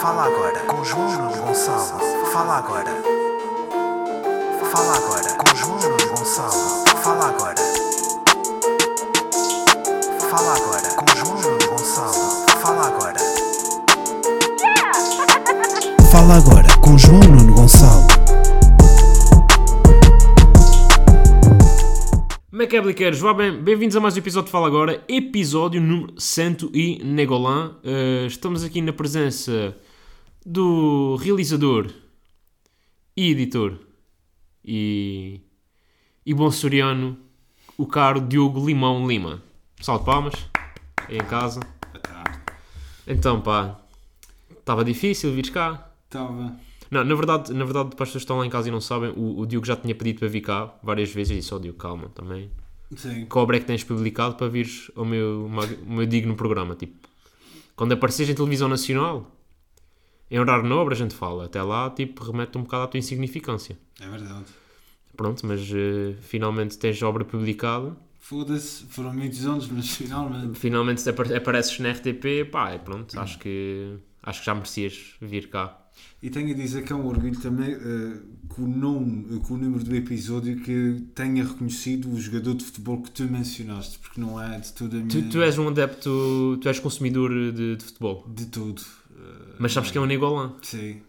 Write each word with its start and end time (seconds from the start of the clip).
Fala 0.00 0.24
agora 0.26 0.60
com 0.66 0.84
João 0.84 1.32
Gonçalo. 1.32 2.00
Fala 2.30 2.58
agora. 2.58 2.90
Fala 4.70 4.96
agora 4.96 5.34
com 5.34 5.56
João 5.56 5.78
Gonçalo. 5.78 6.84
Fala 7.02 7.28
agora. 7.28 7.54
Fala 10.30 10.54
agora 10.54 10.90
com 10.96 11.16
João 11.16 11.58
Gonçalo. 11.66 12.46
Fala 12.60 12.86
agora. 12.88 13.18
Fala 16.12 16.36
agora 16.36 16.68
com 16.82 16.98
João 16.98 17.20
Nuno 17.20 17.54
Gonçalo. 17.54 18.06
Como 22.50 22.62
é 22.62 22.66
que 22.66 22.76
é, 22.76 22.80
Bliqueiros? 22.82 23.20
Vá 23.20 23.32
bem, 23.32 23.52
bem-vindos 23.52 23.96
a 23.96 24.00
mais 24.00 24.14
um 24.14 24.18
episódio 24.18 24.46
de 24.46 24.52
Fala 24.52 24.66
Agora, 24.66 25.02
episódio 25.08 25.80
número 25.80 26.14
100 26.18 26.70
e 26.72 27.04
Negolã. 27.04 27.72
Uh, 27.84 28.26
estamos 28.26 28.64
aqui 28.64 28.80
na 28.80 28.92
presença 28.92 29.74
do 30.48 31.16
realizador 31.16 31.90
e 33.16 33.32
editor 33.32 33.80
e, 34.64 35.40
e 36.24 36.32
bom 36.32 36.52
soriano, 36.52 37.18
o 37.76 37.84
caro 37.84 38.20
Diogo 38.20 38.64
Limão 38.64 39.08
Lima. 39.08 39.42
Salve 39.80 40.04
palmas, 40.04 40.34
aí 41.08 41.16
em 41.16 41.24
casa. 41.24 41.60
Então, 43.08 43.40
pá, 43.40 43.80
estava 44.56 44.84
difícil 44.84 45.32
vir 45.32 45.50
cá. 45.50 45.90
Estava. 46.04 46.56
Não, 46.90 47.02
na 47.02 47.14
verdade, 47.16 47.52
na 47.52 47.64
verdade, 47.64 47.96
para 47.96 48.04
as 48.04 48.10
pessoas 48.10 48.12
que 48.12 48.18
estão 48.18 48.38
lá 48.38 48.46
em 48.46 48.50
casa 48.50 48.68
e 48.68 48.70
não 48.70 48.80
sabem, 48.80 49.10
o, 49.16 49.40
o 49.40 49.46
Diogo 49.46 49.66
já 49.66 49.74
tinha 49.74 49.94
pedido 49.96 50.20
para 50.20 50.28
vir 50.28 50.42
cá 50.42 50.72
várias 50.80 51.12
vezes 51.12 51.32
e 51.32 51.40
disse, 51.40 51.52
ó 51.52 51.58
Diogo, 51.58 51.78
calma 51.78 52.08
também. 52.10 52.50
Sim. 52.94 53.26
Que 53.26 53.38
obra 53.38 53.56
é 53.56 53.60
que 53.60 53.66
tens 53.66 53.82
publicado 53.82 54.36
para 54.36 54.46
vires 54.46 54.92
ao 54.94 55.04
meu, 55.04 55.50
ao 55.52 55.92
meu 55.92 56.06
digno 56.06 56.36
programa? 56.36 56.76
Tipo, 56.76 57.08
quando 57.74 57.92
apareces 57.92 58.28
em 58.28 58.34
televisão 58.34 58.68
nacional, 58.68 59.35
em 60.30 60.38
horário 60.38 60.64
nobre 60.68 60.94
a 60.94 60.96
gente 60.96 61.14
fala. 61.14 61.46
Até 61.46 61.62
lá, 61.62 61.90
tipo, 61.90 62.24
remete 62.24 62.56
um 62.58 62.62
bocado 62.62 62.84
à 62.84 62.86
tua 62.88 62.98
insignificância. 62.98 63.78
É 64.00 64.08
verdade. 64.08 64.44
Pronto, 65.16 65.46
mas 65.46 65.60
eh, 65.72 66.14
finalmente 66.22 66.76
tens 66.78 67.02
a 67.02 67.08
obra 67.08 67.24
publicada. 67.24 67.96
Foda-se, 68.20 68.84
foram 68.86 69.14
muitos 69.14 69.46
anos, 69.46 69.68
mas 69.68 69.88
finalmente. 69.88 70.58
Finalmente 70.58 71.08
apar- 71.08 71.32
apareces 71.32 71.78
na 71.78 71.90
RTP, 71.90 72.44
pá, 72.50 72.74
e 72.74 72.78
pronto, 72.78 73.18
acho 73.20 73.38
que, 73.38 73.94
acho 74.22 74.40
que 74.40 74.46
já 74.46 74.54
merecias 74.54 75.14
vir 75.20 75.48
cá. 75.48 75.80
E 76.22 76.28
tenho 76.28 76.50
a 76.50 76.54
dizer 76.54 76.82
que 76.82 76.92
é 76.92 76.96
um 76.96 77.06
orgulho 77.06 77.38
também 77.40 77.72
eh, 77.72 78.18
com 78.48 78.62
o 78.62 78.68
nome, 78.68 79.40
com 79.40 79.54
o 79.54 79.56
número 79.56 79.82
do 79.84 79.94
episódio 79.94 80.60
que 80.60 81.02
tenha 81.14 81.44
reconhecido 81.44 82.10
o 82.12 82.20
jogador 82.20 82.54
de 82.54 82.64
futebol 82.64 83.00
que 83.00 83.10
tu 83.12 83.22
mencionaste, 83.24 83.98
porque 84.00 84.20
não 84.20 84.38
é 84.42 84.58
de 84.58 84.72
toda 84.72 84.96
a 84.96 85.00
minha. 85.00 85.08
Tu, 85.08 85.30
tu 85.30 85.40
és 85.40 85.56
um 85.56 85.68
adepto, 85.68 86.58
tu 86.60 86.68
és 86.68 86.78
consumidor 86.80 87.30
de, 87.52 87.76
de 87.76 87.84
futebol, 87.84 88.26
De 88.28 88.46
todo. 88.46 88.82
Eh, 89.16 89.54
mas 89.58 89.72
sabes 89.72 89.90
que 89.90 89.98
é 89.98 90.00
um 90.00 90.06
Negolã. 90.06 90.54
Sim, 90.62 91.02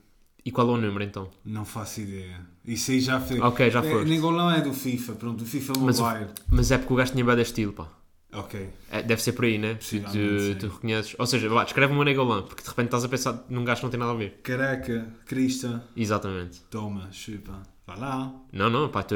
E 0.45 0.52
qual 0.52 0.69
é 0.69 0.72
o 0.72 0.77
número 0.77 1.03
então? 1.03 1.30
não 1.44 1.66
faço 1.66 2.02
ideia. 2.02 2.39
Isso 2.66 2.91
aí 2.91 3.00
já 3.02 3.19
foi. 3.19 3.39
Ok, 3.39 3.69
já 3.69 3.80
é, 3.83 3.91
foste. 3.91 4.09
Ningolão 4.09 4.50
é 4.52 4.61
do 4.61 4.73
FIFA, 4.73 5.13
pronto, 5.16 5.39
do 5.39 5.45
FIFA 5.45 5.73
Mas 5.80 6.00
o-. 6.00 6.05
Mas 6.50 6.72
é 6.72 6.78
porque 6.78 6.94
o 6.94 6.95
gajo 6.95 7.11
tinha 7.11 7.25
bem 7.25 7.41
estilo, 7.41 7.73
pá. 7.73 7.89
Ok. 8.33 8.69
É, 8.91 9.02
deve 9.02 9.22
ser 9.22 9.33
por 9.33 9.45
aí, 9.45 9.58
né? 9.58 9.75
Tu, 9.75 9.78
Possivelmente, 10.02 10.55
tu 10.55 10.67
sim. 10.67 10.73
reconheces. 10.73 11.16
Ou 11.17 11.25
seja, 11.25 11.50
vá, 11.50 11.63
escreve 11.63 11.94
um 11.94 12.03
Negolã, 12.03 12.44
porque 12.44 12.61
de 12.61 12.69
repente 12.69 12.85
estás 12.88 13.03
a 13.03 13.09
pensar 13.09 13.45
num 13.50 13.63
gajo 13.63 13.80
que 13.80 13.85
não 13.85 13.91
tem 13.91 14.00
nada 14.00 14.11
a 14.11 14.16
ver. 14.16 14.39
Caraca, 14.44 15.13
Crista, 15.25 15.83
Exatamente. 15.95 16.61
toma, 16.69 17.09
chupa. 17.11 17.63
Vai 17.85 18.00
lá. 18.00 18.33
Não, 18.52 18.69
não, 18.69 18.89
pá, 18.89 19.02
tu 19.03 19.16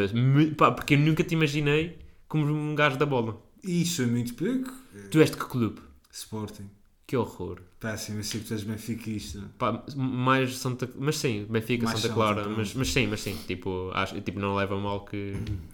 pá, 0.57 0.71
porque 0.71 0.93
eu 0.93 0.99
nunca 0.99 1.23
te 1.23 1.33
imaginei 1.33 1.99
como 2.27 2.45
um 2.45 2.73
gajo 2.73 2.97
da 2.97 3.05
bola. 3.05 3.37
Isso 3.63 4.01
é 4.01 4.05
muito 4.05 4.33
pouco. 4.33 4.71
Tu 5.11 5.19
és 5.19 5.29
de 5.29 5.37
que 5.37 5.45
clube? 5.45 5.81
Sporting. 6.09 6.69
Que 7.11 7.17
horror. 7.17 7.59
Péssimo, 7.77 8.19
eu 8.19 8.23
sei 8.23 8.39
que 8.39 8.47
tu 8.47 8.53
és 8.53 8.63
benfiquista. 8.63 9.41
Pá, 9.57 9.83
mais 9.97 10.55
Santa... 10.55 10.89
Mas 10.97 11.17
sim, 11.17 11.45
Benfica, 11.49 11.83
Mais 11.83 11.99
Santa 11.99 12.07
Santa, 12.07 12.13
Clara. 12.13 12.41
pronto. 12.43 12.57
Mas, 12.57 12.73
mas 12.73 12.87
sim, 12.87 13.05
mas 13.05 13.19
sim. 13.19 13.35
Tipo, 13.45 13.91
acho, 13.93 14.21
tipo, 14.21 14.39
não 14.39 14.55
leva 14.55 14.79
mal 14.79 15.03
que... 15.03 15.33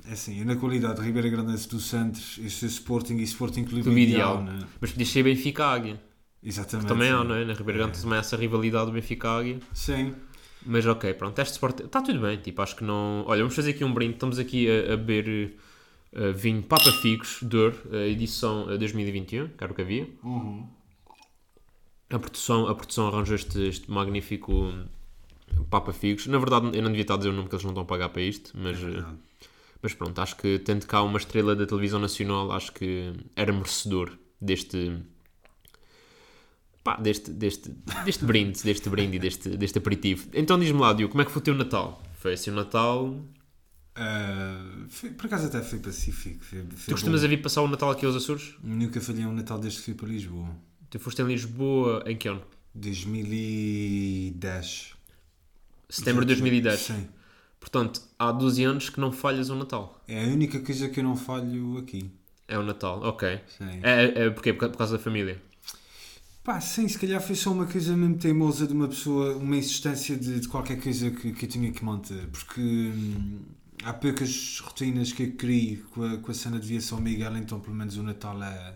É 0.10 0.14
assim, 0.14 0.44
na 0.44 0.56
qualidade 0.56 1.00
de 1.00 1.06
Ribeira 1.06 1.30
Grandense 1.30 1.70
do 1.70 1.80
Santos, 1.80 2.39
eu 2.42 2.50
sou 2.50 2.67
Sporting 2.67 3.17
e 3.17 3.23
Sporting 3.23 3.66
Clube 3.66 3.88
Ideal, 4.02 4.42
né? 4.42 4.61
Mas 4.82 4.89
podias 4.89 5.10
ser 5.10 5.22
Benfica 5.22 5.64
Águia. 5.64 6.02
Exatamente. 6.42 6.88
Também 6.88 7.11
há, 7.11 7.23
não 7.23 7.36
é? 7.36 7.45
Na 7.45 7.54
Ribeira 7.54 7.84
Grande 7.84 8.02
também 8.02 8.17
há 8.17 8.22
essa 8.22 8.36
rivalidade 8.36 8.88
do 8.88 8.94
Benfica 8.94 9.30
Águia. 9.30 9.60
Sim. 9.73 10.16
Mas 10.66 10.88
ok, 10.88 11.14
pronto, 11.14 11.38
este 11.38 11.52
Sport 11.52 11.82
está 11.82 12.02
tudo 12.02 12.20
bem, 12.20 12.38
tipo, 12.38 12.64
acho 12.64 12.76
que 12.76 12.84
não. 12.84 13.23
Olha, 13.28 13.42
vamos 13.42 13.56
fazer 13.56 13.70
aqui 13.70 13.84
um 13.84 13.94
brinde. 13.94 14.14
Estamos 14.16 14.40
aqui 14.40 14.67
a, 14.67 14.95
a 14.95 14.98
beber 14.98 15.54
eh, 16.14 16.32
vinho 16.32 16.64
Papa 16.64 16.92
Figos 16.94 17.44
Dor, 17.44 17.76
a 17.92 18.08
edição 18.08 18.72
eh, 18.72 18.78
2021, 18.80 19.50
que 19.50 19.64
era 19.64 19.72
o 19.72 19.76
que 19.76 19.84
havia. 19.84 20.08
A 22.10 22.18
produção, 22.20 22.68
a 22.68 22.76
produção 22.76 23.08
arranjou 23.08 23.36
este, 23.36 23.60
este 23.68 23.92
magnífico 23.92 24.54
hum, 24.54 24.86
Papa 25.70 25.92
Figos. 25.92 26.28
Na 26.28 26.38
verdade, 26.38 26.68
eu 26.76 26.82
não 26.82 26.90
devia 26.90 27.02
estar 27.02 27.16
a 27.16 27.18
dizer 27.18 27.30
o 27.30 27.34
nome 27.34 27.50
que 27.50 27.56
eles 27.56 27.64
não 27.64 27.72
estão 27.72 27.84
a 27.84 27.86
pagar 27.86 28.10
para 28.10 28.22
isto, 28.22 28.52
mas, 28.56 28.78
eh, 28.78 28.82
verdade. 28.86 29.18
mas 29.82 29.94
pronto, 29.94 30.20
acho 30.20 30.36
que 30.38 30.60
tendo 30.60 30.86
cá 30.88 31.02
uma 31.04 31.17
estrela 31.17 31.56
da 31.56 31.66
televisão 31.66 32.00
nacional, 32.00 32.52
acho 32.54 32.72
que 32.72 33.14
era 33.36 33.52
merecedor 33.52 34.17
deste. 34.40 35.02
Pá, 36.84 36.96
deste, 36.96 37.32
deste, 37.32 37.70
deste 38.06 38.23
brinde, 38.23 38.64
deste 38.64 38.90
brinde 38.90 39.17
e 39.17 39.20
deste, 39.20 39.50
deste 39.50 39.78
aperitivo. 39.78 40.30
Então 40.34 40.58
diz-me 40.58 40.80
lá, 40.80 40.94
Diogo, 40.94 41.12
como 41.12 41.22
é 41.22 41.26
que 41.26 41.32
foi 41.32 41.42
o 41.42 41.44
teu 41.44 41.54
Natal? 41.56 42.02
Foi 42.14 42.34
assim 42.34 42.50
o 42.52 42.54
Natal. 42.56 43.20
Ah, 43.94 44.86
foi- 44.88 45.10
por 45.10 45.26
acaso 45.26 45.48
até 45.48 45.62
foi 45.62 45.80
pacífico. 45.80 46.46
Foi 46.46 46.62
Tu 46.62 46.92
costumas 46.92 47.20
bom. 47.22 47.26
a 47.26 47.30
vir 47.30 47.42
passar 47.42 47.62
o 47.64 47.67
Natal 47.67 47.92
aqui 47.92 48.06
aos 48.06 48.16
Açores? 48.16 48.54
Nunca 48.64 49.02
falhei 49.02 49.26
um 49.26 49.34
Natal 49.34 49.60
desde 49.60 49.80
que 49.80 49.86
fui 49.86 49.94
para 49.96 50.08
Lisboa. 50.08 50.50
Tu 50.89 50.99
foste 50.99 51.21
em 51.21 51.25
Lisboa 51.25 52.03
em 52.05 52.15
que 52.15 52.27
ano? 52.27 52.42
2010. 52.73 54.93
Setembro 55.89 56.25
de 56.25 56.33
2010. 56.33 56.80
Sim. 56.80 57.08
Portanto, 57.59 58.02
há 58.17 58.31
12 58.31 58.64
anos 58.64 58.89
que 58.89 58.99
não 58.99 59.11
falhas 59.11 59.49
o 59.49 59.55
Natal. 59.55 60.02
É 60.08 60.23
a 60.23 60.27
única 60.27 60.59
coisa 60.59 60.89
que 60.89 60.99
eu 60.99 61.03
não 61.03 61.17
falho 61.17 61.77
aqui. 61.77 62.09
É 62.48 62.58
o 62.58 62.64
Natal, 62.64 63.02
ok. 63.03 63.42
Sim. 63.58 63.80
É, 63.83 64.05
é, 64.05 64.25
é 64.25 64.30
porquê? 64.30 64.53
Por 64.53 64.77
causa 64.77 64.98
da 64.98 65.03
família. 65.03 65.42
Pá, 66.48 66.61
sim, 66.61 66.87
se 66.87 66.98
calhar 66.98 67.21
foi 67.21 67.36
só 67.36 67.52
uma 67.52 67.65
coisa 67.65 67.93
mesmo 67.98 68.17
teimosa 68.17 68.65
de 68.65 68.71
uma 68.71 68.87
pessoa, 68.87 69.36
uma 69.36 69.58
insistência 69.58 70.15
de, 70.15 70.39
de 70.39 70.48
qualquer 70.48 70.81
coisa 70.81 71.11
que, 71.11 71.33
que 71.33 71.43
eu 71.43 71.49
tinha 71.49 71.69
que 71.73 71.83
manter, 71.83 72.25
porque 72.27 72.61
hum, 72.61 73.39
há 73.83 73.92
poucas 73.92 74.61
rotinas 74.61 75.11
que 75.11 75.23
eu 75.23 75.31
crio 75.33 75.83
com 75.89 76.04
a, 76.04 76.17
com 76.17 76.31
a 76.31 76.33
cena 76.33 76.58
de 76.58 76.65
Via 76.65 76.80
São 76.80 77.02
Miguel, 77.02 77.36
então 77.36 77.59
pelo 77.59 77.75
menos 77.75 77.98
o 77.98 78.04
Natal 78.04 78.42
é. 78.42 78.75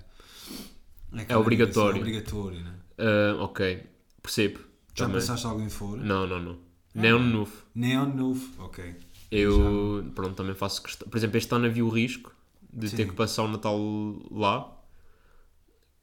Aquela 1.19 1.39
obrigatório. 1.41 2.03
ligação, 2.03 2.39
É 2.39 2.41
obrigatório, 2.51 2.59
né? 2.63 2.73
Ah, 2.97 3.43
ok, 3.43 3.83
percebo. 4.21 4.59
Já 4.95 5.05
Também. 5.05 5.13
passaste 5.21 5.45
alguém 5.45 5.69
fora? 5.69 6.01
Não, 6.01 6.27
não, 6.27 6.39
não. 6.41 6.59
Nem 6.93 7.11
ano 7.11 7.25
novo. 7.25 7.53
Nem 7.73 7.95
ano 7.95 8.13
novo? 8.15 8.63
Ok. 8.63 8.95
Eu, 9.31 10.11
pronto, 10.13 10.35
também 10.35 10.53
faço 10.53 10.83
questão. 10.83 11.07
Por 11.07 11.17
exemplo, 11.17 11.37
este 11.37 11.53
ano 11.55 11.65
havia 11.65 11.85
o 11.85 11.89
risco 11.89 12.33
de 12.71 12.89
ter 12.89 13.03
Sim. 13.03 13.07
que 13.09 13.15
passar 13.15 13.43
o 13.43 13.47
Natal 13.47 13.77
lá. 14.29 14.77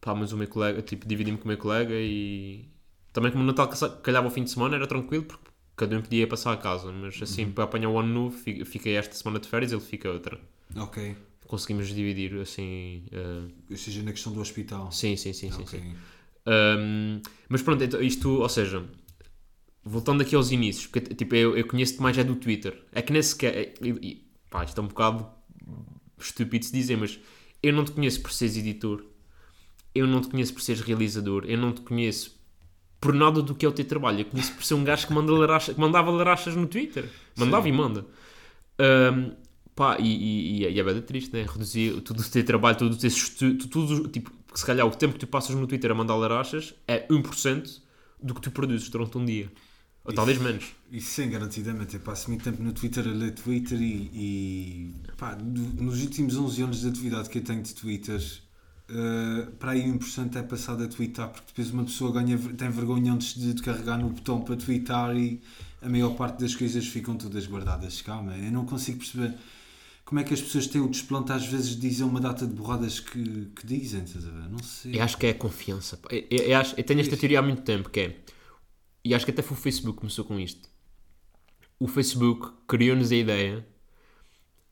Pá, 0.01 0.15
mas 0.15 0.33
o 0.33 0.37
meu 0.37 0.49
colega, 0.49 0.81
tipo, 0.81 1.07
dividi-me 1.07 1.37
com 1.39 1.45
o 1.45 1.49
meu 1.49 1.59
colega 1.59 1.95
e. 1.95 2.67
Também 3.13 3.31
como 3.33 3.43
o 3.43 3.47
Natal 3.47 3.69
calhava 4.03 4.27
ao 4.27 4.31
fim 4.33 4.45
de 4.45 4.51
semana, 4.51 4.77
era 4.77 4.87
tranquilo 4.87 5.25
porque 5.25 5.45
cada 5.77 5.97
um 5.99 6.03
podia 6.03 6.27
passar 6.27 6.53
a 6.53 6.57
casa. 6.57 6.91
Mas 6.93 7.21
assim, 7.21 7.45
Uhum. 7.47 7.53
para 7.53 7.65
apanhar 7.65 7.89
o 7.91 7.99
ano 7.99 8.09
novo, 8.13 8.37
fi- 8.39 8.65
fiquei 8.65 8.95
esta 8.97 9.15
semana 9.15 9.39
de 9.41 9.49
férias, 9.49 9.73
ele 9.73 9.81
fica 9.81 10.09
outra. 10.11 10.39
Ok. 10.77 11.17
Conseguimos 11.49 11.89
dividir 11.89 12.39
assim. 12.41 13.05
ah, 13.13 13.49
Ou 13.71 13.77
seja, 13.77 14.03
na 14.03 14.13
questão 14.13 14.33
do 14.33 14.41
hospital. 14.41 14.93
sim, 14.93 15.17
sim, 15.17 15.33
sim, 15.33 15.51
sim. 15.51 15.63
Ok. 15.63 15.81
sim. 15.81 15.97
Um, 16.47 17.21
mas 17.49 17.61
pronto, 17.63 17.83
então, 17.83 18.01
isto, 18.01 18.29
ou 18.41 18.49
seja, 18.49 18.85
voltando 19.85 20.23
aqui 20.23 20.35
aos 20.37 20.51
inícios, 20.53 20.87
porque 20.87 21.15
tipo, 21.15 21.35
eu, 21.35 21.57
eu 21.57 21.67
conheço-te 21.67 22.01
mais 22.01 22.17
é 22.17 22.23
do 22.23 22.37
Twitter. 22.37 22.81
É 22.93 23.03
que 23.03 23.13
nem 23.13 23.23
sequer. 23.23 23.57
é- 23.57 23.75
e- 23.83 24.25
pá, 24.51 24.63
isto 24.65 24.81
é 24.81 24.85
um 24.85 24.89
bocado 24.89 25.27
estúpido 26.19 26.61
de 26.61 26.67
se 26.67 26.73
dizer, 26.73 26.97
mas 26.97 27.19
eu 27.63 27.73
não 27.73 27.85
te 27.85 27.93
conheço 27.93 28.21
por 28.23 28.31
seres 28.33 28.57
editor, 28.57 29.05
eu 29.95 30.07
não 30.07 30.21
te 30.21 30.29
conheço 30.29 30.53
por 30.55 30.63
seres 30.63 30.81
realizador, 30.83 31.45
eu 31.47 31.59
não 31.59 31.73
te 31.73 31.81
conheço 31.81 32.39
por 33.01 33.15
nada 33.15 33.41
do 33.43 33.55
que 33.55 33.65
é 33.65 33.69
o 33.69 33.73
teu 33.73 33.85
trabalho. 33.85 34.21
Eu 34.21 34.25
conheço 34.27 34.53
por 34.55 34.65
ser 34.65 34.75
um 34.75 34.85
gajo 34.85 35.07
que, 35.07 35.13
manda 35.13 35.33
laracha, 35.33 35.73
que 35.73 35.81
mandava 35.81 36.11
larachas 36.11 36.55
no 36.57 36.67
Twitter. 36.67 37.09
Mandava 37.37 37.69
e 37.69 37.73
manda. 37.73 38.05
Um, 38.81 39.35
pá, 39.79 39.97
e, 40.01 40.05
e, 40.07 40.59
e 40.61 40.67
é- 40.67 40.71
e 40.73 40.81
é 40.81 40.85
bem 40.85 41.01
triste, 41.03 41.33
né? 41.33 41.43
Reduzir 41.43 42.01
tudo 42.03 42.21
o 42.21 42.25
teu 42.25 42.45
trabalho, 42.45 42.77
todo 42.79 42.93
o 42.95 42.97
teu 42.97 43.09
estudo, 43.09 43.67
tudo, 43.69 44.09
tipo, 44.09 44.31
se 44.55 44.65
calhar 44.67 44.87
o 44.87 44.91
tempo 44.91 45.15
que 45.15 45.21
tu 45.21 45.27
passas 45.27 45.55
no 45.57 45.67
Twitter 45.67 45.91
a 45.91 45.95
mandar 45.95 46.17
larachas 46.17 46.75
é 46.87 47.07
1% 47.11 47.83
do 48.23 48.35
que 48.35 48.41
tu 48.41 48.51
produzes 48.51 48.89
durante 48.89 49.17
um 49.19 49.25
dia. 49.25 49.51
Ou 50.05 50.13
talvez 50.13 50.39
menos. 50.39 50.65
Isso 50.91 51.11
sim, 51.11 51.29
garantidamente. 51.31 51.95
Eu 51.95 52.01
passo 52.01 52.31
muito 52.31 52.43
tempo 52.45 52.63
no 52.63 52.73
Twitter 52.73 53.07
a 53.07 53.11
ler 53.11 53.33
Twitter 53.35 53.81
e, 53.81 54.11
e, 54.15 54.95
pá, 55.19 55.35
do- 55.35 55.83
nos 55.83 56.01
últimos 56.03 56.37
11 56.37 56.63
anos 56.63 56.81
de 56.81 56.89
atividade 56.89 57.29
que 57.29 57.39
eu 57.39 57.45
tenho 57.45 57.63
de 57.63 57.75
Twitter, 57.75 58.21
eh, 58.89 59.49
para 59.59 59.73
aí 59.73 59.83
1% 59.91 60.37
é 60.39 60.43
passado 60.43 60.83
a 60.83 60.89
twittar, 60.89 61.29
porque 61.29 61.47
depois 61.49 61.71
uma 61.71 61.85
pessoa 61.85 62.11
ganha, 62.13 62.39
tem 62.39 62.71
vergonha 62.71 63.13
antes 63.13 63.35
de, 63.35 63.53
de 63.55 63.63
carregar 63.63 63.99
no 63.99 64.09
botão 64.11 64.41
para 64.41 64.57
twittar 64.57 65.15
e 65.17 65.41
a 65.83 65.89
maior 65.89 66.15
parte 66.17 66.41
das 66.41 66.55
coisas 66.55 66.87
ficam 66.87 67.17
todas 67.17 67.47
guardadas. 67.47 68.01
Calma, 68.03 68.37
eu 68.37 68.51
não 68.51 68.65
consigo 68.65 68.99
perceber 68.99 69.35
como 70.09 70.21
é 70.21 70.25
que 70.25 70.33
as 70.33 70.41
pessoas 70.41 70.67
têm 70.67 70.81
o 70.81 70.89
desplante 70.89 71.33
às 71.33 71.45
vezes 71.47 71.71
de 71.77 71.81
dizer 71.87 72.03
uma 72.05 72.19
data 72.19 72.47
de 72.47 72.55
borradas 72.55 72.99
que, 72.99 73.51
que 73.55 73.67
dizem, 73.67 74.05
estás 74.05 74.27
a 74.27 74.31
ver? 74.31 74.49
Não 74.49 74.59
sei. 74.63 74.97
Eu 74.99 75.03
acho 75.03 75.19
que 75.19 75.27
é 75.27 75.31
a 75.31 75.35
confiança. 75.35 76.01
Eu, 76.11 76.25
eu- 76.31 76.45
eu 76.47 76.57
acho- 76.59 76.75
eu 76.79 76.83
tenho 76.85 77.01
esta 77.01 77.15
teoria 77.15 77.41
há 77.41 77.43
muito 77.43 77.61
tempo, 77.61 77.91
que 77.91 78.01
é 78.01 78.17
e 79.05 79.15
acho 79.15 79.27
que 79.27 79.31
até 79.31 79.43
foi 79.43 79.55
o 79.55 79.61
Facebook 79.61 79.97
que 79.97 80.01
começou 80.01 80.25
com 80.25 80.41
isto. 80.41 80.67
O 81.79 81.87
Facebook 81.87 82.53
criou-nos 82.67 83.13
a 83.13 83.17
ideia 83.17 83.67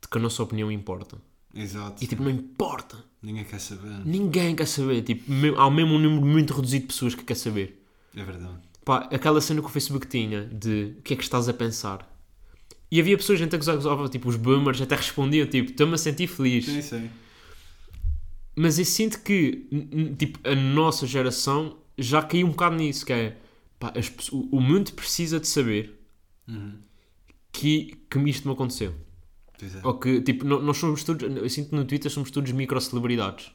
de 0.01 0.09
que 0.09 0.17
a 0.17 0.21
nossa 0.21 0.43
opinião 0.43 0.73
importa. 0.73 1.19
Exato. 1.55 2.03
E 2.03 2.07
tipo, 2.07 2.23
não 2.23 2.31
importa. 2.31 2.97
Ninguém 3.23 3.45
quer 3.45 3.61
saber. 3.61 4.05
Ninguém 4.07 4.57
quer 4.57 4.67
saber. 4.67 5.03
Tipo, 5.03 5.25
há 5.59 5.71
mesmo 5.71 5.95
um 5.95 5.99
número 5.99 6.25
muito 6.27 6.55
reduzido 6.55 6.83
de 6.83 6.87
pessoas 6.89 7.15
que 7.15 7.25
quer 7.25 7.35
saber. 7.37 7.85
É 8.17 8.25
verdade. 8.25 8.59
Pá, 8.87 9.09
aquela 9.13 9.41
cena 9.43 9.61
que 9.61 9.67
o 9.67 9.71
Facebook 9.71 10.07
tinha 10.07 10.47
de 10.47 10.97
o 10.99 11.03
que 11.03 11.13
é 11.13 11.17
que 11.17 11.23
estás 11.23 11.47
a 11.47 11.53
pensar? 11.53 12.16
E 12.91 13.01
havia 13.01 13.17
pessoas, 13.17 13.39
gente 13.39 13.55
a 13.55 13.59
gozar, 13.59 13.75
gozava, 13.75 14.09
tipo, 14.09 14.29
os 14.29 14.37
boomers 14.37 14.81
até 14.81 14.95
respondiam, 14.95 15.47
tipo, 15.47 15.71
estou-me 15.71 15.95
a 15.95 15.99
sentir 15.99 16.27
feliz. 16.29 16.65
Sim, 16.67 16.83
sim. 16.83 17.11
Mas 18.55 18.79
eu 18.79 18.85
sinto 18.85 19.21
que, 19.23 19.69
tipo, 20.19 20.39
a 20.49 20.55
nossa 20.55 21.07
geração 21.07 21.79
já 21.99 22.23
caiu 22.23 22.47
um 22.47 22.51
bocado 22.51 22.77
nisso, 22.77 23.05
que 23.05 23.13
é, 23.13 23.37
pá, 23.79 23.93
as 23.97 24.11
o 24.31 24.61
mundo 24.61 24.93
precisa 24.93 25.39
de 25.41 25.47
saber 25.49 26.01
Uhum. 26.49 26.79
que, 27.53 27.97
que 28.09 28.19
isto 28.31 28.47
me 28.47 28.55
aconteceu. 28.55 28.95
Pois 29.59 29.75
é. 29.75 29.81
Ou 29.85 29.99
que, 29.99 30.21
tipo, 30.21 30.45
nós 30.45 30.77
somos 30.77 31.03
todos, 31.03 31.23
eu 31.37 31.49
sinto 31.51 31.71
que 31.71 31.75
no 31.77 31.85
Twitter 31.85 32.11
somos 32.11 32.31
todos 32.31 32.53
micro-celebridades. 32.53 33.51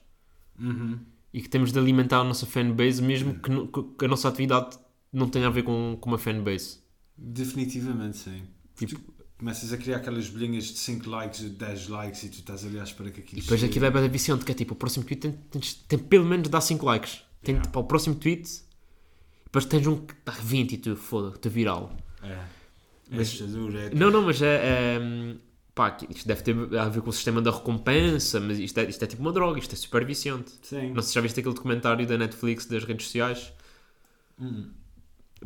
Uhum. 0.60 1.00
E 1.34 1.42
que 1.42 1.48
temos 1.50 1.72
de 1.72 1.80
alimentar 1.80 2.20
a 2.20 2.24
nossa 2.24 2.46
fanbase, 2.46 3.02
mesmo 3.02 3.40
que, 3.40 3.50
no- 3.50 3.68
que 3.70 4.06
a 4.06 4.08
nossa 4.08 4.28
atividade 4.28 4.78
não 5.14 5.30
tenha 5.30 5.48
a 5.48 5.50
ver 5.50 5.64
com, 5.64 5.98
com 6.00 6.10
uma 6.10 6.18
fanbase. 6.18 6.80
Definitivamente, 7.18 8.18
sim. 8.18 8.44
Tipo- 8.76 9.14
começas 9.42 9.74
a 9.74 9.78
criar 9.78 9.98
aquelas 9.98 10.30
bolinhas 10.30 10.66
de 10.66 10.78
5 10.78 11.10
likes, 11.10 11.40
de 11.42 11.50
10 11.50 11.88
likes 11.88 12.24
e 12.24 12.30
tu 12.30 12.36
estás 12.40 12.64
ali 12.64 12.80
à 12.80 12.84
espera 12.84 13.10
que 13.10 13.22
aquilo 13.22 13.40
E 13.40 13.42
depois 13.42 13.60
chegue. 13.60 13.72
aquilo 13.72 13.86
é 13.86 13.90
bem 13.92 14.08
viciante, 14.10 14.46
que 14.46 14.52
é 14.52 14.56
tipo, 14.56 14.74
o 14.74 14.78
próximo 14.78 15.04
tweet 15.04 15.20
tem, 15.20 15.32
tens- 15.50 15.74
tem 15.74 15.98
pelo 15.98 16.26
menos 16.26 16.48
dar 16.48 16.62
5 16.62 16.86
likes. 16.86 17.24
Tem, 17.44 17.56
Yeah. 17.56 17.68
tipo, 17.68 17.80
o 17.80 17.84
próximo 17.84 18.14
tweet, 18.16 18.48
depois 19.46 19.66
tens 19.66 19.88
um 19.88 19.98
que 20.06 20.14
dá 20.24 20.32
20 20.34 20.74
e 20.74 20.78
tu, 20.78 20.96
foda, 20.96 21.36
tu 21.38 21.50
viral. 21.50 21.92
É. 22.22 22.28
É 22.34 22.48
Mas- 23.10 23.30
assustador, 23.30 23.76
é. 23.76 23.90
Não, 23.96 24.12
não, 24.12 24.22
mas 24.22 24.40
é... 24.44 24.56
é 24.98 25.36
pá, 25.74 25.98
isto 26.10 26.28
deve 26.28 26.44
ter 26.44 26.56
a 26.78 26.88
ver 26.90 27.02
com 27.02 27.10
o 27.10 27.14
sistema 27.14 27.42
da 27.42 27.50
recompensa, 27.50 28.40
mas 28.40 28.60
isto 28.60 28.78
é, 28.78 28.84
isto 28.90 29.04
é 29.04 29.08
tipo 29.08 29.22
uma 29.24 29.32
droga, 29.34 29.58
isto 29.58 29.74
é 29.74 29.76
super 29.78 30.06
viciante. 30.06 30.52
Sim. 30.62 30.92
Não 30.94 31.02
sei 31.02 31.10
se 31.10 31.16
já 31.16 31.22
viste 31.22 31.40
aquele 31.40 31.56
documentário 31.56 32.06
da 32.06 32.18
Netflix 32.18 32.66
das 32.68 32.84
redes 32.84 33.08
sociais. 33.08 33.52
Hum. 34.40 34.70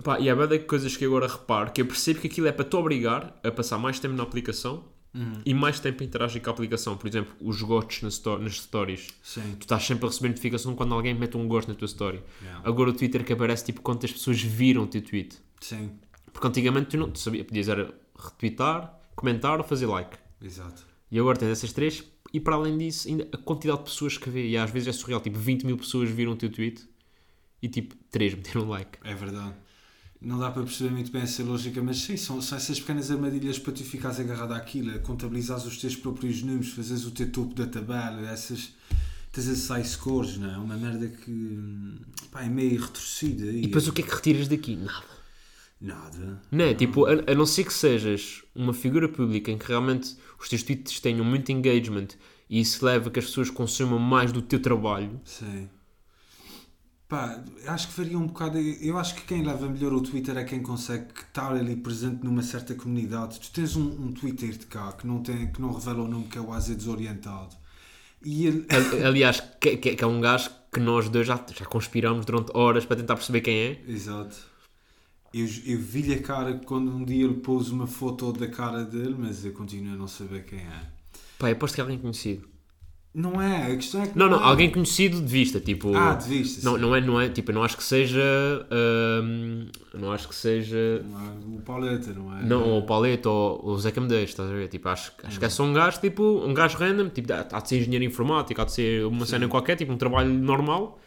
Pá, 0.03 0.19
e 0.19 0.30
há 0.30 0.36
bem 0.36 0.59
coisas 0.63 0.95
que 0.97 1.06
agora 1.06 1.27
reparo, 1.27 1.71
que 1.71 1.81
eu 1.81 1.86
percebo 1.86 2.19
que 2.21 2.27
aquilo 2.27 2.47
é 2.47 2.51
para 2.51 2.65
te 2.65 2.75
obrigar 2.75 3.39
a 3.44 3.51
passar 3.51 3.77
mais 3.77 4.00
tempo 4.00 4.13
na 4.15 4.24
aplicação 4.24 4.83
Uhum. 5.13 5.42
e 5.45 5.53
mais 5.53 5.80
tempo 5.80 6.03
a 6.03 6.06
interagir 6.06 6.42
com 6.42 6.50
a 6.50 6.53
aplicação. 6.53 6.97
Por 6.97 7.07
exemplo, 7.07 7.33
os 7.39 7.62
gostos 7.62 8.01
nas, 8.01 8.15
sto- 8.15 8.38
nas 8.38 8.57
stories. 8.59 9.07
Sim. 9.24 9.56
Tu 9.57 9.62
estás 9.62 9.83
sempre 9.86 10.06
a 10.06 10.09
receber 10.09 10.27
notificação 10.27 10.75
quando 10.75 10.94
alguém 10.94 11.13
mete 11.13 11.38
um 11.38 11.47
gosto 11.47 11.69
na 11.69 11.75
tua 11.75 11.86
story. 11.86 12.21
Yeah. 12.42 12.68
Agora 12.68 12.89
o 12.89 12.94
Twitter 12.94 13.24
que 13.24 13.31
aparece 13.31 13.63
tipo 13.63 13.81
quantas 13.81 14.12
pessoas 14.12 14.42
viram 14.42 14.83
o 14.83 14.88
teu 14.88 15.01
tweet. 15.01 15.38
Sim. 15.62 15.92
Porque 16.33 16.45
antigamente 16.45 16.89
tu 16.89 16.98
não 16.98 17.09
tu 17.09 17.18
sabia, 17.19 17.45
podias 17.45 17.69
era 17.69 17.94
retweetar, 18.21 18.94
comentar 19.15 19.57
ou 19.57 19.63
fazer 19.63 19.86
like. 19.86 20.18
Exato. 20.41 20.86
E 21.09 21.18
agora 21.18 21.38
tens 21.38 21.48
essas 21.51 21.71
três 21.71 22.03
e 22.33 22.39
para 22.41 22.56
além 22.56 22.77
disso 22.77 23.07
ainda 23.07 23.25
a 23.31 23.38
quantidade 23.38 23.80
de 23.80 23.86
pessoas 23.86 24.18
que 24.18 24.30
vê. 24.30 24.45
E 24.50 24.57
às 24.57 24.69
vezes 24.69 24.89
é 24.89 24.91
surreal, 24.91 25.21
tipo 25.21 25.38
20 25.39 25.65
mil 25.65 25.77
pessoas 25.77 26.09
viram 26.09 26.33
o 26.33 26.36
teu 26.36 26.50
tweet 26.51 26.83
e 27.62 27.69
tipo 27.69 27.95
3 28.12 28.33
meteram 28.36 28.68
like. 28.68 28.98
É 29.01 29.13
verdade. 29.15 29.53
Não 30.21 30.39
dá 30.39 30.50
para 30.50 30.63
perceber 30.63 30.91
muito 30.91 31.12
bem 31.12 31.21
essa 31.21 31.44
lógica, 31.44 31.81
mas 31.83 31.97
sim, 31.97 32.17
são, 32.17 32.41
são 32.41 32.57
essas 32.57 32.79
pequenas 32.79 33.12
armadilhas 33.12 33.59
para 33.59 33.73
tu 33.73 33.83
ficares 33.83 34.19
agarrado 34.19 34.53
àquilo, 34.53 34.97
contabilizares 35.01 35.65
os 35.65 35.77
teus 35.77 35.95
próprios 35.95 36.41
números, 36.41 36.69
fazeres 36.69 37.06
o 37.06 37.12
teu 37.12 37.31
topo 37.31 37.53
da 37.53 37.67
tabela, 37.67 38.27
essas. 38.29 38.73
Tens 39.31 39.47
esses 39.47 39.67
high 39.67 39.83
scores, 39.83 40.38
não 40.38 40.50
é? 40.50 40.57
Uma 40.57 40.77
merda 40.77 41.07
que. 41.07 41.59
pá, 42.31 42.44
é 42.44 42.50
meio 42.50 42.81
retorcida. 42.81 43.45
E 43.45 43.62
depois 43.63 43.88
o 43.88 43.94
que 43.94 44.01
é 44.01 44.06
que 44.06 44.15
retiras 44.15 44.47
daqui? 44.47 44.75
Nada. 44.75 45.15
Nada. 45.79 46.41
Não 46.50 46.65
é? 46.65 46.73
Tipo, 46.73 47.06
a, 47.06 47.12
a 47.31 47.35
não 47.35 47.45
ser 47.45 47.65
que 47.65 47.73
sejas 47.73 48.44
uma 48.56 48.73
figura 48.73 49.09
pública 49.09 49.51
em 49.51 49.57
que 49.57 49.67
realmente 49.67 50.15
os 50.39 50.47
teus 50.47 50.63
tweets 50.63 51.00
tenham 51.00 51.25
muito 51.25 51.51
engagement 51.51 52.07
e 52.50 52.59
isso 52.59 52.85
leva 52.85 53.09
a 53.09 53.12
que 53.12 53.19
as 53.19 53.25
pessoas 53.25 53.50
consumam 53.50 54.00
mais 54.00 54.31
do 54.31 54.41
teu 54.41 54.59
trabalho. 54.59 55.19
Sei. 55.23 55.69
Pá, 57.07 57.43
acho 57.67 57.87
que 57.89 57.97
varia 58.01 58.17
um 58.17 58.25
bocado. 58.25 58.57
Eu 58.57 58.97
acho 58.97 59.13
que 59.15 59.21
quem 59.21 59.43
leva 59.43 59.69
melhor 59.69 59.93
o 59.93 60.01
Twitter 60.01 60.35
é 60.37 60.43
quem 60.43 60.61
consegue 60.63 61.07
estar 61.15 61.51
ali 61.53 61.75
presente 61.75 62.23
numa 62.23 62.41
certa 62.41 62.73
comunidade. 62.73 63.39
Tu 63.39 63.51
tens 63.51 63.75
um, 63.75 63.85
um 64.07 64.11
Twitter 64.11 64.49
de 64.57 64.65
cá 64.65 64.91
que 64.93 65.05
não, 65.05 65.21
tem, 65.21 65.51
que 65.51 65.61
não 65.61 65.71
revela 65.71 66.01
o 66.03 66.07
nome 66.07 66.25
que 66.25 66.37
é 66.37 66.41
o 66.41 66.51
Ásia 66.51 66.75
Desorientado. 66.75 67.55
E 68.23 68.47
ele. 68.47 68.65
Ali- 68.73 69.03
Aliás, 69.03 69.39
que, 69.61 69.77
que- 69.77 69.95
que 69.95 70.03
é 70.03 70.07
um 70.07 70.19
gajo 70.19 70.49
que 70.73 70.79
nós 70.79 71.07
dois 71.07 71.27
já, 71.27 71.39
já 71.55 71.65
conspiramos 71.65 72.25
durante 72.25 72.51
horas 72.57 72.85
para 72.85 72.97
tentar 72.97 73.15
perceber 73.15 73.41
quem 73.41 73.55
é. 73.55 73.83
Exato. 73.87 74.35
Eu, 75.31 75.45
eu 75.65 75.79
vi-lhe 75.79 76.13
a 76.15 76.21
cara 76.21 76.55
quando 76.65 76.91
um 76.95 77.03
dia 77.05 77.23
ele 77.25 77.35
pôs 77.35 77.69
uma 77.69 77.85
foto 77.85 78.31
da 78.33 78.47
cara 78.47 78.83
dele, 78.83 79.15
mas 79.17 79.45
eu 79.45 79.51
continuo 79.53 79.93
a 79.93 79.97
não 79.97 80.07
saber 80.07 80.43
quem 80.45 80.59
é. 80.59 80.81
Pá, 81.37 81.49
aposto 81.51 81.75
que 81.75 81.81
é 81.81 81.83
alguém 81.83 81.99
conhecido. 81.99 82.47
Não 83.17 83.41
é, 83.41 83.71
a 83.71 83.75
questão 83.77 84.03
é 84.03 84.07
que. 84.07 84.19
Não, 84.19 84.29
não, 84.29 84.41
é. 84.41 84.44
alguém 84.44 84.69
conhecido 84.69 85.21
de 85.21 85.25
vista, 85.25 85.57
tipo... 85.57 85.95
Ah, 85.95 86.15
de 86.15 86.27
vista. 86.27 86.69
Não, 86.69 86.75
sim. 86.75 86.81
não 86.81 86.94
é, 86.94 87.00
não 87.00 87.21
é, 87.21 87.29
tipo, 87.29 87.50
eu 87.50 87.56
não 87.56 87.63
acho 87.63 87.77
que 87.77 87.83
seja... 87.83 88.21
hum, 89.23 89.67
não 89.94 90.12
acho 90.12 90.27
que 90.27 90.35
seja... 90.35 91.01
Não 91.09 91.21
é 91.21 91.57
o 91.57 91.62
Pauleta, 91.62 92.12
não 92.12 92.38
é? 92.38 92.44
Não, 92.44 92.62
ou 92.71 92.79
o 92.79 92.85
Paleta 92.85 93.29
ou 93.29 93.67
o 93.67 93.77
Zé 93.77 93.91
Camedeiros, 93.91 94.31
estás 94.31 94.51
a 94.51 94.53
ver? 94.53 94.67
Tipo, 94.67 94.89
acho, 94.89 95.13
acho 95.23 95.39
que 95.39 95.45
é 95.45 95.50
só 95.50 95.63
um 95.63 95.71
gajo, 95.71 96.01
tipo, 96.01 96.23
um 96.45 96.53
gajo 96.53 96.77
random, 96.77 97.07
tipo, 97.07 97.31
há 97.31 97.59
de 97.62 97.69
ser 97.69 97.77
engenheiro 97.79 98.03
informático, 98.03 98.62
há 98.62 98.65
de 98.65 98.73
ser 98.73 99.06
uma 99.06 99.25
cena 99.25 99.47
qualquer, 99.47 99.77
tipo, 99.77 99.94
um 99.94 99.97
trabalho 99.97 100.33
normal, 100.33 101.00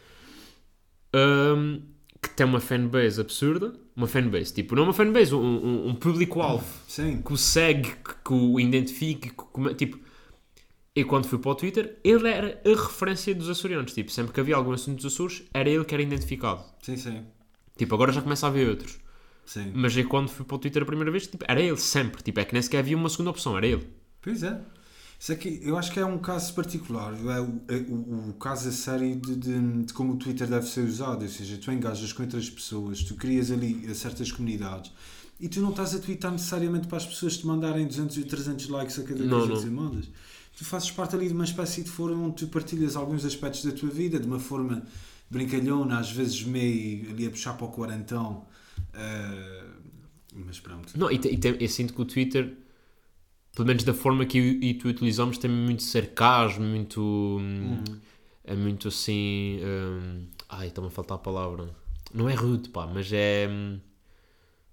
hum, 1.15 1.83
que 2.23 2.31
tem 2.31 2.47
uma 2.47 2.59
fanbase 2.61 3.21
absurda, 3.21 3.75
uma 3.95 4.07
fanbase, 4.07 4.55
tipo, 4.55 4.75
não 4.75 4.85
uma 4.85 4.95
fanbase, 4.95 5.35
um, 5.35 5.39
um, 5.41 5.89
um 5.89 5.95
público-alvo, 5.95 6.65
Sim. 6.89 7.21
que 7.21 7.35
o 7.35 7.37
segue, 7.37 7.91
que, 7.91 8.15
que 8.25 8.33
o 8.33 8.59
identifique, 8.59 9.29
que, 9.29 9.35
come- 9.35 9.75
tipo... 9.75 10.08
E 10.99 11.05
quando 11.05 11.29
fui 11.29 11.39
para 11.39 11.53
o 11.53 11.55
Twitter, 11.55 11.97
ele 12.03 12.29
era 12.29 12.61
a 12.67 12.69
referência 12.71 13.33
dos 13.33 13.49
açorianos. 13.49 13.93
Tipo, 13.93 14.11
sempre 14.11 14.33
que 14.33 14.41
havia 14.41 14.57
algum 14.57 14.73
assunto 14.73 14.97
dos 14.97 15.15
Açores, 15.15 15.45
era 15.55 15.71
ele 15.71 15.85
que 15.85 15.95
era 15.95 16.03
identificado. 16.03 16.65
Sim, 16.83 16.97
sim. 16.97 17.23
Tipo, 17.77 17.95
agora 17.95 18.11
já 18.11 18.21
começa 18.21 18.47
a 18.47 18.49
haver 18.49 18.69
outros. 18.69 18.99
Sim. 19.47 19.71
Mas 19.77 19.97
eu 19.97 20.09
quando 20.09 20.29
fui 20.29 20.45
para 20.45 20.57
o 20.57 20.59
Twitter 20.59 20.83
a 20.83 20.85
primeira 20.85 21.13
vez, 21.13 21.29
tipo, 21.29 21.45
era 21.47 21.63
ele 21.63 21.77
sempre. 21.77 22.21
Tipo, 22.21 22.41
é 22.41 22.45
que 22.45 22.53
nem 22.53 22.61
sequer 22.61 22.81
havia 22.81 22.97
uma 22.97 23.09
segunda 23.09 23.31
opção, 23.31 23.57
era 23.57 23.65
ele. 23.65 23.87
Pois 24.21 24.43
é. 24.43 24.61
Isso 25.21 25.31
aqui, 25.31 25.61
eu 25.63 25.79
acho 25.79 25.93
que 25.93 26.01
é 26.01 26.05
um 26.05 26.19
caso 26.19 26.53
particular, 26.53 27.15
é 27.15 27.41
o, 27.41 27.61
é 27.69 27.77
o, 27.77 28.31
o 28.31 28.35
caso 28.35 28.69
a 28.69 28.73
sério 28.73 29.15
de, 29.15 29.37
de, 29.37 29.83
de 29.85 29.93
como 29.93 30.15
o 30.15 30.17
Twitter 30.17 30.49
deve 30.49 30.67
ser 30.67 30.81
usado, 30.81 31.23
ou 31.23 31.29
seja, 31.29 31.59
tu 31.59 31.71
engajas 31.71 32.13
com 32.13 32.25
outras 32.25 32.51
pessoas, 32.51 33.05
tu 33.05 33.15
crias 33.15 33.53
ali 33.53 33.85
eh, 33.89 33.95
certas 33.95 34.33
comunidades 34.33 34.93
e 35.41 35.49
tu 35.49 35.61
não 35.61 35.71
estás 35.71 35.95
a 35.95 35.99
twittar 35.99 36.33
necessariamente 36.33 36.89
para 36.89 36.99
as 36.99 37.07
pessoas 37.07 37.37
te 37.37 37.47
mandarem 37.47 37.87
200 37.87 38.17
e 38.17 38.25
300 38.25 38.69
likes 38.69 38.99
a 38.99 39.03
cada 39.05 39.25
não. 39.25 39.47
que 39.47 39.67
mandas. 39.67 40.09
Tu 40.59 40.65
fazes 40.65 40.91
parte 40.91 41.15
ali 41.15 41.29
de 41.29 41.35
uma 41.35 41.45
espécie 41.45 41.85
de 41.85 41.91
fórum 41.91 42.25
onde 42.27 42.35
tu 42.37 42.49
partilhas 42.49 42.97
alguns 42.97 43.25
aspectos 43.25 43.65
da 43.65 43.71
tua 43.71 43.89
vida 43.91 44.19
de 44.19 44.27
uma 44.27 44.41
forma 44.41 44.83
brincalhona, 45.31 45.99
às 46.01 46.11
vezes 46.11 46.43
meio 46.43 47.11
ali 47.11 47.27
a 47.27 47.31
puxar 47.31 47.53
para 47.55 47.67
o 47.67 47.71
quarentão. 47.71 48.45
eh, 48.95 49.65
mas 50.35 50.59
pronto. 50.59 50.99
Não, 50.99 51.11
e, 51.11 51.19
te- 51.19 51.29
e 51.29 51.37
tem- 51.39 51.57
eu 51.61 51.69
sinto 51.69 51.95
que 51.95 52.01
o 52.01 52.05
Twitter, 52.05 52.57
pelo 53.55 53.67
menos 53.69 53.85
da 53.85 53.95
forma 53.95 54.25
que 54.27 54.39
eu 54.39 54.45
e 54.45 54.75
tu 54.75 54.89
utilizamos, 54.89 55.39
tem 55.39 55.51
muito 55.51 55.83
sarcasmo, 55.83 56.65
muito. 56.65 57.01
hum, 57.41 57.85
É 58.45 58.57
muito 58.57 58.89
assim. 58.89 59.61
hum, 59.63 60.27
ai, 60.49 60.69
está-me 60.69 60.89
a 60.89 60.91
faltar 60.91 61.17
a 61.17 61.21
palavra. 61.21 61.69
Não 62.15 62.29
é 62.29 62.35
rude, 62.35 62.69
pá, 62.71 62.87
mas 62.87 63.13
é. 63.13 63.47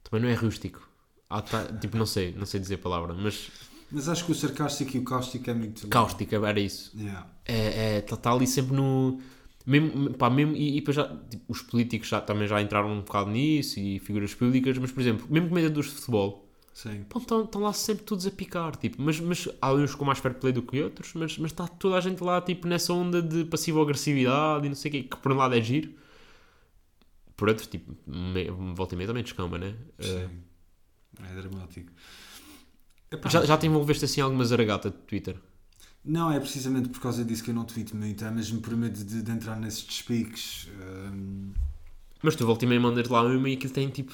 Também 0.04 0.22
não 0.22 0.30
é 0.30 0.34
rústico. 0.34 0.88
Ah, 1.30 1.42
tá, 1.42 1.65
tipo, 1.74 1.98
não 1.98 2.06
sei, 2.06 2.32
não 2.34 2.46
sei 2.46 2.60
dizer 2.60 2.75
a 2.75 2.77
palavra, 2.77 3.13
mas 3.13 3.50
Mas 3.96 4.10
acho 4.10 4.25
que 4.25 4.32
o 4.34 4.36
sarcástico 4.36 4.98
e 4.98 5.00
o 5.00 5.06
cáustico 5.06 5.50
é 5.50 5.54
muito. 5.54 5.88
cáustica, 5.88 6.36
era 6.36 6.60
isso. 6.60 6.92
Yeah. 6.98 7.25
é, 7.46 7.98
está 8.00 8.18
tá 8.18 8.34
ali 8.34 8.46
sempre 8.46 8.75
no. 8.75 9.22
Mesmo, 9.66 10.14
pá, 10.16 10.30
mesmo, 10.30 10.54
e, 10.54 10.75
e 10.75 10.80
depois 10.82 10.98
já, 10.98 11.08
tipo, 11.30 11.46
os 11.48 11.62
políticos 11.62 12.10
já, 12.10 12.20
também 12.20 12.46
já 12.46 12.62
entraram 12.62 12.92
um 12.92 13.00
bocado 13.00 13.32
nisso 13.32 13.80
e 13.80 13.98
figuras 14.00 14.34
públicas, 14.34 14.78
mas 14.78 14.92
por 14.92 15.00
exemplo, 15.00 15.25
mesmo 15.30 15.48
comentadores 15.48 15.90
de 15.90 15.96
futebol 15.96 16.46
Sim. 16.74 17.06
estão, 17.16 17.46
estão 17.46 17.62
lá 17.62 17.72
sempre 17.72 18.04
todos 18.04 18.28
a 18.28 18.32
picar, 18.32 18.75
tipo, 18.75 19.02
mas, 19.02 19.18
mas 19.22 19.48
há 19.62 19.74
uns 19.74 19.96
com 19.96 20.04
mais 20.04 20.20
fair 20.20 20.36
play 20.36 20.52
do 20.52 20.62
que 20.62 20.84
outros, 20.84 21.14
mas, 21.14 21.40
está 21.40 21.68
toda 21.68 21.96
a 21.96 22.02
gente 22.02 22.22
lá 22.22 22.42
tipo, 22.42 22.68
nessa 22.68 22.94
onda 22.94 23.22
de 23.22 23.46
passivo-agressividade 23.46 24.66
e 24.66 24.70
não 24.70 24.75
sei 24.75 24.90
o 24.90 24.92
quê, 24.92 25.04
que 25.04 25.18
por 25.18 25.32
um 25.32 25.36
lado 25.36 25.56
é 25.56 25.62
giro, 25.62 25.90
por 27.36 27.48
outro, 27.48 27.66
tipo, 27.66 27.96
me, 28.06 28.52
volta 28.75 28.94
e 28.94 28.98
meia 28.98 29.08
também 29.08 29.24
descamba, 29.24 29.58
né? 29.58 29.74
Sim. 30.00 30.30
É 31.24 31.42
dramático. 31.42 31.92
Epá, 33.12 33.30
já, 33.30 33.44
já 33.46 33.58
te 33.58 33.66
envolveste 33.68 34.06
assim 34.06 34.22
alguma 34.22 34.46
zaragata 34.46 34.90
de 34.92 34.98
Twitter? 34.98 35.38
Não, 36.04 36.32
é 36.32 36.40
precisamente 36.40 36.88
por 36.90 37.02
causa 37.02 37.26
disso 37.26 37.44
que 37.44 37.50
eu 37.50 37.56
não 37.56 37.66
tweeto 37.66 37.96
muito, 37.96 38.24
é 38.24 38.32
mesmo 38.32 38.62
por 38.62 38.76
medo 38.78 39.04
de, 39.04 39.22
de 39.24 39.32
entrar 39.32 39.60
nesses 39.60 39.84
despiques. 39.84 40.68
hum, 40.80 41.52
Mas 42.22 42.36
tu 42.36 42.46
volta 42.46 42.66
e 42.66 42.68
meia 42.68 42.80
mandas 42.82 43.08
lá 43.08 43.22
uma 43.22 43.50
e 43.50 43.54
aquilo 43.54 43.74
tem 43.74 43.90
tipo 43.90 44.14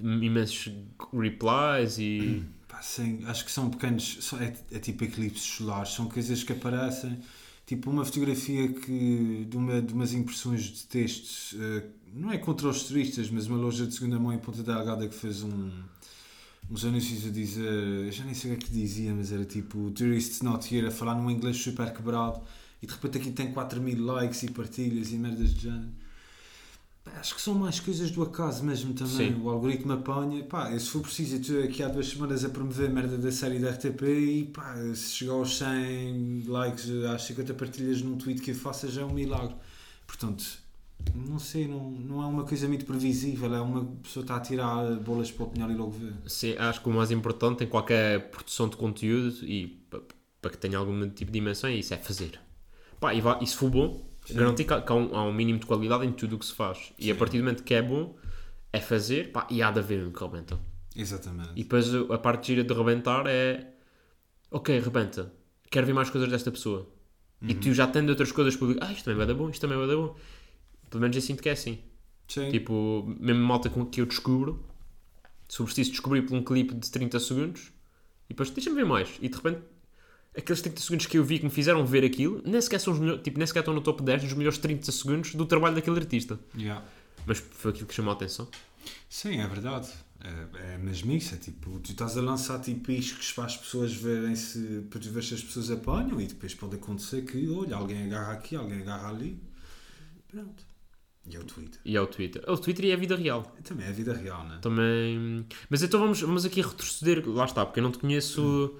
imensos 0.00 0.72
replies 1.12 1.98
e. 1.98 2.44
pá, 2.68 2.80
sim, 2.82 3.20
acho 3.26 3.44
que 3.44 3.50
são 3.50 3.70
pequenos, 3.70 4.32
é, 4.40 4.76
é 4.76 4.78
tipo 4.78 5.04
eclipses 5.04 5.42
solares, 5.44 5.90
são 5.92 6.08
coisas 6.08 6.42
que 6.42 6.52
aparecem. 6.52 7.18
Tipo, 7.66 7.90
uma 7.90 8.04
fotografia 8.04 8.72
que, 8.72 9.46
de, 9.48 9.56
uma, 9.56 9.80
de 9.80 9.94
umas 9.94 10.12
impressões 10.12 10.62
de 10.64 10.86
textos, 10.86 11.54
eh, 11.56 11.84
não 12.12 12.32
é 12.32 12.38
contra 12.38 12.68
os 12.68 12.82
turistas, 12.82 13.30
mas 13.30 13.46
uma 13.46 13.58
loja 13.58 13.86
de 13.86 13.94
segunda 13.94 14.18
mão 14.18 14.32
em 14.32 14.38
Ponta 14.38 14.60
Delgada 14.62 15.06
que 15.08 15.14
fez 15.14 15.44
um, 15.44 15.70
uns 16.70 16.84
anúncios 16.84 17.26
a 17.26 17.30
dizer, 17.30 17.64
eu 17.64 18.12
já 18.12 18.24
nem 18.24 18.32
sei 18.32 18.52
o 18.52 18.56
que 18.56 18.64
é 18.64 18.66
que 18.68 18.72
dizia, 18.72 19.12
mas 19.12 19.32
era 19.32 19.44
tipo, 19.44 19.90
tourists 19.90 20.40
not 20.40 20.72
here, 20.72 20.86
a 20.86 20.90
falar 20.90 21.16
num 21.16 21.30
inglês 21.30 21.56
super 21.56 21.92
quebrado, 21.92 22.40
e 22.80 22.86
de 22.86 22.92
repente 22.92 23.18
aqui 23.18 23.32
tem 23.32 23.52
4 23.52 23.80
mil 23.80 24.04
likes 24.04 24.42
e 24.44 24.50
partilhas 24.50 25.10
e 25.10 25.16
merdas 25.16 25.52
de 25.52 25.62
género. 25.62 25.90
Pá, 27.04 27.12
Acho 27.18 27.34
que 27.34 27.40
são 27.40 27.54
mais 27.54 27.80
coisas 27.80 28.10
do 28.10 28.22
acaso 28.22 28.62
mesmo 28.64 28.94
também. 28.94 29.34
Sim. 29.34 29.40
O 29.40 29.50
algoritmo 29.50 29.92
apanha. 29.92 30.44
Pá, 30.44 30.70
se 30.78 30.88
for 30.88 31.02
preciso, 31.02 31.36
eu 31.36 31.40
estou 31.40 31.62
aqui 31.62 31.82
há 31.82 31.88
duas 31.88 32.08
semanas 32.08 32.44
a 32.44 32.48
promover 32.48 32.90
merda 32.90 33.18
da 33.18 33.32
série 33.32 33.58
da 33.58 33.70
RTP 33.70 34.02
e 34.02 34.44
pá, 34.44 34.74
se 34.94 35.14
chegar 35.14 35.32
aos 35.32 35.58
100 35.58 36.44
likes, 36.46 36.90
às 37.12 37.22
50 37.24 37.54
partilhas 37.54 38.02
num 38.02 38.16
tweet 38.16 38.40
que 38.40 38.52
eu 38.52 38.54
faça 38.54 38.88
já 38.88 39.02
é 39.02 39.04
um 39.04 39.12
milagre. 39.12 39.56
Portanto, 40.06 40.44
não 41.14 41.38
sei, 41.38 41.66
não, 41.66 41.90
não 41.90 42.22
é 42.22 42.26
uma 42.26 42.44
coisa 42.44 42.66
muito 42.68 42.84
previsível. 42.84 43.54
É 43.54 43.60
uma 43.60 43.84
pessoa 44.02 44.22
está 44.22 44.36
a 44.36 44.40
tirar 44.40 44.94
bolas 44.96 45.30
para 45.30 45.44
o 45.44 45.48
pinhal 45.48 45.70
e 45.70 45.74
logo 45.74 45.90
vê. 45.90 46.12
Sim, 46.26 46.56
acho 46.58 46.80
que 46.80 46.88
o 46.88 46.92
mais 46.92 47.10
importante 47.10 47.64
em 47.64 47.66
qualquer 47.66 48.30
produção 48.30 48.68
de 48.68 48.76
conteúdo 48.76 49.44
e 49.44 49.66
pa- 49.90 50.00
para 50.40 50.50
que 50.50 50.58
tenha 50.58 50.78
algum 50.78 51.08
tipo 51.10 51.30
de 51.30 51.38
dimensão 51.38 51.68
é 51.70 51.74
isso, 51.74 51.92
é 51.94 51.96
fazer. 51.96 52.40
Pá, 52.98 53.14
e, 53.14 53.20
vá- 53.20 53.38
e 53.42 53.46
se 53.46 53.56
for 53.56 53.70
bom, 53.70 54.00
garantir 54.30 54.64
que, 54.64 54.72
há, 54.72 54.94
um, 54.94 55.16
há 55.16 55.24
um 55.24 55.32
mínimo 55.32 55.58
de 55.58 55.66
qualidade 55.66 56.06
em 56.06 56.12
tudo 56.12 56.36
o 56.36 56.38
que 56.38 56.46
se 56.46 56.54
faz. 56.54 56.92
E 56.98 57.10
a 57.10 57.14
Sim. 57.14 57.18
partir 57.18 57.38
do 57.38 57.44
momento 57.44 57.62
que 57.62 57.74
é 57.74 57.82
bom, 57.82 58.16
é 58.72 58.80
fazer, 58.80 59.32
pá, 59.32 59.46
e 59.50 59.62
há 59.62 59.70
de 59.70 59.78
haver 59.80 60.06
um 60.06 60.12
que 60.12 60.22
rebenta. 60.22 60.58
Exatamente. 60.94 61.50
E 61.56 61.62
depois 61.62 61.92
a 61.94 62.18
parte 62.18 62.48
gira 62.48 62.64
de 62.64 62.74
rebentar 62.74 63.26
é 63.26 63.72
ok, 64.50 64.78
rebenta, 64.80 65.32
quero 65.70 65.86
ver 65.86 65.92
mais 65.92 66.10
coisas 66.10 66.28
desta 66.30 66.50
pessoa. 66.50 66.88
E 67.48 67.54
tu 67.54 67.72
já 67.72 67.86
tendo 67.86 68.10
outras 68.10 68.30
coisas 68.30 68.54
publicadas, 68.54 68.90
ah, 68.90 68.92
isto 68.92 69.04
também 69.04 69.16
vai 69.16 69.26
dar 69.26 69.34
bom, 69.34 69.48
isto 69.48 69.60
também 69.62 69.78
vai 69.78 69.86
dar 69.86 69.96
bom. 69.96 70.14
Pelo 70.90 71.00
menos 71.00 71.16
eu 71.16 71.22
sinto 71.22 71.42
que 71.42 71.48
é 71.48 71.52
assim. 71.52 71.78
Sim. 72.28 72.50
Tipo, 72.50 73.04
mesmo 73.18 73.42
malta 73.42 73.70
com 73.70 73.86
que 73.86 74.00
eu 74.00 74.06
descubro, 74.06 74.64
preciso 75.48 75.90
descobrir 75.90 76.22
por 76.22 76.36
um 76.36 76.44
clipe 76.44 76.74
de 76.74 76.90
30 76.90 77.18
segundos, 77.18 77.72
e 78.26 78.28
depois 78.30 78.50
deixa-me 78.50 78.76
ver 78.76 78.84
mais. 78.84 79.18
E 79.20 79.28
de 79.28 79.36
repente, 79.36 79.60
aqueles 80.36 80.62
30 80.62 80.80
segundos 80.80 81.06
que 81.06 81.18
eu 81.18 81.24
vi 81.24 81.38
que 81.38 81.44
me 81.44 81.50
fizeram 81.50 81.84
ver 81.84 82.04
aquilo, 82.04 82.40
nem 82.44 82.60
sequer, 82.60 82.78
são 82.78 82.92
os 82.92 83.00
melhores, 83.00 83.22
tipo, 83.22 83.38
nem 83.38 83.46
sequer 83.46 83.60
estão 83.60 83.74
no 83.74 83.80
top 83.80 84.02
10 84.02 84.22
dos 84.22 84.32
melhores 84.34 84.58
30 84.58 84.92
segundos 84.92 85.34
do 85.34 85.46
trabalho 85.46 85.74
daquele 85.74 85.98
artista. 85.98 86.38
Yeah. 86.56 86.84
Mas 87.26 87.38
foi 87.38 87.72
aquilo 87.72 87.86
que 87.86 87.94
chamou 87.94 88.12
a 88.12 88.14
atenção. 88.14 88.48
Sim, 89.08 89.40
é 89.40 89.46
verdade. 89.46 89.88
É, 90.22 90.74
é 90.74 90.78
mesmo 90.78 91.12
isso. 91.12 91.34
É 91.34 91.38
tipo, 91.38 91.78
tu 91.80 91.90
estás 91.90 92.16
a 92.16 92.20
lançar 92.20 92.60
tipo 92.60 92.90
iscos 92.92 93.32
para 93.32 93.44
as 93.44 93.56
pessoas 93.56 93.92
verem 93.92 94.36
se, 94.36 94.86
para 94.88 95.00
ver 95.00 95.24
se 95.24 95.34
as 95.34 95.42
pessoas 95.42 95.70
apanham 95.70 96.20
e 96.20 96.26
depois 96.26 96.54
pode 96.54 96.76
acontecer 96.76 97.22
que, 97.22 97.48
olha, 97.48 97.76
alguém 97.76 98.04
agarra 98.04 98.34
aqui, 98.34 98.54
alguém 98.54 98.80
agarra 98.80 99.08
ali. 99.08 99.40
Pronto. 100.28 100.69
E 101.30 101.36
é 101.36 101.38
o 101.40 101.44
Twitter. 101.44 101.80
E 101.84 101.96
é 101.96 102.00
o 102.00 102.06
Twitter. 102.06 102.42
É 102.46 102.50
o 102.52 102.56
Twitter 102.58 102.84
e 102.86 102.90
é 102.90 102.94
a 102.94 102.96
vida 102.96 103.16
real. 103.16 103.42
Também 103.62 103.86
é 103.86 103.90
a 103.90 103.92
vida 103.92 104.12
real, 104.12 104.44
né? 104.46 104.58
Também. 104.60 105.46
Mas 105.68 105.82
então 105.82 106.00
vamos, 106.00 106.20
vamos 106.20 106.44
aqui 106.44 106.60
retroceder. 106.60 107.22
Lá 107.28 107.44
está, 107.44 107.64
porque 107.64 107.78
eu 107.80 107.84
não 107.84 107.92
te 107.92 107.98
conheço. 107.98 108.74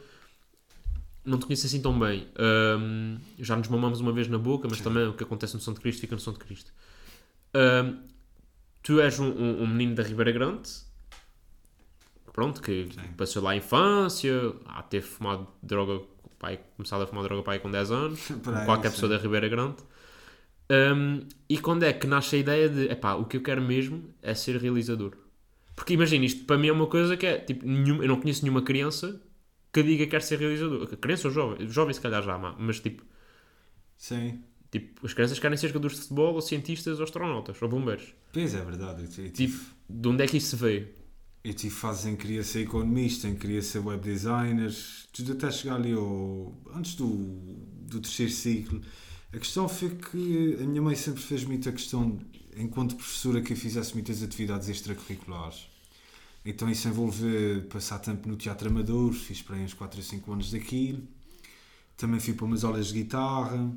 Não 1.24 1.38
te 1.38 1.44
conheço 1.46 1.66
assim 1.66 1.80
tão 1.80 1.98
bem. 1.98 2.26
Ahm, 2.36 3.18
já 3.38 3.54
nos 3.56 3.68
mamamos 3.68 4.00
uma 4.00 4.12
vez 4.12 4.26
na 4.26 4.38
boca, 4.38 4.66
mas 4.68 4.78
Sim. 4.78 4.84
também 4.84 5.06
o 5.06 5.12
que 5.14 5.22
acontece 5.22 5.54
no 5.54 5.60
São 5.60 5.72
de 5.74 5.80
Cristo 5.80 6.00
fica 6.00 6.14
no 6.14 6.20
São 6.20 6.32
de 6.32 6.38
Cristo. 6.40 6.72
Ahm, 7.54 7.98
tu 8.82 9.00
és 9.00 9.18
um, 9.20 9.26
um- 9.28 9.62
um 9.62 9.66
menino 9.66 9.94
da 9.94 10.02
Ribeira 10.02 10.32
Grande. 10.32 10.68
Pronto, 12.32 12.62
que 12.62 12.88
Sim. 12.92 13.00
passou 13.16 13.42
lá 13.42 13.50
a 13.50 13.56
infância, 13.56 14.32
a 14.64 14.82
ter 14.82 15.02
fumado 15.02 15.46
droga, 15.62 16.00
pai, 16.38 16.60
começado 16.76 17.02
a 17.02 17.06
fumar 17.06 17.24
droga 17.24 17.42
pai 17.42 17.58
com 17.58 17.70
10 17.70 17.90
anos, 17.90 18.20
como 18.44 18.64
qualquer 18.64 18.90
pessoa 18.90 19.08
da 19.10 19.18
Ribeira 19.18 19.48
Grande. 19.48 19.76
Um, 20.70 21.26
e 21.48 21.58
quando 21.58 21.82
é 21.84 21.92
que 21.92 22.06
nasce 22.06 22.36
a 22.36 22.38
ideia 22.38 22.68
de, 22.68 22.84
epá, 22.90 23.14
o 23.14 23.24
que 23.26 23.36
eu 23.36 23.42
quero 23.42 23.60
mesmo 23.62 24.14
é 24.22 24.34
ser 24.34 24.56
realizador? 24.56 25.16
Porque 25.74 25.94
imagina, 25.94 26.24
isto 26.24 26.44
para 26.44 26.58
mim 26.58 26.68
é 26.68 26.72
uma 26.72 26.86
coisa 26.86 27.16
que 27.16 27.26
é, 27.26 27.38
tipo, 27.38 27.66
nenhum, 27.66 28.02
eu 28.02 28.08
não 28.08 28.20
conheço 28.20 28.42
nenhuma 28.42 28.62
criança 28.62 29.20
que 29.72 29.82
diga 29.82 30.04
que 30.04 30.10
quer 30.10 30.22
ser 30.22 30.38
realizador. 30.38 30.86
Criança 30.98 31.28
ou 31.28 31.34
jovem? 31.34 31.68
Jovem 31.68 31.94
se 31.94 32.00
calhar 32.00 32.22
já, 32.22 32.38
mas 32.58 32.80
tipo, 32.80 33.04
Sim. 33.96 34.42
tipo, 34.70 35.04
as 35.06 35.12
crianças 35.14 35.38
querem 35.38 35.56
ser 35.56 35.68
jogadores 35.68 35.96
de 35.96 36.02
futebol, 36.02 36.34
ou 36.34 36.40
cientistas, 36.40 36.98
ou 36.98 37.04
astronautas, 37.04 37.60
ou 37.62 37.68
bombeiros. 37.68 38.14
Pois 38.32 38.54
é 38.54 38.64
verdade. 38.64 39.02
Eu, 39.02 39.08
tive, 39.08 39.30
Tipo, 39.32 39.58
de 39.88 40.08
onde 40.08 40.22
é 40.24 40.26
que 40.28 40.36
isso 40.36 40.56
veio? 40.56 40.88
eu 41.42 41.54
tive 41.54 41.74
fases 41.74 42.06
em 42.06 42.16
que 42.16 42.22
queria 42.22 42.42
ser 42.44 42.60
economista, 42.62 43.26
em 43.26 43.34
que 43.34 43.40
queria 43.40 43.62
ser 43.62 43.78
web 43.78 44.02
designer, 44.02 44.70
tudo 45.12 45.32
até 45.32 45.50
chegar 45.50 45.76
ali 45.76 45.92
ao. 45.92 46.54
antes 46.74 46.94
do, 46.96 47.06
do 47.08 48.00
terceiro 48.00 48.32
ciclo. 48.32 48.80
A 49.32 49.38
questão 49.38 49.68
foi 49.68 49.90
que 49.90 50.58
a 50.60 50.64
minha 50.64 50.82
mãe 50.82 50.96
sempre 50.96 51.22
fez 51.22 51.44
muita 51.44 51.70
questão, 51.70 52.18
enquanto 52.56 52.96
professora, 52.96 53.40
que 53.40 53.52
eu 53.52 53.56
fizesse 53.56 53.94
muitas 53.94 54.22
atividades 54.22 54.68
extracurriculares. 54.68 55.68
Então 56.44 56.68
isso 56.68 56.88
envolve 56.88 57.62
passar 57.70 57.98
tempo 58.00 58.28
no 58.28 58.36
teatro 58.36 58.68
amador, 58.68 59.12
fiz 59.12 59.40
para 59.42 59.56
aí 59.56 59.64
uns 59.64 59.74
4 59.74 59.98
ou 59.98 60.04
5 60.04 60.32
anos 60.32 60.50
daquilo. 60.50 61.02
Também 61.96 62.18
fui 62.18 62.34
para 62.34 62.46
umas 62.46 62.64
aulas 62.64 62.88
de 62.88 62.94
guitarra. 62.94 63.70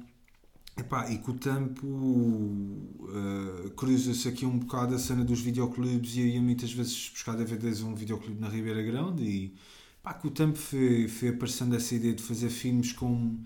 Epá, 0.76 1.12
e 1.12 1.20
com 1.20 1.34
o 1.34 1.38
tempo 1.38 1.86
uh, 1.86 3.70
cruza-se 3.76 4.28
aqui 4.28 4.44
um 4.44 4.58
bocado 4.58 4.96
a 4.96 5.00
cena 5.00 5.24
dos 5.24 5.40
videoclubes 5.40 6.16
e 6.16 6.22
eu 6.22 6.28
ia 6.28 6.42
muitas 6.42 6.74
vezes 6.74 7.10
buscar 7.10 7.36
DVDs 7.36 7.84
a 7.84 7.86
um 7.86 7.94
videoclube 7.94 8.42
na 8.42 8.50
Ribeira 8.50 8.82
Grande 8.82 9.24
e 9.24 9.56
pá, 10.02 10.16
com 10.16 10.30
o 10.30 10.32
tempo 10.32 10.58
foi, 10.58 11.08
foi 11.08 11.30
aparecendo 11.30 11.76
essa 11.76 11.94
ideia 11.94 12.16
de 12.16 12.24
fazer 12.24 12.50
filmes 12.50 12.92
com 12.92 13.38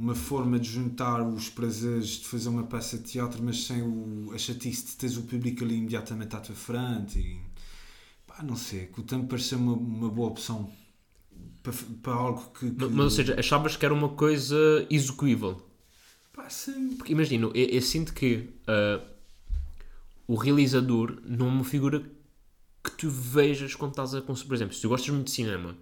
uma 0.00 0.14
forma 0.14 0.58
de 0.58 0.68
juntar 0.70 1.22
os 1.22 1.50
prazeres 1.50 2.08
de 2.20 2.26
fazer 2.26 2.48
uma 2.48 2.62
peça 2.62 2.96
de 2.96 3.04
teatro 3.04 3.42
mas 3.42 3.64
sem 3.64 3.82
o, 3.82 4.32
a 4.34 4.38
chatice 4.38 4.86
de 4.86 4.96
teres 4.96 5.16
o 5.18 5.22
público 5.24 5.62
ali 5.62 5.76
imediatamente 5.76 6.34
à 6.34 6.40
tua 6.40 6.54
frente 6.54 7.18
e 7.18 7.38
pá, 8.26 8.42
não 8.42 8.56
sei, 8.56 8.86
com 8.86 9.02
o 9.02 9.04
tempo 9.04 9.26
pareceu 9.26 9.58
uma, 9.58 9.74
uma 9.74 10.08
boa 10.08 10.28
opção 10.28 10.72
para, 11.62 11.72
para 12.02 12.12
algo 12.14 12.50
que, 12.58 12.70
que 12.70 12.84
Mas, 12.86 13.04
ou 13.04 13.10
seja, 13.10 13.38
achavas 13.38 13.76
que 13.76 13.84
era 13.84 13.92
uma 13.92 14.08
coisa 14.08 14.56
execuível? 14.88 15.60
pá, 16.32 16.48
sim, 16.48 16.96
Porque 16.96 17.12
imagina, 17.12 17.46
eu, 17.46 17.52
eu 17.54 17.82
sinto 17.82 18.14
que 18.14 18.48
ah, 18.66 19.00
o 20.26 20.34
realizador 20.34 21.20
não 21.26 21.46
é 21.46 21.50
uma 21.50 21.64
figura 21.64 22.02
que 22.82 22.90
tu 22.92 23.10
vejas 23.10 23.74
quando 23.74 23.90
estás 23.90 24.14
a 24.14 24.22
consumir. 24.22 24.48
Por 24.48 24.54
exemplo, 24.54 24.74
se 24.74 24.80
tu 24.80 24.88
gostas 24.88 25.10
muito 25.10 25.26
de 25.26 25.32
cinema, 25.32 25.76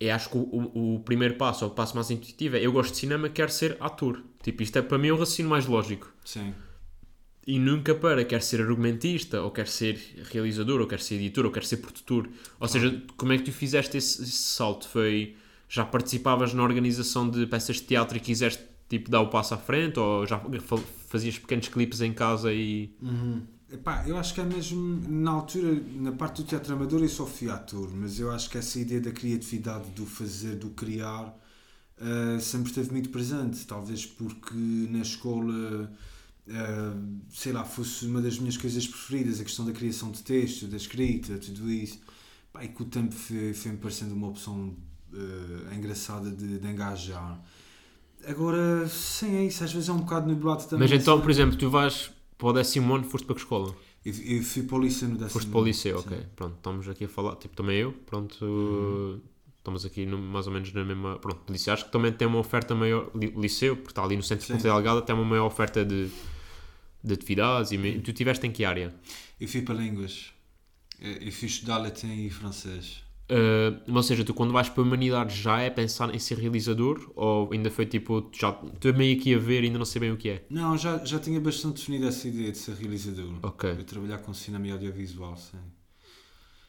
eu 0.00 0.14
acho 0.14 0.30
que 0.30 0.36
o, 0.38 0.40
o- 0.40 0.94
o 0.96 1.00
primeiro 1.00 1.34
passo, 1.36 1.64
ou 1.64 1.70
o 1.70 1.74
passo 1.74 1.94
mais 1.94 2.10
intuitivo 2.10 2.56
é 2.56 2.60
eu 2.66 2.72
gosto 2.72 2.92
de 2.92 2.98
cinema, 2.98 3.28
quero 3.28 3.50
ser 3.52 3.76
ator. 3.80 4.22
Tipo, 4.42 4.62
isto 4.62 4.78
é 4.78 4.82
para 4.82 4.98
mim 4.98 5.10
o 5.10 5.16
raciocínio 5.18 5.50
mais 5.50 5.66
lógico. 5.66 6.12
sim. 6.24 6.54
E 7.46 7.58
nunca 7.58 7.94
para, 7.94 8.24
quer 8.24 8.42
ser 8.42 8.60
argumentista, 8.60 9.42
ou 9.42 9.50
quer 9.50 9.66
ser 9.66 9.98
realizador, 10.30 10.80
ou 10.80 10.86
quer 10.86 11.00
ser 11.00 11.14
editor, 11.16 11.46
ou 11.46 11.50
quer 11.50 11.64
ser 11.64 11.78
produtor. 11.78 12.28
Ou 12.60 12.68
seja, 12.68 13.02
como 13.16 13.32
é 13.32 13.38
que 13.38 13.44
tu 13.44 13.52
fizeste 13.52 13.96
esse, 13.96 14.22
esse 14.22 14.30
salto? 14.32 14.86
Foi, 14.88 15.34
já 15.68 15.84
participavas 15.84 16.52
na 16.54 16.62
organização 16.62 17.28
de 17.28 17.46
peças 17.46 17.76
de 17.76 17.82
teatro 17.82 18.16
e 18.16 18.20
quiseste 18.20 18.62
tipo, 18.88 19.10
dar 19.10 19.20
o 19.22 19.28
passo 19.28 19.54
à 19.54 19.58
frente? 19.58 19.98
Ou 19.98 20.26
já 20.26 20.38
fa- 20.60 20.76
fazias 21.08 21.38
pequenos 21.38 21.66
clipes 21.68 22.00
em 22.02 22.12
casa 22.12 22.52
e... 22.52 22.94
Epá, 23.72 24.04
eu 24.06 24.16
acho 24.16 24.34
que 24.34 24.40
é 24.40 24.44
mesmo 24.44 25.00
na 25.08 25.30
altura, 25.30 25.80
na 25.94 26.10
parte 26.12 26.42
do 26.42 26.48
teatro 26.48 26.74
amador 26.74 27.02
eu 27.02 27.08
só 27.08 27.24
fui 27.24 27.48
ator, 27.48 27.88
mas 27.94 28.18
eu 28.18 28.30
acho 28.32 28.50
que 28.50 28.58
essa 28.58 28.80
ideia 28.80 29.00
da 29.00 29.12
criatividade, 29.12 29.90
do 29.90 30.04
fazer, 30.04 30.56
do 30.56 30.70
criar, 30.70 31.32
eh, 32.00 32.38
sempre 32.40 32.70
esteve 32.70 32.90
muito 32.92 33.10
presente. 33.10 33.64
Talvez 33.66 34.04
porque 34.06 34.54
na 34.90 35.00
escola, 35.02 35.90
eh, 36.48 36.92
sei 37.30 37.52
lá, 37.52 37.64
fosse 37.64 38.06
uma 38.06 38.20
das 38.20 38.38
minhas 38.40 38.56
coisas 38.56 38.86
preferidas, 38.88 39.40
a 39.40 39.44
questão 39.44 39.64
da 39.64 39.72
criação 39.72 40.10
de 40.10 40.22
texto, 40.22 40.66
da 40.66 40.76
escrita, 40.76 41.38
tudo 41.38 41.70
isso. 41.70 42.00
Pá, 42.52 42.64
e 42.64 42.68
com 42.68 42.82
o 42.84 42.86
tempo 42.86 43.14
foi- 43.14 43.54
foi-me 43.54 43.78
parecendo 43.78 44.14
uma 44.14 44.28
opção 44.28 44.74
eh, 45.14 45.76
engraçada 45.76 46.30
de, 46.30 46.58
de 46.58 46.68
engajar. 46.68 47.40
Agora, 48.26 48.86
sim, 48.88 49.34
é 49.36 49.44
isso, 49.46 49.64
às 49.64 49.72
vezes 49.72 49.88
é 49.88 49.92
um 49.92 49.98
bocado 49.98 50.28
nublado 50.28 50.64
também. 50.64 50.88
Mas 50.88 50.92
então, 50.92 51.14
sabe? 51.14 51.22
por 51.22 51.30
exemplo, 51.30 51.56
tu 51.56 51.70
vais 51.70 52.10
para 52.40 52.48
o 52.48 52.52
décimo 52.52 52.94
ano, 52.94 53.04
foste 53.04 53.26
para 53.26 53.34
que 53.36 53.42
escola? 53.42 53.74
Eu, 54.04 54.14
eu 54.14 54.42
fui 54.42 54.62
para 54.62 54.76
o 54.76 54.80
liceu 54.80 55.08
no 55.08 55.16
décimo 55.18 55.32
Foste 55.32 55.50
para 55.50 55.58
o 55.58 55.60
ano, 55.60 55.68
liceu, 55.68 55.98
sim. 55.98 56.08
ok. 56.08 56.18
Pronto, 56.36 56.56
estamos 56.56 56.88
aqui 56.88 57.04
a 57.04 57.08
falar, 57.08 57.36
tipo, 57.36 57.54
também 57.54 57.76
eu, 57.78 57.92
pronto, 57.92 58.44
Uhum. 58.44 59.20
estamos 59.58 59.84
aqui 59.84 60.06
no- 60.06 60.18
mais 60.18 60.46
ou 60.46 60.52
menos 60.52 60.72
na 60.72 60.84
mesma, 60.84 61.18
pronto, 61.18 61.52
liceu, 61.52 61.72
acho 61.74 61.84
que 61.86 61.92
também 61.92 62.12
tem 62.12 62.26
uma 62.26 62.38
oferta 62.38 62.74
maior, 62.74 63.10
li- 63.14 63.34
liceu, 63.36 63.76
porque 63.76 63.90
está 63.92 64.02
ali 64.02 64.16
no 64.16 64.22
centro 64.22 64.42
de 64.42 64.46
Sim. 64.46 64.54
Ponta 64.54 64.64
Delgada, 64.68 65.02
tem 65.02 65.14
uma 65.14 65.24
maior 65.24 65.46
oferta 65.46 65.84
de, 65.84 66.10
de 67.02 67.14
atividades, 67.14 67.72
e 67.72 68.00
tu 68.00 68.12
tiveste 68.12 68.46
em 68.46 68.52
que 68.52 68.64
área? 68.64 68.94
Eu 69.40 69.48
fui 69.48 69.62
para 69.62 69.74
línguas. 69.74 70.32
Eu 71.00 71.12
eu 71.28 71.32
fui 71.32 71.48
estudar 71.48 71.78
latim 71.78 72.26
e 72.26 72.30
francês. 72.30 73.02
Uh, 73.30 73.94
ou 73.96 74.02
seja, 74.02 74.24
tu 74.24 74.34
quando 74.34 74.52
vais 74.52 74.68
para 74.68 74.82
a 74.82 74.86
humanidade 74.86 75.34
já 75.40 75.60
é 75.60 75.70
pensar 75.70 76.12
em 76.12 76.18
ser 76.18 76.36
realizador, 76.38 77.10
ou 77.14 77.52
ainda 77.52 77.70
foi 77.70 77.86
tipo, 77.86 78.28
já 78.32 78.50
estou 78.74 78.92
meio 78.92 79.16
aqui 79.16 79.32
a 79.34 79.38
ver 79.38 79.62
e 79.62 79.66
ainda 79.66 79.78
não 79.78 79.84
sei 79.84 80.00
bem 80.00 80.10
o 80.10 80.16
que 80.16 80.28
é? 80.30 80.44
Não, 80.50 80.76
já, 80.76 81.04
já 81.04 81.18
tinha 81.20 81.40
bastante 81.40 81.76
definida 81.76 82.06
essa 82.08 82.26
ideia 82.26 82.50
de 82.50 82.58
ser 82.58 82.74
realizador. 82.74 83.32
Ok. 83.42 83.70
Eu 83.70 83.84
trabalhar 83.84 84.18
com 84.18 84.34
cinema 84.34 84.66
e 84.66 84.72
audiovisual, 84.72 85.36
sim. 85.36 85.58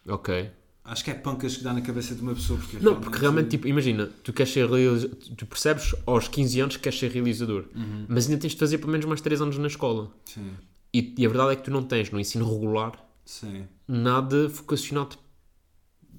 Ok. 0.08 0.52
Acho 0.84 1.04
que 1.04 1.12
é 1.12 1.14
pancas 1.14 1.58
que 1.58 1.64
dá 1.64 1.74
na 1.74 1.82
cabeça 1.82 2.16
de 2.16 2.22
uma 2.22 2.34
pessoa. 2.34 2.60
Porque 2.60 2.78
Não, 2.84 3.00
porque 3.00 3.18
realmente, 3.20 3.50
tipo, 3.50 3.68
imagina, 3.68 4.08
tu 4.24 4.34
queres 4.34 4.52
ser 4.52 4.68
realizador, 4.70 5.16
tu 5.38 5.46
percebes 5.46 5.96
aos 6.08 6.28
15 6.28 6.60
anos 6.60 6.76
que 6.78 6.84
queres 6.84 6.98
ser 7.00 7.12
realizador, 7.12 7.66
Uhum. 7.76 8.06
mas 8.08 8.28
ainda 8.28 8.40
tens 8.42 8.54
de 8.54 8.58
fazer 8.60 8.80
pelo 8.80 8.92
menos 8.92 9.06
mais 9.06 9.22
3 9.22 9.42
anos 9.42 9.58
na 9.58 9.68
escola. 9.68 10.12
Sim, 10.26 10.52
E, 10.94 11.14
e 11.18 11.26
a 11.26 11.30
verdade 11.30 11.54
é 11.54 11.56
que 11.56 11.64
tu 11.64 11.72
não 11.72 11.84
tens 11.84 12.10
no 12.12 12.20
ensino 12.20 12.52
regular 12.52 12.94
sim. 13.24 13.64
nada 13.88 14.48
vocacionado 14.48 15.18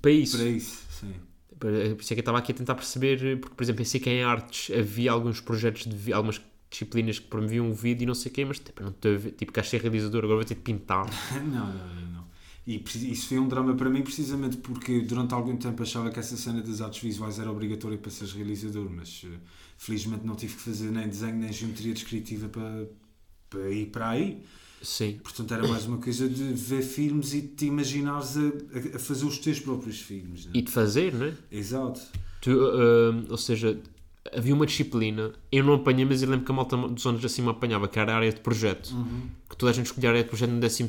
para 0.02 0.11
isso. 0.11 0.37
Para 0.37 0.49
isso, 0.49 0.82
sim. 1.00 1.14
Por 1.59 1.71
por 1.71 2.02
isso 2.02 2.12
é 2.12 2.16
que 2.16 2.21
eu 2.21 2.23
estava 2.23 2.38
aqui 2.38 2.52
a 2.52 2.54
tentar 2.54 2.75
perceber, 2.75 3.38
porque, 3.40 3.54
por 3.54 3.62
exemplo, 3.62 3.78
pensei 3.78 4.00
que 4.00 4.11
em 4.11 4.23
artes 4.25 4.76
havia 4.76 5.12
alguns 5.12 5.40
projetos, 5.40 5.87
de 5.87 6.12
algumas 6.12 6.40
disciplinas 6.68 7.18
que 7.18 7.26
promoviam 7.28 7.71
o 7.71 7.75
vídeo 7.75 8.04
e 8.04 8.06
não 8.06 8.14
sei 8.14 8.32
o 8.32 8.35
quê, 8.35 8.44
mas 8.44 8.59
tipo, 8.59 8.82
não 8.82 8.92
ver, 9.00 9.32
tipo, 9.32 9.52
queres 9.52 9.68
ser 9.71 9.80
realizador, 9.80 10.25
agora 10.25 10.38
vou 10.38 10.44
ter 10.44 10.54
de 10.54 10.61
pintar. 10.62 11.06
Não, 11.44 11.66
não, 11.66 11.66
não, 11.66 12.06
não. 12.12 12.25
E 12.66 12.82
isso 13.11 13.26
foi 13.26 13.38
um 13.40 13.49
drama 13.49 13.75
para 13.75 13.90
mim 13.90 14.02
precisamente 14.02 14.56
porque 14.56 15.00
durante 15.00 15.35
algum 15.35 15.56
tempo 15.56 15.82
achava 15.82 16.11
que 16.11 16.21
essa 16.21 16.37
cena 16.37 16.62
das 16.62 16.80
artes 16.80 17.02
visuais 17.02 17.38
era 17.40 17.50
obrigatória 17.50 17.99
para 17.99 18.11
seres 18.11 18.32
realizador, 18.32 18.88
mas 18.88 19.23
eh, 19.25 19.37
felizmente 19.76 20.25
não 20.25 20.37
tive 20.37 20.54
que 20.54 20.61
fazer 20.61 20.92
nem 20.92 21.09
desenho 21.09 21.37
nem 21.37 21.52
geometria 21.52 21.92
descritiva 21.92 22.49
para, 22.49 22.87
para 23.50 23.71
ir 23.71 23.87
para 23.87 24.11
aí. 24.11 24.44
Sim. 24.82 25.20
Portanto, 25.22 25.54
era 25.54 25.66
mais 25.66 25.86
uma 25.86 25.98
coisa 25.98 26.28
de 26.28 26.42
ver 26.54 26.82
filmes 26.82 27.32
e 27.34 27.42
te 27.42 27.66
imaginares 27.66 28.36
a, 28.36 28.96
a- 28.96 28.98
fazer 28.98 29.24
os 29.24 29.38
teus 29.38 29.60
próprios 29.60 30.00
filmes. 30.00 30.46
Né? 30.46 30.52
E 30.54 30.62
de 30.62 30.70
fazer, 30.70 31.14
não 31.14 31.26
é? 31.26 31.34
Exato. 31.50 32.00
Tu, 32.40 32.50
ah, 32.50 33.24
ou 33.30 33.36
seja, 33.38 33.78
havia 34.36 34.52
uma 34.54 34.66
disciplina, 34.66 35.32
eu 35.52 35.62
não 35.64 35.74
apanhei, 35.74 36.04
mas 36.04 36.22
eu 36.22 36.28
lembro 36.28 36.44
que 36.44 36.50
a 36.50 36.54
malta 36.54 36.76
dos 36.76 37.06
anos 37.06 37.24
acima 37.24 37.52
apanhava, 37.52 37.86
que 37.88 37.98
era 37.98 38.12
a 38.12 38.16
área 38.16 38.32
de 38.32 38.40
projeto. 38.40 38.90
Uhum. 38.92 39.28
Que 39.48 39.56
toda 39.56 39.70
a 39.70 39.74
gente 39.74 39.86
escolhia 39.86 40.10
a 40.10 40.12
área 40.12 40.22
de 40.24 40.28
projeto 40.28 40.50
no 40.50 40.60
12 40.60 40.82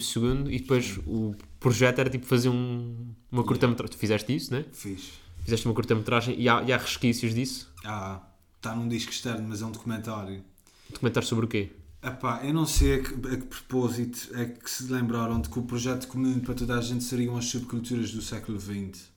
e 0.50 0.60
depois 0.60 0.98
o 1.06 1.36
projeto 1.60 2.00
era 2.00 2.10
tipo 2.10 2.26
fazer 2.26 2.50
um, 2.50 2.96
uma 3.32 3.44
curta-metragem. 3.44 3.92
Tu 3.96 4.00
fizeste 4.00 4.36
isso, 4.36 4.52
né? 4.54 4.66
Fiz. 4.74 5.12
Fizeste 5.44 5.68
uma 5.68 5.76
curta-metragem 5.76 6.40
e 6.40 6.48
há, 6.50 6.64
e 6.64 6.72
há 6.72 6.78
resquícios 6.78 7.34
disso. 7.36 7.72
Ah, 7.86 8.22
está 8.56 8.76
num 8.76 8.88
disco 8.88 9.12
externo, 9.12 9.46
mas 9.48 9.62
é 9.62 9.66
um 9.66 9.72
documentário. 9.72 10.42
Documentar 10.90 11.24
sobre 11.24 11.46
o 11.46 11.48
quê? 11.48 11.70
Epá, 12.04 12.42
eu 12.44 12.54
não 12.54 12.66
sei 12.66 12.96
a 12.96 13.00
que, 13.04 13.14
a 13.14 13.38
que 13.38 13.46
propósito 13.46 14.30
é 14.36 14.46
que 14.46 14.70
se 14.70 14.92
lembraram 14.92 15.40
de 15.40 15.48
que 15.50 15.58
o 15.58 15.64
projeto 15.64 16.08
comum 16.08 16.40
para 16.40 16.54
toda 16.54 16.78
a 16.78 16.82
gente 16.82 17.04
seriam 17.04 17.38
as 17.38 17.46
subculturas 17.46 18.12
do 18.12 18.22
século 18.22 18.60
XX. 18.60 19.10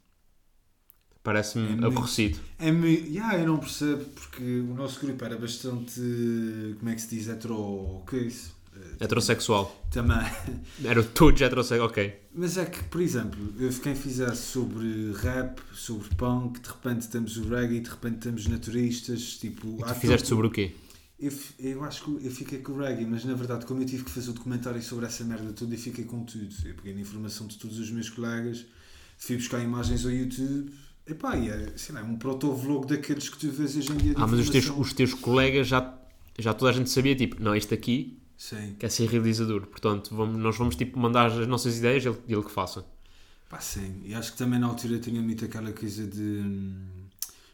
Parece-me 1.22 1.82
É 1.82 1.86
aborrecido. 1.86 2.38
É 2.58 2.70
me... 2.70 2.88
yeah, 3.08 3.36
eu 3.40 3.48
não 3.48 3.58
percebo 3.58 4.04
porque 4.04 4.60
o 4.60 4.74
nosso 4.74 5.00
grupo 5.04 5.24
era 5.24 5.36
bastante, 5.36 6.00
como 6.78 6.88
é 6.88 6.94
que 6.94 7.00
se 7.02 7.08
diz, 7.16 7.26
hetero... 7.26 8.04
que 8.08 8.14
é 8.16 8.20
isso? 8.20 8.54
Eh, 8.76 9.04
Heterossexual. 9.04 9.84
Também. 9.90 10.24
Era 10.84 11.02
todos 11.02 11.40
heterossexual, 11.42 11.88
ok. 11.88 12.14
Mas 12.32 12.56
é 12.56 12.66
que, 12.66 12.80
por 12.84 13.00
exemplo, 13.00 13.52
eu- 13.58 13.72
quem 13.80 13.96
fizesse 13.96 14.42
sobre 14.42 15.12
rap, 15.14 15.58
sobre 15.74 16.08
punk, 16.14 16.60
de 16.60 16.68
repente 16.68 17.08
temos 17.08 17.36
o 17.36 17.48
reggae, 17.48 17.80
de 17.80 17.90
repente 17.90 18.18
temos 18.18 18.46
naturistas, 18.46 19.36
tipo... 19.38 19.78
Tu 19.84 19.94
fizeste 19.96 20.28
sobre 20.28 20.46
o 20.46 20.50
quê? 20.50 20.72
Eu, 21.18 21.32
eu 21.58 21.82
acho 21.84 22.04
que 22.04 22.26
eu 22.26 22.30
fiquei 22.30 22.58
com 22.58 22.72
o 22.72 22.78
reggae, 22.78 23.06
mas 23.06 23.24
na 23.24 23.34
verdade, 23.34 23.64
como 23.64 23.80
eu 23.80 23.86
tive 23.86 24.04
que 24.04 24.10
fazer 24.10 24.30
o 24.30 24.32
documentário 24.34 24.82
sobre 24.82 25.06
essa 25.06 25.24
merda 25.24 25.52
toda, 25.52 25.74
eu 25.74 25.78
fiquei 25.78 26.04
com 26.04 26.24
tudo. 26.24 26.54
Eu 26.64 26.74
peguei 26.74 26.94
na 26.94 27.00
informação 27.00 27.46
de 27.46 27.56
todos 27.56 27.78
os 27.78 27.90
meus 27.90 28.10
colegas, 28.10 28.66
fui 29.16 29.36
buscar 29.36 29.60
imagens 29.60 30.04
ao 30.04 30.12
YouTube. 30.12 30.70
Epá, 31.06 31.36
e 31.36 31.48
é, 31.48 31.72
sei 31.76 31.94
lá, 31.94 32.00
é 32.00 32.04
um 32.04 32.16
proto-vlog 32.16 32.86
daqueles 32.86 33.28
que 33.28 33.38
tu 33.38 33.50
vês 33.50 33.76
hoje 33.76 33.92
em 33.92 33.96
dia. 33.96 34.14
Ah, 34.16 34.26
mas 34.26 34.40
os 34.40 34.50
teus, 34.50 34.68
os 34.68 34.92
teus 34.92 35.14
colegas 35.14 35.68
já, 35.68 35.96
já 36.38 36.52
toda 36.52 36.70
a 36.70 36.74
gente 36.74 36.90
sabia, 36.90 37.14
tipo, 37.14 37.42
não, 37.42 37.54
este 37.54 37.72
aqui 37.72 38.20
Sim, 38.36 38.76
quer 38.78 38.90
ser 38.90 39.08
realizador, 39.08 39.66
portanto, 39.66 40.14
vamos, 40.14 40.36
nós 40.36 40.56
vamos 40.56 40.76
tipo 40.76 40.98
mandar 40.98 41.26
as 41.26 41.46
nossas 41.46 41.78
ideias 41.78 42.04
e 42.04 42.08
ele, 42.08 42.18
ele 42.28 42.42
que 42.42 42.50
faça. 42.50 42.84
pá, 43.48 43.60
sim. 43.60 44.02
E 44.04 44.14
acho 44.14 44.32
que 44.32 44.38
também 44.38 44.58
na 44.58 44.66
altura 44.66 44.98
tinha 44.98 45.22
muito 45.22 45.44
aquela 45.44 45.72
coisa 45.72 46.06
de, 46.06 46.20
hum, 46.20 46.86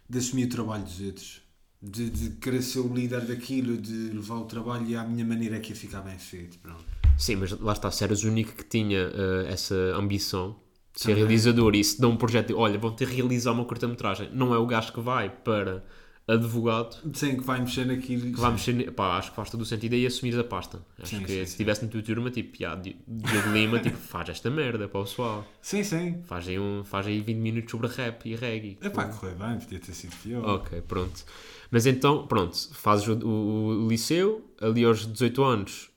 de 0.09 0.19
assumir 0.19 0.47
o 0.47 0.49
trabalho 0.49 0.85
dos 0.85 1.01
outros. 1.01 1.42
De, 1.83 2.09
de 2.11 2.31
querer 2.37 2.63
ser 2.63 2.79
o 2.79 2.95
líder 2.95 3.23
daquilo, 3.27 3.77
de 3.77 4.11
levar 4.11 4.37
o 4.37 4.45
trabalho 4.45 4.87
e 4.87 4.95
à 4.95 5.03
minha 5.05 5.25
maneira 5.25 5.57
é 5.57 5.61
que 5.61 5.71
ia 5.71 5.77
ficar 5.77 6.01
bem 6.01 6.17
feito. 6.19 6.59
Pronto. 6.59 6.85
Sim, 7.19 7.37
mas 7.37 7.51
lá 7.59 7.73
está, 7.73 7.91
se 7.91 8.05
eras 8.05 8.23
o 8.23 8.29
único 8.29 8.53
que 8.53 8.65
tinha 8.65 8.99
eh, 8.99 9.47
essa 9.49 9.75
ambição 9.97 10.57
de 10.95 11.01
ser 11.01 11.09
Também. 11.09 11.25
realizador 11.25 11.75
e 11.75 11.83
se 11.83 12.01
dá 12.01 12.07
um 12.07 12.17
projeto 12.17 12.49
de, 12.49 12.55
olha, 12.55 12.79
vão 12.79 12.93
ter 12.93 13.09
que 13.09 13.17
realizar 13.17 13.53
uma 13.53 13.65
curta-metragem, 13.65 14.31
não 14.33 14.55
é 14.55 14.59
o 14.59 14.67
gajo 14.67 14.93
que 14.93 15.01
vai 15.01 15.29
para 15.29 15.85
advogado 16.27 16.97
Sim, 17.15 17.37
que 17.37 17.43
vai 17.43 17.61
mexer 17.61 17.85
naquilo. 17.87 18.33
que 18.33 18.41
vai 18.41 18.53
mexer, 18.53 18.91
pá, 18.93 19.19
acho 19.19 19.31
que 19.31 19.37
faz 19.37 19.51
todo 19.51 19.63
o 19.63 19.65
sentido 19.65 19.95
aí 19.95 20.07
assumir 20.07 20.39
a 20.39 20.45
pasta. 20.45 20.81
Acho 20.99 21.17
Sim, 21.17 21.23
que 21.23 21.29
sim, 21.29 21.35
se 21.35 21.35
sim. 21.39 21.43
estivesse 21.51 21.85
na 21.85 21.91
tua 21.91 22.03
turma, 22.03 22.31
tipo, 22.31 22.57
já, 22.57 22.75
Di- 22.77 22.97
Diogo 23.07 23.53
Lima, 23.53 23.79
tipo, 23.81 23.97
faz 23.99 24.29
esta 24.29 24.49
merda 24.51 24.87
para 24.89 25.01
o 25.01 25.05
pessoal. 25.05 25.45
Sim, 25.61 25.83
sim. 25.83 26.23
Faz 26.25 26.47
aí, 26.49 26.59
um, 26.59 26.85
faz 26.85 27.07
aí 27.07 27.21
20 27.21 27.39
minutos 27.39 27.71
sobre 27.71 27.89
rap 27.89 28.25
e 28.29 28.37
reggae. 28.37 28.79
É 28.81 28.89
pá, 28.89 29.07
correu 29.07 29.35
bem, 29.37 29.59
podia 29.59 29.81
ter 29.81 29.93
sido 29.93 30.15
pior. 30.23 30.45
Ok, 30.45 30.81
pronto. 30.83 31.25
Mas 31.71 31.87
então, 31.87 32.27
pronto, 32.27 32.57
fazes 32.75 33.09
o, 33.09 33.15
o- 33.27 33.85
o 33.85 33.89
liceu, 33.89 34.49
ali 34.61 34.85
aos 34.85 35.07
18 35.07 35.43
anos 35.43 35.91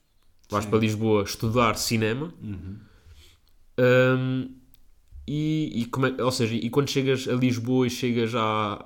vais 0.49 0.63
Sim. 0.63 0.69
para 0.71 0.79
Lisboa 0.79 1.23
estudar 1.23 1.75
cinema. 1.77 2.33
Uhum. 2.41 2.77
Hum, 3.77 4.55
e, 5.27 5.81
e 5.81 5.85
como 5.85 6.05
é- 6.07 6.23
ou 6.23 6.31
seja, 6.31 6.55
e 6.55 6.69
quando 6.69 6.89
chegas 6.89 7.27
a 7.27 7.33
Lisboa 7.33 7.87
e 7.87 7.89
chegas 7.89 8.33
a, 8.35 8.85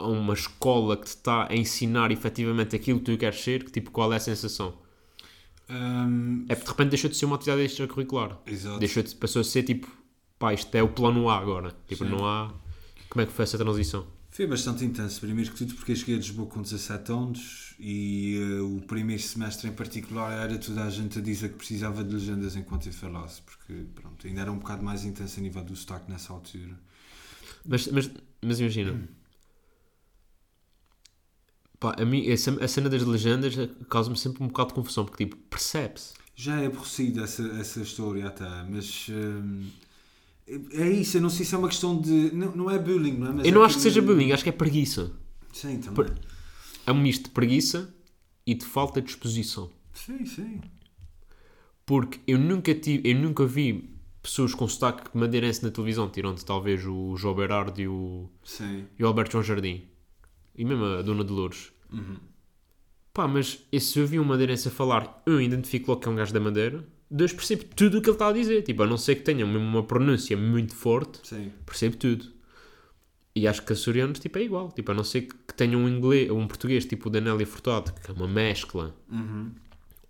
a 0.00 0.06
uma 0.08 0.34
escola 0.34 0.96
que 0.96 1.04
te 1.04 1.08
está 1.08 1.48
a 1.50 1.54
ensinar 1.56 2.10
efetivamente 2.10 2.74
aquilo 2.76 2.98
que 3.00 3.04
tu 3.12 3.18
queres 3.18 3.40
ser, 3.40 3.64
que, 3.64 3.70
tipo, 3.72 3.90
qual 3.90 4.12
é 4.12 4.16
a 4.16 4.20
sensação? 4.20 4.74
Hum, 5.68 6.44
É 6.48 6.54
porque 6.54 6.64
de 6.66 6.70
repente 6.72 6.88
deixou 6.90 7.10
de 7.10 7.16
ser 7.16 7.26
uma 7.26 7.36
atividade 7.36 7.62
extracurricular. 7.62 8.38
exato. 8.46 8.78
Deixou 8.78 9.02
de, 9.02 9.14
passou 9.14 9.40
a 9.40 9.44
ser 9.44 9.62
tipo, 9.62 9.86
pá, 10.38 10.52
isto 10.52 10.74
é 10.74 10.82
o 10.82 10.88
plano 10.88 11.28
A 11.28 11.38
agora. 11.38 11.74
Tipo, 11.86 12.04
Sim. 12.04 12.10
não 12.10 12.26
há. 12.26 12.52
Como 13.08 13.22
é 13.22 13.26
que 13.26 13.32
foi 13.32 13.42
essa 13.44 13.58
transição? 13.58 14.06
Foi 14.32 14.46
bastante 14.46 14.84
intenso, 14.84 15.20
primeiro 15.20 15.50
que 15.50 15.58
tudo 15.58 15.74
porque 15.74 15.90
eu 15.92 15.96
cheguei 15.96 16.14
a 16.14 16.18
Lisboa 16.18 16.48
com 16.48 16.62
17 16.62 17.10
anos 17.12 17.74
e 17.80 18.38
eh, 18.40 18.60
o 18.60 18.80
primeiro 18.86 19.20
semestre 19.20 19.68
em 19.68 19.72
particular 19.72 20.30
era 20.32 20.56
toda 20.56 20.84
a 20.84 20.90
gente 20.90 21.18
a 21.18 21.22
dizer 21.22 21.48
que 21.50 21.56
precisava 21.56 22.04
de 22.04 22.14
legendas 22.14 22.54
enquanto 22.54 22.86
eu 22.86 22.92
falasse, 22.92 23.42
porque 23.42 23.86
pronto, 23.92 24.24
ainda 24.26 24.42
era 24.42 24.52
um 24.52 24.58
bocado 24.58 24.84
mais 24.84 25.04
intenso 25.04 25.40
a 25.40 25.42
nível 25.42 25.64
do 25.64 25.74
sotaque 25.74 26.08
nessa 26.10 26.32
altura. 26.32 26.78
Mas, 27.66 27.88
mas, 27.88 28.08
mas 28.40 28.60
imagina. 28.60 29.08
Pá, 31.80 31.96
a, 31.98 32.04
mim, 32.04 32.28
essa, 32.28 32.52
a 32.62 32.68
cena 32.68 32.88
das 32.90 33.02
legendas 33.02 33.54
causa-me 33.88 34.16
sempre 34.16 34.44
um 34.44 34.48
bocado 34.48 34.68
de 34.68 34.74
confusão, 34.74 35.04
porque 35.06 35.24
tipo, 35.24 35.36
percebe-se. 35.48 36.12
Já 36.36 36.60
é 36.60 36.66
aborrecido 36.66 37.24
essa, 37.24 37.42
essa 37.58 37.80
história 37.80 38.26
até, 38.26 38.48
mas 38.68 39.06
hum, 39.10 39.66
é 40.72 40.88
isso, 40.90 41.16
eu 41.16 41.20
não 41.22 41.30
sei 41.30 41.44
se 41.46 41.54
é 41.54 41.58
uma 41.58 41.68
questão 41.68 42.00
de. 42.00 42.30
Não, 42.34 42.54
não 42.54 42.70
é 42.70 42.78
bullying, 42.78 43.16
não 43.18 43.28
é? 43.28 43.32
Mas 43.32 43.46
Eu 43.46 43.52
não 43.52 43.62
é 43.62 43.66
acho 43.66 43.76
que 43.76 43.82
seja 43.82 44.00
bullying, 44.02 44.32
acho 44.32 44.42
que 44.42 44.48
é 44.50 44.52
preguiça. 44.52 45.10
Sim, 45.52 45.78
também. 45.80 45.94
Por- 45.94 46.14
É 46.86 46.92
um 46.92 47.00
misto 47.00 47.24
de 47.24 47.30
preguiça 47.30 47.92
e 48.46 48.54
de 48.54 48.64
falta 48.64 49.00
de 49.00 49.06
disposição. 49.08 49.70
Sim, 49.94 50.24
sim. 50.24 50.60
Porque 51.84 52.20
eu 52.26 52.38
nunca 52.38 52.74
tive, 52.74 53.10
eu 53.10 53.16
nunca 53.16 53.44
vi 53.46 53.90
pessoas 54.22 54.54
com 54.54 54.68
sotaque 54.68 55.16
madeirense 55.16 55.62
na 55.62 55.70
televisão, 55.70 56.08
tirando 56.08 56.42
talvez 56.44 56.84
o 56.86 57.16
João 57.16 57.34
Berardo 57.34 57.80
e 57.80 57.88
o, 57.88 58.28
Sim. 58.44 58.84
e 58.98 59.02
o 59.02 59.06
Alberto 59.06 59.32
João 59.32 59.42
Jardim. 59.44 59.84
E 60.60 60.64
mesmo 60.64 60.84
a 60.84 61.00
Dona 61.00 61.24
Dolores. 61.24 61.72
Pá, 63.14 63.26
mas 63.26 63.66
e 63.72 63.80
se 63.80 63.98
eu 63.98 64.06
vi 64.06 64.20
um 64.20 64.24
madeirense 64.24 64.68
a 64.68 64.70
falar, 64.70 65.22
um, 65.26 65.40
identifico 65.40 65.90
logo 65.90 66.02
que 66.02 66.08
é 66.08 66.12
um 66.12 66.14
gajo 66.14 66.34
da 66.34 66.38
Madeira, 66.38 66.86
dois, 67.10 67.32
percebo 67.32 67.64
tudo 67.74 67.96
o 67.96 68.02
que 68.02 68.10
ele 68.10 68.14
está 68.14 68.28
a 68.28 68.32
dizer. 68.32 68.60
Tipo, 68.60 68.82
a 68.82 68.86
não 68.86 68.98
ser 68.98 69.14
que 69.14 69.22
tenha 69.22 69.46
mesmo 69.46 69.66
uma 69.66 69.82
pronúncia 69.82 70.36
muito 70.36 70.74
forte, 70.74 71.18
Sim. 71.26 71.50
percebo 71.64 71.96
tudo. 71.96 72.26
E 73.34 73.48
acho 73.48 73.62
que 73.64 73.72
açorianos, 73.72 74.18
tipo, 74.18 74.36
é 74.38 74.42
igual. 74.42 74.70
Tipo, 74.70 74.92
a 74.92 74.94
não 74.94 75.02
ser 75.02 75.22
que 75.22 75.54
tenha 75.54 75.78
um 75.78 75.88
inglês, 75.88 76.28
ou 76.28 76.38
um 76.38 76.46
português, 76.46 76.84
tipo 76.84 77.08
o 77.08 77.10
Danélia 77.10 77.46
Furtado, 77.46 77.94
que 77.94 78.10
é 78.10 78.12
uma 78.14 78.28
mescla. 78.28 78.94
Uhum. 79.10 79.52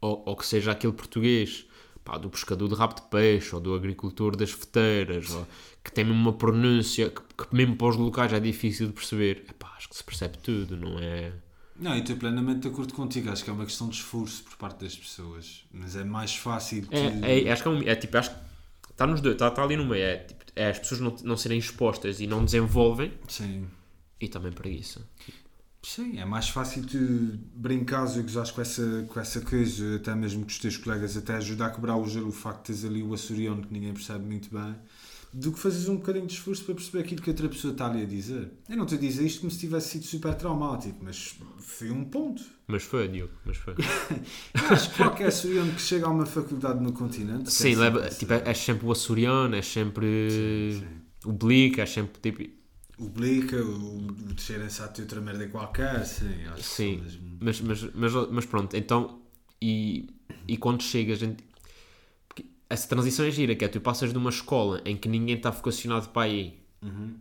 Ou, 0.01 0.25
ou 0.27 0.37
que 0.37 0.45
seja 0.45 0.73
aquele 0.73 0.95
português, 0.95 1.65
pá, 2.05 2.19
do 2.19 2.29
pescador 2.31 2.69
de 2.69 2.75
rabo 2.75 2.95
de 2.95 3.03
peixe, 3.03 3.55
ou 3.55 3.61
do 3.61 3.75
agricultor 3.75 4.37
das 4.37 4.51
feteiras, 4.51 5.31
ou 5.31 5.47
que 5.85 5.93
tem 5.93 6.05
mesmo 6.05 6.21
uma 6.21 6.33
pronúncia 6.33 7.11
que, 7.11 7.21
que 7.45 7.55
mesmo 7.55 7.77
para 7.77 7.89
os 7.89 7.97
locais 7.97 8.33
é 8.33 8.41
difícil 8.41 8.87
de 8.89 8.93
perceber. 8.93 9.45
Epá, 9.49 9.73
acho 9.77 9.89
que 9.89 9.97
se 9.97 10.05
percebe 10.05 10.39
tudo, 10.39 10.77
não 10.77 10.99
é... 10.99 11.33
Não, 11.77 11.95
eu 11.95 12.01
estou 12.01 12.17
plenamente 12.17 12.61
de 12.61 12.69
acordo 12.69 12.93
contigo. 12.93 13.31
Acho 13.31 13.43
que 13.43 13.49
é 13.49 13.53
uma 13.55 13.65
questão 13.65 13.89
de 13.89 13.97
esforço 13.97 14.45
por 14.45 14.55
parte 14.57 14.85
das 14.85 14.95
pessoas. 14.95 15.65
Mas 15.73 15.97
é 15.97 16.05
mais 16.05 16.37
fácil. 16.37 16.83
de- 16.83 16.95
É, 16.95 17.45
é, 17.49 17.51
acho 17.53 17.63
que 17.63 17.69
é, 17.69 17.71
um, 17.71 17.83
é 17.89 17.95
tipo, 17.95 18.19
acho 18.19 18.31
que 18.31 18.37
está 18.91 19.07
nos 19.07 19.23
dois, 19.23 19.35
está, 19.35 19.49
está 19.49 19.63
ali 19.63 19.77
no 19.79 19.87
meio. 19.87 20.05
É, 20.05 20.17
tipo, 20.19 20.45
é 20.55 20.69
as 20.69 20.79
pessoas 20.79 21.01
não, 21.01 21.17
não 21.25 21.37
serem 21.39 21.59
expostas 21.59 22.21
e 22.21 22.27
não 22.27 22.45
desenvolvem 22.45 23.13
Sim. 23.29 23.67
e 24.21 24.29
também 24.29 24.53
preguiça. 24.53 25.01
Sim, 25.83 26.19
é 26.19 26.25
mais 26.27 26.49
fácil 26.51 26.85
tu 26.87 26.99
brincares 27.57 28.17
e 28.17 28.23
gozares 28.23 28.51
com 28.51 28.61
essa, 28.61 29.07
com 29.09 29.19
essa 29.19 29.41
coisa, 29.41 29.97
até 29.97 30.15
mesmo 30.15 30.43
com 30.43 30.49
os 30.49 30.59
teus 30.59 30.77
colegas, 30.77 31.17
até 31.17 31.35
ajudar 31.37 31.67
a 31.67 31.71
quebrar 31.71 31.97
o 31.97 32.07
gelo, 32.07 32.29
o 32.29 32.33
facto 32.33 32.59
de 32.59 32.65
teres 32.67 32.85
ali 32.85 33.03
o 33.03 33.15
açoriano 33.15 33.63
que 33.63 33.73
ninguém 33.73 33.93
percebe 33.95 34.25
muito 34.27 34.51
bem, 34.53 34.75
do 35.33 35.53
que 35.53 35.59
fazes 35.59 35.89
um 35.89 35.97
bocadinho 35.97 36.27
de 36.27 36.35
esforço 36.35 36.65
para 36.65 36.75
perceber 36.75 36.99
aquilo 37.05 37.23
que 37.23 37.31
a 37.31 37.33
outra 37.33 37.49
pessoa 37.49 37.73
está 37.73 37.87
ali 37.87 38.03
a 38.03 38.05
dizer. 38.05 38.51
Eu 38.69 38.77
não 38.77 38.85
estou 38.85 38.99
a 38.99 39.01
dizer 39.01 39.25
isto 39.25 39.41
como 39.41 39.51
se 39.51 39.59
tivesse 39.59 39.89
sido 39.89 40.05
super 40.05 40.35
traumático, 40.35 40.99
mas 41.03 41.37
foi 41.61 41.91
um 41.91 42.05
ponto. 42.05 42.43
Mas 42.67 42.83
foi, 42.83 43.09
Diogo, 43.09 43.33
mas 43.45 43.57
foi. 43.57 43.75
Acho 44.71 44.91
que 44.91 44.97
qualquer 44.97 45.29
açoriano 45.29 45.73
que 45.73 45.81
chega 45.81 46.07
a 46.07 46.11
uma 46.11 46.27
faculdade 46.27 46.83
no 46.83 46.93
continente. 46.93 47.51
Sim, 47.51 47.75
leva, 47.77 48.03
sempre 48.11 48.17
tipo, 48.19 48.33
é, 48.51 48.55
sempre 48.55 48.87
o 48.87 48.93
açoriano, 48.93 49.55
é 49.57 49.63
sempre... 49.63 50.07
essa- 50.69 50.81
Sim, 50.81 50.87
O 51.25 51.33
Blick 51.33 51.81
é 51.81 51.87
sempre 51.87 52.21
tipo. 52.21 52.60
O 53.01 53.09
Blica, 53.09 53.57
o, 53.57 53.97
o 54.09 54.35
Teixeira 54.35 54.69
Sato 54.69 55.01
e 55.01 55.03
outra 55.03 55.21
merda 55.21 55.49
qualquer, 55.49 56.05
sim, 56.05 56.45
acho 56.53 56.57
que 56.57 56.63
Sim, 56.63 56.97
são 56.97 57.05
mesmo- 57.05 57.39
mas, 57.41 57.61
mas, 57.63 57.95
mas, 57.95 58.31
mas 58.31 58.47
pronto, 58.47 58.77
então. 58.77 59.21
E, 59.61 60.07
e 60.47 60.57
quando 60.57 60.83
chega, 60.83 61.15
a 61.15 61.17
gente. 61.17 61.43
porque 62.29 62.45
Essa 62.69 62.87
transição 62.89 63.25
é 63.25 63.31
gira, 63.31 63.55
que 63.55 63.65
é 63.65 63.69
tu 63.69 63.81
passas 63.81 64.13
de 64.13 64.19
uma 64.19 64.31
escola 64.31 64.83
em 64.85 64.97
que 64.97 65.09
ninguém 65.09 65.37
está 65.37 65.51
vocacionado 65.51 66.09
para 66.11 66.23
aí 66.23 66.59
Uhum. 66.83 67.15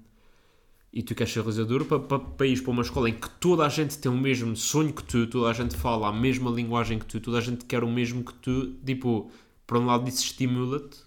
e 0.92 1.04
tu 1.04 1.14
queres 1.16 1.32
ser 1.34 1.40
realizador 1.42 1.84
para, 1.86 2.00
para, 2.00 2.20
para 2.20 2.48
ires 2.48 2.62
para 2.62 2.72
uma 2.72 2.82
escola 2.82 3.10
em 3.10 3.14
que 3.14 3.30
toda 3.40 3.66
a 3.66 3.70
gente 3.70 3.98
tem 3.98 4.12
o 4.12 4.18
mesmo 4.18 4.56
sonho 4.56 4.94
que 4.94 5.04
tu, 5.04 5.28
toda 5.28 5.50
a 5.50 5.54
gente 5.54 5.76
fala 5.76 6.08
a 6.08 6.14
mesma 6.14 6.50
linguagem 6.50 6.98
que 7.00 7.06
tu, 7.06 7.20
toda 7.20 7.38
a 7.38 7.42
gente 7.42 7.66
quer 7.66 7.84
o 7.84 7.90
mesmo 7.92 8.24
que 8.24 8.34
tu, 8.36 8.74
tipo, 8.86 9.30
por 9.68 9.78
um 9.78 9.86
lado 9.86 10.08
isso 10.10 10.24
estimula-te, 10.24 10.98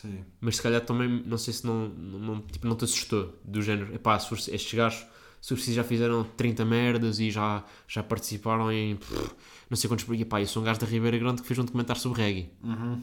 Sim. 0.00 0.24
mas 0.40 0.56
se 0.56 0.62
calhar 0.62 0.80
também, 0.80 1.22
não 1.26 1.36
sei 1.38 1.52
se 1.54 1.66
não, 1.66 1.88
não, 1.88 2.40
tipo, 2.42 2.66
não 2.66 2.76
te 2.76 2.84
assustou, 2.84 3.38
do 3.44 3.60
género, 3.62 3.94
epá, 3.94 4.18
se 4.18 4.28
for- 4.28 4.38
estes 4.38 4.74
gajos, 4.74 5.00
se 5.40 5.48
for 5.48 5.54
preciso, 5.56 5.76
já 5.76 5.84
fizeram 5.84 6.24
30 6.36 6.64
merdas 6.64 7.18
e 7.18 7.30
já, 7.30 7.64
já 7.88 8.02
participaram 8.02 8.70
em, 8.72 8.96
pff, 8.96 9.30
não 9.68 9.76
sei 9.76 9.88
quantos, 9.88 10.06
e 10.08 10.22
epá, 10.22 10.40
eu 10.40 10.46
sou 10.46 10.62
um 10.62 10.64
gajo 10.64 10.80
da 10.80 10.86
Ribeira 10.86 11.18
Grande 11.18 11.42
que 11.42 11.48
fez 11.48 11.58
um 11.58 11.64
documentário 11.64 12.00
sobre 12.00 12.22
reggae, 12.22 12.50
Uhum. 12.62 13.02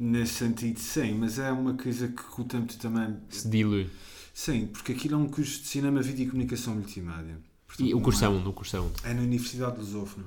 Nesse 0.00 0.34
sentido, 0.34 0.78
sim, 0.78 1.14
mas 1.14 1.40
é 1.40 1.50
uma 1.50 1.74
coisa 1.74 2.06
que 2.06 2.22
com 2.22 2.42
o 2.42 2.44
tempo 2.44 2.72
também. 2.76 3.16
se 3.28 3.48
dilui. 3.48 3.90
Sim, 4.32 4.68
porque 4.68 4.92
aquilo 4.92 5.14
é 5.14 5.18
um 5.18 5.28
curso 5.28 5.60
de 5.62 5.66
cinema, 5.66 6.00
vídeo 6.00 6.22
e 6.24 6.30
comunicação 6.30 6.74
multimédia. 6.76 7.36
Portanto, 7.66 7.88
E 7.88 7.92
o 7.94 8.00
curso 8.00 8.22
é 8.24 8.26
é, 8.28 8.30
onde? 8.30 8.48
O 8.48 8.52
curso 8.52 8.76
é 8.76 8.80
onde? 8.80 8.94
é 9.02 9.12
na 9.12 9.22
Universidade 9.22 9.72
de 9.74 9.80
Lusófona, 9.80 10.24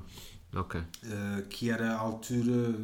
Ok. 0.53 0.81
eh, 1.05 1.45
que 1.49 1.69
era 1.69 1.93
a 1.93 1.97
altura. 1.99 2.75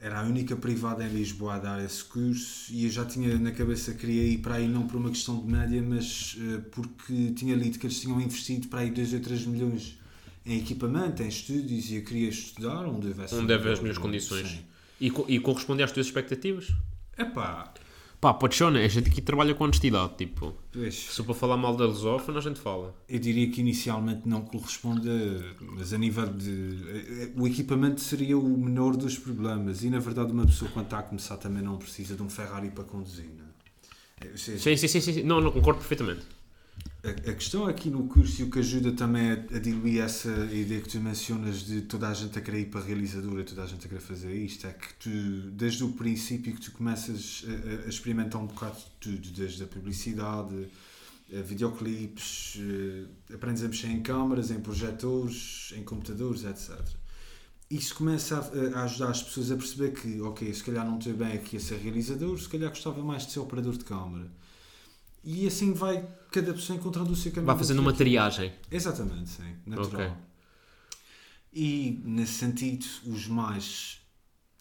Era 0.00 0.20
a 0.20 0.22
única 0.22 0.54
privada 0.54 1.04
em 1.04 1.08
Lisboa 1.08 1.54
a 1.54 1.58
dar 1.58 1.84
esse 1.84 2.04
curso 2.04 2.72
e 2.72 2.84
eu 2.84 2.90
já 2.90 3.04
tinha 3.04 3.36
na 3.38 3.50
cabeça 3.50 3.92
que 3.92 3.98
queria 4.00 4.22
ir 4.22 4.38
para 4.38 4.54
aí 4.54 4.68
não 4.68 4.86
por 4.86 4.96
uma 4.96 5.10
questão 5.10 5.40
de 5.44 5.50
média, 5.50 5.82
mas 5.82 6.36
eh, 6.40 6.58
porque 6.70 7.32
tinha 7.32 7.56
lido 7.56 7.78
que 7.80 7.86
eles 7.86 8.00
tinham 8.00 8.20
investido 8.20 8.68
para 8.68 8.80
aí 8.80 8.90
2 8.92 9.12
ou 9.14 9.20
3 9.20 9.44
milhões 9.46 9.98
em 10.46 10.56
equipamento, 10.58 11.20
em 11.22 11.28
estúdios 11.28 11.90
e 11.90 11.96
eu 11.96 12.04
queria 12.04 12.28
estudar 12.28 12.86
onde 12.86 13.08
houvesse 13.08 13.34
Onde 13.34 13.48
deve 13.48 13.70
as 13.72 13.80
melhores 13.80 13.98
condições. 13.98 14.46
Sim. 14.48 14.60
E, 15.00 15.10
co- 15.10 15.26
e 15.28 15.40
corresponde 15.40 15.82
às 15.82 15.90
tuas 15.90 16.06
expectativas? 16.06 16.68
Epá, 17.18 17.72
Pá, 18.20 18.34
pode 18.34 18.56
ser, 18.56 18.68
né? 18.72 18.84
A 18.84 18.88
gente 18.88 19.08
aqui 19.08 19.20
trabalha 19.22 19.54
com 19.54 19.62
honestidade, 19.62 20.14
tipo. 20.16 20.52
pois, 20.72 20.94
Se 20.94 21.22
para 21.22 21.34
falar 21.34 21.56
mal 21.56 21.76
da 21.76 21.86
lusófona, 21.86 22.38
a 22.38 22.42
gente 22.42 22.58
fala. 22.58 22.92
Eu 23.08 23.20
diria 23.20 23.48
que 23.48 23.60
inicialmente 23.60 24.22
não 24.28 24.40
corresponde, 24.40 25.08
a- 25.08 25.64
mas 25.76 25.92
a 25.92 25.98
nível 25.98 26.26
de. 26.26 27.30
O 27.36 27.46
equipamento 27.46 28.00
seria 28.00 28.36
o 28.36 28.58
menor 28.58 28.96
dos 28.96 29.16
problemas 29.16 29.84
e 29.84 29.90
na 29.90 30.00
verdade 30.00 30.32
uma 30.32 30.44
pessoa 30.46 30.68
quando 30.72 30.86
está 30.86 30.98
a 30.98 31.02
começar 31.04 31.36
também 31.36 31.62
não 31.62 31.76
precisa 31.78 32.16
de 32.16 32.22
um 32.22 32.28
Ferrari 32.28 32.70
para 32.70 32.82
conduzir. 32.82 33.26
Não 33.38 33.44
é? 34.32 34.36
Seja, 34.36 34.58
Sim, 34.58 34.76
sim, 34.76 34.88
sim, 34.88 35.00
sim. 35.00 35.12
sim. 35.12 35.22
Não, 35.22 35.40
não, 35.40 35.52
concordo 35.52 35.78
perfeitamente. 35.78 36.22
A, 37.10 37.34
questão 37.34 37.66
aqui 37.66 37.90
no 37.90 38.06
curso 38.08 38.40
e 38.40 38.44
o 38.44 38.50
que 38.50 38.58
ajuda 38.58 38.92
também 38.92 39.30
a, 39.30 39.34
a 39.34 39.58
diluir 39.58 40.02
essa 40.02 40.28
ideia 40.52 40.80
que 40.80 40.88
tu 40.88 40.98
mencionas 41.00 41.60
de 41.64 41.82
toda 41.82 42.08
a 42.08 42.14
gente 42.14 42.38
a 42.38 42.42
querer 42.42 42.60
ir 42.60 42.66
para 42.66 42.80
a 42.80 42.84
realizadora, 42.84 43.44
toda 43.44 43.62
a 43.62 43.66
gente 43.66 43.84
a 43.86 43.88
querer 43.88 44.00
fazer 44.00 44.34
isto, 44.34 44.66
é 44.66 44.72
que 44.72 44.94
tu, 44.94 45.10
desde 45.52 45.84
o 45.84 45.92
princípio 45.92 46.54
que 46.54 46.60
tu 46.60 46.72
começas 46.72 47.44
a, 47.46 47.86
a- 47.86 47.88
experimentar 47.88 48.40
um 48.40 48.46
bocado 48.46 48.76
de 48.76 48.86
tudo, 49.00 49.28
desde 49.30 49.62
a 49.62 49.66
publicidade, 49.66 50.68
a 51.36 51.42
videoclipes, 51.42 52.56
eh, 52.58 53.34
aprendes 53.34 53.62
a 53.62 53.68
mexer 53.68 53.88
em 53.88 54.00
câmaras, 54.02 54.50
em 54.50 54.60
projetores, 54.60 55.72
em 55.76 55.82
computadores, 55.84 56.44
etc. 56.44 56.80
Isso 57.70 57.94
começa 57.94 58.38
a 58.74 58.84
ajudar 58.84 59.10
as 59.10 59.22
pessoas 59.22 59.50
a 59.50 59.56
perceber 59.56 59.92
que, 59.92 60.20
ok, 60.22 60.52
se 60.54 60.64
calhar 60.64 60.86
não 60.86 60.98
estou 60.98 61.12
bem 61.12 61.32
aqui 61.34 61.58
a 61.58 61.60
ser 61.60 61.76
realizador, 61.78 62.38
se 62.40 62.48
calhar 62.48 62.70
gostava 62.70 63.02
mais 63.02 63.26
de 63.26 63.32
ser 63.32 63.40
operador 63.40 63.76
de 63.76 63.84
câmara. 63.84 64.26
E 65.24 65.46
assim 65.46 65.72
vai 65.72 66.06
cada 66.32 66.52
pessoa 66.54 66.78
encontrando 66.78 67.12
o 67.12 67.16
seu 67.16 67.30
caminho. 67.32 67.46
Vai 67.46 67.58
fazendo 67.58 67.80
uma 67.80 67.92
triagem. 67.92 68.52
Exatamente, 68.70 69.30
sim. 69.30 69.54
Natural. 69.66 70.06
Ok. 70.10 70.16
E 71.52 72.00
nesse 72.04 72.34
sentido, 72.34 72.84
os 73.06 73.26
mais. 73.26 73.96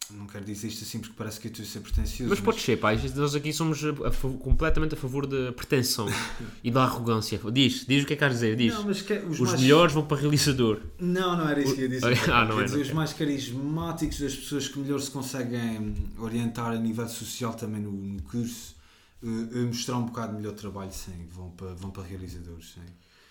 Não 0.10 0.26
quero 0.26 0.46
dizer 0.46 0.70
isto 0.70 0.86
assim 0.86 1.00
porque 1.00 1.13
parece 1.17 1.38
que 1.38 1.48
eu 1.48 1.52
estou 1.52 1.65
a 1.65 1.67
ser 1.67 1.82
pretencioso. 1.82 2.30
Mas 2.30 2.39
pode 2.39 2.62
ser, 2.62 2.78
pá. 2.78 2.93
Nós 3.13 3.36
aqui 3.36 3.52
somos 3.52 3.84
a- 3.84 4.12
completamente 4.39 4.93
a 4.93 4.98
favor 4.98 5.28
da 5.28 5.52
pretensão 5.52 6.08
e 6.63 6.72
da 6.72 6.84
arrogância. 6.84 7.38
Diz, 7.52 7.86
diz 7.86 8.04
o 8.04 8.08
que 8.08 8.13
é 8.13 8.15
que 8.15 8.20
queres 8.22 8.36
dizer. 8.36 8.56
Diz. 8.56 8.74
Não, 8.74 8.86
mas 8.86 9.02
que, 9.02 9.13
os, 9.13 9.38
Os 9.38 9.50
mais... 9.50 9.62
melhores 9.62 9.93
vão 9.93 10.06
para 10.06 10.15
realizador. 10.22 10.80
Não, 10.98 11.36
não 11.36 11.50
era 11.50 11.60
isso 11.62 11.76
que 11.76 11.82
eu 11.82 11.89
ia 11.89 11.89
dizer. 11.89 12.17
Ah, 12.34 12.46
não 12.46 12.52
Quer 12.52 12.60
era, 12.60 12.63
dizer, 12.65 12.78
os 12.78 12.88
ok. 12.88 12.93
mais 12.93 13.12
carismáticos, 13.13 14.22
as 14.22 14.34
pessoas 14.34 14.67
que 14.70 14.80
melhor 14.80 15.02
se 15.02 15.12
conseguem 15.12 15.93
orientar 16.17 16.72
a 16.72 16.78
nível 16.78 17.08
social 17.10 17.54
também 17.54 17.82
no, 17.82 17.91
no 17.91 18.22
curso, 18.24 18.77
mostrar 19.30 19.98
um 19.98 20.06
bocado 20.06 20.34
melhor 20.34 20.54
trabalho, 20.54 20.92
sim. 20.92 21.28
Vão 21.30 21.52
para, 21.52 21.74
vão 21.74 21.92
para 21.92 22.04
realizadores, 22.04 22.72
sim. 22.74 22.82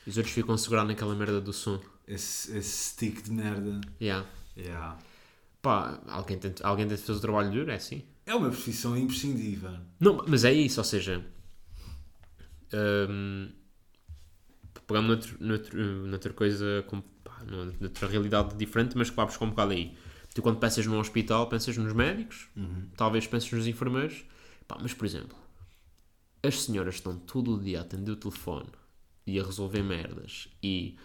E 0.06 0.10
os 0.10 0.16
outros 0.16 0.34
ficam 0.34 0.54
a 0.54 0.58
segurar 0.58 0.84
naquela 0.84 1.14
merda 1.14 1.40
do 1.40 1.52
som. 1.52 1.80
Esse, 2.06 2.56
esse 2.56 2.90
stick 2.90 3.22
de 3.22 3.32
merda. 3.32 3.80
Yeah. 4.00 4.26
Yeah. 4.56 4.98
Pá, 5.60 6.00
alguém 6.06 6.38
tem, 6.38 6.54
alguém 6.62 6.86
tem 6.86 6.96
de 6.96 7.02
fazer 7.02 7.18
o 7.18 7.22
trabalho 7.22 7.50
duro, 7.50 7.70
é 7.70 7.74
assim. 7.74 8.04
É 8.24 8.34
uma 8.34 8.48
profissão 8.50 8.96
imprescindível. 8.96 9.76
Não, 9.98 10.24
mas 10.28 10.44
é 10.44 10.52
isso, 10.52 10.80
ou 10.80 10.84
seja, 10.84 11.24
hum, 12.72 13.50
pegando 14.86 15.08
noutro, 15.08 15.36
noutro, 15.40 16.06
noutra 16.06 16.32
coisa, 16.32 16.84
com, 16.88 17.00
pá, 17.00 17.42
numa- 17.44 17.72
noutra 17.80 18.08
realidade 18.08 18.54
diferente, 18.56 18.96
mas 18.96 19.10
que 19.10 19.16
vai 19.16 19.26
buscar 19.26 19.44
um 19.44 19.50
bocado 19.50 19.72
aí. 19.72 19.96
Tu 20.34 20.42
quando 20.42 20.58
pensas 20.58 20.86
num 20.86 20.98
hospital, 20.98 21.48
pensas 21.48 21.76
nos 21.76 21.92
médicos, 21.94 22.48
talvez 22.96 23.26
penses 23.26 23.50
nos 23.52 23.66
enfermeiros, 23.66 24.24
pá, 24.68 24.76
mas 24.80 24.92
por 24.92 25.06
exemplo, 25.06 25.36
as 26.42 26.62
senhoras 26.62 26.96
estão 26.96 27.16
todo 27.18 27.54
o 27.54 27.60
dia 27.60 27.78
a 27.80 27.82
atender 27.82 28.12
o 28.12 28.16
telefone 28.16 28.68
e 29.26 29.38
a 29.40 29.44
resolver 29.44 29.82
merdas 29.82 30.48
e 30.62 30.96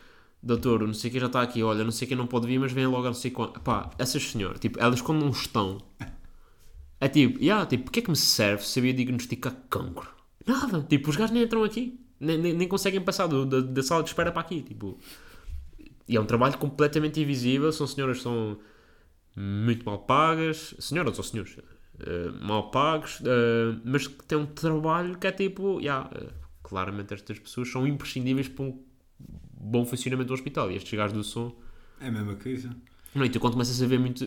doutor, 0.41 0.86
não 0.88 0.94
sei 0.94 1.10
o 1.10 1.13
que 1.13 1.20
já 1.20 1.28
está 1.28 1.41
aqui, 1.41 1.63
olha, 1.63 1.84
não 1.84 1.91
sei 1.91 2.08
quem 2.08 2.17
não 2.17 2.28
pode 2.28 2.48
vir, 2.48 2.60
mas 2.60 2.72
vem 2.72 2.88
logo 2.88 3.06
não 3.06 3.13
sei 3.13 3.32
quando. 3.32 3.60
Pá, 3.62 3.91
essas 3.98 4.24
senhoras, 4.24 4.60
tipo, 4.60 4.80
elas 4.80 5.02
quando 5.02 5.22
não 5.22 5.32
estão, 5.32 5.80
é 7.00 7.08
tipo, 7.08 7.39
yeah, 7.44 7.65
tipo, 7.65 7.86
porque 7.86 8.00
é 8.00 8.04
que 8.04 8.10
me 8.10 8.15
serve 8.15 8.63
se 8.63 8.70
sabia 8.74 8.94
diagnosticar 8.94 9.56
cancro? 9.70 10.10
Nada, 10.46 10.84
tipo, 10.84 11.10
os 11.10 11.15
gajos 11.15 11.32
nem 11.32 11.44
entram 11.44 11.63
aqui, 11.63 12.00
nem, 12.20 12.38
nem, 12.38 12.54
nem 12.54 12.67
conseguem 12.67 13.02
passar 13.02 13.28
do- 13.28 13.46
da, 13.46 13.62
da 13.62 13.84
sala 13.84 14.04
de 14.04 14.10
espera 14.10 14.32
para 14.32 14.41
aqui, 14.41 14.62
tipo. 14.62 14.98
E 16.08 16.15
é 16.15 16.20
um 16.20 16.26
trabalho 16.26 16.58
completamente 16.58 17.20
invisível, 17.22 17.72
são 17.72 17.88
senhoras 17.88 18.17
que 18.17 18.24
são 18.24 18.58
muito 19.38 19.86
mal 19.86 20.00
pagas, 20.00 20.76
senhoras 20.80 21.17
ou 21.17 21.24
senhores, 21.24 21.58
eh, 22.05 22.31
mal 22.41 22.71
pagos, 22.71 23.19
eh, 23.25 23.79
mas 23.85 24.07
que 24.07 24.23
têm 24.25 24.37
um 24.37 24.45
trabalho 24.45 25.17
que 25.17 25.27
é 25.27 25.31
tipo, 25.31 25.79
yeah, 25.79 26.09
claramente 26.63 27.13
estas 27.13 27.39
pessoas 27.39 27.69
são 27.71 27.85
imprescindíveis 27.87 28.47
para 28.47 28.65
um 28.65 28.79
bom 29.53 29.85
funcionamento 29.85 30.27
do 30.29 30.33
hospital. 30.33 30.71
E 30.71 30.75
estes 30.75 30.93
gajos 30.97 31.13
do 31.15 31.23
som. 31.23 31.55
É 31.99 32.07
a 32.07 32.11
mesma 32.11 32.35
coisa. 32.35 32.75
Não, 33.13 33.25
e 33.25 33.29
tu 33.29 33.39
quando 33.39 33.53
começas 33.53 33.81
a 33.81 33.85
ver 33.87 33.99
muito, 33.99 34.25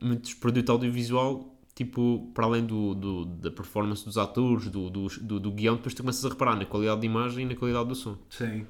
muitos 0.00 0.34
produtos 0.34 0.70
audiovisual, 0.70 1.58
tipo, 1.74 2.30
para 2.34 2.46
além 2.46 2.64
do, 2.64 2.94
do- 2.94 3.24
da 3.26 3.50
performance 3.50 4.04
dos 4.04 4.16
atores, 4.16 4.68
do, 4.68 4.88
do, 4.88 5.06
do, 5.20 5.40
do 5.40 5.50
guião, 5.52 5.76
depois 5.76 5.92
tu 5.94 6.02
começas 6.02 6.24
a 6.24 6.28
reparar 6.30 6.56
na 6.56 6.64
qualidade 6.64 7.00
de 7.00 7.06
imagem 7.06 7.44
e 7.44 7.48
na 7.48 7.54
qualidade 7.56 7.88
do 7.88 7.94
som. 7.94 8.16
Sim. 8.30 8.66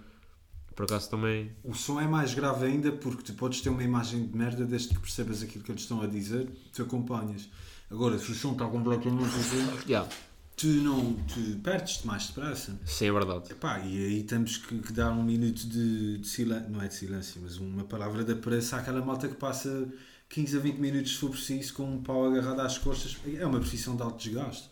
Por 0.74 0.84
acaso 0.84 1.08
também. 1.08 1.52
O 1.64 1.72
som 1.72 1.98
é 2.00 2.06
mais 2.06 2.34
grave 2.34 2.66
ainda 2.66 2.92
porque 2.92 3.22
tu 3.22 3.32
podes 3.34 3.60
ter 3.62 3.70
uma 3.70 3.82
imagem 3.82 4.26
de 4.26 4.36
merda 4.36 4.64
desde 4.66 4.88
que 4.94 5.00
percebas 5.00 5.42
aquilo 5.42 5.64
que 5.64 5.70
eles 5.70 5.82
estão 5.82 6.02
a 6.02 6.06
dizer, 6.06 6.48
tu 6.74 6.82
acompanhas. 6.82 7.48
Agora, 7.90 8.18
se 8.18 8.30
o 8.32 8.34
som 8.34 8.52
está 8.52 8.66
completamente 8.66 9.24
assim, 9.36 9.88
Yeah, 9.88 10.08
tu 10.56 10.66
não 10.66 11.14
tu 11.32 11.40
perdes-te 11.62 12.06
mais 12.06 12.26
depressa. 12.28 12.78
sim, 12.84 13.06
é 13.06 13.12
verdade. 13.12 13.52
Epá, 13.52 13.78
e 13.80 14.04
aí 14.04 14.22
temos 14.24 14.56
que, 14.56 14.78
que 14.78 14.92
dar 14.92 15.12
um 15.12 15.22
minuto 15.22 15.66
de, 15.68 16.18
de 16.18 16.26
silêncio, 16.26 16.70
não 16.70 16.82
é 16.82 16.88
de 16.88 16.94
silêncio, 16.94 17.40
mas 17.42 17.58
uma 17.58 17.84
palavra 17.84 18.24
de 18.24 18.32
apreço 18.32 18.74
àquela 18.74 19.04
malta 19.04 19.28
que 19.28 19.34
passa 19.36 19.88
15 20.28 20.56
a 20.56 20.60
20 20.60 20.78
minutos 20.78 21.12
se 21.12 21.18
for 21.18 21.30
preciso 21.30 21.74
com 21.74 21.84
um 21.84 22.02
pau 22.02 22.26
agarrado 22.26 22.60
às 22.60 22.76
costas. 22.78 23.16
É 23.38 23.46
uma 23.46 23.60
profissão 23.60 23.94
de 23.96 24.02
alto 24.02 24.18
desgaste. 24.22 24.68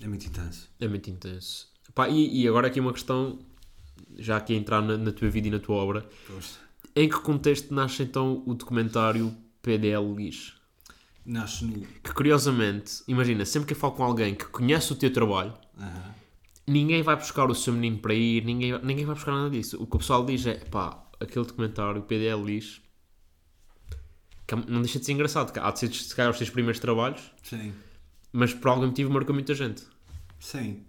É 0.00 0.06
muito 0.08 0.26
intenso. 0.26 0.68
É 0.78 0.88
muito 0.88 1.10
intenso. 1.10 1.68
Pá, 1.94 2.08
e, 2.08 2.42
e 2.42 2.48
agora 2.48 2.68
aqui 2.68 2.78
uma 2.80 2.92
questão, 2.92 3.38
já 4.16 4.36
aqui 4.36 4.52
a 4.54 4.56
entrar 4.56 4.82
na, 4.82 4.96
na 4.96 5.12
tua 5.12 5.28
vida 5.30 5.48
e 5.48 5.50
na 5.50 5.58
tua 5.58 5.76
obra. 5.76 6.08
Pois. 6.26 6.58
Em 6.94 7.08
que 7.08 7.18
contexto 7.20 7.74
nasce 7.74 8.02
então 8.02 8.42
o 8.46 8.54
documentário 8.54 9.34
PDL 9.62 10.14
Lix? 10.14 10.54
Nasce 11.26 11.64
no. 11.64 11.80
Que 12.02 12.12
curiosamente, 12.14 13.02
imagina, 13.08 13.44
sempre 13.44 13.66
que 13.66 13.72
eu 13.74 13.78
falo 13.78 13.94
com 13.94 14.04
alguém 14.04 14.34
que 14.34 14.44
conhece 14.44 14.92
o 14.92 14.96
teu 14.96 15.12
trabalho, 15.12 15.52
Aham. 15.76 16.14
ninguém 16.66 17.02
vai 17.02 17.16
buscar 17.16 17.50
o 17.50 17.54
seu 17.54 17.72
menino 17.72 17.98
para 17.98 18.14
ir, 18.14 18.44
ninguém, 18.44 18.78
ninguém 18.82 19.04
vai 19.04 19.14
buscar 19.16 19.32
nada 19.32 19.50
disso. 19.50 19.76
O 19.82 19.86
que 19.86 19.96
o 19.96 19.98
pessoal 19.98 20.24
diz 20.24 20.46
é, 20.46 20.54
pá, 20.54 21.04
aquele 21.18 21.44
documentário, 21.44 22.00
o 22.00 22.04
PDL 22.04 22.44
Lix, 22.44 22.80
que 24.46 24.54
é- 24.54 24.64
não 24.68 24.80
deixa 24.82 24.98
de 25.00 25.04
ser 25.04 25.12
engraçado, 25.12 25.52
que 25.52 25.58
há 25.58 25.70
de 25.70 25.80
ser 25.80 25.92
se 25.92 26.14
calhar 26.14 26.30
os 26.30 26.38
teus 26.38 26.50
primeiros 26.50 26.78
trabalhos, 26.78 27.32
Sim. 27.42 27.74
mas 28.32 28.54
por 28.54 28.68
algum 28.68 28.86
motivo 28.86 29.12
marcou 29.12 29.34
muita 29.34 29.52
gente. 29.54 29.82
Sim. 30.38 30.84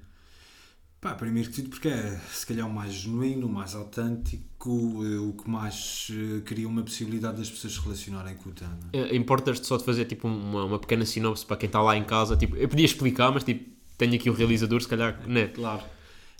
Pá, 1.00 1.14
primeiro 1.14 1.50
que 1.50 1.56
tudo 1.58 1.70
porque 1.70 1.90
é 1.90 2.20
se 2.32 2.46
calhar 2.46 2.68
o 2.68 2.74
mais 2.74 2.92
genuíno, 2.92 3.46
o 3.46 3.50
mais 3.50 3.76
autêntico, 3.76 5.04
eh, 5.06 5.20
o 5.20 5.34
que 5.34 5.48
mais 5.48 6.08
eh, 6.12 6.42
cria 6.42 6.68
uma 6.68 6.82
possibilidade 6.82 7.38
das 7.38 7.50
pessoas 7.52 7.74
se 7.74 7.80
relacionarem 7.80 8.36
com 8.36 8.50
o 8.50 8.52
tema. 8.52 8.80
É, 8.92 9.16
Importas-te 9.16 9.68
só 9.68 9.78
de 9.78 9.84
fazer 9.84 10.06
tipo 10.06 10.28
uma, 10.28 10.66
uma 10.66 10.80
pequena 10.80 11.06
sinopse 11.06 11.46
para 11.46 11.56
quem 11.58 11.68
está 11.68 11.82
lá 11.82 11.96
em 11.96 12.04
casa, 12.04 12.36
tipo, 12.36 12.56
eu 12.56 12.68
podia 12.68 12.86
explicar, 12.86 13.32
mas 13.32 13.44
tipo, 13.44 13.70
tenho 13.96 14.16
aqui 14.16 14.28
o 14.28 14.34
realizador, 14.34 14.82
se 14.82 14.88
calhar, 14.88 15.22
né? 15.28 15.50
Claro. 15.50 15.84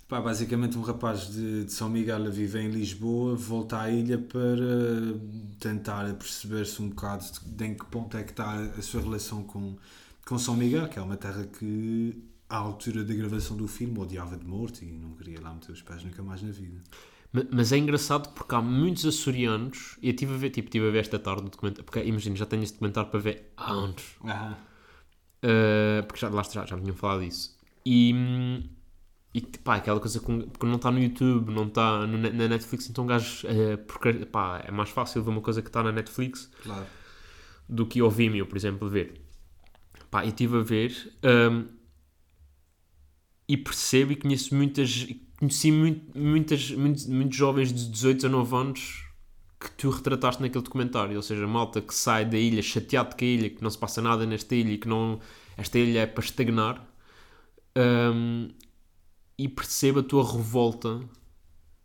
Pá, 0.08 0.20
basicamente 0.20 0.76
um 0.76 0.82
rapaz 0.82 1.30
de, 1.30 1.64
de 1.66 1.72
São 1.72 1.88
Miguel 1.88 2.26
a 2.26 2.30
viver 2.30 2.62
em 2.62 2.70
Lisboa 2.70 3.36
volta 3.36 3.78
à 3.78 3.90
ilha 3.90 4.18
para 4.18 4.40
tentar 5.60 6.12
perceber-se 6.14 6.80
um 6.82 6.88
bocado 6.88 7.24
de 7.44 7.64
em 7.64 7.74
que 7.74 7.84
ponto 7.84 8.16
é 8.16 8.22
que 8.22 8.30
está 8.30 8.54
a 8.54 8.82
sua 8.82 9.02
relação 9.02 9.44
com, 9.44 9.76
com 10.26 10.38
São 10.38 10.56
Miguel, 10.56 10.88
que 10.88 10.98
é 10.98 11.02
uma 11.02 11.16
terra 11.16 11.44
que 11.44 12.16
à 12.48 12.56
altura 12.56 13.04
da 13.04 13.14
gravação 13.14 13.56
do 13.56 13.68
filme 13.68 13.98
odiava 13.98 14.36
de 14.36 14.46
morte 14.46 14.84
e 14.84 14.90
não 14.92 15.12
queria 15.12 15.40
lá 15.40 15.52
meter 15.52 15.72
os 15.72 15.82
pés 15.82 16.02
nunca 16.04 16.22
mais 16.22 16.42
na 16.42 16.50
vida. 16.50 16.80
Ma- 17.32 17.44
Mas 17.52 17.72
é 17.72 17.76
engraçado 17.78 18.30
porque 18.30 18.54
há 18.54 18.62
muitos 18.62 19.04
açorianos, 19.04 19.98
e 20.00 20.06
eu 20.08 20.10
estive 20.12 20.34
a 20.34 20.36
ver, 20.38 20.50
tipo, 20.50 20.68
estive 20.68 20.88
a 20.88 20.90
ver 20.90 21.00
esta 21.00 21.18
tarde 21.18 21.42
o 21.42 21.48
documentário, 21.50 21.84
porque 21.84 22.02
imagina, 22.02 22.36
já 22.36 22.46
tenho 22.46 22.62
este 22.62 22.74
documentário 22.74 23.10
para 23.10 23.20
ver 23.20 23.52
há 23.56 23.70
anos. 23.72 24.16
Uh, 25.44 26.02
porque 26.06 26.20
já, 26.20 26.28
lá 26.28 26.42
já, 26.42 26.64
já 26.66 26.74
me 26.76 26.82
tinham 26.82 26.96
falado 26.96 27.20
disso. 27.20 27.56
E, 27.84 28.12
e 29.34 29.40
pá, 29.62 29.76
aquela 29.76 30.00
coisa 30.00 30.18
com, 30.20 30.40
porque 30.40 30.66
não 30.66 30.76
está 30.76 30.90
no 30.90 30.98
YouTube, 30.98 31.50
não 31.52 31.66
está 31.66 32.06
no 32.06 32.18
na 32.18 32.48
Netflix, 32.48 32.88
então 32.90 33.04
um 33.04 33.06
gajo, 33.06 33.46
uh, 33.46 33.78
porque, 33.86 34.24
pá, 34.26 34.62
é 34.66 34.70
mais 34.70 34.90
fácil 34.90 35.22
ver 35.22 35.30
uma 35.30 35.40
coisa 35.42 35.62
que 35.62 35.68
está 35.68 35.82
na 35.82 35.92
Netflix 35.92 36.50
Claro. 36.62 36.86
do 37.68 37.86
que 37.86 38.00
ao 38.00 38.10
Vimeo, 38.10 38.46
por 38.46 38.56
exemplo, 38.56 38.88
ver. 38.88 39.20
Pá, 40.10 40.24
e 40.24 40.28
estive 40.28 40.56
a 40.58 40.62
ver 40.62 41.12
hum, 41.52 41.66
e 43.48 43.56
percebo 43.56 44.12
e 44.12 44.16
conheço 44.16 44.54
muitas, 44.54 45.06
conheci 45.38 45.72
muito- 45.72 46.18
muitas, 46.18 46.70
muitos, 46.70 47.06
muitos 47.06 47.36
jovens 47.36 47.72
de 47.72 47.88
18, 47.90 48.16
19 48.16 48.54
anos 48.56 49.04
que 49.60 49.70
tu 49.72 49.90
retrataste 49.90 50.40
naquele 50.40 50.62
documentário, 50.62 51.16
ou 51.16 51.22
seja, 51.22 51.46
malta 51.46 51.80
que 51.80 51.92
sai 51.94 52.24
da 52.24 52.38
ilha 52.38 52.62
chateado 52.62 53.16
com 53.16 53.24
a 53.24 53.26
ilha, 53.26 53.50
que 53.50 53.62
não 53.62 53.70
se 53.70 53.78
passa 53.78 54.00
nada 54.00 54.24
nesta 54.24 54.54
ilha 54.54 54.72
e 54.72 54.78
que 54.78 54.86
não, 54.86 55.18
esta 55.56 55.78
ilha 55.78 56.00
é 56.00 56.06
para 56.06 56.22
estagnar 56.22 56.86
hum, 57.76 58.50
e 59.36 59.48
percebo 59.48 60.00
a 60.00 60.02
tua 60.02 60.22
revolta 60.30 61.00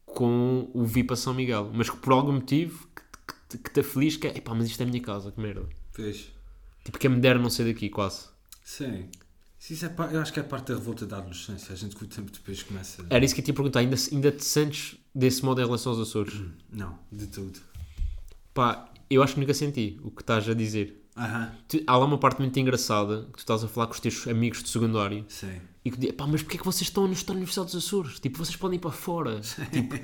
com 0.05 0.69
o 0.73 0.85
vir 0.85 1.03
para 1.05 1.15
São 1.15 1.33
Miguel, 1.33 1.71
mas 1.73 1.89
que 1.89 1.97
por 1.97 2.13
algum 2.13 2.33
motivo 2.33 2.87
que, 2.95 3.01
que, 3.49 3.57
que 3.57 3.71
te 3.71 3.79
aflige 3.79 4.19
que 4.19 4.27
é, 4.27 4.37
epá, 4.37 4.53
mas 4.53 4.67
isto 4.67 4.81
é 4.81 4.83
a 4.83 4.87
minha 4.87 5.01
casa, 5.01 5.31
que 5.31 5.39
merda. 5.39 5.67
Fez. 5.91 6.31
Tipo, 6.83 6.99
quem 6.99 7.09
me 7.09 7.19
dera 7.19 7.39
não 7.39 7.49
ser 7.49 7.65
daqui, 7.65 7.89
quase. 7.89 8.27
Sim. 8.63 9.09
Isso 9.69 9.85
é, 9.85 9.93
eu 10.11 10.19
acho 10.21 10.33
que 10.33 10.39
é 10.39 10.43
parte 10.43 10.67
da 10.71 10.75
revolta 10.75 11.05
da 11.05 11.17
adolescência. 11.17 11.73
A 11.73 11.75
gente 11.75 11.95
com 11.95 12.03
o 12.05 12.07
tempo 12.07 12.31
depois 12.31 12.61
começa. 12.63 13.05
Era 13.09 13.23
isso 13.23 13.33
que 13.33 13.41
eu 13.41 13.45
te 13.45 13.47
ia 13.49 13.53
perguntar, 13.53 13.79
ainda, 13.79 13.95
ainda 14.11 14.31
te 14.31 14.43
sentes 14.43 14.97
desse 15.15 15.43
modo 15.43 15.61
em 15.61 15.65
relação 15.65 15.93
aos 15.93 16.01
Açores? 16.01 16.33
Não, 16.71 16.97
de 17.11 17.27
tudo. 17.27 17.59
Pá, 18.53 18.89
eu 19.09 19.23
acho 19.23 19.35
que 19.35 19.39
nunca 19.39 19.53
senti 19.53 19.99
o 20.03 20.11
que 20.11 20.21
estás 20.21 20.47
a 20.49 20.53
dizer. 20.53 21.01
Aham. 21.15 21.51
Tu- 21.67 21.83
há 21.87 21.95
lá 21.97 22.05
uma 22.05 22.17
parte 22.17 22.39
muito 22.39 22.59
engraçada 22.59 23.23
que 23.27 23.33
tu 23.33 23.39
estás 23.39 23.63
a 23.63 23.67
falar 23.67 23.87
com 23.87 23.93
os 23.93 23.99
teus 23.99 24.27
amigos 24.27 24.63
de 24.63 24.69
secundário 24.69 25.23
Sim. 25.29 25.61
e 25.85 25.91
que 25.91 25.97
dizem, 25.97 26.13
pá, 26.15 26.25
mas 26.27 26.41
porquê 26.41 26.57
é 26.57 26.59
que 26.59 26.65
vocês 26.65 26.87
estão 26.89 27.07
na 27.07 27.13
estão 27.13 27.33
na 27.35 27.37
Universidade 27.37 27.71
dos 27.71 27.85
Açores? 27.85 28.19
Tipo, 28.19 28.39
vocês 28.39 28.55
podem 28.55 28.77
ir 28.77 28.79
para 28.81 28.91
fora. 28.91 29.39
Tipo, 29.71 29.99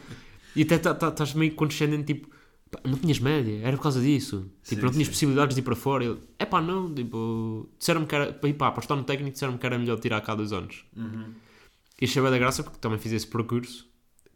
e 0.56 0.62
até 0.62 0.78
tá- 0.78 0.94
tá- 0.94 1.10
estás 1.10 1.34
meio 1.34 1.54
condescendente, 1.56 2.14
tipo, 2.14 2.30
pá, 2.72 2.80
não 2.86 2.98
tinhas 2.98 3.20
média, 3.20 3.60
era 3.64 3.76
por 3.78 3.84
causa 3.84 4.02
disso. 4.02 4.50
Tipo, 4.68 4.82
Sim, 4.82 4.86
não 4.86 4.92
tinhas 4.92 5.08
sim. 5.08 5.14
possibilidades 5.14 5.56
de 5.56 5.62
ir 5.62 5.64
para 5.64 5.76
fora. 5.76 6.04
Eu, 6.04 6.20
é 6.38 6.46
pá, 6.46 6.62
não, 6.62 6.94
tipo, 6.94 7.70
disseram-me 7.78 8.06
que 8.08 8.16
era, 8.16 8.34
para 8.34 8.50
ir 8.50 8.54
para 8.54 8.80
estar 8.80 8.96
no 8.96 9.04
técnico, 9.04 9.32
disseram-me 9.34 9.60
que 9.60 9.66
era 9.66 9.78
melhor 9.78 10.00
tirar 10.00 10.22
cá 10.22 10.36
dois 10.36 10.54
anos. 10.54 10.86
E 12.02 12.06
achei 12.06 12.22
da 12.24 12.38
graça 12.38 12.64
porque 12.64 12.80
também 12.80 12.98
fiz 12.98 13.12
esse 13.12 13.28
percurso, 13.28 13.88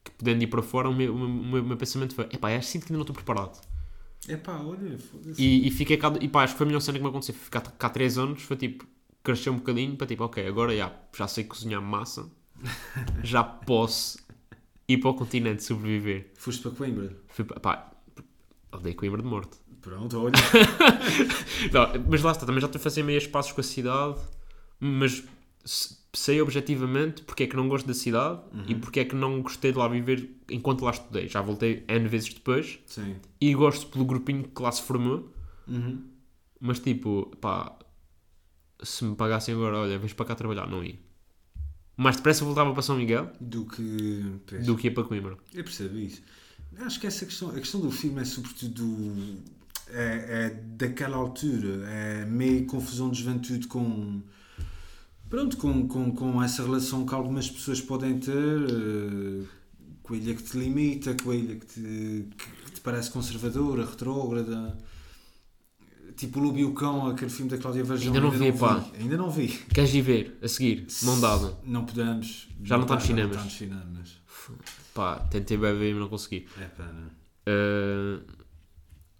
que 0.03 0.11
podendo 0.11 0.43
ir 0.43 0.47
para 0.47 0.61
fora, 0.61 0.89
o 0.89 0.93
meu, 0.93 1.13
o 1.13 1.17
meu, 1.17 1.27
o 1.27 1.43
meu- 1.45 1.63
o 1.63 1.65
meu 1.67 1.77
pensamento 1.77 2.13
foi, 2.13 2.25
é 2.29 2.37
pá, 2.37 2.49
acho 2.55 2.67
sinto 2.67 2.85
que 2.85 2.91
ainda 2.91 2.97
não 2.97 3.03
estou 3.03 3.15
preparado. 3.15 3.59
É 4.27 4.37
pá, 4.37 4.57
olha, 4.59 4.97
foda-se. 4.97 5.41
E, 5.41 5.67
e 5.67 5.71
fiquei 5.71 5.97
cá, 5.97 6.13
e 6.19 6.27
pá, 6.27 6.43
acho 6.43 6.53
que 6.53 6.57
foi 6.57 6.65
a 6.65 6.67
melhor 6.67 6.79
cena 6.81 6.97
que 6.97 7.03
me 7.03 7.09
aconteceu. 7.09 7.35
Ficar 7.35 7.61
cá 7.61 7.89
3 7.89 8.17
anos 8.17 8.41
foi 8.43 8.57
tipo, 8.57 8.85
crescer 9.23 9.49
um 9.49 9.57
bocadinho 9.57 9.95
para 9.95 10.07
tipo, 10.07 10.23
ok, 10.23 10.45
agora 10.45 10.75
já, 10.75 10.91
já 11.15 11.27
sei 11.27 11.43
cozinhar 11.45 11.81
massa, 11.81 12.29
já 13.23 13.43
posso 13.43 14.17
ir 14.87 14.97
para 14.97 15.09
o 15.11 15.13
continente 15.13 15.63
sobreviver. 15.63 16.31
Foste 16.35 16.61
para 16.63 16.71
Coimbra. 16.71 17.15
Fui, 17.29 17.45
pá, 17.45 17.92
odeio 18.75 18.95
Coimbra 18.95 19.21
de 19.21 19.27
morte. 19.27 19.57
Pronto, 19.81 20.17
olha. 20.19 20.31
Não, 21.71 22.03
mas 22.09 22.21
lá 22.21 22.31
está, 22.31 22.45
também 22.45 22.61
já 22.61 22.67
estou 22.67 22.79
a 22.79 22.83
fazer 22.83 23.03
meios 23.03 23.27
passos 23.27 23.51
com 23.51 23.61
a 23.61 23.63
cidade, 23.63 24.19
mas 24.79 25.23
se- 25.65 25.97
sei 26.13 26.41
objetivamente 26.41 27.21
porque 27.23 27.43
é 27.43 27.47
que 27.47 27.55
não 27.55 27.67
gosto 27.67 27.85
da 27.87 27.93
cidade 27.93 28.39
e 28.67 28.75
porque 28.75 28.99
é 29.01 29.05
que 29.05 29.15
não 29.15 29.41
gostei 29.41 29.71
de 29.71 29.77
lá 29.77 29.87
viver 29.87 30.29
enquanto 30.49 30.83
lá 30.85 30.91
estudei. 30.91 31.27
Já 31.27 31.41
voltei 31.41 31.83
N 31.87 32.07
vezes 32.07 32.33
depois 32.33 32.79
Sim. 32.85 33.15
e 33.41 33.53
gosto 33.53 33.87
pelo 33.87 34.05
grupinho 34.05 34.43
que 34.43 34.61
lá 34.61 34.71
se 34.71 34.81
formou. 34.83 35.29
Uhum. 35.67 36.03
Mas 36.59 36.79
tipo, 36.79 37.31
pá, 37.41 37.77
se 38.81 39.03
me 39.03 39.15
pagassem 39.15 39.53
agora, 39.53 39.77
olha, 39.79 39.97
vens 39.97 40.13
para 40.13 40.25
cá 40.27 40.35
trabalhar, 40.35 40.67
não 40.69 40.83
ia. 40.83 40.97
Mais 41.97 42.15
depressa 42.15 42.43
voltava 42.45 42.71
para 42.73 42.81
São 42.81 42.95
Miguel 42.97 43.31
Do 43.39 43.65
que. 43.65 44.23
do 44.65 44.75
que 44.77 44.87
ia 44.87 44.93
para 44.93 45.03
Coimbra. 45.03 45.37
Eu 45.53 45.63
percebo 45.63 45.97
isso. 45.97 46.21
Acho 46.79 46.99
que 46.99 47.07
essa 47.07 47.25
questão, 47.25 47.49
a 47.49 47.53
questão 47.53 47.79
do 47.79 47.91
filme 47.91 48.21
é 48.21 48.25
sobretudo 48.25 49.41
é, 49.89 50.45
é 50.45 50.49
daquela 50.75 51.17
altura, 51.17 51.87
é 51.87 52.25
meio 52.25 52.65
confusão 52.65 53.09
de 53.09 53.19
juventude 53.19 53.67
com 53.67 54.21
pronto, 55.29 55.57
com, 55.57 55.87
com, 55.87 56.11
com 56.11 56.43
essa 56.43 56.63
relação 56.63 57.05
que 57.05 57.13
algumas 57.13 57.49
pessoas 57.49 57.81
podem 57.81 58.19
ter 58.19 58.31
eh, 58.31 59.45
com 60.03 60.13
a 60.13 60.17
ilha 60.17 60.35
que 60.35 60.43
te 60.43 60.57
limita, 60.57 61.15
com 61.15 61.31
a 61.31 61.35
ilha 61.35 61.55
que 61.55 61.65
te, 61.65 62.27
que 62.65 62.71
te 62.71 62.81
parece 62.81 63.09
conservadora, 63.09 63.85
retrógrada. 63.85 64.77
Tipo 66.15 66.39
o 66.39 66.43
Lobo 66.43 66.59
e 66.59 66.65
o 66.65 66.73
Cão, 66.73 67.07
aquele 67.07 67.31
filme 67.31 67.49
da 67.49 67.57
Cláudia 67.57 67.83
Vajão. 67.83 68.13
Ainda 68.13 68.21
não 68.21 68.29
vi, 68.29 68.51
pá. 68.51 68.85
Ainda 68.99 69.17
não 69.17 69.31
vi. 69.31 69.47
Queres 69.47 69.93
ir 69.95 70.01
ver 70.01 70.37
a 70.43 70.47
seguir? 70.47 70.85
Não 71.01 71.19
dava. 71.19 71.59
Não 71.63 71.85
podemos. 71.85 72.47
Já 72.63 72.77
não 72.77 72.83
está 72.83 72.95
nos 72.95 73.03
já 73.03 73.07
cinemas. 73.07 73.31
está 73.31 73.43
nos 73.43 73.53
cinemas. 73.57 74.21
Pá, 74.93 75.19
tentei 75.29 75.57
bem 75.57 75.77
ver, 75.77 75.93
mas 75.93 76.01
não 76.01 76.09
consegui. 76.09 76.47
É 76.55 76.65
pena. 76.65 77.11
Uh, 77.47 78.23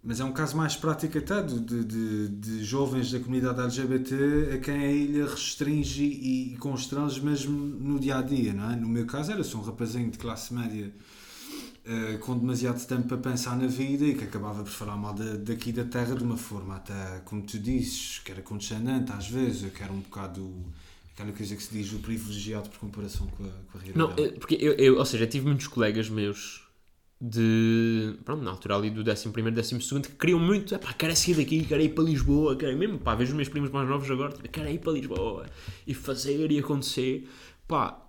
Mas 0.02 0.20
é 0.20 0.24
um 0.24 0.32
caso 0.32 0.56
mais 0.56 0.76
prático 0.76 1.16
até 1.16 1.42
de, 1.42 1.58
de, 1.60 1.84
de, 1.84 2.28
de 2.28 2.64
jovens 2.64 3.10
da 3.10 3.18
comunidade 3.20 3.60
LGBT 3.60 4.52
a 4.54 4.58
quem 4.58 4.74
a 4.84 4.92
ilha 4.92 5.26
restringe 5.26 6.04
e, 6.04 6.54
e 6.54 6.56
constrange 6.58 7.22
mesmo 7.22 7.52
no 7.58 7.98
dia 7.98 8.18
a 8.18 8.22
dia, 8.22 8.52
não 8.52 8.70
é? 8.70 8.76
No 8.76 8.86
meu 8.88 9.06
caso 9.06 9.32
era 9.32 9.42
só 9.42 9.58
um 9.58 9.62
rapazinho 9.62 10.10
de 10.10 10.18
classe 10.18 10.52
média 10.52 10.92
eh, 11.86 12.18
com 12.18 12.38
demasiado 12.38 12.84
tempo 12.86 13.08
para 13.08 13.18
pensar 13.18 13.56
na 13.56 13.66
vida 13.66 14.04
e 14.04 14.14
que 14.14 14.24
acabava 14.24 14.62
por 14.62 14.70
falar 14.70 14.96
mal 14.96 15.14
da, 15.14 15.36
daqui 15.36 15.72
da 15.72 15.84
terra 15.84 16.14
de 16.14 16.22
uma 16.24 16.36
forma 16.36 16.76
até, 16.76 17.20
como 17.24 17.42
tu 17.42 17.58
dizes, 17.58 18.20
que 18.24 18.32
era 18.32 18.42
condescendente 18.42 19.12
às 19.12 19.28
vezes, 19.28 19.70
que 19.72 19.82
era 19.82 19.92
um 19.92 20.00
bocado 20.00 20.50
aquela 21.14 21.32
coisa 21.32 21.56
que 21.56 21.62
se 21.62 21.72
diz 21.72 21.92
o 21.92 22.00
privilegiado 22.00 22.68
por 22.68 22.78
comparação 22.78 23.26
com 23.28 23.44
a, 23.44 23.48
com 23.48 23.78
a 23.78 23.80
realidade. 23.80 23.98
não, 23.98 24.10
eh, 24.24 24.32
porque 24.32 24.56
eu, 24.60 24.72
eu, 24.74 24.98
ou 24.98 25.06
seja, 25.06 25.26
tive 25.26 25.46
muitos 25.46 25.68
colegas 25.68 26.08
meus 26.08 26.64
de. 27.20 28.18
Pronto, 28.24 28.42
na 28.42 28.50
altura 28.50 28.76
ali 28.76 28.90
do 28.90 29.08
11 29.08 29.30
primeiro, 29.30 29.54
12 29.56 29.80
segundo 29.80 30.08
que 30.08 30.16
queriam 30.16 30.38
muito, 30.38 30.78
pá, 30.78 30.92
quero 30.92 31.12
é 31.12 31.14
sair 31.14 31.34
daqui, 31.36 31.64
quero 31.64 31.80
ir 31.82 31.90
para 31.90 32.04
Lisboa, 32.04 32.56
quero 32.56 32.76
mesmo, 32.76 32.98
pá, 32.98 33.14
vejo 33.14 33.30
os 33.30 33.36
meus 33.36 33.48
primos 33.48 33.70
mais 33.70 33.88
novos 33.88 34.10
agora, 34.10 34.32
tipo, 34.32 34.48
quero 34.48 34.68
ir 34.68 34.78
para 34.78 34.92
Lisboa 34.92 35.46
e 35.86 35.94
fazer 35.94 36.50
e 36.50 36.58
acontecer, 36.58 37.28
pá, 37.68 38.00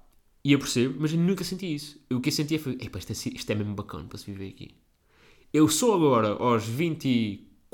e 0.44 0.52
eu 0.52 0.60
percebo, 0.60 0.96
mas 1.00 1.14
eu 1.14 1.20
nunca 1.20 1.44
senti 1.44 1.74
isso. 1.74 2.00
O 2.12 2.20
que 2.20 2.30
eu 2.30 2.34
sentia 2.34 2.60
foi, 2.60 2.74
isto 2.74 3.12
é, 3.12 3.36
isto 3.36 3.50
é 3.52 3.56
mesmo 3.56 3.76
bacana 3.76 4.06
para 4.06 4.18
se 4.18 4.26
viver 4.26 4.50
aqui. 4.50 4.76
Eu 5.54 5.70
sou 5.70 5.94
agora, 5.94 6.30
aos 6.30 6.66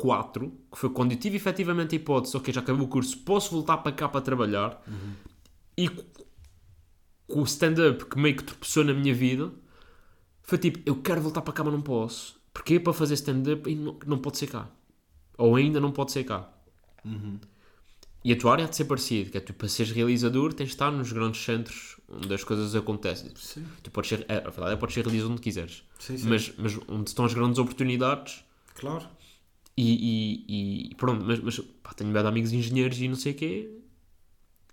24, 0.01 0.49
que 0.71 0.77
foi 0.77 0.89
quando 0.89 1.11
eu 1.11 1.17
tive 1.17 1.37
efetivamente 1.37 1.95
a 1.95 1.97
hipótese, 1.97 2.35
ok, 2.37 2.53
já 2.53 2.61
acabei 2.61 2.83
o 2.83 2.87
curso, 2.87 3.17
posso 3.19 3.51
voltar 3.51 3.77
para 3.77 3.91
cá 3.91 4.09
para 4.09 4.21
trabalhar, 4.21 4.81
e 5.77 5.87
co- 5.89 6.03
com 7.27 7.41
o 7.41 7.43
stand-up 7.43 8.05
que 8.05 8.17
meio 8.19 8.35
que 8.35 8.43
tropeçou 8.43 8.83
na 8.83 8.93
minha 8.93 9.13
vida, 9.13 9.51
foi 10.43 10.57
tipo, 10.57 10.79
eu 10.85 11.01
quero 11.01 11.21
voltar 11.21 11.41
para 11.41 11.53
cá, 11.53 11.63
mas 11.63 11.73
não 11.73 11.81
posso. 11.81 12.39
Porque 12.53 12.79
para 12.79 12.91
fazer 12.93 13.13
stand-up 13.13 13.69
e 13.69 13.75
não, 13.75 13.97
não 14.05 14.17
pode 14.17 14.37
ser 14.37 14.47
cá. 14.47 14.67
Ou 15.37 15.55
ainda 15.55 15.79
não 15.79 15.91
pode 15.91 16.11
ser 16.11 16.25
cá. 16.25 16.49
E 18.23 18.31
a 18.33 18.37
tua 18.37 18.51
área 18.51 18.65
há 18.65 18.67
de 18.67 18.75
ser 18.75 18.85
parecida, 18.85 19.31
que 19.31 19.37
é 19.37 19.41
tu 19.41 19.53
para 19.53 19.67
seres 19.67 19.91
realizador 19.91 20.53
tens 20.53 20.67
de 20.67 20.73
estar 20.73 20.91
nos 20.91 21.11
grandes 21.11 21.41
centros 21.43 21.97
onde 22.07 22.31
as 22.33 22.43
coisas 22.43 22.75
acontecem. 22.75 23.31
Sim, 23.35 23.65
Tu 23.81 23.89
podes 23.89 24.09
ser, 24.09 24.25
é, 24.27 24.37
a 24.37 24.49
verdade 24.49 24.73
é 24.73 24.75
podes 24.75 24.93
ser 24.93 25.03
realizador 25.05 25.31
onde 25.33 25.41
quiseres. 25.41 25.83
sim, 25.97 26.17
sim. 26.17 26.27
Mas, 26.29 26.51
mas 26.57 26.77
onde 26.87 27.09
estão 27.09 27.25
as 27.25 27.33
grandes 27.33 27.57
oportunidades 27.57 28.43
Claro. 28.75 29.07
E, 29.77 30.85
e- 30.87 30.89
e 30.91 30.95
pronto, 30.95 31.23
mas, 31.25 31.39
mas 31.39 31.59
pá, 31.83 31.93
tenho 31.93 32.11
bem 32.11 32.21
de 32.21 32.27
amigos 32.27 32.51
engenheiros 32.53 32.99
e 32.99 33.07
não 33.07 33.15
sei 33.15 33.31
o 33.33 33.35
quê 33.35 33.77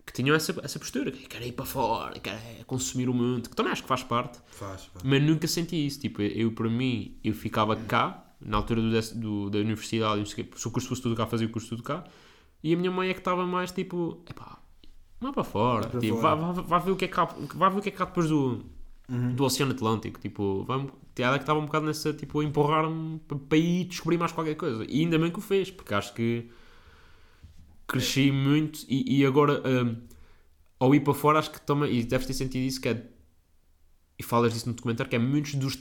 que 0.07 0.13
tinham 0.13 0.35
essa, 0.35 0.59
essa 0.63 0.79
postura, 0.79 1.11
que 1.11 1.27
quero 1.27 1.45
ir 1.45 1.53
para 1.53 1.67
fora, 1.67 2.19
quero 2.19 2.39
é 2.39 2.65
consumir 2.65 3.11
o 3.11 3.15
mundo, 3.15 3.51
que 3.51 3.55
também 3.55 3.71
acho 3.73 3.83
que 3.83 3.89
faz 3.89 4.03
parte, 4.03 4.39
Faz, 4.53 4.87
faz. 4.87 5.03
mas 5.05 5.23
nunca 5.23 5.47
senti 5.47 5.87
isso. 5.87 6.01
Tipo, 6.01 6.23
eu 6.23 6.51
para 6.53 6.69
mim, 6.71 7.19
eu 7.23 7.35
ficava 7.35 7.77
cá, 7.77 8.25
na 8.41 8.57
altura 8.57 8.81
do, 8.81 9.01
do- 9.21 9.51
da 9.51 9.59
universidade, 9.59 10.19
não 10.19 10.25
sei 10.27 10.45
o 10.45 10.47
quê, 10.49 10.59
se 10.59 10.67
o 10.67 10.71
curso 10.71 10.89
fosse 10.89 11.03
tudo 11.03 11.15
cá, 11.15 11.27
fazia 11.27 11.47
o 11.47 11.51
curso 11.51 11.69
tudo 11.69 11.83
cá, 11.83 12.05
e 12.63 12.73
a 12.73 12.77
minha 12.77 12.91
mãe 12.91 13.11
é 13.11 13.13
que 13.13 13.21
estava 13.21 13.47
mais 13.47 13.71
tipo, 13.71 14.23
epá, 14.29 14.59
vai 15.21 15.31
para 15.33 15.45
fora, 15.45 15.83
Vai 15.83 15.91
para 15.91 16.01
tipo, 16.01 16.17
fora. 16.17 16.37
Vai, 16.37 16.53
vai, 16.55 16.65
vai 16.65 16.81
ver 16.81 16.91
o 16.93 16.97
que 16.97 17.05
é 17.05 17.11
há, 17.15 17.25
vai 17.27 17.71
ver 17.71 17.79
o 17.79 17.83
que 17.83 17.91
é 17.91 17.95
há 17.99 18.05
depois 18.07 18.29
do, 18.31 18.65
do 19.09 19.45
Oceano 19.45 19.73
Atlântico, 19.73 20.21
tipo, 20.21 20.65
vai, 20.65 20.87
ela 21.19 21.37
é 21.37 21.39
que 21.39 21.43
estava 21.43 21.59
um 21.59 21.65
bocado 21.65 21.87
nessa, 21.87 22.13
tipo, 22.13 22.41
a 22.41 22.45
empurrar-me 22.45 23.19
para, 23.21 23.57
ir 23.57 23.85
descobrir 23.85 24.19
mais 24.19 24.33
qualquer 24.33 24.55
coisa, 24.55 24.85
e 24.87 25.01
ainda 25.01 25.19
bem 25.19 25.31
que 25.31 25.39
o 25.39 25.43
fez, 25.43 25.71
porque 25.71 25.95
acho 25.95 26.13
que 26.13 26.51
cresci 27.87 28.31
muito 28.31 28.85
e, 28.87 29.21
e 29.21 29.25
agora 29.25 29.63
hum, 29.67 29.97
ao 30.79 30.95
ir 30.95 31.01
para 31.01 31.15
fora, 31.15 31.39
acho 31.39 31.51
que 31.51 31.61
toma, 31.61 31.89
e 31.89 32.05
deves 32.05 32.27
ter 32.27 32.35
sentido 32.35 32.63
isso, 32.63 32.81
que 32.81 32.89
é, 32.91 33.03
e 34.19 34.23
falas 34.23 34.53
disso 34.53 34.69
no 34.69 34.75
documentário, 34.75 35.09
que 35.09 35.17
é 35.17 35.19
muitos 35.19 35.55
dos, 35.55 35.79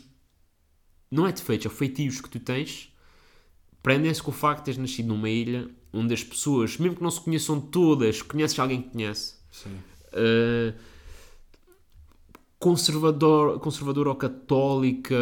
não 1.12 1.28
é 1.28 1.32
defeitos, 1.34 1.66
é 1.66 1.70
feitios 1.70 2.22
que 2.22 2.30
tu 2.30 2.40
tens, 2.40 2.94
prendem-se 3.84 4.24
com 4.24 4.32
o 4.32 4.34
facto 4.34 4.60
de 4.60 4.66
teres 4.66 4.78
nascido 4.78 5.08
numa 5.08 5.30
ilha 5.30 5.70
onde 5.92 6.14
as 6.14 6.24
pessoas, 6.24 6.78
mesmo 6.78 6.96
que 6.96 7.04
não 7.04 7.12
se 7.12 7.20
conheçam 7.20 7.60
todas, 7.60 8.22
conheces 8.22 8.58
alguém 8.58 8.82
que 8.82 8.90
conhece, 8.92 9.36
Sim. 9.52 9.70
uh, 10.14 10.97
conservador, 12.60 13.60
conservadora 13.60 14.10
ou 14.10 14.16
católica 14.16 15.16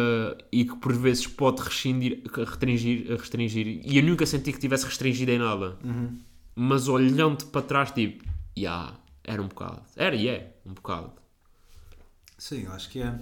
e 0.50 0.64
que 0.64 0.76
por 0.76 0.92
vezes 0.92 1.26
pode 1.26 1.62
rescindir, 1.62 2.22
restringir, 2.32 3.06
restringir. 3.10 3.80
E 3.84 3.98
eu 3.98 4.02
nunca 4.02 4.24
senti 4.24 4.52
que 4.52 4.58
tivesse 4.58 4.86
restringido 4.86 5.30
em 5.30 5.38
nada. 5.38 5.76
Mas 6.54 6.88
olhando 6.88 7.46
para 7.46 7.62
trás, 7.62 7.90
tipo, 7.90 8.24
já, 8.56 8.94
era 9.22 9.42
um 9.42 9.48
bocado. 9.48 9.82
Era 9.94 10.16
e 10.16 10.28
é, 10.28 10.56
um 10.64 10.72
bocado. 10.72 11.12
Sim, 12.38 12.64
eu 12.64 12.72
acho 12.72 12.88
que 12.90 13.00
é. 13.00 13.18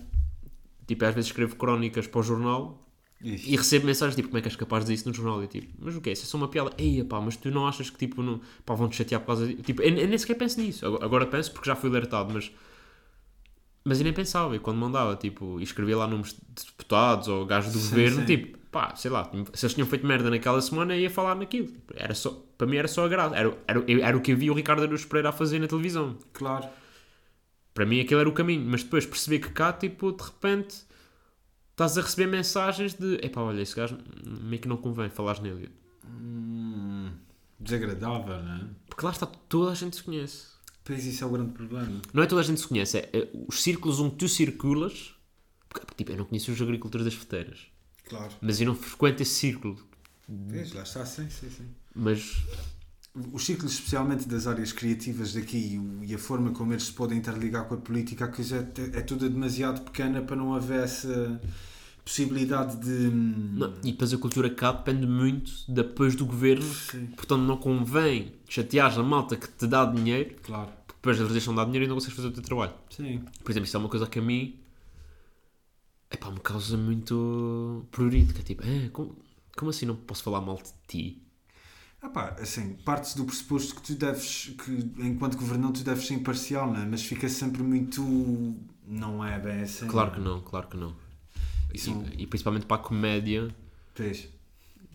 Tipo, 0.86 1.04
às 1.04 1.14
vezes 1.14 1.30
escrevo 1.30 1.56
crónicas 1.56 2.06
para 2.06 2.20
o 2.20 2.22
jornal 2.22 2.84
e 3.24 3.56
recebo 3.56 3.86
mensagens 3.86 4.14
tipo, 4.14 4.28
como 4.28 4.38
é 4.38 4.42
que 4.42 4.48
és 4.48 4.56
capaz 4.56 4.84
de 4.84 4.92
dizer 4.92 5.00
isso 5.00 5.08
no 5.08 5.14
jornal? 5.14 5.42
E 5.42 5.46
tipo, 5.46 5.72
mas 5.78 5.96
o 5.96 6.00
que 6.00 6.10
é? 6.10 6.12
Isso 6.12 6.24
é 6.24 6.26
só 6.26 6.36
uma 6.36 6.46
piada. 6.46 6.70
Ei, 6.76 7.02
pá, 7.04 7.20
mas 7.22 7.36
tu 7.36 7.50
não 7.50 7.66
achas 7.66 7.88
que 7.88 7.96
tipo, 7.96 8.22
não, 8.22 8.40
pá, 8.66 8.74
vão-te 8.74 8.96
chatear 8.96 9.20
por 9.20 9.28
causa 9.28 9.46
disso? 9.46 9.62
Tipo, 9.62 9.82
eu, 9.82 9.96
eu 9.96 10.08
nem 10.08 10.18
sequer 10.18 10.34
penso 10.34 10.60
nisso. 10.60 10.84
Agora, 10.84 11.04
agora 11.04 11.26
penso 11.26 11.50
porque 11.52 11.68
já 11.68 11.74
fui 11.74 11.88
alertado, 11.88 12.32
mas. 12.34 12.52
Mas 13.84 13.98
eu 14.00 14.04
nem 14.04 14.12
pensava. 14.12 14.56
E 14.56 14.58
quando 14.58 14.78
mandava, 14.78 15.14
tipo, 15.16 15.60
e 15.60 15.62
escrevia 15.62 15.96
lá 15.96 16.06
nomes 16.06 16.32
de 16.32 16.66
deputados 16.66 17.28
ou 17.28 17.44
gajos 17.46 17.72
do 17.72 17.78
Sim, 17.78 17.88
governo, 17.90 18.20
sim. 18.20 18.26
tipo, 18.26 18.58
pá, 18.70 18.94
sei 18.96 19.10
lá, 19.10 19.30
se 19.52 19.66
eles 19.66 19.74
tinham 19.74 19.86
feito 19.86 20.06
merda 20.06 20.30
naquela 20.30 20.60
semana, 20.60 20.94
eu 20.96 21.00
ia 21.00 21.10
falar 21.10 21.34
naquilo. 21.34 21.68
Era 21.94 22.14
só, 22.14 22.30
para 22.56 22.66
mim 22.66 22.76
era 22.76 22.88
só 22.88 23.04
a 23.04 23.08
graça. 23.08 23.36
Era, 23.36 23.56
era, 23.68 23.84
era 24.02 24.16
o 24.16 24.20
que 24.22 24.32
eu 24.32 24.36
via 24.36 24.52
o 24.52 24.54
Ricardo 24.56 24.82
Araújo 24.82 25.06
Pereira 25.08 25.28
a 25.28 25.32
fazer 25.32 25.58
na 25.58 25.68
televisão. 25.68 26.16
Claro. 26.32 26.68
Para 27.74 27.84
mim 27.86 28.00
aquele 28.00 28.20
era 28.20 28.28
o 28.28 28.32
caminho, 28.32 28.64
mas 28.68 28.82
depois 28.84 29.04
percebi 29.04 29.38
que 29.40 29.50
cá, 29.50 29.72
tipo, 29.72 30.12
de 30.12 30.22
repente 30.22 30.84
estás 31.72 31.98
a 31.98 32.02
receber 32.02 32.26
mensagens 32.28 32.94
de 32.94 33.16
epá, 33.16 33.42
olha, 33.42 33.60
esse 33.60 33.74
gajo 33.74 33.98
meio 34.24 34.62
que 34.62 34.68
não 34.68 34.76
convém 34.76 35.10
falares 35.10 35.40
nele. 35.40 35.70
Hum, 36.06 37.10
desagradável, 37.58 38.42
não 38.42 38.54
é? 38.56 38.60
Porque 38.88 39.04
lá 39.04 39.10
está, 39.12 39.26
toda 39.26 39.72
a 39.72 39.74
gente 39.74 39.96
se 39.96 40.02
conhece. 40.04 40.53
Pois 40.84 41.04
isso 41.04 41.24
é 41.24 41.26
o 41.26 41.30
grande 41.30 41.52
problema. 41.52 42.00
Não 42.12 42.22
é 42.22 42.26
toda 42.26 42.40
a 42.42 42.44
gente 42.44 42.60
se 42.60 42.68
conhece, 42.68 42.98
é, 42.98 43.10
é 43.12 43.28
os 43.48 43.62
círculos 43.62 44.00
onde 44.00 44.16
tu 44.16 44.28
circulas. 44.28 45.14
Porque, 45.68 45.86
tipo, 45.96 46.12
eu 46.12 46.18
não 46.18 46.24
conheço 46.26 46.52
os 46.52 46.60
agricultores 46.62 47.04
das 47.04 47.14
feteiras, 47.14 47.66
Claro. 48.08 48.32
mas 48.40 48.60
eu 48.60 48.66
não 48.68 48.74
frequento 48.76 49.22
esse 49.22 49.34
círculo. 49.34 49.76
Pois, 50.48 50.72
lá 50.72 50.82
está, 50.82 51.04
sim, 51.04 51.28
sim, 51.28 51.50
sim. 51.50 51.66
Mas 51.94 52.44
Os 53.32 53.44
ciclos, 53.44 53.72
especialmente 53.74 54.26
das 54.28 54.46
áreas 54.46 54.72
criativas 54.72 55.32
daqui 55.34 55.80
e 56.02 56.14
a 56.14 56.18
forma 56.18 56.50
como 56.50 56.72
eles 56.72 56.84
se 56.84 56.92
podem 56.92 57.18
interligar 57.18 57.66
com 57.68 57.74
a 57.74 57.78
política, 57.78 58.24
a 58.24 58.28
coisa 58.28 58.68
é, 58.94 58.98
é 58.98 59.00
toda 59.02 59.28
demasiado 59.28 59.82
pequena 59.82 60.20
para 60.22 60.34
não 60.36 60.52
haver 60.54 60.82
essa 60.82 61.40
possibilidade 62.04 62.76
de. 62.76 63.10
não, 63.10 63.72
e 63.82 63.92
depois 63.92 64.12
a 64.12 64.18
cultura 64.18 64.50
cá 64.50 64.72
depende 64.72 65.06
muito 65.06 65.50
depois 65.68 66.14
do 66.14 66.26
governo, 66.26 66.62
Sim, 66.62 67.06
portanto 67.16 67.42
não 67.42 67.56
convém 67.56 68.32
chateares 68.48 68.98
a 68.98 69.02
malta 69.02 69.36
que 69.36 69.48
te 69.48 69.66
dá 69.66 69.84
dinheiro, 69.86 70.34
claro. 70.42 70.70
porque 70.86 70.94
depois 71.00 71.18
eles 71.18 71.32
deixam 71.32 71.54
de 71.54 71.56
dar 71.58 71.64
dinheiro 71.64 71.86
e 71.86 71.88
não 71.88 71.96
consegues 71.96 72.16
fazer 72.16 72.28
o 72.28 72.32
teu 72.32 72.42
trabalho. 72.42 72.72
Sim. 72.90 73.22
Por 73.42 73.50
exemplo, 73.50 73.66
isso 73.66 73.76
é 73.76 73.80
uma 73.80 73.88
coisa 73.88 74.06
que 74.06 74.18
a 74.18 74.22
mim 74.22 74.54
epá, 76.10 76.30
me 76.30 76.40
causa 76.40 76.76
muito 76.76 77.86
prurito. 77.90 78.34
Que 78.34 78.40
é 78.40 78.44
tipo, 78.44 78.62
"Ah, 78.64 78.88
como, 78.92 79.16
como 79.56 79.70
assim 79.70 79.86
não 79.86 79.96
posso 79.96 80.22
falar 80.22 80.40
mal 80.40 80.56
de 80.56 80.70
ti? 80.86 81.20
Ah 82.02 82.10
pá, 82.10 82.36
assim, 82.38 82.74
parte 82.84 83.16
do 83.16 83.24
pressuposto 83.24 83.74
que 83.76 83.80
tu 83.82 83.94
deves, 83.94 84.54
que 84.62 84.70
enquanto 84.98 85.38
governante 85.38 85.80
tu 85.80 85.84
deves 85.86 86.06
ser 86.06 86.12
imparcial, 86.14 86.70
não 86.70 86.80
é? 86.82 86.84
Mas 86.84 87.02
fica 87.02 87.28
sempre 87.30 87.62
muito. 87.62 88.02
Não 88.86 89.24
é 89.24 89.38
bem 89.38 89.62
assim. 89.62 89.86
Claro 89.86 90.10
que 90.12 90.20
não, 90.20 90.40
claro 90.42 90.68
que 90.68 90.76
não. 90.76 90.94
Isso- 91.74 92.04
E, 92.16 92.22
e 92.22 92.26
principalmente 92.26 92.66
para 92.66 92.76
a 92.80 92.84
comédia, 92.84 93.54
Pois. 93.94 94.28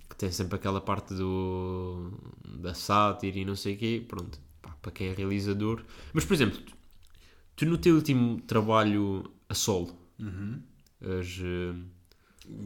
que 0.10 0.16
tem 0.16 0.32
sempre 0.32 0.56
aquela 0.56 0.82
parte 0.82 1.14
do, 1.14 2.12
da 2.58 2.74
sátira 2.74 3.38
e 3.38 3.46
não 3.46 3.56
sei 3.56 3.76
o 3.76 3.78
quê, 3.78 4.04
pronto, 4.08 4.40
pá, 4.62 4.72
para 4.82 4.92
quem 4.92 5.08
é 5.10 5.14
realizador. 5.14 5.84
Mas, 6.14 6.26
por 6.26 6.34
exemplo, 6.34 6.60
tu, 6.62 6.74
tu 7.56 7.66
no 7.66 7.78
teu 7.78 7.96
último 7.96 8.40
trabalho 8.42 9.32
a 9.48 9.54
solo, 9.54 9.96
Uhum. 10.20 10.62
as, 11.02 11.28
eh, 11.40 11.74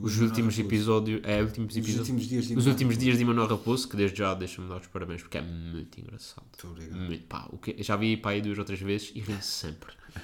os 0.02 0.14
Os 0.16 0.22
últimos 0.22 0.56
Raposo. 0.56 0.62
episódios, 0.76 1.22
é, 1.24 1.42
últimos 1.44 1.72
Os 1.74 1.78
episódios, 1.78 2.00
últimos 2.10 2.26
dias 2.30 2.48
de 2.48 2.56
os 2.58 2.68
últimos 2.68 2.98
dias 2.98 3.18
de 3.18 3.24
Raposo, 3.26 3.90
que 3.90 3.98
desde 3.98 4.18
já 4.20 4.34
deixa-me 4.34 4.70
dar 4.70 4.80
os 4.80 4.88
parabéns, 4.88 5.22
porque 5.22 5.38
é 5.38 5.42
muito 5.42 6.00
engraçado. 6.00 6.46
Muito 6.46 6.68
obrigado. 6.70 7.00
Muito, 7.06 7.24
pá, 7.28 7.50
que, 7.62 7.84
já 7.84 7.96
vi 7.98 8.16
pá, 8.16 8.30
aí 8.32 8.42
duas 8.42 8.58
ou 8.58 8.64
três 8.64 8.80
vezes 8.80 9.12
e 9.14 9.20
ri 9.20 9.42
sempre. 9.42 9.92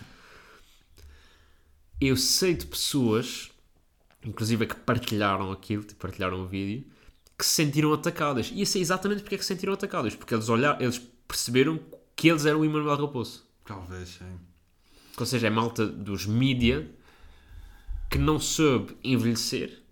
Eu 1.99 2.15
sei 2.15 2.53
de 2.53 2.65
pessoas, 2.65 3.51
inclusive 4.23 4.65
que 4.65 4.75
partilharam 4.75 5.51
aquilo, 5.51 5.83
tipo, 5.83 5.99
partilharam 6.01 6.41
o 6.43 6.47
vídeo, 6.47 6.85
que 7.37 7.45
se 7.45 7.53
sentiram 7.53 7.93
atacadas. 7.93 8.51
E 8.53 8.59
eu 8.59 8.65
sei 8.65 8.81
exatamente 8.81 9.21
porque 9.21 9.35
é 9.35 9.37
que 9.37 9.43
se 9.45 9.53
sentiram 9.53 9.73
atacadas. 9.73 10.15
Porque 10.15 10.33
eles, 10.33 10.49
olharam, 10.49 10.81
eles 10.81 10.99
perceberam 11.27 11.79
que 12.15 12.27
eles 12.27 12.45
eram 12.45 12.59
o 12.59 12.65
Emanuel 12.65 12.97
Raposo. 12.97 13.43
Talvez, 13.65 14.09
sim. 14.09 14.39
Ou 15.17 15.25
seja, 15.25 15.47
é 15.47 15.49
malta 15.49 15.85
dos 15.85 16.25
mídia 16.25 16.89
que 18.09 18.17
não 18.17 18.39
soube 18.39 18.97
envelhecer 19.03 19.83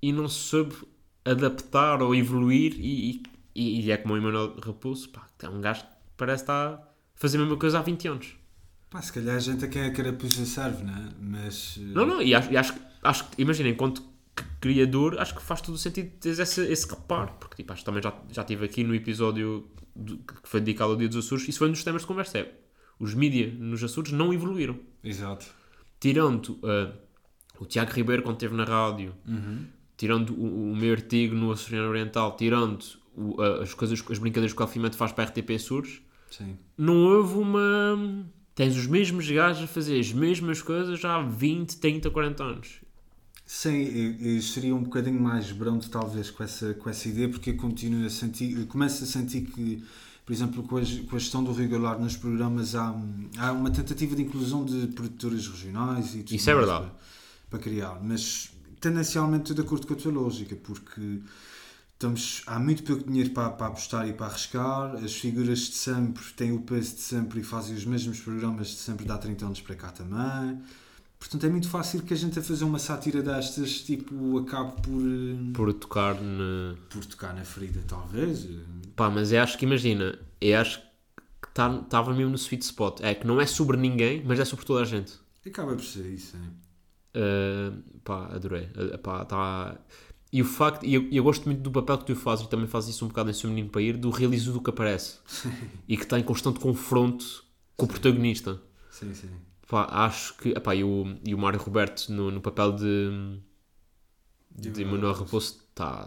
e 0.00 0.12
não 0.12 0.28
soube 0.28 0.74
adaptar 1.24 2.02
ou 2.02 2.14
evoluir 2.14 2.74
e, 2.78 3.22
e, 3.54 3.80
e 3.80 3.90
é 3.90 3.96
como 3.96 4.14
o 4.14 4.16
Emanuel 4.16 4.56
Raposo, 4.60 5.08
pá, 5.08 5.26
é 5.42 5.48
um 5.48 5.60
gajo 5.60 5.82
que 5.82 5.88
parece 6.16 6.44
estar 6.44 6.74
a 6.74 6.80
fazer 7.14 7.38
a 7.38 7.40
mesma 7.40 7.56
coisa 7.56 7.78
há 7.78 7.82
20 7.82 8.08
anos. 8.08 8.36
Pá, 8.90 9.02
se 9.02 9.12
calhar 9.12 9.36
a 9.36 9.40
gente 9.40 9.64
é 9.64 9.68
que 9.68 9.78
é 9.78 9.86
a 9.86 9.92
carapuça 9.92 10.44
serve, 10.44 10.84
não 10.84 10.94
é? 10.94 11.08
Mas. 11.18 11.76
Não, 11.78 12.06
não, 12.06 12.22
e 12.22 12.34
acho, 12.34 12.52
e 12.52 12.56
acho, 12.56 12.74
que- 12.74 12.80
acho 13.04 13.28
que, 13.30 13.40
imagina, 13.42 13.68
enquanto 13.68 14.02
criador, 14.60 15.18
acho 15.20 15.34
que 15.34 15.42
faz 15.42 15.60
todo 15.60 15.74
o 15.74 15.78
sentido 15.78 16.10
teres 16.18 16.38
esse, 16.38 16.60
esse 16.66 16.88
reparo, 16.88 17.32
porque 17.38 17.56
tipo, 17.56 17.72
acho 17.72 17.82
que 17.82 17.86
também 17.86 18.02
já, 18.02 18.12
já 18.32 18.42
estive 18.42 18.64
aqui 18.64 18.82
no 18.82 18.94
episódio 18.94 19.68
do- 19.94 20.18
que 20.18 20.34
foi 20.48 20.60
dedicado 20.60 20.90
ao 20.92 20.96
Dia 20.96 21.06
dos 21.08 21.24
Açores, 21.24 21.46
isso 21.48 21.58
foi 21.58 21.68
um 21.68 21.72
dos 21.72 21.84
temas 21.84 22.02
de 22.02 22.08
conversa, 22.08 22.38
é, 22.38 22.52
os 22.98 23.14
mídia 23.14 23.52
nos 23.58 23.82
Açores 23.84 24.10
não 24.12 24.32
evoluíram. 24.32 24.78
Exato. 25.04 25.46
tirando 26.00 26.58
ah, 26.64 26.92
o 27.60 27.64
Tiago 27.66 27.92
Ribeiro 27.92 28.22
quando 28.22 28.36
esteve 28.36 28.54
na 28.56 28.64
rádio, 28.64 29.14
tirando 29.96 30.30
o, 30.34 30.72
o 30.72 30.76
meu 30.76 30.92
artigo 30.92 31.34
no 31.34 31.52
Açoriano 31.52 31.88
Oriental, 31.88 32.36
tirando 32.36 32.82
o- 33.16 33.40
ah, 33.40 33.62
as 33.62 33.72
coisas, 33.74 34.02
as 34.10 34.18
brincadeiras 34.18 34.52
que 34.52 34.60
o 34.60 34.62
Alfimete 34.64 34.96
faz 34.96 35.12
para 35.12 35.24
a 35.24 35.26
RTP 35.28 35.50
Sim. 36.30 36.58
não 36.76 36.96
houve 37.06 37.38
uma. 37.38 38.26
Tens 38.54 38.76
os 38.76 38.86
mesmos 38.86 39.28
gajos 39.30 39.64
a 39.64 39.66
fazer 39.66 39.98
as 39.98 40.12
mesmas 40.12 40.60
coisas 40.62 41.04
há 41.04 41.20
20, 41.22 41.76
30, 41.78 42.10
40 42.10 42.42
anos. 42.44 42.80
Sim, 43.46 44.40
seria 44.40 44.74
um 44.74 44.82
bocadinho 44.82 45.20
mais 45.20 45.52
brando 45.52 45.86
talvez 45.88 46.30
com 46.30 46.42
essa, 46.42 46.72
com 46.74 46.88
essa 46.88 47.08
ideia, 47.08 47.28
porque 47.28 47.50
eu 47.50 47.56
continuo 47.56 48.06
a 48.06 48.10
sentir, 48.10 48.66
começo 48.66 49.04
a 49.04 49.06
sentir 49.06 49.42
que, 49.42 49.84
por 50.24 50.32
exemplo, 50.32 50.62
com 50.62 50.78
a, 50.78 50.80
com 50.80 51.16
a 51.16 51.18
gestão 51.18 51.44
do 51.44 51.52
regular 51.52 51.98
nos 51.98 52.16
programas 52.16 52.74
há, 52.74 52.90
um- 52.90 53.28
há 53.36 53.52
uma 53.52 53.70
tentativa 53.70 54.16
de 54.16 54.22
inclusão 54.22 54.64
de 54.64 54.86
produtoras 54.88 55.46
regionais 55.46 56.14
e 56.14 56.22
tudo 56.22 56.34
Isso 56.36 56.48
é 56.50 56.54
verdade. 56.54 56.86
Para, 56.86 56.94
para 57.50 57.58
criar, 57.58 58.00
mas 58.02 58.50
tendencialmente 58.80 59.52
de 59.52 59.60
acordo 59.60 59.86
com 59.86 59.92
a 59.92 59.96
tua 59.96 60.12
lógica, 60.12 60.56
porque 60.56 61.20
estamos, 61.92 62.42
há 62.46 62.58
muito 62.58 62.82
pouco 62.82 63.04
dinheiro 63.04 63.30
para, 63.30 63.50
para 63.50 63.66
apostar 63.66 64.08
e 64.08 64.14
para 64.14 64.26
arriscar, 64.26 64.96
as 65.04 65.14
figuras 65.14 65.58
de 65.60 65.74
sempre 65.74 66.24
têm 66.34 66.52
o 66.52 66.60
peso 66.62 66.94
de 66.96 67.00
sempre 67.02 67.40
e 67.40 67.44
fazem 67.44 67.76
os 67.76 67.84
mesmos 67.84 68.20
programas 68.20 68.68
de 68.68 68.76
sempre 68.76 69.04
de 69.04 69.12
há 69.12 69.18
30 69.18 69.44
anos 69.46 69.60
para 69.60 69.74
cá 69.76 69.90
também. 69.92 70.60
Portanto, 71.24 71.46
é 71.46 71.48
muito 71.48 71.70
fácil 71.70 72.02
que 72.02 72.12
a 72.12 72.16
gente 72.16 72.38
a 72.38 72.42
fazer 72.42 72.64
uma 72.64 72.78
sátira 72.78 73.22
destas, 73.22 73.80
tipo, 73.80 74.38
acabe 74.40 74.82
por, 74.82 75.00
eh, 75.00 75.52
Por 75.54 75.72
tocar 75.72 76.20
na. 76.20 76.76
por 76.90 77.02
tocar 77.06 77.34
na 77.34 77.42
ferida, 77.42 77.82
talvez. 77.88 78.46
Pá, 78.94 79.08
mas 79.08 79.32
eu 79.32 79.42
acho 79.42 79.56
que 79.56 79.64
imagina, 79.64 80.18
eu 80.38 80.58
acho 80.60 80.80
que 81.40 81.48
estava 81.48 82.12
mesmo 82.12 82.30
no 82.30 82.36
sweet 82.36 82.62
spot. 82.62 83.00
É 83.00 83.14
que 83.14 83.26
não 83.26 83.40
é 83.40 83.46
sobre 83.46 83.78
ninguém, 83.78 84.22
mas 84.22 84.38
é 84.38 84.44
sobre 84.44 84.66
toda 84.66 84.82
a 84.82 84.84
gente. 84.84 85.14
Acaba 85.46 85.74
por 85.74 85.82
ser 85.82 86.04
isso, 86.04 86.36
hein? 86.36 86.50
Uh, 87.16 88.00
pá, 88.00 88.26
adorei. 88.26 88.68
Uh, 88.76 88.98
pá, 88.98 89.24
tá... 89.24 89.78
E 90.30 90.42
o 90.42 90.44
facto, 90.44 90.84
e 90.84 90.92
eu, 90.92 91.08
eu 91.10 91.24
gosto 91.24 91.46
muito 91.46 91.62
do 91.62 91.70
papel 91.70 91.96
que 91.98 92.04
tu 92.04 92.16
fazes, 92.16 92.44
e 92.44 92.50
também 92.50 92.66
fazes 92.66 92.94
isso 92.94 93.02
um 93.02 93.08
bocado 93.08 93.30
em 93.30 93.32
Seu 93.32 93.48
Menino 93.48 93.70
para 93.70 93.80
Ir, 93.80 93.96
do 93.96 94.10
realizador 94.10 94.60
que 94.60 94.68
aparece 94.68 95.20
e 95.88 95.96
que 95.96 96.02
está 96.02 96.18
em 96.18 96.22
constante 96.22 96.60
confronto 96.60 97.44
com 97.78 97.86
o 97.86 97.88
protagonista. 97.88 98.60
Sim, 98.90 99.14
sim. 99.14 99.30
Pá, 99.68 99.86
acho 100.06 100.34
que. 100.36 100.50
Epá, 100.50 100.74
e, 100.74 100.84
o, 100.84 101.18
e 101.26 101.34
o 101.34 101.38
Mário 101.38 101.58
Roberto 101.60 102.10
no, 102.12 102.30
no 102.30 102.40
papel 102.40 102.72
de. 102.72 103.40
de 104.50 104.70
De 104.70 104.84
Manuel 104.84 105.12
Raposo 105.14 105.60
está. 105.68 106.06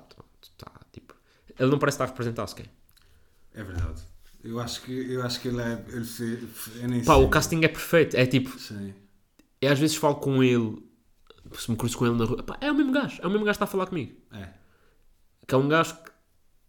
Tá, 0.58 0.72
tipo. 0.92 1.16
Ele 1.60 1.70
não 1.72 1.80
parece 1.80 1.96
estar 1.96 2.06
a 2.06 2.08
representar 2.08 2.48
sequer. 2.48 2.70
É 3.54 3.64
verdade. 3.64 4.02
Eu 4.44 4.60
acho 4.60 4.82
que, 4.84 4.92
eu 4.92 5.24
acho 5.24 5.42
que 5.42 5.48
ele 5.48 5.62
é. 5.62 5.84
Ele 5.90 6.50
eu 6.82 6.88
nem 6.88 7.04
Pá, 7.04 7.16
sei. 7.16 7.24
o 7.26 7.30
casting 7.30 7.64
é 7.64 7.68
perfeito. 7.68 8.16
É 8.16 8.26
tipo. 8.26 8.58
Sim. 8.60 8.94
Eu 9.60 9.72
às 9.72 9.80
vezes 9.80 9.96
falo 9.96 10.16
com 10.16 10.44
ele. 10.44 10.82
Se 11.54 11.72
me 11.72 11.78
cruzo 11.78 11.98
com 11.98 12.06
ele 12.06 12.16
na 12.16 12.26
rua. 12.26 12.44
Pá, 12.44 12.58
é 12.62 12.72
o 12.72 12.76
mesmo 12.76 12.92
gajo. 12.92 13.20
É 13.22 13.26
o 13.28 13.30
mesmo 13.30 13.44
gajo 13.46 13.58
que 13.58 13.64
está 13.64 13.66
a 13.66 13.68
falar 13.68 13.88
comigo. 13.88 14.16
É. 14.32 14.50
que 15.48 15.56
é 15.56 15.58
um 15.58 15.68
gajo 15.68 15.96
que, 15.96 16.12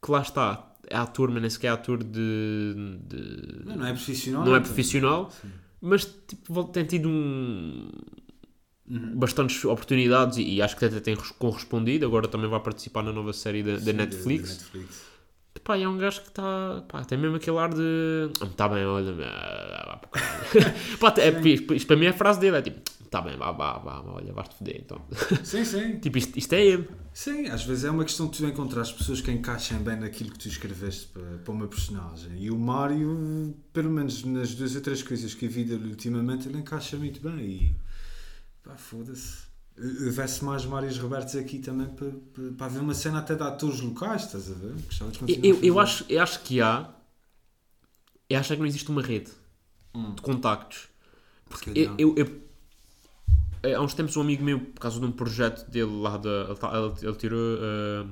que 0.03 0.11
lá 0.11 0.23
está, 0.23 0.75
é 0.87 0.97
ator, 0.97 1.31
mas 1.31 1.43
nem 1.43 1.51
sequer 1.51 1.67
é 1.67 1.71
ator 1.71 2.03
de. 2.03 2.99
de- 3.03 3.63
Não, 3.67 3.77
não 3.77 3.87
é 3.87 3.93
profissional. 3.93 4.45
não 4.45 4.57
é 4.57 4.61
profissional, 4.61 5.31
Sim. 5.31 5.51
Mas 5.81 6.05
tipo, 6.27 6.65
tem 6.65 6.85
tido 6.85 7.09
um, 7.09 7.89
Uhum. 8.91 9.19
bastantes 9.19 9.63
oportunidades 9.67 10.39
e, 10.39 10.55
e 10.55 10.63
acho 10.63 10.75
que 10.75 10.85
até 10.87 10.99
tem 10.99 11.15
res- 11.15 11.31
correspondido. 11.33 12.07
Agora 12.07 12.27
também 12.27 12.49
vai 12.49 12.59
participar 12.59 13.03
na 13.03 13.13
nova 13.13 13.35
série 13.35 13.63
da, 13.63 13.77
da 13.77 13.93
Netflix. 13.93 14.49
de 14.49 14.55
Netflix. 14.79 15.03
Pá, 15.63 15.77
é 15.77 15.87
um 15.87 15.99
gajo 15.99 16.23
que 16.23 16.29
está. 16.29 16.83
Tem 17.07 17.19
mesmo 17.19 17.37
aquele 17.37 17.59
ar 17.59 17.69
de. 17.75 18.31
Está 18.43 18.67
bem, 18.67 18.87
olha. 18.87 19.13
ah, 19.27 19.85
vá 19.87 19.97
para 19.99 20.09
o 20.09 20.11
caralho." 20.53 20.75
Pá, 20.99 21.15
é, 21.19 21.49
isto, 21.49 21.75
isto 21.75 21.87
para 21.87 21.97
mim 21.97 22.07
é 22.07 22.09
a 22.09 22.13
frase 22.15 22.41
dele: 22.41 22.57
é 22.57 22.63
tipo, 22.63 22.81
está 23.09 23.23
bem, 23.23 23.37
vá, 23.37 23.51
vá, 23.53 23.79
vá, 23.79 24.03
olha, 24.03 24.33
vais-te 24.33 24.55
foder 24.55 24.77
então. 24.81 25.01
Sim, 25.43 25.65
sim. 25.65 25.99
tipo, 26.01 26.19
isto, 26.19 26.39
isto 26.39 26.53
é 26.53 26.65
ele. 26.65 26.89
Sim, 27.13 27.47
às 27.47 27.65
vezes 27.65 27.85
é 27.85 27.91
uma 27.91 28.05
questão 28.05 28.27
de 28.29 28.39
tu 28.39 28.47
encontrar 28.47 28.83
as 28.83 28.93
pessoas 28.93 29.21
que 29.21 29.31
encaixem 29.31 29.79
bem 29.79 29.97
naquilo 29.99 30.31
que 30.31 30.39
tu 30.39 30.49
escreveste 30.49 31.07
para, 31.09 31.39
para 31.39 31.53
uma 31.53 31.67
personagem. 31.67 32.33
E 32.39 32.51
o 32.51 32.59
Mário, 32.59 33.57
pelo 33.73 33.91
menos 33.91 34.23
nas 34.25 34.55
duas 34.55 34.75
ou 34.77 34.81
três 34.83 35.03
coisas 35.03 35.35
que 35.35 35.47
eu 35.47 35.51
vi 35.51 35.65
dele 35.65 35.89
ultimamente, 35.89 36.49
ele 36.49 36.59
encaixa 36.59 36.97
muito 36.97 37.21
bem. 37.21 37.41
E 37.41 37.77
pá, 38.63 38.77
foda-se. 38.77 39.49
Houvesse 40.05 40.45
mais 40.45 40.65
Mários 40.65 40.99
Robertos 40.99 41.37
aqui 41.37 41.61
também 41.61 41.87
para, 41.87 42.11
para, 42.11 42.53
para 42.57 42.67
haver 42.67 42.81
uma 42.83 42.95
cena 42.95 43.21
até 43.21 43.35
de 43.37 43.43
atores 43.45 43.81
locais, 43.81 44.25
estás 44.25 44.51
a 44.51 44.55
ver? 44.55 44.75
Eu, 45.43 45.57
a 45.57 45.65
eu, 45.65 45.81
acho, 45.81 46.05
eu 46.09 46.21
acho 46.21 46.41
que 46.43 46.61
há. 46.61 46.91
Eu 48.29 48.39
acho 48.39 48.53
é 48.53 48.57
que 48.57 48.61
não 48.61 48.67
existe 48.67 48.91
uma 48.91 49.01
rede 49.03 49.31
Hum. 49.95 50.15
de 50.15 50.21
contactos. 50.23 50.89
Se 51.57 51.71
Eu, 51.71 51.97
eu- 51.97 52.15
eu- 52.17 52.25
eh, 52.27 52.48
há 53.63 53.81
uns 53.81 53.95
tempos 53.95 54.17
um 54.17 54.21
amigo 54.21 54.43
meu, 54.45 54.61
por 54.61 54.81
causa 54.81 54.99
de 55.01 55.07
um 55.07 55.13
projeto 55.13 55.69
dele 55.71 55.91
lá 56.01 56.17
da. 56.17 56.29
Ele, 56.51 57.07
ele- 57.09 57.17
tirou. 57.17 57.59
eh, 57.61 58.07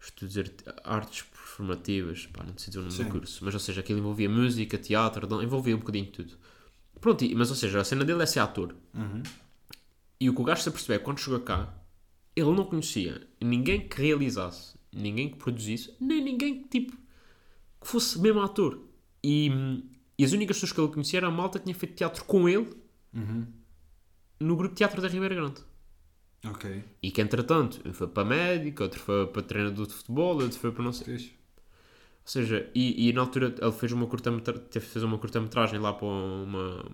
estou 0.00 0.26
a 0.26 0.28
dizer 0.28 0.54
artes 0.84 1.22
performativas, 1.22 2.26
pá, 2.26 2.44
não 2.44 2.56
sei 2.56 2.68
dizer 2.68 2.78
o 2.78 2.82
nome 2.82 2.94
Sim. 2.94 3.04
do 3.04 3.10
curso, 3.10 3.44
mas 3.44 3.54
ou 3.54 3.60
seja, 3.60 3.80
aquilo 3.80 3.98
envolvia 3.98 4.28
música, 4.28 4.78
teatro, 4.78 5.42
envolvia 5.42 5.74
um 5.76 5.80
bocadinho 5.80 6.06
de 6.06 6.12
tudo. 6.12 6.34
Pronto, 7.00 7.24
mas 7.36 7.50
ou 7.50 7.56
seja, 7.56 7.80
a 7.80 7.84
cena 7.84 8.04
dele 8.04 8.22
é 8.22 8.26
ser 8.26 8.40
ator. 8.40 8.74
Uhum. 8.94 9.22
E 10.20 10.28
o 10.30 10.34
que 10.34 10.40
o 10.40 10.44
gajo 10.44 10.62
se 10.62 10.68
apercebeu 10.68 10.96
é 10.96 10.98
que 10.98 11.04
quando 11.04 11.18
chegou 11.20 11.40
cá, 11.40 11.72
ele 12.34 12.50
não 12.52 12.64
conhecia 12.64 13.28
ninguém 13.40 13.86
que 13.88 14.00
realizasse, 14.02 14.76
ninguém 14.92 15.28
que 15.30 15.36
produzisse, 15.36 15.94
nem 16.00 16.22
ninguém 16.22 16.62
que 16.62 16.68
tipo 16.68 16.96
que 17.80 17.86
fosse 17.86 18.18
mesmo 18.20 18.40
ator. 18.40 18.80
E, 19.22 19.50
e 20.18 20.24
as 20.24 20.32
únicas 20.32 20.56
pessoas 20.56 20.72
que 20.72 20.80
ele 20.80 20.92
conhecia 20.92 21.18
era 21.20 21.26
a 21.28 21.30
malta 21.30 21.58
que 21.58 21.64
tinha 21.66 21.74
feito 21.74 21.94
teatro 21.94 22.24
com 22.24 22.48
ele 22.48 22.68
Uhum. 23.14 23.46
No 24.40 24.56
grupo 24.56 24.74
de 24.74 24.78
teatro 24.78 25.00
da 25.02 25.08
Ribeira 25.08 25.34
Grande. 25.34 25.60
Ok. 26.44 26.64
E 27.02 27.10
que 27.10 27.20
entretanto, 27.20 27.80
um 27.84 27.92
foi 27.92 28.06
para 28.08 28.24
médico, 28.24 28.84
outro 28.84 29.00
foi 29.00 29.26
para 29.26 29.42
treinador 29.42 29.86
de 29.88 29.94
futebol, 29.94 30.40
outro 30.40 30.58
foi 30.60 30.70
para 30.72 30.84
não 30.84 30.92
sei. 30.92 31.06
Ou 32.24 32.30
seja, 32.32 32.70
e, 32.74 33.08
e 33.08 33.12
na 33.12 33.22
altura 33.22 33.54
ele 33.60 33.72
fez 33.72 33.90
uma 33.92 34.06
curta-metragem, 34.06 34.64
fez 34.80 35.02
uma 35.02 35.18
curta-metragem 35.18 35.78
lá 35.80 35.92
para 35.92 36.06
uma, 36.06 36.84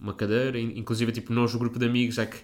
uma 0.00 0.14
cadeira, 0.14 0.58
in- 0.58 0.78
inclusive 0.78 1.12
tipo 1.12 1.32
nós, 1.32 1.54
o 1.54 1.58
grupo 1.58 1.78
de 1.78 1.86
amigos, 1.86 2.18
é 2.18 2.26
que 2.26 2.38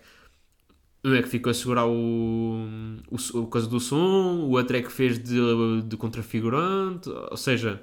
um 1.05 1.15
é 1.15 1.23
que 1.23 1.29
ficou 1.29 1.51
a 1.51 1.55
segurar 1.55 1.87
o, 1.87 2.67
o, 3.11 3.39
o 3.41 3.47
coisa 3.47 3.67
do 3.69 3.79
som, 3.79 4.41
o 4.45 4.51
outro 4.53 4.77
é 4.77 4.83
que 4.83 4.91
fez 4.91 5.19
de, 5.23 5.83
de 5.83 5.97
contrafigurante, 5.97 7.09
ou 7.11 7.37
seja, 7.37 7.83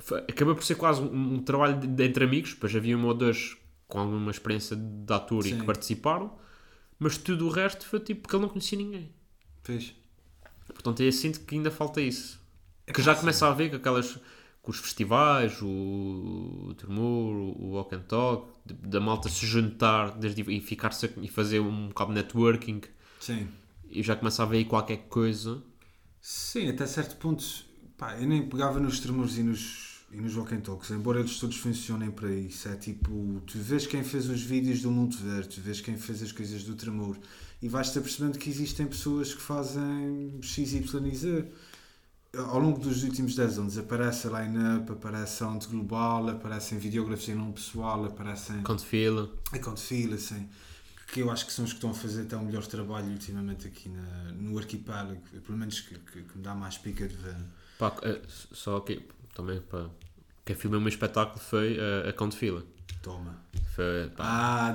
foi- 0.00 0.20
acabou 0.20 0.54
por 0.56 0.64
ser 0.64 0.76
quase 0.76 1.02
um, 1.02 1.34
um 1.36 1.40
trabalho 1.42 1.80
de, 1.80 1.86
de 1.88 2.04
entre 2.04 2.24
amigos, 2.24 2.54
depois 2.54 2.74
havia 2.76 2.96
um 2.98 3.06
ou 3.06 3.14
dois 3.14 3.56
com 3.88 3.98
alguma 3.98 4.30
experiência 4.30 4.76
de 4.76 5.12
ator 5.12 5.46
e 5.46 5.50
Sim. 5.50 5.58
que 5.60 5.66
participaram, 5.66 6.32
mas 6.98 7.18
tudo 7.18 7.46
o 7.46 7.50
resto 7.50 7.86
foi 7.86 8.00
tipo 8.00 8.22
porque 8.22 8.36
ele 8.36 8.42
não 8.42 8.48
conhecia 8.48 8.78
ninguém. 8.78 9.12
Fixe. 9.62 9.94
Portanto, 10.66 11.02
eu 11.02 11.12
sinto 11.12 11.40
que 11.40 11.54
ainda 11.54 11.70
falta 11.70 12.00
isso. 12.00 12.40
Que 12.86 13.02
já 13.02 13.14
começa 13.14 13.46
a 13.46 13.52
ver 13.52 13.70
com 13.70 13.76
aquelas. 13.76 14.18
com 14.62 14.70
os 14.70 14.78
festivais, 14.78 15.60
o, 15.62 16.68
o 16.68 16.74
Tremor, 16.74 17.34
o 17.34 17.70
Walk 17.72 17.94
and 17.94 18.02
Talk, 18.02 18.48
da 18.64 19.00
malta 19.00 19.28
se 19.28 19.46
juntar 19.46 20.12
desde, 20.12 20.42
e, 20.42 20.60
ficar 20.60 20.90
e 21.20 21.28
fazer 21.28 21.60
um 21.60 21.88
bocado 21.88 22.10
de 22.10 22.16
networking. 22.16 22.80
Sim. 23.20 23.48
E 23.90 24.02
já 24.02 24.16
começa 24.16 24.42
a 24.42 24.46
ver 24.46 24.58
aí 24.58 24.64
qualquer 24.64 25.08
coisa. 25.08 25.62
Sim, 26.20 26.70
até 26.70 26.86
certo 26.86 27.16
ponto, 27.16 27.44
pá, 27.98 28.16
eu 28.18 28.26
nem 28.26 28.48
pegava 28.48 28.80
nos 28.80 29.00
tremores 29.00 29.36
e 29.36 29.42
nos, 29.42 29.93
e 30.14 30.20
nos 30.20 30.36
walk 30.36 30.54
and 30.54 30.60
talks, 30.60 30.90
embora 30.90 31.18
eles 31.18 31.38
todos 31.38 31.56
funcionem 31.56 32.10
para 32.10 32.30
isso. 32.30 32.68
É 32.68 32.76
tipo, 32.76 33.42
tu 33.46 33.58
vês 33.58 33.86
quem 33.86 34.04
fez 34.04 34.28
os 34.28 34.40
vídeos 34.40 34.80
do 34.80 34.90
Mundo 34.90 35.16
Verde, 35.16 35.48
tu 35.48 35.60
vês 35.60 35.80
quem 35.80 35.96
fez 35.96 36.22
as 36.22 36.30
coisas 36.30 36.62
do 36.62 36.74
tremor 36.76 37.16
e 37.60 37.68
vais-te 37.68 37.98
apercebendo 37.98 38.38
que 38.38 38.48
existem 38.48 38.86
pessoas 38.86 39.34
que 39.34 39.42
fazem 39.42 40.38
X, 40.40 40.72
Y 40.72 41.06
e 41.06 41.16
Z. 41.16 41.44
Ao 42.36 42.58
longo 42.58 42.78
dos 42.78 43.02
últimos 43.04 43.34
10 43.34 43.58
anos 43.58 43.78
aparece 43.78 44.26
a 44.26 44.42
line-up, 44.42 44.90
aparece 44.92 45.42
a 45.42 45.48
Onde 45.48 45.66
Global, 45.66 46.28
aparecem 46.28 46.78
videógrafos 46.78 47.28
em 47.28 47.34
nome 47.34 47.52
pessoal, 47.52 48.04
aparecem 48.04 48.62
Quanto 48.62 48.84
fila. 48.84 49.30
a 49.52 49.58
Conte 49.58 49.80
Fila, 49.80 50.16
assim, 50.16 50.48
que 51.12 51.20
eu 51.20 51.30
acho 51.30 51.46
que 51.46 51.52
são 51.52 51.64
os 51.64 51.70
que 51.72 51.76
estão 51.76 51.90
a 51.90 51.94
fazer 51.94 52.22
até 52.22 52.36
o 52.36 52.44
melhor 52.44 52.66
trabalho 52.66 53.06
ultimamente 53.08 53.68
aqui 53.68 53.88
na, 53.88 54.32
no 54.32 54.58
arquipélago, 54.58 55.22
pelo 55.44 55.58
menos 55.58 55.80
que, 55.80 55.96
que, 55.96 56.22
que 56.22 56.36
me 56.36 56.42
dá 56.42 56.54
mais 56.54 56.76
pica 56.76 57.06
de 57.06 57.16
ver. 57.16 57.36
Pá, 57.78 57.96
eh, 58.02 58.20
só 58.28 58.80
que 58.80 59.00
também 59.34 59.60
para. 59.60 59.90
Quem 60.44 60.54
filmou 60.56 60.78
o 60.78 60.82
meu 60.82 60.88
espetáculo 60.88 61.38
foi 61.38 61.76
eh, 61.78 62.08
a 62.08 62.12
Conto 62.12 62.36
Fila. 62.36 62.62
Toma. 63.02 63.42
Foi, 63.74 64.08
pá, 64.16 64.24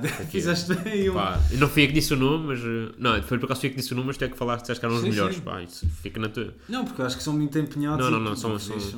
fizeste 0.30 0.74
bem 0.74 1.10
um. 1.10 1.14
não 1.58 1.68
fui 1.68 1.84
eu 1.84 1.86
que 1.88 1.92
disse 1.92 2.12
o 2.14 2.16
nome, 2.16 2.48
mas. 2.48 2.60
eh, 2.60 2.94
Não, 2.98 3.22
foi 3.22 3.38
por 3.38 3.50
eu 3.50 3.56
que 3.56 3.70
disse 3.70 3.92
o 3.92 3.96
nome, 3.96 4.08
mas 4.08 4.16
tu 4.16 4.24
é 4.24 4.28
que 4.28 4.36
falaste 4.36 4.66
que 4.78 4.84
eram 4.84 4.94
os 4.96 5.02
Sim, 5.02 5.10
melhores. 5.10 5.36
sim. 5.36 5.42
Pá, 5.42 5.62
isso 5.62 5.86
fica 6.02 6.20
na 6.20 6.28
tua. 6.28 6.54
Não, 6.68 6.84
porque 6.84 7.00
eu 7.00 7.06
acho 7.06 7.16
que 7.16 7.22
são 7.22 7.32
muito 7.32 7.58
empenhados. 7.58 8.04
Não, 8.04 8.10
não, 8.10 8.20
não, 8.20 8.36
são- 8.36 8.56
que 8.56 8.62
são- 8.62 8.76
diz, 8.78 8.96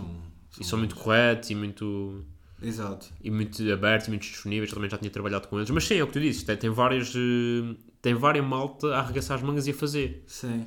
E 0.60 0.64
são 0.64 0.78
muito 0.78 0.94
corretos 0.96 1.50
e 1.50 1.54
muito. 1.54 2.24
Exato. 2.64 3.06
e 3.22 3.28
muito 3.30 3.72
abertos 3.72 4.06
e 4.06 4.10
muito 4.10 4.22
disponíveis. 4.22 4.70
Também 4.70 4.88
já 4.88 4.96
tinha 4.96 5.10
trabalhado 5.10 5.48
com 5.48 5.58
eles. 5.58 5.68
Mas 5.70 5.84
sim, 5.84 5.96
é 5.96 6.04
o 6.04 6.06
que 6.06 6.12
tu 6.12 6.20
dizes. 6.20 6.42
Tem, 6.42 6.56
tem 6.56 6.70
várias. 6.70 7.12
eh, 7.14 7.74
Tem 8.00 8.14
várias 8.14 8.44
malta 8.44 8.88
a 8.94 9.00
arregaçar 9.00 9.36
as 9.38 9.42
mangas 9.42 9.66
e 9.66 9.70
a 9.70 9.74
fazer. 9.74 10.24
Sim. 10.26 10.64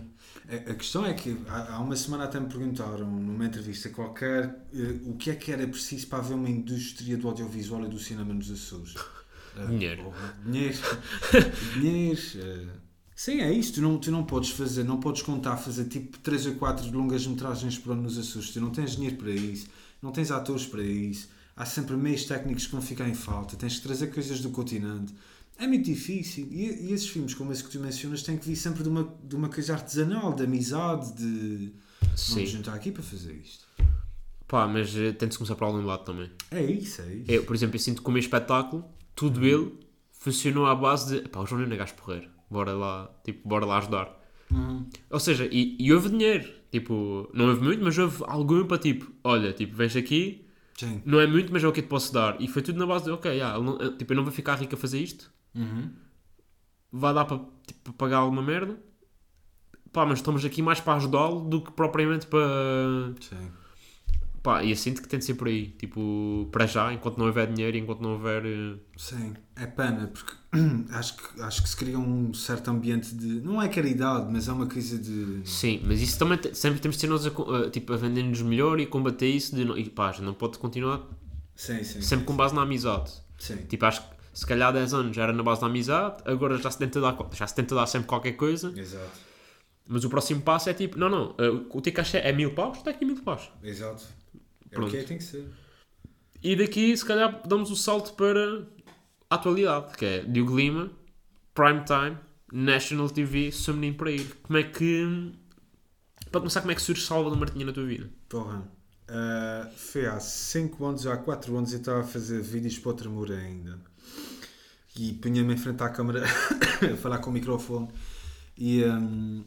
A, 0.49 0.71
a 0.71 0.75
questão 0.75 1.05
é 1.05 1.13
que 1.13 1.37
há, 1.47 1.75
há 1.75 1.79
uma 1.79 1.95
semana 1.95 2.25
até 2.25 2.39
me 2.39 2.47
perguntaram 2.47 3.09
numa 3.09 3.45
entrevista 3.45 3.89
qualquer 3.89 4.65
eh, 4.73 4.99
o 5.05 5.15
que 5.15 5.31
é 5.31 5.35
que 5.35 5.51
era 5.51 5.67
preciso 5.67 6.07
para 6.07 6.19
haver 6.19 6.35
uma 6.35 6.49
indústria 6.49 7.17
do 7.17 7.27
audiovisual 7.27 7.83
e 7.85 7.89
do 7.89 7.99
cinema 7.99 8.33
nos 8.33 8.51
Açores. 8.51 8.93
Eh, 9.57 9.67
Dinheiro. 9.67 10.03
porra, 10.03 10.37
dinheiro. 10.45 10.77
dinheiro. 11.79 12.19
eh, 12.35 12.67
Sim, 13.15 13.39
é 13.39 13.53
isso. 13.53 13.71
Tu 13.75 13.81
não, 13.81 13.97
tu 13.97 14.11
não 14.11 14.25
podes 14.25 14.49
fazer, 14.49 14.83
não 14.83 14.99
podes 14.99 15.21
contar 15.21 15.55
fazer 15.55 15.85
tipo 15.85 16.17
3 16.19 16.47
ou 16.47 16.55
4 16.55 16.91
longas 16.91 17.25
metragens 17.25 17.77
por 17.77 17.93
ano 17.93 18.01
nos 18.01 18.17
Açores. 18.17 18.49
Tu 18.51 18.59
não 18.59 18.69
tens 18.69 18.97
dinheiro 18.97 19.15
para 19.15 19.31
isso, 19.31 19.67
não 20.01 20.11
tens 20.11 20.29
atores 20.29 20.65
para 20.65 20.83
isso. 20.83 21.29
Há 21.55 21.65
sempre 21.65 21.95
meios 21.95 22.25
técnicos 22.25 22.65
que 22.65 22.73
vão 22.73 22.81
ficar 22.81 23.07
em 23.07 23.13
falta. 23.13 23.55
Tens 23.55 23.77
que 23.77 23.81
trazer 23.87 24.07
coisas 24.07 24.41
do 24.41 24.49
continente. 24.49 25.13
É 25.57 25.67
muito 25.67 25.85
difícil. 25.85 26.47
E, 26.51 26.87
e 26.89 26.93
esses 26.93 27.07
filmes, 27.07 27.33
como 27.33 27.51
esse 27.51 27.63
que 27.63 27.69
tu 27.69 27.79
mencionas, 27.79 28.23
têm 28.23 28.37
que 28.37 28.45
vir 28.45 28.55
sempre 28.55 28.83
de 28.83 28.89
uma, 28.89 29.15
de 29.23 29.35
uma 29.35 29.49
coisa 29.49 29.73
artesanal, 29.73 30.33
de 30.33 30.43
amizade, 30.43 31.13
de. 31.15 31.71
Vamos 32.01 32.21
Sim. 32.21 32.45
juntar 32.45 32.73
aqui 32.73 32.91
para 32.91 33.03
fazer 33.03 33.33
isto. 33.33 33.65
Pá, 34.47 34.67
mas 34.67 34.95
eh, 34.95 35.11
tem 35.11 35.27
de 35.27 35.37
começar 35.37 35.55
para 35.55 35.65
algum 35.67 35.81
lado 35.83 36.03
também. 36.03 36.29
É 36.51 36.61
isso, 36.63 37.01
é 37.01 37.13
isso. 37.15 37.31
Eu, 37.31 37.43
por 37.45 37.55
exemplo, 37.55 37.75
eu 37.75 37.79
sinto 37.79 38.01
que 38.01 38.07
o 38.07 38.11
meu 38.11 38.19
espetáculo, 38.19 38.85
tudo 39.15 39.45
ele, 39.45 39.73
funcionou 40.11 40.65
à 40.65 40.75
base 40.75 41.21
de. 41.21 41.29
Pá, 41.29 41.39
o 41.39 41.45
João 41.45 41.61
Nuno 41.61 41.73
é 41.73 41.77
gajo 41.77 41.93
porreiro. 41.95 42.29
Bora 42.49 42.73
lá, 42.73 43.09
tipo, 43.23 43.47
bora 43.47 43.65
lá 43.65 43.77
ajudar. 43.79 44.21
Uhum. 44.51 44.85
Ou 45.09 45.19
seja, 45.19 45.47
e, 45.51 45.75
e 45.79 45.91
houve 45.93 46.09
dinheiro. 46.09 46.47
Tipo, 46.71 47.29
não 47.33 47.47
houve 47.49 47.61
muito, 47.63 47.83
mas 47.83 47.97
houve 47.97 48.21
algum 48.27 48.65
para 48.65 48.77
tipo, 48.77 49.09
olha, 49.23 49.53
tipo, 49.53 49.75
vens 49.75 49.95
aqui, 49.95 50.45
Sim. 50.77 51.01
não 51.05 51.19
é 51.21 51.25
muito, 51.27 51.51
mas 51.51 51.63
é 51.63 51.67
o 51.67 51.71
que 51.71 51.79
eu 51.79 51.83
te 51.85 51.87
posso 51.89 52.13
dar. 52.13 52.39
E 52.41 52.47
foi 52.49 52.61
tudo 52.61 52.77
na 52.77 52.85
base 52.85 53.05
de, 53.05 53.11
ok, 53.11 53.41
ah, 53.41 53.57
não- 53.59 53.81
eh, 53.81 53.91
tipo, 53.97 54.11
eu 54.11 54.17
não 54.17 54.23
vou 54.25 54.31
ficar 54.33 54.55
rico 54.55 54.75
a 54.75 54.77
fazer 54.77 54.99
isto, 54.99 55.31
Uhum. 55.55 55.91
vai 56.91 57.13
dar 57.13 57.25
para 57.25 57.39
tipo, 57.65 57.93
pagar 57.93 58.17
alguma 58.17 58.41
merda. 58.41 58.77
Pá, 59.91 60.05
mas 60.05 60.19
estamos 60.19 60.43
aqui 60.43 60.61
mais 60.61 60.79
para 60.81 60.95
ajudá-lo 60.95 61.41
do 61.49 61.61
que 61.61 61.71
propriamente 61.71 62.27
para. 62.27 62.41
Sim. 63.21 63.49
Pá, 64.43 64.61
e 64.63 64.69
eu 64.69 64.75
sinto 64.75 65.01
que 65.01 65.07
tem 65.07 65.17
de 65.17 65.25
ser 65.25 65.33
por 65.35 65.47
aí. 65.47 65.69
Tipo, 65.69 66.47
para 66.51 66.67
já, 66.67 66.93
enquanto 66.93 67.17
não 67.17 67.25
houver 67.25 67.51
dinheiro, 67.51 67.77
enquanto 67.77 68.01
não 68.01 68.11
houver. 68.11 68.45
eh, 68.45 68.75
Sim, 68.97 69.33
é 69.55 69.65
pena, 69.65 70.07
porque 70.07 70.33
acho 70.91 71.15
que, 71.17 71.41
acho 71.41 71.63
que 71.63 71.69
se 71.69 71.75
cria 71.77 71.97
um 71.97 72.31
certo 72.33 72.69
ambiente 72.69 73.15
de. 73.15 73.41
Não 73.41 73.59
é 73.61 73.67
caridade, 73.69 74.31
mas 74.31 74.47
é 74.47 74.51
uma 74.51 74.67
coisa 74.67 74.99
de. 74.99 75.41
Sim, 75.49 75.81
mas 75.85 76.01
isso 76.01 76.19
também 76.19 76.37
sempre 76.53 76.79
temos 76.79 76.97
de 76.97 77.01
ser 77.01 77.07
nós 77.07 77.25
a, 77.25 77.69
tipo, 77.71 77.93
a 77.93 77.97
vender-nos 77.97 78.41
melhor 78.41 78.79
e 78.79 78.85
combater 78.85 79.27
isso. 79.29 79.55
De, 79.55 79.63
e 79.79 79.89
pá, 79.89 80.11
já 80.11 80.21
não 80.21 80.33
pode 80.33 80.59
continuar 80.59 81.01
Sim, 81.55 81.83
sim. 81.83 82.01
sempre 82.01 82.25
com 82.25 82.35
base 82.35 82.53
na 82.53 82.61
amizade. 82.61 83.11
Sim. 83.39 83.57
Tipo, 83.67 83.85
acho 83.85 84.01
que 84.07 84.14
se 84.35 84.45
calhar 84.45 84.67
há 84.67 84.71
10 84.73 84.93
anos 84.93 85.15
já 85.15 85.23
era 85.23 85.31
na 85.33 85.41
base 85.41 85.61
da 85.61 85.67
amizade, 85.67 86.21
agora 86.25 86.57
já 86.57 86.69
se 86.69 86.77
tenta 86.77 86.99
dar, 86.99 87.17
já 87.33 87.47
se 87.47 87.55
tenta 87.55 87.73
dar 87.73 87.87
sempre 87.87 88.07
qualquer 88.07 88.33
coisa. 88.33 88.73
Exato. 88.77 89.17
Mas 89.87 90.03
o 90.03 90.09
próximo 90.09 90.41
passo 90.41 90.69
é 90.69 90.73
tipo, 90.73 90.97
não, 90.99 91.07
não, 91.09 91.35
eh, 91.37 91.49
o 91.69 91.81
teu 91.81 91.93
cachê 91.93 92.17
é 92.17 92.33
mil 92.33 92.53
paus, 92.53 92.77
está 92.79 92.91
aqui 92.91 93.05
mil 93.05 93.21
paus. 93.23 93.49
Exato. 93.63 94.03
É 94.69 94.75
Pronto. 94.75 94.89
o 94.89 94.91
que 94.91 94.97
é, 94.97 95.03
tem 95.03 95.17
que 95.17 95.23
ser. 95.23 95.47
E 96.43 96.55
daqui, 96.55 96.95
se 96.97 97.05
calhar, 97.05 97.41
damos 97.47 97.71
o 97.71 97.75
salto 97.77 98.13
para 98.13 98.67
a 99.29 99.35
atualidade, 99.35 99.95
que 99.97 100.05
é 100.05 100.19
Diogo 100.25 100.57
Lima, 100.57 100.91
Prime 101.53 101.83
Time, 101.85 102.17
National 102.51 103.09
TV, 103.09 103.51
Summoning 103.53 103.93
para 103.93 104.11
ir. 104.11 104.35
Como 104.43 104.57
é 104.59 104.63
que. 104.63 105.31
Para 106.29 106.41
começar, 106.41 106.59
como 106.61 106.71
é 106.71 106.75
que 106.75 106.81
surge 106.81 107.01
Salvador 107.05 107.39
Martinha 107.39 107.65
na 107.65 107.71
tua 107.71 107.85
vida? 107.85 108.09
Porra. 108.27 108.67
ah, 109.07 109.69
foi 109.77 110.05
há 110.07 110.19
5 110.19 110.85
anos, 110.85 111.07
há 111.07 111.15
4 111.15 111.55
anos 111.57 111.71
eu 111.71 111.79
estava 111.79 112.01
a 112.01 112.03
fazer 112.03 112.41
vídeos 112.41 112.77
para 112.79 112.89
outra 112.91 113.09
Moura 113.09 113.37
ainda. 113.37 113.79
E 114.97 115.13
punha-me 115.13 115.53
em 115.53 115.57
frente 115.57 115.83
à 115.83 115.89
câmara 115.89 116.23
a 116.93 116.97
falar 116.97 117.19
com 117.19 117.29
o 117.29 117.33
microfone. 117.33 117.89
E 118.57 118.83
hum, 118.85 119.43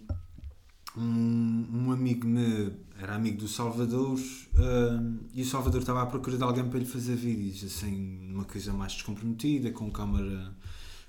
um, 0.96 1.66
um 1.72 1.92
amigo 1.92 2.26
meu 2.26 2.72
era 3.01 3.14
amigo 3.14 3.38
do 3.38 3.49
Salvador 3.49 4.18
hum, 4.18 5.18
e 5.32 5.42
o 5.42 5.46
Salvador 5.46 5.80
estava 5.80 6.03
à 6.03 6.07
procura 6.07 6.36
de 6.36 6.42
alguém 6.42 6.68
para 6.68 6.78
lhe 6.78 6.84
fazer 6.84 7.14
vídeos, 7.14 7.64
assim, 7.64 8.30
uma 8.32 8.44
coisa 8.44 8.72
mais 8.72 8.92
descomprometida, 8.92 9.70
com 9.70 9.90
câmara, 9.90 10.53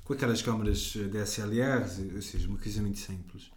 com 0.03 0.13
aquelas 0.13 0.41
câmaras 0.41 0.93
DSLR, 1.11 2.15
ou 2.15 2.21
seja, 2.21 2.47
uma 2.47 2.57
coisa 2.57 2.81
muito 2.81 2.99
simples. 2.99 3.51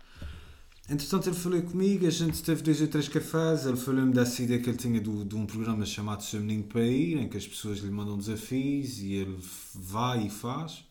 Entretanto, 0.93 1.27
ele 1.27 1.37
falou 1.37 1.63
comigo, 1.63 2.07
a 2.07 2.11
gente 2.11 2.43
teve 2.43 2.63
dois 2.63 2.83
ou 2.83 2.87
três 2.87 3.09
cafés, 3.09 3.65
ele 3.65 3.79
falou-me 3.79 4.13
dessa 4.13 4.43
ideia 4.43 4.61
que 4.61 4.69
ele 4.69 4.77
tinha 4.77 5.01
do, 5.01 5.25
de 5.25 5.35
um 5.35 5.47
programa 5.47 5.87
chamado 5.87 6.23
Seu 6.23 6.39
Menino 6.39 6.65
para 6.65 6.83
Ir, 6.83 7.17
em 7.17 7.29
que 7.31 7.39
as 7.39 7.47
pessoas 7.47 7.79
lhe 7.79 7.91
mandam 7.91 8.19
desafios 8.19 9.01
e 9.01 9.15
ele 9.15 9.39
vai 9.75 10.27
e 10.27 10.29
faz. 10.29 10.85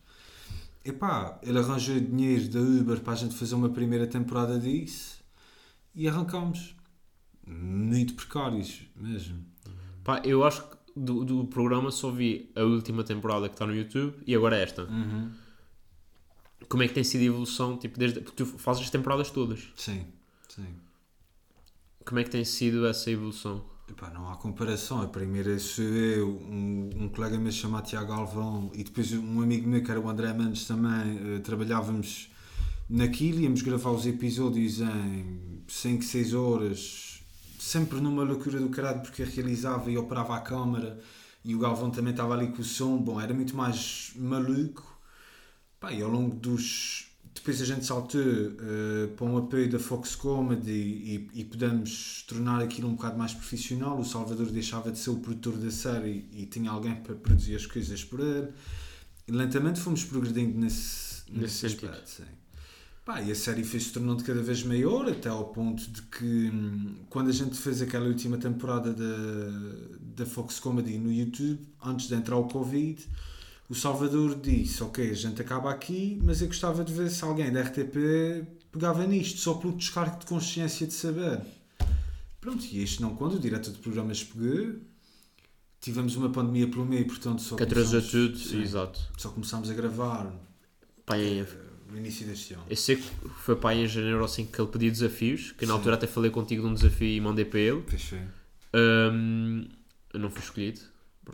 Epá, 0.84 1.40
ele 1.44 1.60
arranjou 1.60 2.00
dinheiro 2.00 2.50
da 2.50 2.60
Uber 2.60 3.00
para 3.02 3.14
a 3.14 3.16
gente 3.16 3.36
fazer 3.36 3.54
uma 3.54 3.70
primeira 3.70 4.08
temporada 4.08 4.60
disso 4.60 5.20
e 5.94 6.08
arrancamos. 6.08 6.76
Muito 7.46 8.16
precários, 8.16 8.82
mesmo. 8.96 9.46
Pá, 10.04 10.20
eu 10.26 10.44
acho 10.44 10.64
que 10.64 10.78
do, 10.96 11.24
do 11.24 11.46
programa 11.46 11.92
só 11.92 12.10
vi 12.10 12.50
a 12.56 12.64
última 12.64 13.04
temporada 13.04 13.48
que 13.48 13.54
está 13.54 13.68
no 13.68 13.76
YouTube 13.76 14.18
e 14.26 14.34
agora 14.36 14.58
esta. 14.58 14.88
Como 16.70 16.84
é 16.84 16.88
que 16.88 16.94
tem 16.94 17.04
sido 17.04 17.22
a 17.22 17.26
evolução? 17.26 17.78
Tipo, 17.78 18.00
desde, 18.00 18.22
porque 18.22 18.44
tu 18.44 18.46
fazes 18.46 18.84
as 18.84 18.90
temporadas 18.90 19.30
todas. 19.30 19.70
Sim, 19.76 20.06
sim. 20.48 20.66
Como 22.06 22.20
é 22.20 22.24
que 22.24 22.30
tem 22.30 22.44
sido 22.46 22.86
essa 22.88 23.12
evolução? 23.12 23.64
Epá, 23.90 24.10
não 24.10 24.30
há 24.32 24.38
comparação. 24.38 25.02
A 25.02 25.08
primeira 25.08 25.60
sou 25.60 25.84
eu, 25.84 26.30
um, 26.30 26.90
um 26.96 27.10
colega 27.10 27.38
meu 27.38 27.52
chamado 27.52 27.86
Tiago 27.88 28.14
Alvão 28.14 28.72
e 28.74 28.84
depois 28.84 29.12
um 29.14 29.42
amigo 29.42 29.68
meu 29.68 29.84
que 29.84 29.92
era 29.92 30.00
o 30.00 30.10
André 30.10 30.34
Mendes 30.34 30.66
também. 30.66 31.36
eh, 31.36 31.40
trabalhávamos 31.40 32.30
naquilo, 32.90 33.42
íamos 33.42 33.62
gravar 33.62 33.92
os 33.92 34.06
episódios 34.06 34.80
em 34.82 35.62
5, 35.68 36.04
6 36.04 36.34
horas, 36.34 37.22
sempre 37.60 38.00
numa 38.00 38.24
loucura 38.24 38.60
do 38.60 38.70
caralho 38.70 39.02
porque 39.02 39.24
realizava 39.24 39.92
e 39.92 39.98
operava 39.98 40.36
a 40.36 40.40
câmara 40.42 41.00
e 41.44 41.56
o 41.56 41.60
Galvão 41.60 41.90
também 41.92 42.12
estava 42.12 42.34
ali 42.34 42.48
com 42.52 42.62
o 42.62 42.66
som. 42.66 42.98
Bom, 42.98 43.20
era 43.20 43.34
muito 43.34 43.56
mais 43.56 44.12
maluco. 44.16 44.91
Pá, 45.82 45.92
e 45.92 46.02
ao 46.04 46.10
longo 46.10 46.36
dos. 46.36 47.08
Depois 47.34 47.60
a 47.60 47.66
gente 47.66 47.86
saltou 47.86 48.22
eh, 48.22 49.08
para 49.18 49.26
um 49.26 49.38
apoio 49.38 49.68
da 49.68 49.80
Fox 49.80 50.16
Comedy 50.16 50.72
e, 50.72 51.30
e 51.34 51.44
pudemos 51.44 52.24
tornar 52.28 52.62
aquilo 52.62 52.88
um 52.88 52.94
bocado 52.94 53.18
mais 53.18 53.34
profissional. 53.34 54.00
O 54.00 54.06
Salvador 54.06 54.52
deixava 54.52 54.92
de 54.92 55.00
ser 55.00 55.10
o 55.10 55.18
produtor 55.18 55.58
da 55.58 55.72
série 55.72 56.28
e 56.34 56.46
tinha 56.46 56.70
alguém 56.70 56.96
para 56.96 57.16
produzir 57.16 57.56
as 57.56 57.66
coisas 57.66 58.04
por 58.04 58.20
ele. 58.20 58.50
E 59.28 59.32
lentamente 59.32 59.80
fomos 59.80 60.04
progredindo 60.04 60.60
nesse, 60.60 61.24
Nesse 61.32 61.64
nesse, 61.64 61.66
aspecto. 61.66 62.10
Sim. 62.10 62.24
Pá, 63.04 63.20
e 63.22 63.32
a 63.32 63.36
série 63.36 63.64
foi-se 63.64 63.92
tornando 63.92 64.24
cada 64.24 64.44
vez 64.44 64.62
maior, 64.64 65.10
até 65.10 65.30
ao 65.30 65.46
ponto 65.46 65.90
de 65.90 66.02
que 66.04 66.52
hum, 66.54 66.98
quando 67.10 67.30
a 67.30 67.34
gente 67.34 67.58
fez 67.58 67.82
aquela 67.82 68.06
última 68.06 68.38
temporada 68.38 68.94
da, 68.94 69.96
da 70.00 70.26
Fox 70.28 70.60
Comedy 70.60 71.00
no 71.00 71.12
YouTube, 71.12 71.60
antes 71.84 72.08
de 72.08 72.14
entrar 72.14 72.38
o 72.38 72.48
Covid, 72.48 73.04
o 73.72 73.76
Salvador 73.76 74.36
disse: 74.40 74.84
Ok, 74.84 75.10
a 75.10 75.14
gente 75.14 75.42
acaba 75.42 75.72
aqui, 75.72 76.20
mas 76.24 76.42
eu 76.42 76.48
gostava 76.48 76.84
de 76.84 76.92
ver 76.94 77.10
se 77.10 77.24
alguém 77.24 77.52
da 77.52 77.62
RTP 77.62 78.46
pegava 78.72 79.06
nisto, 79.08 79.40
só 79.40 79.54
pelo 79.54 79.74
descargo 79.74 80.20
de 80.20 80.26
consciência 80.26 80.86
de 80.86 80.94
saber. 80.94 81.40
Pronto, 82.42 82.66
e 82.72 82.82
este 82.84 83.02
não 83.02 83.16
quando, 83.16 83.36
o 83.36 83.40
diretor 83.40 83.72
de 83.72 83.80
programas 83.80 84.24
pegou. 84.24 84.76
Tivemos 85.80 86.16
uma 86.16 86.30
pandemia 86.30 86.68
pelo 86.68 86.86
meio, 86.86 87.08
portanto 87.08 87.42
só 87.42 87.56
Que 87.56 87.64
atrasou 87.64 88.00
começámos- 88.02 88.12
tudo, 88.34 88.38
Sim. 88.38 88.62
exato. 88.62 89.00
Só 89.18 89.30
começámos 89.30 89.70
a 89.70 89.74
gravar 89.74 90.32
Pá, 91.06 91.18
é- 91.18 91.40
eh, 91.40 91.48
no 91.90 91.98
início 91.98 92.28
deste 92.28 92.54
ano. 92.54 92.64
eu 92.70 92.76
sei 92.76 92.98
que 92.98 93.04
foi 93.44 93.56
pá 93.56 93.74
em 93.74 93.88
janeiro 93.88 94.24
assim 94.24 94.46
que 94.46 94.62
ele 94.62 94.70
pediu 94.70 94.92
desafios, 94.92 95.54
que 95.54 95.66
na 95.66 95.74
altura 95.74 95.96
até 95.96 96.06
falei 96.06 96.30
contigo 96.30 96.62
de 96.62 96.68
um 96.68 96.74
desafio 96.76 97.08
e 97.08 97.20
mandei 97.22 97.46
para 97.46 97.60
ele. 97.60 97.82
Fechei. 97.88 98.22
Eu 100.14 100.20
não 100.20 100.30
fui 100.30 100.42
escolhido. 100.42 100.82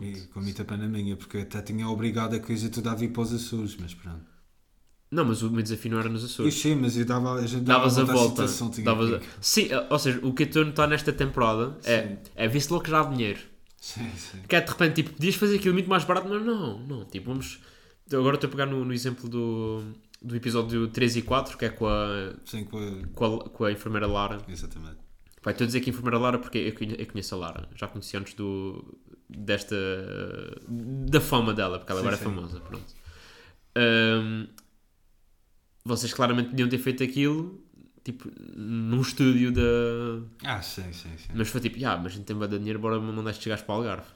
E 0.02 0.28
com 0.34 0.42
muita 0.42 0.64
pena 0.66 0.88
minha, 0.88 1.16
porque 1.16 1.38
até 1.40 1.62
tinha 1.62 1.88
obrigado 1.90 2.36
a 2.36 2.40
coisa 2.40 2.70
toda 2.70 2.92
a 2.92 2.96
vir 2.96 3.12
para 3.12 3.22
os 3.24 3.34
Açores, 3.34 3.76
mas 3.80 3.94
pronto. 3.94 4.26
Não, 5.10 5.24
mas 5.24 5.42
o 5.42 5.50
meu 5.50 5.64
desafio 5.64 5.92
não 5.92 6.00
era 6.00 6.10
nos 6.10 6.22
Eu 6.24 6.28
Açores. 6.28 6.54
sei, 6.56 6.76
mas 6.76 6.98
eu 6.98 7.06
dava, 7.06 7.36
a 7.36 7.48
gente 7.48 7.64
dava 7.64 7.80
Davas 7.88 7.98
a 7.98 8.04
volta. 8.04 8.30
situação, 8.48 8.70
tinha 8.70 8.84
davas 8.86 9.14
a- 9.14 9.22
Sim, 9.40 9.70
ou 9.90 9.98
seja, 9.98 10.20
o 10.22 10.34
que 10.34 10.44
eu 10.44 10.48
estou 10.48 10.62
a 10.64 10.66
notar 10.66 10.88
nesta 10.90 11.14
temporada 11.14 11.78
é, 11.86 12.02
Sim. 12.08 12.18
é 12.36 12.48
ver-se 12.48 12.72
logo 12.72 12.84
que 12.84 12.92
já 12.92 13.00
há 13.00 13.04
dinheiro. 13.06 13.40
Sim, 13.80 14.10
sim. 14.18 14.40
Que 14.48 14.58
é 14.58 14.62
de 14.62 14.70
repente, 14.70 14.96
tipo, 14.96 15.14
podias 15.14 15.36
fazer 15.36 15.56
aquilo 15.56 15.74
muito 15.74 15.90
mais 15.90 16.04
barato, 16.04 16.28
mas 16.28 16.46
não, 16.46 16.80
não, 16.80 17.06
tipo, 17.06 17.28
vamos... 17.30 17.60
Agora 18.12 18.36
estou 18.36 18.50
a 18.50 18.52
pegar 18.52 18.66
no, 18.66 18.84
no 18.84 18.94
exemplo 18.94 19.30
do, 19.30 19.82
do 20.22 20.36
episódio 20.36 20.88
3 20.90 21.16
e 21.18 21.22
4, 21.22 21.58
que 21.58 21.66
é 21.66 21.70
com 21.70 21.88
a, 21.88 22.34
Sim, 22.46 22.66
com 22.66 22.78
a... 22.78 23.08
com 23.14 23.26
a, 23.38 23.50
com 23.50 23.64
a 23.66 23.72
enfermeira 23.72 24.08
Lara. 24.08 24.42
Exatamente. 24.50 24.98
Vai, 25.42 25.54
estou 25.54 25.64
a 25.64 25.68
dizer 25.68 25.80
que 25.80 25.90
a 25.90 25.94
enfermeira 25.94 26.18
Lara 26.18 26.38
porque 26.40 26.58
eu 26.58 26.88
eu 26.98 27.08
conheço 27.08 27.34
a 27.36 27.38
Lara. 27.38 27.70
Já 27.76 27.88
conheci 27.88 28.18
antes 28.18 28.34
do, 28.34 28.98
desta... 29.30 29.76
da 30.68 31.22
fama 31.22 31.54
dela, 31.54 31.80
porque 31.80 31.92
ela 31.92 32.02
Sim, 32.02 32.08
agora 32.08 32.16
é 32.16 32.20
sim. 32.20 32.24
famosa, 32.26 32.60
pronto. 32.60 32.96
Ahm, 33.76 34.48
vocês 35.84 36.14
claramente 36.14 36.50
podiam 36.50 36.68
ter 36.68 36.78
feito 36.78 37.04
aquilo, 37.04 37.64
tipo, 38.04 38.30
num 38.56 39.02
estúdio 39.02 39.52
da... 39.52 39.62
Ah, 40.44 40.62
sim, 40.62 40.92
sim, 40.94 41.10
sim. 41.18 41.30
Mas 41.34 41.48
foi 41.50 41.62
tipo, 41.62 41.78
ah, 41.86 41.98
mas 41.98 42.14
a 42.14 42.16
gente 42.16 42.26
tem 42.26 42.36
bué 42.36 42.48
de 42.48 42.58
dinheiro, 42.58 42.80
bora 42.80 43.00
mandar 43.00 43.32
estes 43.32 43.48
gajos 43.48 43.66
para 43.66 43.76
o 43.76 43.78
Algarve. 43.78 44.08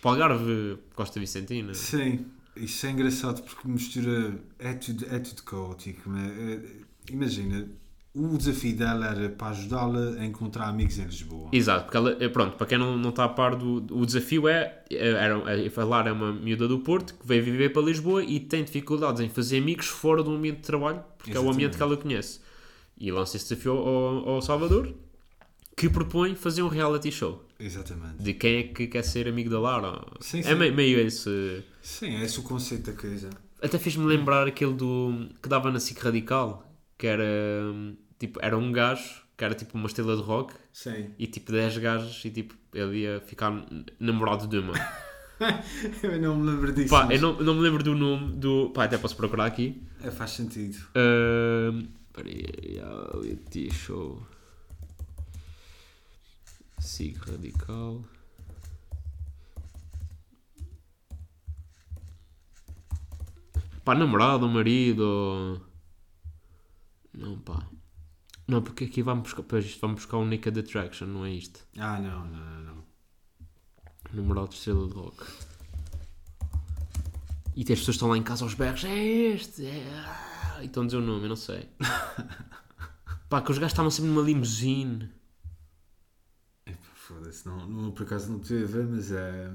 Para 0.00 0.08
o 0.10 0.12
Algarve, 0.14 0.78
Costa 0.94 1.18
Vicentina. 1.20 1.74
Sim, 1.74 2.26
isso 2.56 2.86
é 2.86 2.90
engraçado 2.90 3.42
porque 3.42 3.66
mistura. 3.68 4.38
É 4.58 4.74
tudo, 4.74 5.06
é 5.06 5.18
tudo 5.18 5.42
caótico. 5.42 6.08
Mas, 6.10 6.30
é- 6.30 6.60
imagina, 7.10 7.68
o 8.18 8.36
desafio 8.36 8.76
dela 8.76 9.06
era 9.06 9.28
para 9.28 9.48
ajudá-la 9.48 10.20
a 10.20 10.24
encontrar 10.24 10.68
amigos 10.68 10.98
em 10.98 11.04
Lisboa. 11.04 11.48
Exato, 11.52 11.84
porque 11.84 11.96
ela, 11.96 12.16
eh, 12.18 12.28
pronto, 12.28 12.56
para 12.56 12.66
quem 12.66 12.76
não, 12.76 12.98
não 12.98 13.10
está 13.10 13.24
a 13.24 13.28
par 13.28 13.54
do, 13.54 13.76
o 13.96 14.04
desafio 14.04 14.48
é, 14.48 14.82
é, 14.90 15.08
era, 15.08 15.36
a 15.36 15.84
Lara 15.84 16.10
é 16.10 16.12
uma 16.12 16.32
miúda 16.32 16.66
do 16.66 16.80
Porto 16.80 17.14
que 17.14 17.26
veio 17.26 17.42
viver 17.44 17.72
para 17.72 17.82
Lisboa 17.82 18.24
e 18.24 18.40
tem 18.40 18.64
dificuldades 18.64 19.20
em 19.20 19.28
fazer 19.28 19.58
amigos 19.58 19.86
fora 19.86 20.22
do 20.22 20.32
ambiente 20.32 20.56
de 20.56 20.62
trabalho, 20.62 21.02
porque 21.16 21.30
é 21.30 21.40
o 21.40 21.42
ambiente 21.42 21.74
Exatamente. 21.74 21.76
que 21.76 21.82
ela 21.82 21.96
conhece. 21.96 22.40
E 22.98 23.12
lança 23.12 23.36
esse 23.36 23.48
desafio 23.48 23.72
ao, 23.72 24.28
ao 24.28 24.42
Salvador, 24.42 24.92
que 25.76 25.88
propõe 25.88 26.34
fazer 26.34 26.62
um 26.62 26.68
reality 26.68 27.12
show. 27.12 27.44
Exatamente. 27.60 28.20
De 28.20 28.34
quem 28.34 28.56
é 28.56 28.62
que 28.64 28.88
quer 28.88 29.02
ser 29.02 29.28
amigo 29.28 29.48
da 29.48 29.60
Lara. 29.60 30.04
Sim, 30.20 30.40
é 30.40 30.42
sim. 30.42 30.54
meio, 30.56 30.74
meio 30.74 31.00
esse... 31.00 31.62
Sim, 31.80 32.16
é 32.16 32.24
esse 32.24 32.40
o 32.40 32.42
conceito 32.42 32.90
da 32.90 33.00
coisa. 33.00 33.30
Até 33.62 33.78
fez-me 33.78 34.04
lembrar 34.04 34.46
aquele 34.46 34.74
do 34.74 35.28
que 35.40 35.48
dava 35.48 35.70
na 35.70 35.78
SIC 35.78 35.98
Radical, 36.00 36.64
que 36.96 37.06
era 37.06 37.24
tipo, 38.18 38.38
era 38.42 38.56
um 38.56 38.72
gajo 38.72 39.22
que 39.36 39.44
era 39.44 39.54
tipo 39.54 39.78
uma 39.78 39.86
estrela 39.86 40.16
de 40.16 40.22
rock 40.22 40.54
Sim. 40.72 41.10
e 41.18 41.26
tipo 41.26 41.52
10 41.52 41.78
gajos 41.78 42.24
e 42.24 42.30
tipo 42.30 42.54
ele 42.74 42.98
ia 42.98 43.20
ficar 43.20 43.52
namorado 43.98 44.46
de 44.46 44.58
uma. 44.58 44.74
eu 46.02 46.20
não 46.20 46.36
me 46.36 46.50
lembro 46.50 46.72
disso. 46.72 46.90
Pá, 46.90 47.06
mas 47.06 47.22
eu 47.22 47.32
não, 47.34 47.40
não 47.44 47.54
me 47.54 47.60
lembro 47.60 47.82
do 47.82 47.94
nome 47.94 48.32
do. 48.32 48.70
Pá, 48.70 48.84
até 48.84 48.98
posso 48.98 49.16
procurar 49.16 49.46
aqui. 49.46 49.80
é, 50.02 50.10
faz 50.10 50.32
sentido. 50.32 50.76
Ahm, 50.94 51.86
Peraí, 52.12 52.44
reality 52.74 53.72
show. 53.72 54.20
SIC 56.80 57.16
Radical. 57.30 58.02
Pá, 63.84 63.94
namorado, 63.94 64.48
marido. 64.48 65.60
Não, 67.14 67.38
pá. 67.38 67.64
Não, 68.48 68.62
porque 68.62 68.84
aqui 68.84 69.02
vamos 69.02 69.24
buscar, 69.24 69.42
pois, 69.42 69.66
isto 69.66 69.78
vamos 69.78 69.96
buscar 69.96 70.16
o 70.16 70.24
Naked 70.24 70.58
Attraction, 70.58 71.06
não 71.06 71.26
é 71.26 71.32
isto. 71.32 71.60
Ah, 71.76 72.00
não, 72.00 72.26
não, 72.26 72.60
não. 72.60 72.84
não. 74.10 74.46
De 74.46 74.54
estrela 74.54 74.88
de 74.88 74.94
rock. 74.94 75.22
E 77.54 77.62
tem 77.62 77.74
as 77.74 77.80
pessoas 77.80 77.84
que 77.84 77.90
estão 77.90 78.08
lá 78.08 78.16
em 78.16 78.22
casa 78.22 78.44
aos 78.44 78.54
berros. 78.54 78.84
É 78.84 78.96
este! 78.96 79.66
É... 79.66 79.86
ah", 80.06 80.62
E 80.62 80.66
estão 80.66 80.82
a 80.82 80.86
dizer 80.86 80.96
o 80.96 81.02
nome, 81.02 81.24
eu 81.24 81.28
não 81.28 81.36
sei. 81.36 81.68
Pá, 83.28 83.42
que 83.42 83.50
os 83.50 83.58
gajos 83.58 83.72
estavam 83.72 83.90
sempre 83.90 84.10
numa 84.10 84.22
limusine. 84.22 85.10
Foda-se, 86.94 87.46
não, 87.46 87.66
não, 87.66 87.90
por 87.90 88.04
acaso 88.04 88.30
não 88.30 88.40
estou 88.40 88.62
a 88.62 88.64
ver, 88.64 88.86
mas 88.86 89.12
é. 89.12 89.50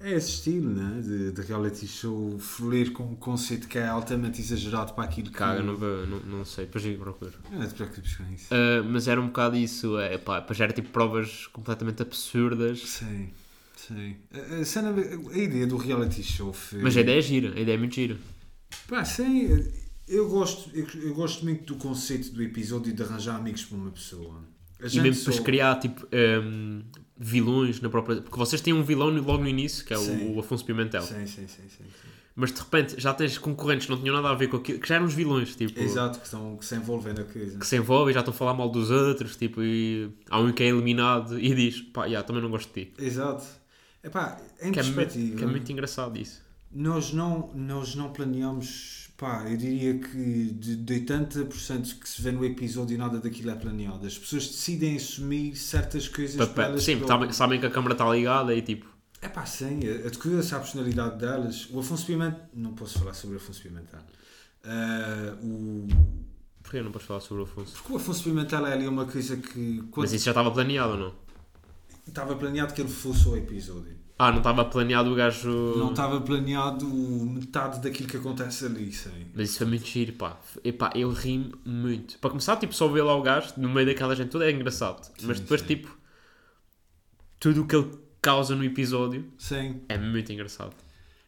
É 0.00 0.12
esse 0.12 0.30
estilo, 0.32 0.68
né? 0.70 1.00
De, 1.00 1.32
de 1.32 1.42
reality 1.42 1.86
show 1.86 2.38
fluir 2.38 2.92
com 2.92 3.04
um 3.04 3.14
conceito 3.16 3.66
que 3.68 3.78
é 3.78 3.86
altamente 3.86 4.40
exagerado 4.40 4.92
para 4.92 5.04
aquilo 5.04 5.28
que. 5.30 5.34
Caga, 5.38 5.62
não, 5.62 5.76
vou- 5.76 6.06
não, 6.06 6.20
não 6.20 6.44
sei, 6.44 6.66
depois 6.66 6.84
eu 6.84 6.98
procuro. 6.98 7.32
Não 7.50 7.66
te 7.66 7.74
preocupes 7.74 8.16
com 8.16 8.24
isso. 8.34 8.46
Ah, 8.50 8.82
mas 8.82 9.08
era 9.08 9.20
um 9.20 9.26
bocado 9.28 9.56
isso, 9.56 9.98
é, 9.98 10.18
pá, 10.18 10.40
depois 10.40 10.58
já 10.58 10.64
era 10.64 10.72
tipo 10.74 10.90
provas 10.90 11.46
completamente 11.46 12.02
absurdas. 12.02 12.80
Sim, 12.80 13.30
sim. 13.76 14.16
A, 14.32 14.56
a 14.60 14.64
cena, 14.64 14.92
a 15.32 15.38
ideia 15.38 15.66
do 15.66 15.76
reality 15.76 16.22
show 16.22 16.52
foi. 16.52 16.82
Mas 16.82 16.96
a 16.96 17.00
ideia 17.00 17.18
é 17.18 17.22
gira, 17.22 17.54
a 17.56 17.60
ideia 17.60 17.76
é 17.76 17.78
muito 17.78 17.94
gira. 17.94 18.18
Pá, 18.88 19.04
sim. 19.04 19.48
Eu 20.06 20.28
gosto, 20.28 20.70
eu, 20.76 20.86
eu 21.02 21.14
gosto 21.14 21.44
muito 21.44 21.72
do 21.72 21.80
conceito 21.80 22.30
do 22.32 22.42
episódio 22.42 22.92
de 22.92 23.02
arranjar 23.02 23.36
amigos 23.36 23.64
para 23.64 23.78
uma 23.78 23.90
pessoa. 23.90 24.42
A 24.82 24.86
E 24.86 25.00
mesmo 25.00 25.18
depois 25.20 25.36
só- 25.36 25.42
criar 25.42 25.76
tipo 25.78 26.06
hum, 26.12 26.82
vilões 27.16 27.80
na 27.80 27.88
própria. 27.88 28.20
Porque 28.20 28.36
vocês 28.38 28.60
têm 28.60 28.72
um 28.72 28.82
vilão 28.82 29.08
logo 29.10 29.38
no 29.42 29.48
início, 29.48 29.84
que 29.84 29.94
é 29.94 29.96
Sim. 29.96 30.34
o 30.34 30.40
Afonso 30.40 30.64
Pimentel. 30.64 31.02
Sim, 31.02 31.26
sim, 31.26 31.46
sim, 31.46 31.62
sim. 31.68 31.84
Mas 32.36 32.52
de 32.52 32.58
repente 32.58 33.00
já 33.00 33.14
tens 33.14 33.38
concorrentes 33.38 33.86
que 33.86 33.92
não 33.92 33.98
tinham 34.00 34.12
nada 34.16 34.28
a 34.28 34.34
ver 34.34 34.48
com 34.48 34.56
aquilo, 34.56 34.80
que 34.80 34.88
já 34.88 34.96
eram 34.96 35.06
os 35.06 35.14
vilões, 35.14 35.54
tipo. 35.54 35.78
Exato, 35.80 36.18
que, 36.18 36.24
estão, 36.24 36.56
que 36.56 36.64
se 36.66 36.74
envolvem 36.74 37.14
na 37.14 37.22
coisa. 37.22 37.56
Que 37.58 37.64
se 37.66 37.76
envolvem 37.76 38.10
e 38.10 38.14
já 38.14 38.20
estão 38.20 38.34
a 38.34 38.36
falar 38.36 38.54
mal 38.54 38.68
dos 38.68 38.90
outros, 38.90 39.36
tipo, 39.36 39.62
e 39.62 40.10
há 40.28 40.40
um 40.40 40.50
que 40.52 40.64
é 40.64 40.66
eliminado 40.66 41.38
e 41.38 41.54
diz, 41.54 41.80
pá, 41.80 42.08
já, 42.08 42.24
também 42.24 42.42
não 42.42 42.50
gosto 42.50 42.74
de 42.74 42.86
ti. 42.86 42.92
Exato. 42.98 43.44
Epá, 44.02 44.36
em 44.60 44.72
Que 44.72 44.80
é, 44.80 44.82
mu- 44.82 44.92
perspectiva, 44.94 45.36
que 45.38 45.44
é 45.44 45.46
muito 45.46 45.70
engraçado 45.70 46.18
isso. 46.18 46.42
nós, 46.72 47.12
não, 47.12 47.52
nós 47.54 47.94
não 47.94 48.12
planeamos, 48.12 49.03
pá, 49.16 49.44
eu 49.48 49.56
diria 49.56 49.98
que 49.98 50.50
de, 50.52 50.76
de 50.76 50.94
80% 51.00 51.98
que 51.98 52.08
se 52.08 52.20
vê 52.22 52.32
no 52.32 52.44
episódio 52.44 52.96
nada 52.98 53.18
daquilo 53.20 53.50
é 53.50 53.54
planeado. 53.54 54.06
As 54.06 54.18
pessoas 54.18 54.46
decidem 54.46 54.96
assumir 54.96 55.56
certas 55.56 56.08
coisas 56.08 56.36
Pa- 56.36 56.46
para 56.46 56.54
pa- 56.64 56.68
elas 56.70 56.84
Sim, 56.84 57.06
sabem, 57.06 57.32
sabem 57.32 57.60
que 57.60 57.66
a 57.66 57.70
câmara 57.70 57.94
está 57.94 58.10
ligada 58.10 58.54
e 58.54 58.62
tipo. 58.62 58.86
É 59.22 59.28
pá, 59.28 59.46
sim, 59.46 59.80
adquiriu-se 60.06 60.54
a 60.54 60.58
personalidade 60.58 61.18
delas. 61.18 61.68
O 61.70 61.80
Afonso 61.80 62.04
Pimentel, 62.04 62.40
não 62.52 62.74
posso 62.74 62.98
falar 62.98 63.14
sobre 63.14 63.36
o 63.36 63.38
Afonso 63.38 63.62
Pimentel. 63.62 64.00
Ah, 64.64 65.34
o... 65.42 65.86
Porquê 66.62 66.82
não 66.82 66.90
podes 66.92 67.06
falar 67.06 67.20
sobre 67.20 67.42
o 67.42 67.44
Afonso? 67.46 67.72
Porque 67.74 67.92
o 67.92 67.96
Afonso 67.96 68.22
Pimentel 68.24 68.66
é 68.66 68.72
ali 68.72 68.86
uma 68.88 69.06
coisa 69.06 69.36
que 69.36 69.82
quando 69.90 70.04
Mas 70.04 70.12
isso 70.12 70.24
já 70.26 70.30
estava 70.32 70.50
planeado 70.50 70.92
ou 70.92 70.98
não? 70.98 71.14
estava 72.06 72.34
planeado 72.36 72.74
que 72.74 72.82
ele 72.82 72.90
fosse 72.90 73.26
o 73.28 73.36
episódio. 73.36 73.96
Ah, 74.16 74.30
não 74.30 74.38
estava 74.38 74.64
planeado 74.64 75.10
o 75.10 75.14
gajo. 75.14 75.48
Não 75.76 75.90
estava 75.90 76.20
planeado 76.20 76.86
metade 76.86 77.80
daquilo 77.80 78.08
que 78.08 78.16
acontece 78.16 78.64
ali, 78.66 78.92
sim. 78.92 79.26
Mas 79.34 79.50
isso 79.50 79.58
foi 79.58 79.66
muito 79.66 79.86
giro, 79.86 80.12
pá. 80.12 80.38
Epá, 80.62 80.92
eu 80.94 81.10
ri 81.10 81.52
muito. 81.64 82.18
Para 82.20 82.30
começar, 82.30 82.56
tipo, 82.56 82.72
só 82.72 82.86
ver 82.86 83.02
lá 83.02 83.14
o 83.16 83.22
gajo 83.22 83.54
no 83.56 83.68
meio 83.68 83.86
daquela 83.86 84.14
gente 84.14 84.28
toda 84.30 84.46
é 84.46 84.52
engraçado. 84.52 85.10
Mas 85.22 85.38
Sim, 85.38 85.42
depois, 85.42 85.60
sim. 85.62 85.66
tipo, 85.66 85.98
tudo 87.40 87.62
o 87.62 87.66
que 87.66 87.74
ele 87.74 87.90
causa 88.22 88.54
no 88.54 88.64
episódio 88.64 89.30
Sim. 89.36 89.82
é 89.88 89.98
muito 89.98 90.32
engraçado. 90.32 90.74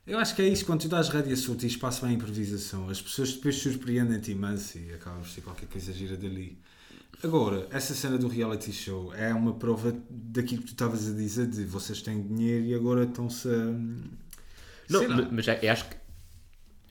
Eu 0.06 0.18
acho 0.20 0.36
que 0.36 0.42
é 0.42 0.48
isso, 0.48 0.64
quando 0.64 0.82
tu 0.82 0.88
dás 0.88 1.08
rédea 1.08 1.36
solta 1.36 1.64
e 1.64 1.68
espaço 1.68 2.00
para 2.00 2.08
a 2.10 2.12
improvisação, 2.12 2.88
as 2.88 3.02
pessoas 3.02 3.32
depois 3.32 3.56
surpreendem-te 3.56 4.30
imenso 4.30 4.78
e 4.78 4.92
acaba 4.94 5.18
por 5.18 5.28
ser 5.28 5.40
qualquer 5.40 5.66
coisa 5.66 5.92
gira 5.92 6.16
dali. 6.16 6.56
Agora, 7.24 7.66
essa 7.70 7.94
cena 7.94 8.18
do 8.18 8.28
reality 8.28 8.72
show 8.72 9.12
é 9.14 9.32
uma 9.32 9.54
prova 9.54 9.96
daquilo 10.10 10.60
que 10.62 10.68
tu 10.68 10.72
estavas 10.72 11.08
a 11.08 11.12
dizer, 11.12 11.46
de 11.46 11.64
vocês 11.64 12.02
têm 12.02 12.22
dinheiro 12.22 12.64
e 12.66 12.74
agora 12.74 13.04
estão-se 13.04 13.48
a... 13.48 13.52
Não, 14.88 15.00
mas 15.32 15.48
é- 15.48 15.58
eu 15.62 15.72
acho 15.72 15.86
que 15.88 15.96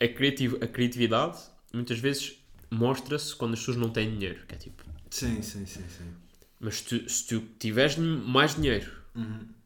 a, 0.03 0.07
criativo, 0.07 0.57
a 0.61 0.67
criatividade 0.67 1.37
muitas 1.73 1.99
vezes 1.99 2.37
mostra-se 2.71 3.35
quando 3.35 3.53
as 3.53 3.59
pessoas 3.59 3.77
não 3.77 3.89
têm 3.89 4.09
dinheiro. 4.11 4.45
Que 4.47 4.55
é 4.55 4.57
tipo, 4.57 4.83
Sim, 5.09 5.41
sim, 5.41 5.65
sim, 5.65 5.83
sim. 5.87 6.11
mas 6.59 6.81
tu- 6.81 7.07
se 7.09 7.27
tu 7.27 7.41
tiveres 7.59 7.95
mais 7.97 8.55
dinheiro 8.55 8.91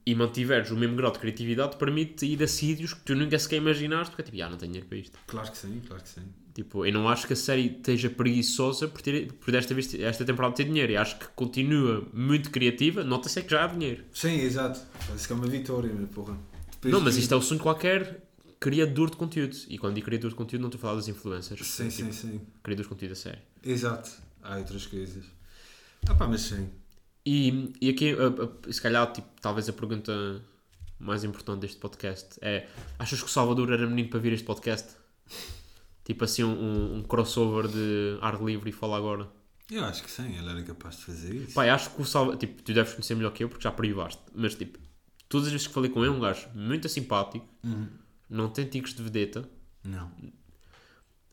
e 0.05 0.13
mantiveres 0.13 0.69
o 0.69 0.75
mesmo 0.75 0.95
grau 0.95 1.11
de 1.11 1.17
criatividade, 1.19 1.77
permite 1.77 2.25
ir 2.25 2.43
a 2.43 2.47
sítios 2.47 2.93
que 2.93 3.01
tu 3.01 3.15
nunca 3.15 3.39
sequer 3.39 3.57
imaginaste, 3.57 4.11
porque 4.15 4.21
é 4.21 4.25
tipo, 4.31 4.43
ah, 4.43 4.49
não 4.49 4.57
tenho 4.57 4.71
dinheiro 4.73 4.87
para 4.87 4.97
isto. 4.97 5.17
Claro 5.25 5.49
que 5.51 5.57
sim, 5.57 5.81
claro 5.87 6.03
que 6.03 6.09
sim. 6.09 6.21
Tipo, 6.53 6.85
eu 6.85 6.91
não 6.91 7.07
acho 7.07 7.25
que 7.27 7.33
a 7.33 7.35
série 7.35 7.67
esteja 7.67 8.09
preguiçosa 8.09 8.87
por, 8.87 9.01
ter, 9.01 9.31
por 9.33 9.51
desta 9.51 9.73
vez 9.73 9.93
esta 9.93 10.25
temporada 10.25 10.55
ter 10.55 10.65
dinheiro. 10.65 10.91
Eu 10.93 11.01
acho 11.01 11.17
que 11.19 11.27
continua 11.29 12.05
muito 12.13 12.49
criativa. 12.51 13.03
Nota-se 13.03 13.39
é 13.39 13.41
que 13.43 13.51
já 13.51 13.63
há 13.63 13.67
dinheiro. 13.67 14.03
Sim, 14.13 14.39
exato. 14.41 14.79
Parece 15.07 15.27
que 15.27 15.33
é 15.33 15.35
uma 15.35 15.47
vitória, 15.47 15.93
meu 15.93 16.07
porra. 16.07 16.37
Depois 16.71 16.93
não, 16.93 17.01
mas 17.01 17.15
isto 17.17 17.33
é 17.33 17.37
o 17.37 17.41
sonho 17.41 17.59
de 17.59 17.63
qualquer 17.63 18.23
criador 18.59 19.09
de 19.09 19.15
conteúdo. 19.17 19.55
E 19.69 19.77
quando 19.77 19.95
digo 19.95 20.05
criador 20.05 20.31
de 20.31 20.35
conteúdo, 20.35 20.61
não 20.63 20.67
estou 20.69 20.79
a 20.79 20.81
falar 20.81 20.95
das 20.95 21.07
influencers. 21.07 21.65
Sim, 21.67 21.87
Tipo, 21.89 22.11
sim, 22.13 22.29
sim. 22.29 22.41
Criadores 22.63 22.87
de 22.89 22.93
conteúdo 22.95 23.11
a 23.13 23.15
sério. 23.15 23.39
Exato. 23.63 24.09
Há 24.43 24.57
outras 24.57 24.85
coisas. 24.85 25.23
Ah 26.07 26.15
pá, 26.15 26.27
mas 26.27 26.41
sim. 26.41 26.67
E, 27.25 27.73
e 27.81 27.89
aqui, 27.89 28.11
a- 28.13 28.69
a- 28.69 28.73
se 28.73 28.81
calhar, 28.81 29.11
tipo, 29.13 29.27
talvez 29.41 29.69
a 29.69 29.73
pergunta 29.73 30.41
mais 30.97 31.23
importante 31.23 31.61
deste 31.61 31.77
podcast 31.77 32.37
é: 32.41 32.67
achas 32.97 33.19
que 33.21 33.27
o 33.27 33.29
Salvador 33.29 33.71
era 33.71 33.85
menino 33.85 34.09
para 34.09 34.19
vir 34.19 34.33
este 34.33 34.45
podcast? 34.45 34.97
Tipo 36.09 36.23
assim, 36.25 36.43
um, 36.43 36.95
um- 36.97 37.03
crossover 37.03 37.67
de 37.67 38.17
ar 38.19 38.41
livre 38.41 38.71
e 38.71 38.73
fala 38.73 38.97
agora. 38.97 39.29
Eu 39.69 39.85
acho 39.85 40.01
que 40.01 40.09
sim, 40.09 40.35
ele 40.35 40.49
era 40.49 40.63
capaz 40.63 40.95
de 40.97 41.03
fazer 41.05 41.35
isso. 41.35 41.53
Pai, 41.53 41.69
acho 41.69 41.91
que 41.91 42.01
o 42.01 42.05
Salvador, 42.05 42.39
tipo, 42.39 42.63
tu 42.63 42.73
deves 42.73 42.93
conhecer 42.93 43.13
melhor 43.13 43.31
que 43.31 43.43
eu 43.43 43.47
porque 43.49 43.63
já 43.63 43.71
privaste, 43.71 44.19
mas 44.33 44.55
tipo, 44.55 44.79
todas 45.29 45.45
as 45.45 45.53
vezes 45.53 45.67
que 45.67 45.73
falei 45.73 45.91
com 45.91 45.99
ele, 46.03 46.07
é 46.11 46.15
um 46.15 46.19
gajo 46.19 46.49
muito 46.55 46.89
simpático, 46.89 47.47
não 48.27 48.49
tem 48.49 48.65
ticos 48.65 48.95
de 48.95 49.03
vedeta, 49.03 49.47
Não. 49.83 50.11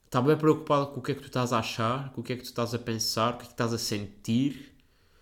está 0.05 0.21
bem 0.21 0.37
preocupado 0.37 0.89
com 0.89 1.01
o 1.01 1.03
que 1.03 1.13
é 1.13 1.15
que 1.15 1.23
tu 1.23 1.29
estás 1.29 1.55
a 1.55 1.59
achar, 1.61 2.11
com 2.13 2.21
o 2.21 2.25
que 2.25 2.35
é 2.35 2.37
que 2.37 2.43
tu 2.43 2.47
estás 2.47 2.75
a 2.75 2.79
pensar, 2.79 3.33
o 3.33 3.37
que 3.39 3.45
é 3.45 3.47
que 3.47 3.53
estás 3.55 3.73
a 3.73 3.79
sentir, 3.79 4.75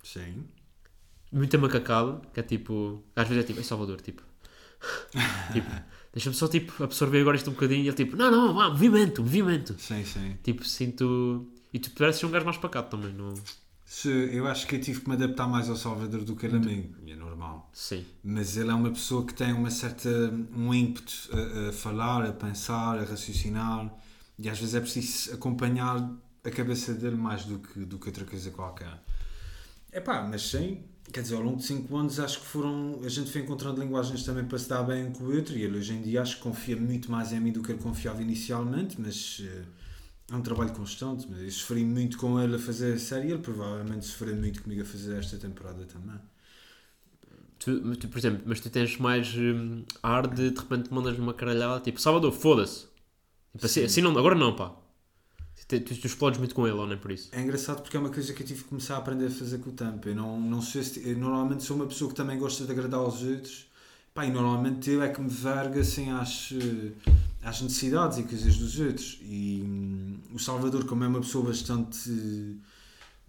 Sim. 0.03 0.45
muita 1.31 1.57
macacada, 1.57 2.21
que 2.33 2.41
é 2.41 2.43
tipo, 2.43 3.05
às 3.15 3.29
vezes 3.29 3.45
é 3.45 3.47
tipo, 3.47 3.61
é 3.61 3.63
Salvador, 3.63 4.01
tipo, 4.01 4.25
tipo, 5.53 5.71
deixa-me 6.15 6.37
só 6.37 6.47
tipo 6.47 6.83
absorver 6.83 7.21
agora 7.21 7.37
isto 7.37 7.51
um 7.51 7.55
bocadinho 7.55 7.83
e 7.83 7.89
ele 7.89 7.97
tipo, 7.97 8.17
não, 8.17 8.31
não, 8.31 8.71
movimento, 8.71 9.21
movimento. 9.21 9.75
Sim, 9.79 10.05
sim. 10.05 10.39
Tipo, 10.43 10.65
sinto. 10.65 11.47
E 11.73 11.79
tu 11.81 11.91
pareces 11.91 12.21
ser 12.21 12.27
um 12.27 12.31
gajo 12.31 12.45
mais 12.45 12.57
pacato 12.57 12.97
também, 12.97 13.13
não? 13.13 13.35
Eu 14.33 14.47
acho 14.47 14.67
que 14.67 14.77
eu 14.77 14.81
tive 14.81 15.01
que 15.01 15.09
me 15.09 15.15
adaptar 15.15 15.47
mais 15.49 15.69
ao 15.69 15.77
Salvador 15.77 16.25
do 16.25 16.35
que 16.37 16.47
ele 16.47 16.57
a 16.57 16.61
mim. 16.61 16.95
E 17.05 17.13
é 17.13 17.17
normal. 17.17 17.69
Sim. 17.73 18.05
Mas 18.23 18.57
ele 18.57 18.71
é 18.71 18.75
uma 18.75 18.91
pessoa 18.91 19.27
que 19.27 19.35
tem 19.35 19.53
uma 19.53 19.71
certa, 19.71 20.09
um 20.57 20.73
ímpeto 20.73 21.13
a, 21.33 21.69
a 21.69 21.73
falar, 21.73 22.25
a 22.25 22.33
pensar, 22.33 22.99
a 22.99 23.05
raciocinar. 23.05 23.93
E 24.39 24.49
às 24.49 24.59
vezes 24.59 24.75
é 24.75 24.81
preciso 24.81 25.35
acompanhar 25.35 26.11
a 26.45 26.51
cabeça 26.51 26.95
dele 26.95 27.17
mais 27.17 27.45
do 27.45 27.59
que, 27.59 27.81
do 27.81 27.99
que 27.99 28.09
outra 28.09 28.25
coisa 28.25 28.51
qualquer. 28.51 29.01
É 29.93 30.01
pá, 30.01 30.23
mas 30.23 30.43
sim. 30.43 30.83
Quer 31.15 31.21
dizer, 31.21 31.37
ao 31.37 31.43
longo 31.43 31.59
de 31.59 31.63
5 31.63 31.97
anos 31.97 32.19
acho 32.19 32.41
que 32.41 32.47
foram. 32.47 32.99
A 33.05 33.09
gente 33.09 33.31
foi 33.31 33.43
encontrando 33.43 33.81
linguagens 33.81 34.25
também 34.25 34.45
para 34.45 34.59
se 34.59 34.69
dar 34.69 34.83
bem 34.83 35.07
um 35.07 35.13
com 35.13 35.23
o 35.23 35.33
outro. 35.33 35.57
E 35.57 35.63
ele 35.63 35.79
hoje 35.79 35.93
em 35.93 36.03
dia 36.03 36.21
acho 36.21 36.39
que 36.39 36.43
confia 36.43 36.77
muito 36.77 37.09
mais 37.09 37.33
em 37.33 37.39
mim 37.39 37.53
do 37.53 37.63
que 37.63 37.71
ele 37.71 37.81
confiava 37.81 38.21
inicialmente. 38.21 39.01
Mas 39.01 39.41
eh, 39.47 39.63
é 40.33 40.35
um 40.35 40.43
trabalho 40.43 40.73
constante. 40.73 41.29
Mas 41.31 41.41
eu 41.41 41.51
sofri 41.53 41.85
muito 41.85 42.19
com 42.19 42.41
ele 42.41 42.57
a 42.57 42.59
fazer 42.59 42.95
a 42.95 42.99
série. 42.99 43.31
Ele 43.31 43.39
provavelmente 43.39 44.05
sofreu 44.07 44.35
muito 44.35 44.61
comigo 44.61 44.83
a 44.83 44.85
fazer 44.85 45.17
esta 45.17 45.37
temporada 45.37 45.85
também. 45.85 46.19
Tu, 47.61 47.97
tu, 47.97 48.09
por 48.09 48.19
exemplo, 48.19 48.43
mas 48.45 48.59
tu 48.59 48.69
tens 48.69 48.99
mais 48.99 49.33
hum, 49.37 49.85
ar 50.03 50.27
de 50.27 50.51
de 50.51 50.61
repente 50.61 50.93
mandas 50.93 51.17
uma 51.17 51.33
caralhada 51.33 51.81
tipo 51.81 52.01
Salvador, 52.01 52.33
foda-se. 52.33 52.87
Tipo, 53.53 53.67
assim, 53.67 53.85
assim 53.85 54.01
não, 54.01 54.11
agora 54.19 54.35
não, 54.35 54.57
pá. 54.57 54.75
Tu, 55.67 55.81
tu, 55.81 55.95
tu 55.97 56.07
explodes 56.07 56.39
muito 56.39 56.55
com 56.55 56.67
ele, 56.67 56.77
ou 56.77 56.87
nem 56.87 56.99
por 56.99 57.11
isso? 57.11 57.29
É 57.33 57.41
engraçado 57.41 57.81
porque 57.83 57.97
é 57.97 58.01
uma 58.01 58.11
coisa 58.11 58.33
que 58.35 58.43
eu 58.43 58.47
tive 58.47 58.63
que 58.65 58.69
começar 58.69 58.97
a 58.97 58.99
aprender 58.99 59.27
a 59.27 59.31
fazer 59.31 59.59
com 59.59 59.71
o 59.71 59.73
tempo. 59.73 60.09
Eu, 60.09 60.15
não, 60.15 60.39
não 60.41 60.61
sou 60.61 60.81
esse- 60.81 61.07
eu 61.09 61.17
normalmente 61.17 61.63
sou 61.65 61.77
uma 61.77 61.87
pessoa 61.87 62.11
que 62.11 62.17
também 62.17 62.39
gosta 62.39 62.65
de 62.65 62.71
agradar 62.73 63.01
aos 63.01 63.23
outros. 63.23 63.67
Pá, 64.13 64.25
e 64.27 64.31
normalmente 64.31 64.91
eu 64.91 65.03
é 65.03 65.09
que 65.09 65.21
me 65.21 65.29
verga 65.29 65.81
assim 65.81 66.11
às, 66.13 66.53
eh, 66.53 66.93
às 67.43 67.61
necessidades 67.63 68.19
e 68.19 68.23
coisas 68.25 68.57
dos 68.57 68.79
outros. 68.79 69.19
E 69.23 69.63
hum, 69.65 70.19
o 70.35 70.39
Salvador, 70.39 70.85
como 70.85 71.03
é 71.03 71.09
uma 71.09 71.21
pessoa 71.21 71.47
bastante. 71.47 72.11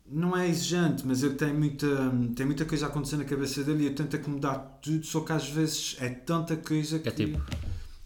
Não 0.08 0.38
é 0.38 0.48
exigente, 0.48 1.02
mas 1.08 1.24
ele 1.24 1.34
tem 1.34 1.52
muita, 1.54 1.88
tem 2.36 2.46
muita 2.46 2.64
coisa 2.66 2.86
a 2.86 2.90
acontecer 2.90 3.18
na 3.18 3.24
cabeça 3.26 3.64
dele 3.64 3.86
e 3.86 3.88
eu 3.88 3.96
tento 3.96 4.16
acomodar 4.16 4.78
tudo, 4.80 5.04
só 5.04 5.22
que 5.22 5.32
às 5.32 5.50
vezes 5.50 5.96
é 6.00 6.10
tanta 6.10 6.56
coisa 6.56 7.00
que. 7.00 7.10
É 7.10 7.12
tipo, 7.12 7.42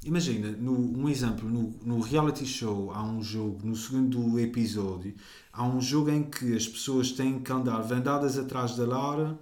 Imagina, 0.04 0.50
no, 0.52 0.72
um 0.98 1.10
exemplo, 1.10 1.48
no, 1.50 1.76
no 1.84 2.00
reality 2.00 2.46
show 2.46 2.90
há 2.94 3.04
um 3.04 3.22
jogo, 3.22 3.60
no 3.68 3.76
segundo 3.76 4.40
episódio, 4.40 5.14
há 5.52 5.64
um 5.68 5.82
jogo 5.82 6.10
em 6.10 6.24
que 6.24 6.56
as 6.56 6.66
pessoas 6.68 7.12
têm 7.12 7.40
que 7.40 7.52
andar 7.52 7.82
vendadas 7.82 8.38
atrás 8.38 8.76
da 8.78 8.86
Lara. 8.86 9.38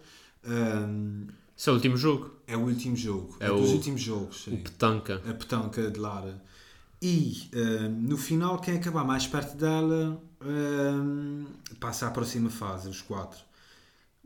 esse 1.56 1.70
é 1.70 1.72
o 1.72 1.76
último 1.76 1.96
jogo. 1.98 2.32
é 2.48 2.58
o 2.58 2.62
último 2.62 2.96
jogo. 2.96 3.38
É 3.40 3.46
É, 3.46 3.50
dos 3.50 3.70
o- 3.70 3.74
últimos 3.74 4.02
jogos. 4.02 4.44
sim. 4.46 4.56
O 4.56 4.58
Petanca. 4.58 5.22
A 5.30 5.34
petanca 5.34 5.92
de 5.92 6.00
Lara. 6.00 6.42
E 7.00 7.50
hum, 7.54 7.90
no 8.10 8.18
final, 8.18 8.60
quem 8.60 8.76
acabar 8.78 9.04
mais 9.06 9.28
perto 9.28 9.56
dela 9.56 10.20
hum, 10.44 11.46
passa 11.80 12.08
à 12.08 12.12
próxima 12.12 12.50
fase, 12.50 12.90
os 12.90 13.02
quatro. 13.04 13.40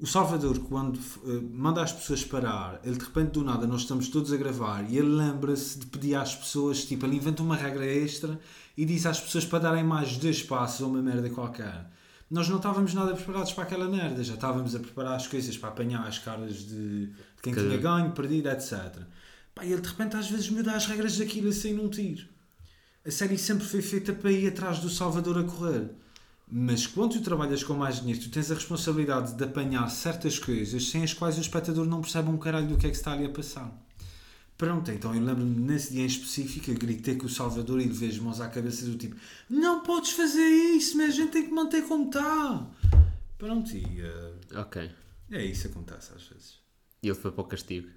O 0.01 0.07
Salvador, 0.07 0.57
quando 0.67 0.99
eh, 0.99 1.39
manda 1.53 1.81
as 1.83 1.91
pessoas 1.93 2.23
parar, 2.25 2.81
ele 2.83 2.97
de 2.97 3.05
repente 3.05 3.33
do 3.33 3.43
nada, 3.43 3.67
nós 3.67 3.81
estamos 3.81 4.09
todos 4.09 4.33
a 4.33 4.37
gravar 4.37 4.89
e 4.89 4.97
ele 4.97 5.07
lembra-se 5.09 5.77
de 5.77 5.85
pedir 5.85 6.15
às 6.15 6.35
pessoas, 6.35 6.83
tipo, 6.85 7.05
ele 7.05 7.17
inventa 7.17 7.43
uma 7.43 7.55
regra 7.55 7.85
extra 7.85 8.39
e 8.75 8.83
diz 8.83 9.05
às 9.05 9.19
pessoas 9.19 9.45
para 9.45 9.59
darem 9.59 9.83
mais 9.83 10.17
dois 10.17 10.41
passos 10.41 10.81
ou 10.81 10.89
uma 10.89 11.03
merda 11.03 11.29
qualquer. 11.29 11.87
Nós 12.31 12.49
não 12.49 12.57
estávamos 12.57 12.95
nada 12.95 13.13
preparados 13.13 13.53
para 13.53 13.63
aquela 13.63 13.87
merda, 13.87 14.23
já 14.23 14.33
estávamos 14.33 14.73
a 14.73 14.79
preparar 14.79 15.15
as 15.17 15.27
coisas 15.27 15.55
para 15.55 15.69
apanhar 15.69 16.07
as 16.07 16.17
caras 16.17 16.55
de, 16.65 17.05
de 17.07 17.13
quem 17.43 17.53
Cada- 17.53 17.67
tinha 17.67 17.77
ganho, 17.79 18.11
perdido, 18.11 18.49
etc. 18.49 19.03
Pá, 19.53 19.63
e 19.65 19.71
ele 19.71 19.81
de 19.81 19.87
repente 19.89 20.15
às 20.15 20.27
vezes 20.31 20.49
muda 20.49 20.71
as 20.71 20.87
regras 20.87 21.15
daquilo 21.17 21.49
assim 21.49 21.73
num 21.73 21.89
tiro. 21.89 22.25
A 23.05 23.11
série 23.11 23.37
sempre 23.37 23.65
foi 23.65 23.83
feita 23.83 24.13
para 24.13 24.31
ir 24.31 24.47
atrás 24.47 24.79
do 24.79 24.89
Salvador 24.89 25.37
a 25.37 25.43
correr. 25.43 25.91
Mas 26.53 26.85
quando 26.85 27.13
tu 27.13 27.21
trabalhas 27.21 27.63
com 27.63 27.73
mais 27.73 28.01
dinheiro, 28.01 28.19
tu 28.19 28.29
tens 28.29 28.51
a 28.51 28.55
responsabilidade 28.55 29.35
de 29.35 29.43
apanhar 29.43 29.89
certas 29.89 30.37
coisas 30.37 30.89
sem 30.89 31.01
as 31.01 31.13
quais 31.13 31.37
o 31.37 31.41
espectador 31.41 31.85
não 31.85 32.01
percebe 32.01 32.29
um 32.29 32.37
caralho 32.37 32.67
do 32.67 32.77
que 32.77 32.87
é 32.87 32.89
que 32.89 32.95
está 32.97 33.13
ali 33.13 33.25
a 33.25 33.29
passar. 33.29 33.71
Pronto, 34.57 34.91
então 34.91 35.15
eu 35.15 35.21
lembro-me 35.23 35.59
nesse 35.59 35.93
dia 35.93 36.03
em 36.03 36.05
específico, 36.05 36.69
eu 36.69 36.75
gritei 36.75 37.15
com 37.15 37.25
o 37.25 37.29
Salvador 37.29 37.79
e 37.81 37.85
levei 37.85 38.09
as 38.09 38.19
mãos 38.19 38.41
à 38.41 38.49
cabeça 38.49 38.85
do 38.85 38.95
tipo: 38.97 39.15
Não 39.49 39.81
podes 39.81 40.11
fazer 40.11 40.45
isso, 40.45 40.97
mas 40.97 41.09
a 41.13 41.15
gente 41.15 41.31
tem 41.31 41.45
que 41.45 41.51
manter 41.53 41.87
como 41.87 42.07
está. 42.07 42.67
Pronto, 43.39 43.71
e 43.75 44.01
eh, 44.01 44.33
Ok. 44.59 44.91
é 45.31 45.45
isso 45.45 45.63
que 45.63 45.67
acontece 45.69 46.11
às 46.15 46.23
vezes. 46.27 46.59
E 47.01 47.07
ele 47.07 47.15
foi 47.17 47.31
para 47.31 47.41
o 47.41 47.47
castigo. 47.47 47.87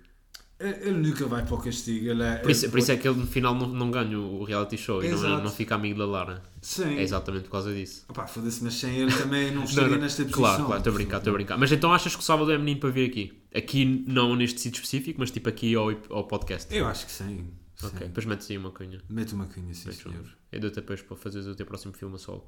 Ele 0.61 0.93
nunca 0.93 1.27
vai 1.27 1.45
para 1.45 1.55
o 1.55 1.59
castigo. 1.59 2.09
Ele 2.09 2.23
é, 2.23 2.37
Por 2.37 2.51
isso, 2.51 2.71
por 2.71 2.79
isso 2.79 2.93
é 2.93 2.97
que 2.97 3.07
ele 3.09 3.19
no 3.19 3.27
final 3.27 3.55
não, 3.55 3.67
não 3.69 3.91
ganha 3.91 4.19
o 4.19 4.45
reality 4.45 4.77
show 4.79 5.03
e 5.05 5.09
não, 5.09 5.15
Exato. 5.19 5.43
não 5.45 5.51
fica 5.51 5.75
amigo 5.75 5.99
da 5.99 6.07
Lara. 6.07 6.43
Sim. 6.63 6.97
É 6.97 7.03
exatamente 7.03 7.45
por 7.45 7.51
causa 7.51 7.75
disso. 7.75 8.05
Opá, 8.09 8.27
foda-se, 8.27 8.63
mas 8.63 8.75
sem 8.75 8.97
ele 8.97 9.13
também 9.13 9.51
não 9.53 9.65
estaria 9.65 9.91
Não, 9.91 9.97
não. 9.97 10.03
nesta 10.03 10.23
posição. 10.23 10.43
Claro, 10.43 10.65
claro, 10.65 10.79
estou 10.79 10.91
a 10.93 10.95
brincar, 10.95 11.19
estou 11.19 11.31
a 11.33 11.35
brincar. 11.35 11.59
Mas 11.59 11.73
então 11.73 11.93
achas 11.93 12.15
que 12.15 12.23
o 12.23 12.25
Salvador 12.25 12.55
é 12.55 12.59
menino 12.59 12.79
para 12.81 12.91
vir 12.91 13.11
aqui? 13.11 13.43
Aqui 13.55 14.05
não 14.07 14.37
neste 14.37 14.61
sítio 14.61 14.79
específico, 14.79 15.19
mas 15.21 15.31
tipo 15.31 15.49
aqui 15.49 15.75
ao, 15.75 15.91
ao 16.11 16.25
podcast. 16.25 16.73
Eu 16.75 16.87
acho 16.87 17.05
que 17.07 17.13
sim. 17.13 17.47
sim. 17.77 17.87
Ok, 17.89 18.07
depois 18.07 18.25
metes 18.25 18.49
aí 18.51 18.57
uma 18.57 18.71
cunha. 18.71 19.01
Mete 19.11 19.35
uma 19.35 19.47
cunha, 19.47 19.75
sim, 19.75 19.89
Metes 19.89 20.07
um- 20.07 20.11
senhor. 20.11 20.25
Eu 20.53 20.61
dou-te 20.61 20.77
depois 20.77 21.03
para 21.03 21.17
fazeres 21.17 21.49
o 21.49 21.55
teu 21.57 21.67
próximo 21.67 21.93
filme 21.93 22.15
a 22.15 22.19
solo. 22.19 22.47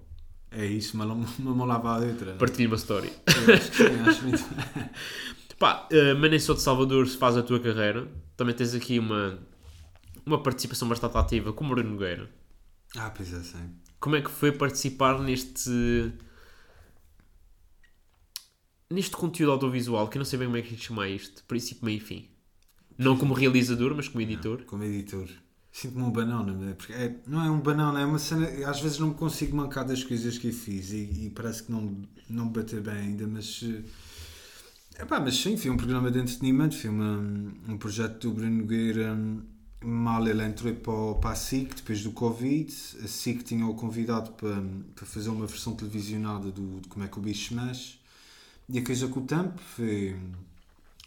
É 0.52 0.64
isso, 0.64 0.94
uma, 0.94 1.04
uma 1.07 1.54
mão 1.54 1.66
lava 1.66 1.92
a 1.92 1.96
letra. 1.98 2.34
Partilho 2.34 2.68
uma 2.70 2.76
story. 2.76 3.11
Eu 3.26 3.54
acho 3.54 3.70
que 3.72 3.76
sim, 3.76 3.84
acho 4.09 4.22
muito. 4.22 4.44
Pá, 5.59 5.88
uh, 5.90 6.18
mas 6.18 6.30
nem 6.30 6.38
só 6.38 6.54
de 6.54 6.61
Salvador 6.61 7.07
se 7.09 7.16
faz 7.16 7.36
a 7.36 7.42
tua 7.42 7.59
carreira. 7.61 8.09
Também 8.36 8.54
tens 8.54 8.74
aqui 8.74 8.98
uma, 8.98 9.38
uma 10.24 10.42
participação 10.42 10.88
bastante 10.88 11.16
ativa 11.16 11.52
com 11.52 11.64
o 11.64 11.68
Bruno 11.68 11.90
Nogueira. 11.90 12.28
Ah, 12.96 13.11
pois 13.11 13.32
é, 13.32 13.42
sim. 13.42 13.70
Como 13.98 14.16
é 14.16 14.22
que 14.22 14.30
foi 14.30 14.52
participar 14.52 15.18
neste 15.20 16.12
neste 18.90 19.16
conteúdo 19.16 19.52
audiovisual, 19.52 20.09
que 20.09 20.16
eu 20.16 20.20
não 20.20 20.24
sei 20.24 20.38
bem 20.38 20.48
como 20.48 20.59
é 20.59 20.62
que 20.62 20.70
lhe 20.70 20.78
chamar 20.78 21.09
isto, 21.09 21.42
princípio, 21.44 21.84
meio 21.84 21.96
e 21.98 22.00
fim. 22.00 22.28
Não 22.96 23.16
como 23.16 23.34
realizador, 23.34 23.94
mas 23.94 24.09
como 24.09 24.22
editor. 24.22 24.62
Como 24.64 24.84
editor. 24.84 25.28
Sinto-me 25.72 26.04
um 26.04 26.11
banana, 26.11 26.52
não 26.54 26.68
é? 26.68 26.72
Porque 26.72 26.92
é- 26.92 27.20
não 27.26 27.44
é 27.44 27.50
um 27.50 27.61
banana, 27.61 28.00
é 28.00 28.07
uma 28.07 28.18
cena. 28.18 28.48
Às 28.66 28.80
vezes 28.80 28.98
não 28.98 29.09
me 29.09 29.14
consigo 29.14 29.54
mancar 29.54 29.84
das 29.84 30.02
coisas 30.02 30.38
que 30.38 30.48
eu 30.48 30.52
fiz 30.52 30.92
e, 30.92 31.26
e 31.26 31.30
parece 31.30 31.64
que 31.64 31.72
não, 31.72 32.00
não 32.30 32.46
me 32.46 32.52
bater 32.52 32.80
bem 32.80 32.94
ainda, 32.94 33.26
mas. 33.26 33.62
Epá, 34.99 35.20
mas 35.20 35.36
sim, 35.36 35.59
foi 35.59 35.70
um 35.70 35.76
programa 35.76 36.11
de 36.11 36.18
entretenimento, 36.18 36.74
foi 36.74 36.88
uma, 36.88 37.18
um 37.68 37.76
projeto 37.76 38.28
do 38.28 38.34
Bruno 38.34 38.62
Nogueira. 38.62 39.14
Mal 39.84 40.26
ele 40.26 40.42
entrou 40.42 40.74
para, 40.74 41.20
para 41.20 41.30
a 41.30 41.34
SIC 41.34 41.74
depois 41.74 42.03
do 42.03 42.12
Covid. 42.12 42.72
A 43.05 43.07
SIC 43.07 43.42
tinha-o 43.42 43.74
convidado 43.74 44.30
para, 44.32 44.62
para 44.94 45.05
fazer 45.05 45.28
uma 45.28 45.47
versão 45.47 45.76
televisionada 45.76 46.51
do, 46.51 46.80
de 46.80 46.88
como 46.88 47.05
é 47.05 47.09
que 47.09 47.18
o 47.18 47.20
bicho 47.20 47.55
mexe. 47.55 47.99
E 48.68 48.78
a 48.78 48.84
coisa 48.84 49.07
com 49.07 49.20
o 49.20 49.26
tempo 49.26 49.61
foi, 49.76 50.16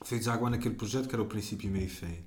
foi 0.04 0.20
desaguar 0.20 0.52
naquele 0.52 0.76
projeto 0.76 1.08
que 1.08 1.16
era 1.16 1.24
o 1.24 1.26
princípio, 1.26 1.70
meio 1.70 1.90
fim. 1.90 2.18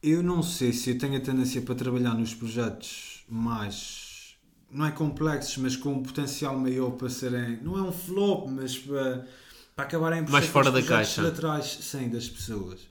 Eu 0.00 0.22
não 0.22 0.42
sei 0.44 0.72
se 0.72 0.90
eu 0.90 0.98
tenho 0.98 1.16
a 1.16 1.20
tendência 1.20 1.60
para 1.60 1.74
trabalhar 1.74 2.14
nos 2.14 2.32
projetos 2.34 3.24
mais. 3.28 4.36
não 4.70 4.86
é 4.86 4.92
complexos, 4.92 5.56
mas 5.58 5.76
com 5.76 5.92
um 5.94 6.02
potencial 6.04 6.56
maior 6.56 6.92
para 6.92 7.10
serem. 7.10 7.58
não 7.62 7.76
é 7.76 7.82
um 7.82 7.92
flop, 7.92 8.48
mas 8.48 8.78
para, 8.78 9.26
para 9.74 9.84
acabarem 9.84 10.24
por 10.24 10.32
Mais 10.32 10.46
fora 10.46 10.70
da 10.70 10.82
caixa. 10.82 11.22
laterais 11.22 11.66
sem 11.66 12.08
das 12.08 12.28
pessoas. 12.28 12.88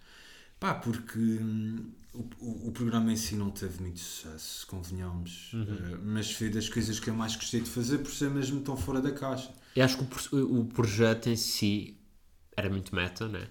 Pá, 0.60 0.74
porque 0.74 1.20
hum, 1.20 1.92
o, 2.14 2.70
o, 2.70 2.72
programa 2.72 3.12
em 3.12 3.16
si 3.16 3.36
não 3.36 3.50
teve 3.50 3.82
muito 3.82 4.00
sucesso, 4.00 4.68
convenhamos. 4.68 5.52
Uhum. 5.54 5.64
Eh, 5.64 5.98
mas 6.04 6.32
foi 6.32 6.50
das 6.50 6.70
coisas 6.70 7.00
que 7.00 7.10
eu 7.10 7.14
mais 7.14 7.36
gostei 7.36 7.62
de 7.62 7.70
fazer 7.70 8.00
por 8.00 8.12
ser 8.12 8.30
mesmo 8.30 8.62
tão 8.62 8.78
fora 8.78 9.02
da 9.02 9.12
caixa. 9.12 9.52
Eu 9.76 9.84
acho 9.84 9.98
que 9.98 10.36
o, 10.36 10.60
o 10.62 10.66
projeto 10.66 11.28
em 11.28 11.36
si 11.36 11.98
era 12.56 12.70
muito 12.70 12.96
meta, 12.96 13.28
né? 13.28 13.48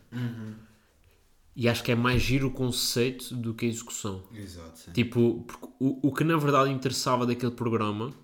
E 1.55 1.69
acho 1.69 1.83
que 1.83 1.93
é 1.93 1.95
mais 1.95 2.23
giro 2.23 2.49
o 2.49 2.51
conceito 2.51 3.35
do 3.35 3.53
que 3.53 3.67
a 3.67 3.69
execução. 3.69 4.23
Exato. 4.33 4.79
Sim. 4.79 4.93
Tipo, 4.93 5.47
o, 5.79 6.09
o 6.09 6.15
que 6.15 6.25
na 6.25 6.37
verdade 6.37 6.71
interessava 6.71 7.27
daquele 7.27 7.53
programa 7.53 8.15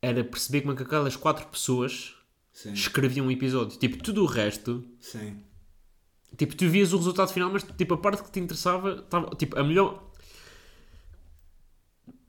era 0.00 0.22
perceber 0.22 0.60
como 0.60 0.74
é 0.74 0.76
que 0.76 0.82
aquelas 0.82 1.16
quatro 1.16 1.46
pessoas 1.46 2.14
Sim. 2.54 2.72
escreviam 2.72 3.26
um 3.26 3.30
episódio. 3.30 3.76
Tipo, 3.78 4.02
tudo 4.02 4.22
o 4.22 4.26
resto, 4.26 4.82
Sim. 5.00 5.42
tipo, 6.38 6.54
tu 6.56 6.66
vias 6.70 6.92
o 6.92 6.96
resultado 6.96 7.30
final, 7.32 7.50
mas 7.52 7.62
tipo, 7.64 7.92
a 7.94 7.98
parte 7.98 8.22
que 8.22 8.30
te 8.30 8.40
interessava, 8.40 9.02
tava, 9.02 9.34
tipo, 9.36 9.58
a 9.58 9.62
melhor. 9.64 10.10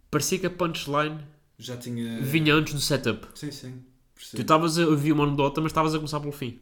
Parecia 0.10 0.40
que 0.40 0.46
a 0.46 0.50
punchline 0.50 1.20
Já 1.58 1.78
tinha. 1.78 2.22
vinha 2.22 2.54
antes 2.56 2.74
do 2.74 2.80
setup. 2.82 3.28
Sim, 3.38 3.52
sim. 3.52 3.72
Tu 3.72 4.16
Percebo. 4.16 4.42
estavas 4.42 4.80
a 4.80 4.86
ouvir 4.88 5.12
uma 5.12 5.26
anedota, 5.26 5.62
mas 5.62 5.72
estavas 5.72 5.94
a 5.94 5.98
começar 5.98 6.20
pelo 6.20 6.32
fim. 6.32 6.60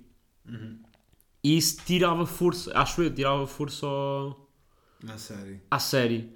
E 1.43 1.57
isso 1.57 1.77
tirava 1.85 2.25
força, 2.25 2.71
acho 2.77 3.01
eu, 3.03 3.13
tirava 3.13 3.45
força 3.45 3.85
ao, 3.85 4.49
Na 5.03 5.17
série. 5.17 5.61
à 5.69 5.77
série. 5.79 6.33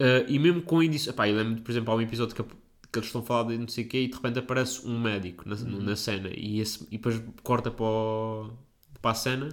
Uh, 0.00 0.24
e 0.28 0.38
mesmo 0.38 0.62
com 0.62 0.82
edição. 0.82 1.12
Epá, 1.12 1.28
eu 1.28 1.36
lembro, 1.36 1.62
por 1.62 1.70
exemplo, 1.70 1.92
há 1.92 1.96
um 1.96 2.00
episódio 2.00 2.34
que, 2.34 2.44
que 2.92 2.98
eles 2.98 3.06
estão 3.08 3.20
a 3.22 3.24
falar 3.24 3.48
de 3.50 3.58
não 3.58 3.68
sei 3.68 3.84
o 3.84 3.88
quê 3.88 4.02
e 4.02 4.08
de 4.08 4.14
repente 4.14 4.38
aparece 4.38 4.86
um 4.86 5.00
médico 5.00 5.48
na, 5.48 5.54
na 5.56 5.96
cena 5.96 6.28
e, 6.34 6.60
esse, 6.60 6.84
e 6.90 6.96
depois 6.98 7.22
corta 7.42 7.70
para, 7.70 7.84
o- 7.84 8.50
para 9.00 9.10
a 9.12 9.14
cena 9.14 9.48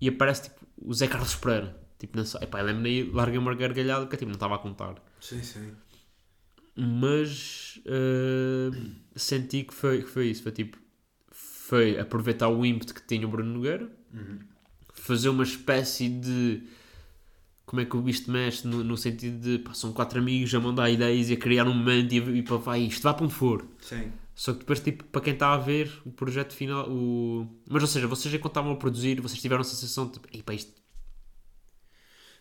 e 0.00 0.08
aparece 0.08 0.44
tipo 0.44 0.66
o 0.78 0.92
Zé 0.94 1.06
Carlos 1.08 1.34
Pereira. 1.36 1.76
Tipo, 1.98 2.16
na, 2.18 2.24
sa- 2.24 2.40
epá, 2.42 2.60
lembro-me 2.60 2.88
aí, 2.90 3.10
larguei 3.10 3.38
uma 3.38 3.54
gargalhada 3.54 4.06
que 4.06 4.16
tipo, 4.16 4.28
não 4.28 4.34
estava 4.34 4.56
a 4.56 4.58
contar. 4.58 4.96
Sim, 5.20 5.42
sim. 5.42 5.72
Mas 6.76 7.80
uh, 7.86 8.74
senti 9.14 9.62
que 9.64 9.72
foi, 9.74 10.02
que 10.02 10.08
foi 10.08 10.26
isso. 10.28 10.42
Foi 10.42 10.52
tipo, 10.52 10.76
foi 11.30 11.98
aproveitar 11.98 12.48
o 12.48 12.64
ímpeto 12.66 12.94
que 12.94 13.06
tinha 13.06 13.26
o 13.26 13.30
Bruno 13.30 13.52
Nogueira, 13.54 13.88
fazer 14.94 15.28
uma 15.28 15.44
espécie 15.44 16.08
de. 16.08 16.62
Como 17.66 17.80
é 17.80 17.84
que 17.86 17.96
o 17.96 18.02
bicho 18.02 18.30
mexe? 18.30 18.66
No, 18.66 18.84
no 18.84 18.96
sentido 18.96 19.38
de 19.40 19.58
pá, 19.60 19.74
são 19.74 19.92
quatro 19.92 20.18
amigos 20.18 20.54
a 20.54 20.60
mandar 20.60 20.90
ideias 20.90 21.30
e 21.30 21.34
a 21.34 21.36
criar 21.36 21.66
um 21.66 21.74
momento 21.74 22.12
e, 22.12 22.18
e 22.38 22.42
para 22.42 22.56
vai 22.58 22.82
isto, 22.82 23.02
vá 23.02 23.14
para 23.14 23.24
onde 23.24 23.34
for. 23.34 23.66
Sim. 23.80 24.12
Só 24.34 24.52
que 24.52 24.60
depois, 24.60 24.80
tipo, 24.80 25.04
para 25.04 25.20
quem 25.22 25.34
está 25.34 25.52
a 25.54 25.58
ver 25.58 25.90
o 26.04 26.10
projeto 26.10 26.54
final, 26.54 26.90
o... 26.90 27.48
mas 27.68 27.82
ou 27.82 27.88
seja, 27.88 28.06
vocês 28.08 28.34
enquanto 28.34 28.52
estavam 28.52 28.72
a 28.72 28.76
produzir, 28.76 29.20
vocês 29.20 29.40
tiveram 29.40 29.62
a 29.62 29.64
sensação 29.64 30.06
de 30.06 30.14
tipo, 30.14 30.28
"Ei, 30.32 30.42
pá, 30.42 30.54
isto 30.54 30.72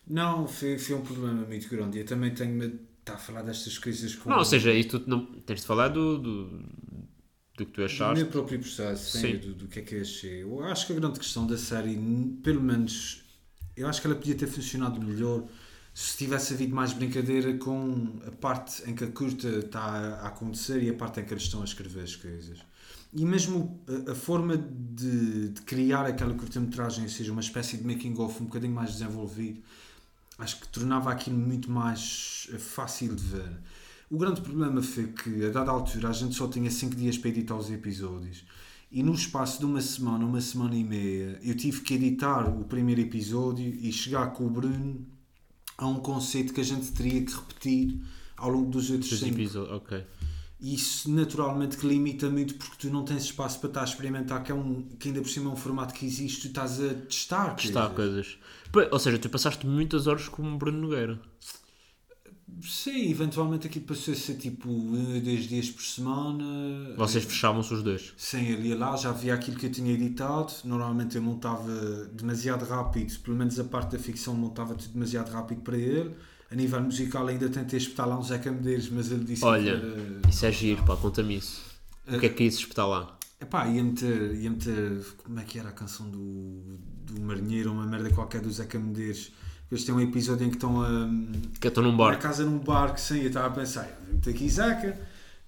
Não, 0.07 0.47
foi, 0.47 0.77
foi 0.77 0.95
um 0.95 1.01
problema 1.01 1.45
muito 1.45 1.69
grande. 1.69 1.99
Eu 1.99 2.05
também 2.05 2.33
tenho 2.33 2.53
medo 2.53 2.77
de 2.77 2.83
estar 2.99 3.15
a 3.15 3.17
falar 3.17 3.41
destas 3.43 3.77
coisas 3.77 4.15
com 4.15 4.29
Não, 4.29 4.37
ou 4.39 4.45
seja, 4.45 4.73
isto 4.73 5.01
não 5.07 5.25
tens 5.41 5.61
de 5.61 5.67
falar 5.67 5.89
do, 5.89 6.17
do, 6.17 6.45
do 7.57 7.65
que 7.65 7.71
tu 7.73 7.81
do 7.81 7.85
achaste. 7.85 8.13
meu 8.13 8.27
próprio 8.27 8.59
processo, 8.59 9.17
sim, 9.17 9.37
do, 9.37 9.53
do 9.55 9.67
que 9.67 9.79
é 9.79 9.81
que 9.81 9.95
eu 9.95 10.01
achei. 10.01 10.43
Eu 10.43 10.63
acho 10.65 10.87
que 10.87 10.93
a 10.93 10.95
grande 10.95 11.19
questão 11.19 11.45
da 11.47 11.57
série, 11.57 11.97
pelo 12.43 12.61
menos, 12.61 13.22
eu 13.75 13.87
acho 13.87 14.01
que 14.01 14.07
ela 14.07 14.15
podia 14.15 14.35
ter 14.35 14.47
funcionado 14.47 15.01
melhor 15.01 15.43
se 15.93 16.17
tivesse 16.17 16.53
havido 16.53 16.75
mais 16.75 16.91
brincadeira 16.91 17.55
com 17.57 18.19
a 18.25 18.31
parte 18.31 18.89
em 18.89 18.95
que 18.95 19.03
a 19.03 19.11
curta 19.11 19.47
está 19.47 19.79
a 19.81 20.27
acontecer 20.27 20.81
e 20.81 20.89
a 20.89 20.93
parte 20.93 21.19
em 21.19 21.25
que 21.25 21.33
eles 21.33 21.43
estão 21.43 21.61
a 21.61 21.65
escrever 21.65 22.03
as 22.03 22.15
coisas. 22.15 22.59
E 23.13 23.23
mesmo 23.25 23.79
a, 24.09 24.15
forma 24.15 24.57
de, 24.57 25.49
de 25.49 25.61
criar 25.61 26.05
aquela 26.05 26.33
curta-metragem, 26.33 27.07
seja, 27.07 27.31
uma 27.31 27.41
espécie 27.41 27.77
de 27.77 27.85
making-of 27.85 28.41
um 28.41 28.45
bocadinho 28.45 28.73
mais 28.73 28.93
desenvolvido, 28.93 29.61
acho 30.39 30.59
que 30.59 30.67
tornava 30.67 31.11
aquilo 31.11 31.37
muito 31.37 31.69
mais 31.69 32.47
eh, 32.51 32.57
fácil 32.57 33.15
de 33.15 33.23
ver. 33.23 33.51
O 34.09 34.17
grande 34.17 34.41
problema 34.41 34.81
foi 34.81 35.07
que, 35.07 35.45
a 35.45 35.49
dada 35.49 35.69
altura, 35.69 36.09
a 36.09 36.11
gente 36.11 36.33
só 36.33 36.47
tinha 36.47 36.71
5 36.71 36.95
dias 36.95 37.15
para 37.15 37.29
editar 37.29 37.55
os 37.55 37.69
episódios. 37.69 38.43
E 38.93 39.01
no 39.01 39.15
espaço 39.15 39.57
de 39.57 39.65
uma 39.65 39.81
semana, 39.81 40.23
uma 40.23 40.39
semana 40.39 40.75
e 40.75 40.83
meia, 40.83 41.39
eu 41.41 41.57
tive 41.57 41.81
que 41.81 41.95
editar 41.95 42.47
o 42.47 42.63
primeiro 42.63 43.01
episódio 43.01 43.65
e 43.65 43.91
chegar 43.91 44.27
com 44.33 44.45
o 44.45 44.49
Bruno 44.51 45.03
a 45.75 45.87
um 45.87 45.95
conceito 45.95 46.53
que 46.53 46.61
a 46.61 46.63
gente 46.63 46.91
teria 46.91 47.25
que 47.25 47.33
repetir 47.33 47.99
ao 48.37 48.51
longo 48.51 48.69
dos 48.69 48.91
outros 48.91 49.09
Dos 49.09 49.19
5. 49.21 49.33
episódios, 49.33 49.75
ok. 49.77 50.05
E 50.59 50.75
isso 50.75 51.09
naturalmente 51.09 51.75
que 51.75 51.87
limita 51.87 52.29
muito 52.29 52.53
porque 52.53 52.87
tu 52.87 52.93
não 52.93 53.03
tens 53.03 53.23
espaço 53.23 53.59
para 53.59 53.69
estar 53.69 53.81
a 53.81 53.85
experimentar, 53.85 54.43
que, 54.43 54.51
é 54.51 54.55
um, 54.55 54.83
que 54.99 55.07
ainda 55.07 55.21
por 55.21 55.29
cima 55.29 55.49
é 55.49 55.53
um 55.53 55.57
formato 55.57 55.91
que 55.91 56.05
existe, 56.05 56.41
tu 56.41 56.47
estás 56.49 56.79
a 56.79 56.93
testar. 56.93 57.55
Testar 57.55 57.89
coisas. 57.89 58.37
coisas. 58.71 58.93
Ou 58.93 58.99
seja, 58.99 59.17
tu 59.17 59.27
passaste 59.27 59.65
muitas 59.65 60.05
horas 60.05 60.29
com 60.29 60.43
o 60.43 60.55
Bruno 60.55 60.79
Nogueira. 60.79 61.19
Sim, 62.61 63.09
eventualmente 63.09 63.67
aqui 63.67 63.79
passou 63.79 64.13
a 64.13 64.17
ser 64.17 64.35
tipo 64.35 64.69
um, 64.69 65.19
dois 65.19 65.47
dias 65.47 65.69
por 65.69 65.81
semana. 65.81 66.93
Vocês 66.95 67.23
fechavam-se 67.23 67.73
os 67.73 67.83
dois. 67.83 68.13
Sim, 68.15 68.45
ele 68.45 68.69
ia 68.69 68.77
lá, 68.77 68.95
já 68.95 69.11
via 69.11 69.33
aquilo 69.33 69.57
que 69.57 69.65
eu 69.65 69.71
tinha 69.71 69.91
editado. 69.93 70.53
Normalmente 70.63 71.15
eu 71.15 71.21
montava 71.21 71.71
demasiado 72.13 72.63
rápido, 72.65 73.17
pelo 73.19 73.37
menos 73.37 73.59
a 73.59 73.63
parte 73.63 73.93
da 73.93 73.99
ficção 73.99 74.33
montava 74.33 74.75
tudo 74.75 74.93
demasiado 74.93 75.31
rápido 75.31 75.61
para 75.61 75.77
ele. 75.77 76.15
A 76.51 76.55
nível 76.55 76.81
musical 76.81 77.27
ainda 77.27 77.49
tentei 77.49 77.77
espetar 77.77 78.07
lá 78.07 78.17
um 78.17 78.23
Zeca 78.23 78.51
Medeiros, 78.51 78.89
mas 78.89 79.11
ele 79.11 79.23
disse 79.23 79.43
Olha, 79.43 79.79
que 79.79 79.85
era... 79.85 80.29
Isso 80.29 80.45
é 80.45 80.51
giro, 80.51 80.83
pá, 80.83 80.95
conta-me 80.95 81.37
isso. 81.37 81.61
O 82.07 82.19
que 82.19 82.27
é 82.27 82.29
que 82.29 82.43
ia-se 82.43 82.59
espetar 82.59 82.87
lá? 82.87 83.17
Epá, 83.41 83.67
ia 83.67 83.83
meter, 83.83 84.35
ia 84.35 84.49
meter, 84.49 85.03
como 85.23 85.39
é 85.39 85.43
que 85.43 85.57
era 85.57 85.69
a 85.69 85.71
canção 85.71 86.09
do, 86.09 86.77
do 87.05 87.19
Marinheiro, 87.19 87.71
uma 87.71 87.85
merda 87.85 88.09
qualquer 88.11 88.39
do 88.39 88.51
Zeca 88.51 88.77
Medeiros. 88.77 89.31
Eles 89.71 89.83
têm 89.83 89.95
um 89.95 90.01
episódio 90.01 90.45
em 90.45 90.49
que 90.49 90.55
estão 90.57 90.81
a, 90.81 91.09
Que 91.59 91.67
estou 91.67 91.83
num 91.83 91.91
na 91.91 91.97
barco. 91.97 92.21
casa 92.21 92.45
num 92.45 92.59
barco, 92.59 92.99
sim, 92.99 93.21
eu 93.21 93.27
estava 93.27 93.47
a 93.47 93.51
pensar, 93.51 93.87
vou 94.05 94.15
meter 94.15 94.29
aqui 94.29 94.49
Zeca. 94.49 94.99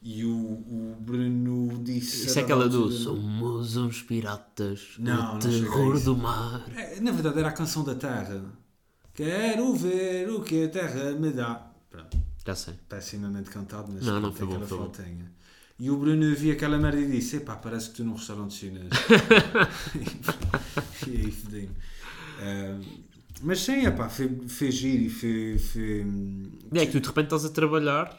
E 0.01 0.23
o, 0.23 0.29
o 0.29 0.97
Bruno 0.99 1.83
disse... 1.83 2.27
Isso 2.27 2.37
é 2.37 2.43
aquela 2.43 2.69
do 2.69 2.91
Somos 2.91 3.75
uns 3.75 4.03
piratas 4.03 4.95
Não, 4.99 5.33
no 5.35 5.39
terror 5.39 5.99
do 5.99 6.15
mar. 6.15 6.63
É, 6.75 6.99
Na 6.99 7.11
verdade 7.11 7.39
era 7.39 7.49
a 7.49 7.51
canção 7.51 7.83
da 7.83 7.95
Terra. 7.95 8.43
Quero 9.15 9.73
ver 9.73 10.29
o 10.29 10.41
que 10.41 10.65
a 10.65 10.69
terra 10.69 11.11
me 11.13 11.31
dá. 11.31 11.71
Pronto, 11.89 12.17
Já 12.45 12.53
sei. 12.53 12.75
pessimamente 12.87 13.49
cantado, 13.49 13.91
mas 13.91 14.05
Não, 14.05 14.19
não, 14.19 14.31
foi 14.31 14.45
bom, 14.45 14.53
aquela 14.53 14.67
foi 14.67 14.77
bom. 14.77 14.91
E 15.79 15.89
o 15.89 15.97
Bruno 15.97 16.35
viu 16.35 16.53
aquela 16.53 16.77
merda 16.77 16.99
e 16.99 17.09
disse: 17.09 17.37
Epá, 17.37 17.55
parece 17.55 17.89
que 17.89 17.95
tu 17.95 18.03
num 18.03 18.13
restaurante 18.13 18.53
chinês. 18.53 18.89
e 21.07 21.17
aí 21.17 21.31
fedi 21.31 21.69
Mas 23.45 23.59
sim, 23.61 23.85
epá, 23.85 24.09
foi, 24.09 24.27
foi 24.47 24.71
giro 24.71 25.03
e 25.03 25.09
foi. 25.09 25.57
foi... 25.59 26.05
É 26.73 26.85
que 26.85 26.91
tu 26.93 26.99
de 26.99 27.07
repente 27.07 27.25
estás 27.25 27.45
a 27.45 27.49
trabalhar 27.49 28.17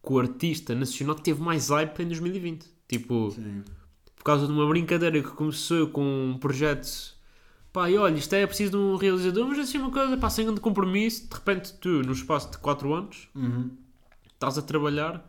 com 0.00 0.14
o 0.14 0.18
artista 0.20 0.74
nacional 0.74 1.16
que 1.16 1.22
teve 1.22 1.42
mais 1.42 1.68
hype 1.68 2.00
em 2.00 2.06
2020. 2.06 2.66
Tipo, 2.88 3.30
Sim. 3.32 3.62
por 4.16 4.22
causa 4.24 4.46
de 4.46 4.52
uma 4.52 4.66
brincadeira 4.68 5.20
que 5.22 5.30
começou 5.30 5.88
com 5.88 6.30
um 6.30 6.38
projeto. 6.38 6.88
Pá, 7.72 7.90
e 7.90 7.96
olha, 7.98 8.16
isto 8.16 8.32
é 8.32 8.46
preciso 8.46 8.70
de 8.72 8.76
um 8.76 8.96
realizador, 8.96 9.46
mas 9.46 9.58
assim 9.58 9.78
uma 9.78 9.90
coisa, 9.90 10.16
pá, 10.16 10.30
sem 10.30 10.44
grande 10.44 10.60
compromisso. 10.60 11.28
De 11.28 11.34
repente, 11.34 11.72
tu, 11.74 11.88
no 12.02 12.12
espaço 12.12 12.50
de 12.52 12.58
4 12.58 12.92
anos, 12.94 13.28
Uhum. 13.34 13.70
estás 14.32 14.56
a 14.56 14.62
trabalhar 14.62 15.24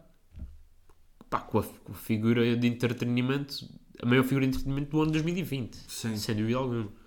pá, 1.29 1.39
com, 1.39 1.59
a, 1.59 1.63
com 1.63 1.91
a 1.93 1.95
figura 1.95 2.55
de 2.55 2.67
entretenimento, 2.67 3.67
a 4.01 4.05
maior 4.05 4.23
figura 4.23 4.45
de 4.45 4.49
entretenimento 4.49 4.91
do 4.91 5.01
ano 5.01 5.11
2020. 5.11 5.75
Sim. 5.87 6.15
Sem 6.15 6.35
dúvida 6.35 6.57
alguma. 6.57 7.00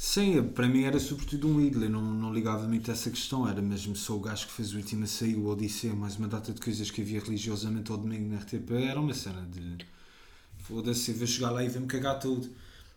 Sim, 0.00 0.40
para 0.54 0.68
mim 0.68 0.84
era 0.84 1.00
sobretudo 1.00 1.48
um 1.48 1.60
ídolo, 1.60 1.86
eu 1.86 1.90
não, 1.90 2.00
não 2.00 2.32
ligava 2.32 2.68
muito 2.68 2.88
a 2.88 2.94
essa 2.94 3.10
questão, 3.10 3.48
era 3.48 3.60
mesmo 3.60 3.96
só 3.96 4.14
o 4.14 4.20
gajo 4.20 4.46
que 4.46 4.52
fez 4.52 4.72
o 4.72 4.76
último 4.76 5.02
a 5.02 5.06
sair, 5.08 5.34
o 5.34 5.48
Odisseia, 5.48 5.92
mais 5.92 6.14
uma 6.14 6.28
data 6.28 6.52
de 6.52 6.60
coisas 6.60 6.88
que 6.88 7.00
havia 7.00 7.18
religiosamente 7.20 7.90
ao 7.90 7.98
domingo 7.98 8.32
na 8.32 8.38
RTP, 8.38 8.70
era 8.74 9.00
uma 9.00 9.12
cena 9.12 9.44
de 9.50 9.84
foda-se, 10.60 11.12
vou 11.14 11.26
chegar 11.26 11.50
lá 11.50 11.64
e 11.64 11.68
vou-me 11.68 11.88
cagar 11.88 12.20
tudo. 12.20 12.48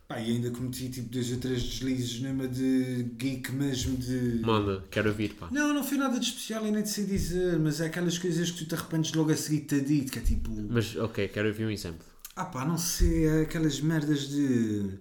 Pá, 0.06 0.20
e 0.20 0.30
ainda 0.30 0.52
cometi 0.52 0.90
tipo 0.90 1.08
dois 1.08 1.32
ou 1.32 1.38
três 1.38 1.64
deslizes 1.64 2.20
numa 2.20 2.46
de 2.46 3.02
geek 3.18 3.50
mesmo 3.50 3.96
de. 3.96 4.40
Manda, 4.40 4.84
quero 4.88 5.08
ouvir, 5.08 5.34
pá. 5.34 5.48
Não, 5.50 5.74
não 5.74 5.82
foi 5.82 5.98
nada 5.98 6.20
de 6.20 6.26
especial 6.26 6.64
e 6.64 6.70
nem 6.70 6.84
de 6.84 6.88
sei 6.88 7.04
dizer, 7.04 7.58
mas 7.58 7.80
é 7.80 7.86
aquelas 7.86 8.16
coisas 8.16 8.48
que 8.52 8.58
tu 8.58 8.66
te 8.66 8.76
arrependes 8.76 9.12
logo 9.12 9.32
a 9.32 9.36
seguir 9.36 9.62
te 9.62 9.80
dito, 9.80 10.12
que 10.12 10.20
é 10.20 10.22
tipo. 10.22 10.52
Mas, 10.70 10.94
ok, 10.94 11.26
quero 11.26 11.48
ouvir 11.48 11.66
um 11.66 11.70
exemplo. 11.70 12.06
Ah 12.36 12.44
pá, 12.44 12.64
não 12.64 12.78
sei, 12.78 13.26
é 13.26 13.40
aquelas 13.42 13.80
merdas 13.80 14.28
de. 14.28 15.00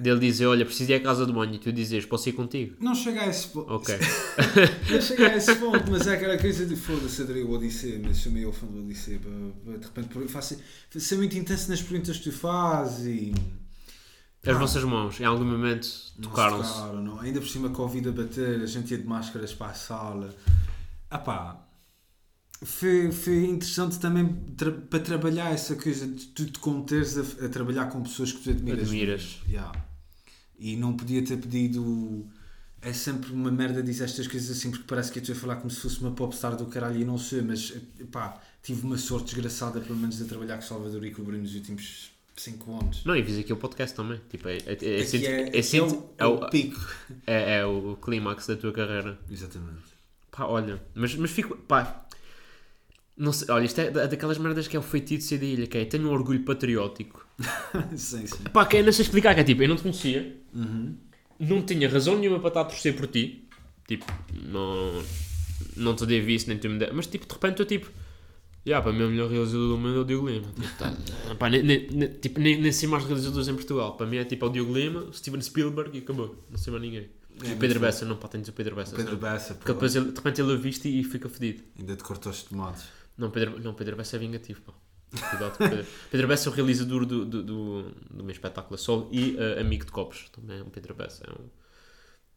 Dele 0.00 0.20
dizer, 0.20 0.46
olha, 0.46 0.64
preciso 0.64 0.90
ir 0.90 0.94
à 0.94 1.00
casa 1.00 1.26
de 1.26 1.32
banho 1.32 1.54
e 1.54 1.58
tu 1.58 1.70
dizes, 1.72 2.06
posso 2.06 2.28
ir 2.28 2.32
contigo? 2.32 2.76
Não 2.80 2.94
chega 2.94 3.22
a 3.22 3.26
esse 3.28 3.48
ponto. 3.48 3.70
Ok. 3.72 3.94
Não 4.90 5.00
chega 5.00 5.28
a 5.28 5.36
esse 5.36 5.54
ponto, 5.56 5.90
mas 5.90 6.06
é 6.06 6.14
aquela 6.14 6.38
coisa 6.38 6.64
de 6.64 6.74
foda-se, 6.76 7.22
adorei 7.22 7.42
o 7.42 7.50
Odisseia, 7.50 8.00
mas 8.02 8.16
sou 8.16 8.32
meio 8.32 8.50
fã 8.52 8.66
do 8.66 8.82
pá, 8.82 9.76
De 9.78 9.84
repente, 9.86 10.28
faço, 10.28 10.56
ser 10.96 11.16
muito 11.16 11.36
intenso 11.36 11.68
nas 11.68 11.82
perguntas 11.82 12.16
que 12.18 12.24
tu 12.24 12.32
fazes 12.32 13.06
e. 13.06 13.34
As 14.46 14.56
Ah. 14.56 14.58
vossas 14.58 14.82
mãos, 14.84 15.20
em 15.20 15.24
algum 15.24 15.44
momento, 15.44 15.86
tocaram-se. 16.22 16.72
tocaram, 16.72 17.02
não. 17.02 17.20
Ainda 17.20 17.40
por 17.40 17.48
cima, 17.48 17.68
Covid 17.68 18.08
a 18.08 18.12
bater, 18.12 18.62
a 18.62 18.66
gente 18.66 18.90
ia 18.92 18.98
de 18.98 19.06
máscaras 19.06 19.52
para 19.52 19.66
a 19.72 19.74
sala. 19.74 20.34
Ah 21.10 21.18
pá. 21.18 21.66
Foi, 22.62 23.10
foi 23.10 23.44
interessante 23.46 23.98
também 23.98 24.26
tra- 24.56 24.70
para 24.72 24.98
trabalhar 25.00 25.50
essa 25.52 25.74
coisa 25.76 26.06
de 26.06 26.26
tu 26.26 26.44
te 26.46 26.58
conteres 26.58 27.16
a, 27.16 27.46
a 27.46 27.48
trabalhar 27.48 27.86
com 27.86 28.02
pessoas 28.02 28.32
que 28.32 28.40
tu 28.42 28.50
admiras. 28.50 28.82
Admiras. 28.88 29.38
Yeah. 29.48 29.72
E 30.60 30.76
não 30.76 30.92
podia 30.94 31.24
ter 31.24 31.38
pedido. 31.38 32.26
É 32.82 32.92
sempre 32.92 33.32
uma 33.32 33.50
merda 33.50 33.82
dizer 33.82 34.04
estas 34.04 34.26
coisas 34.28 34.56
assim 34.56 34.70
porque 34.70 34.84
parece 34.86 35.10
que 35.12 35.18
eu 35.18 35.22
estou 35.22 35.34
a 35.34 35.38
falar 35.38 35.56
como 35.56 35.70
se 35.70 35.80
fosse 35.80 36.00
uma 36.00 36.12
popstar 36.12 36.54
do 36.56 36.66
caralho 36.66 37.00
e 37.00 37.04
não 37.04 37.18
sei, 37.18 37.42
mas 37.42 37.74
pá, 38.12 38.40
tive 38.62 38.82
uma 38.86 38.96
sorte 38.96 39.26
desgraçada 39.26 39.80
pelo 39.80 39.98
menos 39.98 40.16
de 40.18 40.24
trabalhar 40.24 40.56
com 40.56 40.62
Salvador 40.62 41.04
e 41.04 41.10
com 41.10 41.20
o 41.22 41.24
Bruno 41.24 41.42
nos 41.42 41.54
últimos 41.54 42.10
5 42.36 42.80
anos. 42.80 43.04
Não, 43.04 43.14
e 43.14 43.22
fiz 43.22 43.38
aqui 43.38 43.52
o 43.52 43.56
podcast 43.56 43.94
também. 43.94 44.18
Tipo, 44.30 44.48
é, 44.48 44.56
é, 44.58 44.60
é, 44.64 44.66
é, 44.66 45.58
é, 45.58 45.76
é 45.76 45.82
o, 45.82 45.86
é 45.86 46.24
é 46.24 46.26
o- 46.26 46.34
o 46.36 46.50
pico. 46.50 46.80
é- 47.26 47.56
é 47.58 47.66
o 47.66 47.96
clímax 48.00 48.46
da 48.46 48.56
tua 48.56 48.72
carreira. 48.72 49.18
Exatamente. 49.30 49.90
Pá, 50.30 50.44
olha, 50.46 50.80
mas, 50.94 51.14
mas 51.16 51.30
fico. 51.30 51.56
Pá, 51.56 52.06
não 53.20 53.32
sei, 53.32 53.46
olha, 53.50 53.64
isto 53.64 53.80
é 53.80 53.90
da- 53.90 54.06
daquelas 54.06 54.38
merdas 54.38 54.66
que 54.66 54.76
é 54.76 54.80
o 54.80 54.82
feitiço 54.82 55.36
da 55.38 55.44
ilha, 55.44 55.66
que 55.66 55.76
é 55.78 55.84
tenho 55.84 56.08
um 56.08 56.12
orgulho 56.12 56.42
patriótico. 56.44 57.26
sim, 57.96 58.26
sim. 58.26 58.44
Pá, 58.52 58.64
que 58.66 58.78
é, 58.78 58.82
não 58.82 58.92
sei 58.92 59.04
explicar, 59.04 59.34
que 59.34 59.40
é 59.40 59.44
tipo, 59.44 59.62
eu 59.62 59.68
não 59.68 59.76
te 59.76 59.82
conhecia, 59.82 60.36
Uhum. 60.54 60.96
não 61.38 61.62
tinha 61.62 61.88
razão 61.88 62.18
nenhuma 62.18 62.38
para 62.40 62.48
estar 62.48 62.60
a 62.62 62.64
torcer 62.64 62.96
por 62.96 63.06
ti, 63.06 63.46
tipo, 63.86 64.04
não, 64.46 65.02
não 65.76 65.94
te 65.94 66.06
dei 66.06 66.20
visto, 66.20 66.48
nem 66.48 66.58
tu 66.58 66.68
me 66.68 66.78
dei, 66.78 66.90
mas 66.92 67.06
tipo, 67.06 67.26
de 67.26 67.32
repente 67.32 67.60
eu 67.60 67.66
tipo, 67.66 67.90
já, 68.66 68.80
para 68.82 68.92
mim 68.92 69.04
o 69.04 69.08
melhor 69.10 69.30
realizador 69.30 69.68
do 69.68 69.78
mundo 69.78 69.96
é 69.98 70.00
o 70.00 70.04
Diogo 70.04 70.28
Lima. 70.28 70.48
Tipo, 70.54 70.78
tá, 70.78 70.92
pá, 71.38 71.48
nem, 71.50 71.62
nem, 71.62 72.08
tipo, 72.20 72.40
nem, 72.40 72.60
nem 72.60 72.72
sei 72.72 72.88
mais 72.88 73.04
realizadores 73.04 73.48
em 73.48 73.54
Portugal, 73.54 73.96
para 73.96 74.06
mim 74.06 74.16
é 74.16 74.24
tipo 74.24 74.46
o 74.46 74.50
Diogo 74.50 74.72
Lima, 74.74 75.06
Steven 75.12 75.40
Spielberg 75.40 75.96
e 75.96 76.00
acabou, 76.02 76.42
não 76.50 76.58
sei 76.58 76.70
mais 76.72 76.82
ninguém. 76.82 77.08
É 77.42 77.50
e 77.50 77.52
o 77.54 77.56
Pedro. 77.56 77.80
Bessa, 77.80 78.04
não, 78.04 78.16
pá, 78.16 78.28
de 78.28 78.38
dizer 78.38 78.50
o 78.50 78.54
Pedro 78.54 78.76
Bessa. 78.76 78.94
Pedro 78.96 79.12
sabe? 79.12 79.22
Bessa, 79.22 79.54
Porque 79.54 79.72
depois 79.72 79.96
ele, 79.96 80.10
de 80.10 80.16
repente 80.16 80.40
ele 80.42 80.52
ouviste 80.52 80.88
e 80.88 81.02
fica 81.04 81.26
fedido. 81.28 81.62
ainda 81.78 81.96
te 81.96 82.02
cortou 82.02 82.30
os 82.30 82.42
tomates. 82.42 82.84
Não, 83.20 83.30
Pedro, 83.30 83.60
não, 83.60 83.74
Pedro 83.74 83.96
Bessa 83.96 84.16
é 84.16 84.18
vingativo, 84.18 84.60
pá. 84.62 84.72
Cuidado 85.30 85.58
com 85.58 85.68
Pedro. 85.68 85.86
Pedro 86.10 86.28
Bessa 86.28 86.48
é 86.48 86.52
o 86.52 86.54
realizador 86.54 87.04
do, 87.04 87.24
do, 87.24 87.42
do, 87.42 87.82
do 88.10 88.24
meu 88.24 88.30
espetáculo 88.30 88.74
a 88.74 88.78
Sol 88.78 89.08
e 89.12 89.36
eh, 89.38 89.60
amigo 89.60 89.84
de 89.84 89.92
copos. 89.92 90.28
Também 90.30 90.58
é 90.58 90.62
um 90.62 90.70
Pedro 90.70 90.94
Bessa. 90.94 91.24
É 91.26 91.30
um, 91.32 91.48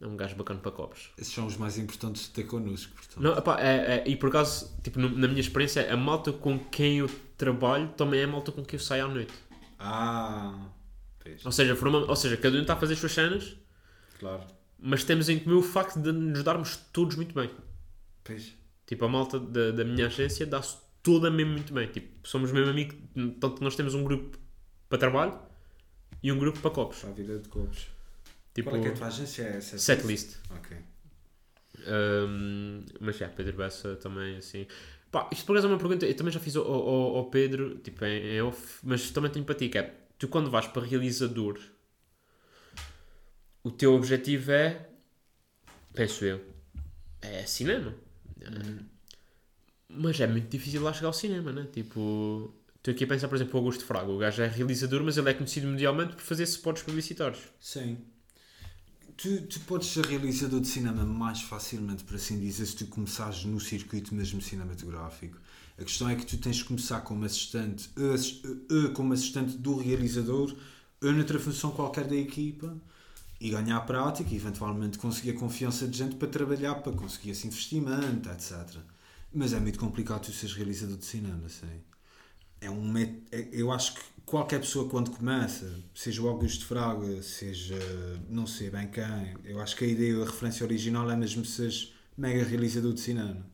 é 0.02 0.08
um 0.12 0.18
gajo 0.18 0.36
bacana 0.36 0.60
para 0.60 0.72
copos. 0.72 1.12
Esses 1.18 1.34
são 1.34 1.46
os 1.46 1.56
mais 1.56 1.78
importantes 1.78 2.24
de 2.24 2.30
ter 2.32 2.44
connosco, 2.44 2.94
portanto. 2.96 3.22
Não, 3.22 3.38
epá, 3.38 3.60
é, 3.62 3.98
é- 4.00 4.04
e 4.10 4.16
por 4.18 4.30
acaso, 4.30 4.76
tipo, 4.84 5.00
no- 5.00 5.10
na 5.18 5.28
minha 5.28 5.40
experiência, 5.40 5.92
a 5.92 5.96
malta 5.96 6.32
com 6.34 6.60
quem 6.60 6.98
eu 7.00 7.10
trabalho 7.38 7.90
também 7.96 8.20
é 8.20 8.24
a 8.24 8.28
malta 8.28 8.52
com 8.52 8.64
quem 8.66 8.78
eu 8.78 8.84
saio 8.84 9.06
à 9.06 9.08
noite. 9.08 9.34
Ah, 9.80 10.68
pois, 11.20 11.46
Ou 11.46 11.52
seja, 11.52 11.76
forma- 11.76 12.00
ou 12.10 12.16
seja, 12.16 12.36
cada 12.38 12.58
um 12.58 12.62
está 12.62 12.74
a 12.74 12.78
fazer 12.78 12.94
as 12.94 13.00
suas 13.00 13.12
cenas, 13.14 13.56
claro. 14.20 14.44
mas 14.80 15.04
temos 15.04 15.30
em 15.30 15.40
comum 15.40 15.58
o 15.60 15.62
facto 15.64 16.00
de 16.02 16.12
nos 16.12 16.44
darmos 16.44 16.76
todos 16.92 17.16
muito 17.16 17.34
bem. 17.36 17.50
Pois. 18.24 18.54
Tipo, 18.86 19.06
a 19.06 19.10
malta 19.10 19.40
da, 19.40 19.72
da 19.72 19.84
minha 19.84 20.08
agência 20.08 20.46
dá-se 20.46 20.78
toda 21.02 21.30
mesmo 21.32 21.54
muito 21.54 21.74
bem. 21.74 21.88
Tipo, 21.88 22.28
somos 22.28 22.52
mesmo 22.52 22.70
amigos, 22.70 22.96
tanto 23.40 23.56
que 23.56 23.64
nós 23.64 23.76
temos 23.76 23.94
um 23.94 24.04
grupo 24.04 24.38
para 24.90 24.98
trabalho 24.98 25.40
e 26.22 26.32
um 26.32 26.38
grupo 26.38 26.60
para 26.60 26.72
copos. 26.72 27.00
Para 27.00 27.10
a 27.10 27.14
vida 27.14 27.40
de 27.40 27.50
copos. 27.50 27.88
Tipo, 28.54 28.70
Qual 28.70 28.80
é 28.80 28.84
que 28.84 28.88
é 28.90 28.92
a 28.92 28.96
tua 28.96 29.08
agência? 29.08 29.44
É 29.44 29.62
setlist. 29.62 30.38
Ok. 30.50 30.78
Um, 31.88 32.86
mas 33.00 33.18
já, 33.18 33.28
Pedro 33.28 33.58
Bessa 33.58 33.96
também, 33.96 34.38
assim. 34.38 34.68
Pá, 35.12 35.30
isto 35.32 35.46
por 35.46 35.54
acaso 35.54 35.68
é 35.68 35.70
uma 35.72 35.78
pergunta, 35.78 36.06
eu 36.06 36.16
também 36.16 36.32
já 36.32 36.40
fiz 36.40 36.56
ao, 36.56 36.66
ao, 36.66 37.18
ao 37.18 37.30
Pedro, 37.30 37.78
tipo, 37.80 38.04
em, 38.06 38.36
em 38.36 38.42
off, 38.42 38.80
mas 38.84 39.12
também 39.12 39.32
tenho 39.32 39.46
para 39.46 39.56
ti, 39.56 39.70
que 39.70 39.78
é, 39.78 39.94
tu 40.18 40.28
quando 40.28 40.50
vais 40.50 40.68
para 40.68 40.84
realizador, 40.84 41.60
o 43.64 43.72
teu 43.72 43.94
objetivo 43.94 44.52
é, 44.52 44.90
penso 45.94 46.26
eu, 46.26 46.42
é 47.22 47.46
cinema. 47.46 47.94
Mas 49.90 50.20
é 50.20 50.28
muito 50.28 50.50
difícil 50.50 50.82
lá 50.82 50.92
chegar 50.94 51.08
ao 51.08 51.14
cinema, 51.14 51.52
né? 51.52 51.68
Tipo, 51.72 52.54
estou 52.78 52.94
aqui 52.94 53.04
a 53.04 53.08
pensar, 53.08 53.28
por 53.28 53.36
exemplo, 53.36 53.54
o 53.56 53.58
Augusto 53.58 53.86
Fraga, 53.86 54.10
o 54.10 54.18
gajo 54.18 54.42
é 54.42 54.48
realizador, 54.48 55.04
mas 55.04 55.18
ele 55.18 55.30
é 55.30 55.34
conhecido 55.34 55.68
mundialmente 55.68 56.14
por 56.16 56.22
fazer 56.22 56.44
spots 56.44 56.84
publicitários. 56.84 57.42
Sim. 57.60 57.98
Tu, 59.16 59.42
tu 59.44 59.60
podes 59.62 59.90
ser 59.90 60.06
realizador 60.06 60.60
de 60.60 60.68
cinema 60.68 61.06
mais 61.06 61.42
facilmente, 61.42 62.04
por 62.04 62.16
assim 62.16 62.40
dizer, 62.40 62.66
se 62.66 62.76
tu 62.76 62.88
começares 62.88 63.46
no 63.46 63.60
circuito 63.60 64.14
mesmo 64.16 64.42
cinematográfico. 64.42 65.38
A 65.78 65.84
questão 65.84 66.10
é 66.10 66.16
que 66.16 66.26
tu 66.26 66.38
tens 66.38 66.58
de 66.58 66.66
começar 66.66 67.02
como 67.02 67.24
assistente, 67.24 67.90
eh, 67.98 68.14
assis- 68.14 68.42
eh, 68.44 68.88
eh, 68.88 68.88
como 68.94 69.14
assistente 69.14 69.56
do 69.58 69.78
realizador, 69.78 70.56
ou 71.02 71.12
noutra 71.12 71.40
função 71.40 71.72
qualquer 71.72 72.06
da 72.08 72.16
equipa, 72.16 72.76
e 73.44 73.50
ganhar 73.50 73.82
prática, 73.82 74.34
e 74.34 74.38
eventualmente 74.38 74.98
conseguir 74.98 75.32
a 75.32 75.34
confiança 75.34 75.86
de 75.86 75.98
gente 75.98 76.16
para 76.16 76.30
trabalhar, 76.30 76.76
para 76.76 76.94
conseguir 76.94 77.32
esse 77.32 77.46
investimento, 77.46 78.30
etc. 78.30 78.78
Mas 79.34 79.52
é 79.52 79.60
muito 79.60 79.78
complicado 79.78 80.22
tu 80.22 80.32
seres 80.32 80.56
realizador 80.56 80.96
de 80.96 81.04
cinema, 81.04 81.50
sim. 81.50 81.82
É 82.62 82.70
um 82.70 82.90
met... 82.90 83.22
é- 83.34 83.50
eu 83.52 83.70
acho 83.70 83.96
que 83.96 84.02
qualquer 84.26 84.62
pessoa 84.62 84.88
quando 84.88 85.12
começa, 85.12 85.70
seja 85.94 86.22
o 86.22 86.30
Augusto 86.30 86.66
Fraga, 86.66 87.22
seja 87.22 87.78
não 88.30 88.48
sei 88.48 88.70
bem 88.70 88.88
quem, 88.88 89.36
eu 89.44 89.60
acho 89.60 89.76
que 89.76 89.84
a 89.84 89.88
ideia, 89.90 90.22
a 90.22 90.26
referência 90.26 90.66
original 90.66 91.12
é 91.12 91.16
mesmo 91.18 91.44
seres 91.44 91.94
mega 92.18 92.46
realizador 92.46 92.94
de 92.94 93.02
cinema. 93.02 93.46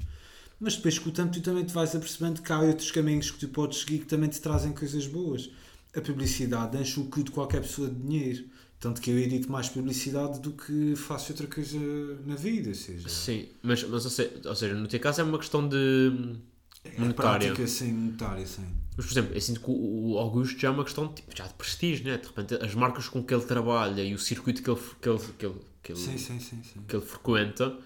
Mas 0.60 0.76
depois 0.76 1.00
com 1.00 1.10
o 1.10 1.12
tempo 1.12 1.32
tu 1.32 1.42
também 1.42 1.66
te 1.66 1.74
vais 1.74 1.96
apercebendo 1.96 2.44
que 2.44 2.52
há 2.54 2.60
outros 2.60 2.92
caminhos 2.92 3.32
que 3.32 3.40
tu 3.40 3.48
podes 3.48 3.80
seguir 3.80 4.00
que 4.00 4.06
também 4.06 4.30
te 4.30 4.40
trazem 4.40 4.72
coisas 4.72 5.08
boas. 5.08 5.50
A 5.96 6.02
publicidade 6.02 6.78
enche 6.78 7.00
o 7.00 7.06
cu 7.06 7.24
de 7.24 7.32
qualquer 7.32 7.62
pessoa 7.62 7.90
de 7.90 7.96
dinheiro. 7.96 8.46
Tanto 8.80 9.02
que 9.02 9.12
eu 9.12 9.20
edito 9.20 9.52
mais 9.52 9.68
publicidade 9.68 10.40
do 10.40 10.52
que 10.54 10.96
faço 10.96 11.34
outra 11.34 11.48
coisa 11.48 11.78
na 12.26 12.36
vida, 12.36 12.70
ou 12.70 12.76
seja, 12.76 13.10
Sim, 13.10 13.50
mas, 13.62 13.84
mas 13.84 14.06
ou, 14.06 14.12
seja, 14.12 14.32
ou 14.46 14.56
seja, 14.56 14.74
no 14.74 14.88
teu 14.88 15.00
caso 15.02 15.20
é 15.20 15.24
uma 15.26 15.38
questão 15.38 15.68
de 15.68 16.38
é 16.86 16.98
monetária. 16.98 17.40
prática 17.50 17.68
sem 17.68 17.92
monetária, 17.94 18.48
sim. 18.48 18.66
Mas, 18.96 19.06
por 19.06 19.12
exemplo, 19.12 19.34
eu 19.36 19.42
sinto 19.42 19.60
que 19.60 19.70
o 19.70 20.18
Augusto 20.18 20.58
já 20.60 20.70
é 20.70 20.72
uma 20.72 20.84
questão 20.86 21.14
tipo, 21.14 21.36
já 21.36 21.46
de 21.46 21.54
prestígio, 21.56 22.06
né? 22.06 22.18
De 22.18 22.28
repente, 22.28 22.54
as 22.56 22.74
marcas 22.74 23.08
com 23.10 23.22
que 23.24 23.34
ele 23.34 23.44
trabalha 23.44 24.02
e 24.02 24.14
o 24.14 24.20
circuito 24.20 24.64
que 24.64 24.70
ele, 24.70 24.80
que 25.02 25.10
ele, 25.10 25.20
que 25.38 25.46
ele, 25.46 25.56
que 25.84 25.92
ele, 25.92 26.00
Sim, 26.00 26.18
sim, 26.18 26.40
sim, 26.40 26.62
sim. 26.64 26.80
que 26.88 26.96
ele 26.96 27.06
frequenta 27.06 27.78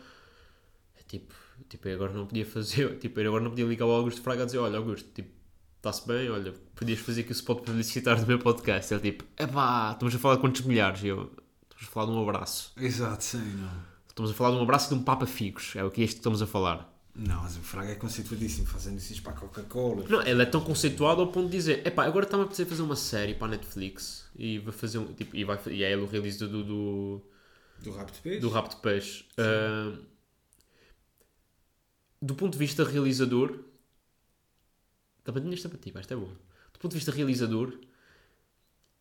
é 1.00 1.04
tipo, 1.08 1.34
tipo, 1.70 1.88
eu 1.88 1.96
agora 1.96 2.14
não 2.14 2.28
podia 2.28 2.46
fazer, 2.46 2.98
tipo, 3.02 3.20
eu 3.20 3.28
agora 3.30 3.44
não 3.44 3.50
podia 3.52 3.66
ligar 3.66 3.86
ao 3.86 3.92
Augusto 3.92 4.22
Fraga 4.22 4.44
a 4.44 4.46
dizer: 4.46 4.60
Olha, 4.60 4.78
Augusto, 4.78 5.08
tipo, 5.14 5.30
está-se 5.84 6.08
bem, 6.08 6.30
olha, 6.30 6.54
podias 6.76 7.00
fazer 7.00 7.22
aqui 7.22 7.32
o 7.32 7.34
spot 7.34 7.62
publicitário 7.62 8.22
do 8.22 8.28
meu 8.28 8.40
podcast. 8.40 8.94
Ele 8.94 9.12
tipo, 9.12 9.26
é 9.36 9.46
pá, 9.46 9.92
estamos 9.92 10.16
a 10.16 10.20
falar 10.20 10.36
de 10.36 10.42
quantos 10.42 10.62
milhares? 10.62 11.04
E 11.04 11.08
eu, 11.08 11.30
Estamos 11.70 11.88
a 11.90 11.92
falar 11.92 12.06
de 12.06 12.12
um 12.14 12.22
abraço. 12.24 12.72
Exato, 12.78 13.24
sim, 13.24 13.38
não. 13.58 13.94
Estamos 14.08 14.32
a 14.32 14.34
falar 14.34 14.52
de 14.52 14.58
um 14.58 14.62
abraço 14.62 14.86
e 14.86 14.96
de 14.96 15.02
um 15.02 15.04
Papa 15.04 15.26
Figos. 15.26 15.76
É 15.76 15.84
o 15.84 15.92
que 15.92 16.02
é 16.02 16.06
isto 16.06 16.16
que 16.16 16.20
estamos 16.20 16.42
a 16.42 16.48
falar. 16.48 16.90
Não, 17.14 17.44
mas 17.44 17.58
o 17.58 17.60
Fraga 17.60 17.92
é 17.92 17.96
conceituadíssimo, 17.96 18.66
fazendo 18.66 18.98
isso 18.98 19.22
para 19.22 19.34
a 19.34 19.36
Coca-Cola. 19.36 20.06
Não, 20.08 20.22
ele 20.22 20.42
é 20.42 20.46
tão 20.46 20.62
conceituado 20.62 21.20
ao 21.22 21.28
ponto 21.28 21.48
de 21.48 21.58
dizer: 21.58 21.86
epá, 21.86 22.06
agora 22.06 22.26
está-me 22.26 22.44
a 22.44 22.46
apetecer 22.46 22.66
fazer 22.66 22.82
uma 22.82 22.96
série 22.96 23.36
para 23.36 23.48
a 23.48 23.50
Netflix 23.52 24.26
e 24.36 24.60
vai 24.60 24.72
fazer 24.72 25.00
um. 25.00 25.14
Tipo, 25.14 25.36
e, 25.36 25.44
vai, 25.44 25.60
e 25.68 25.84
é 25.84 25.92
ele 25.92 26.02
o 26.02 26.08
realizador 26.08 26.50
do, 26.50 26.64
do, 26.64 27.22
Do 27.84 27.92
rabo 27.92 28.12
de 28.12 28.20
peixe? 28.20 28.40
do 28.40 28.50
Rabo 28.50 28.70
de 28.70 28.76
Peixe. 28.78 29.26
Do 32.22 32.36
ponto 32.36 32.54
de 32.54 32.58
vista 32.58 32.86
realizador. 32.86 33.60
Também 35.24 35.44
tinha 35.44 35.54
esta 35.54 35.70
para 35.70 35.78
ti, 35.78 35.92
pá, 35.92 36.00
isto 36.02 36.14
é 36.14 36.18
bom. 36.18 36.32
Do 36.74 36.80
ponto 36.80 36.92
de 36.92 36.98
vista 36.98 37.12
realizador, 37.12 37.78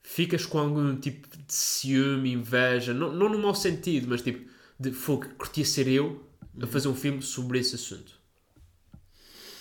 ficas 0.02 0.46
com 0.46 0.58
algum 0.58 0.96
tipo 0.96 1.28
de 1.28 1.52
ciúme, 1.52 2.32
inveja, 2.32 2.94
não, 2.94 3.12
não 3.12 3.28
no 3.28 3.38
mau 3.38 3.54
sentido, 3.54 4.08
mas 4.08 4.22
tipo, 4.22 4.48
de 4.78 4.92
fogo, 4.92 5.28
curtia 5.36 5.64
ser 5.64 5.88
eu 5.88 6.24
a 6.60 6.66
fazer 6.66 6.88
um 6.88 6.94
filme 6.94 7.22
sobre 7.22 7.58
esse 7.58 7.74
assunto. 7.74 8.20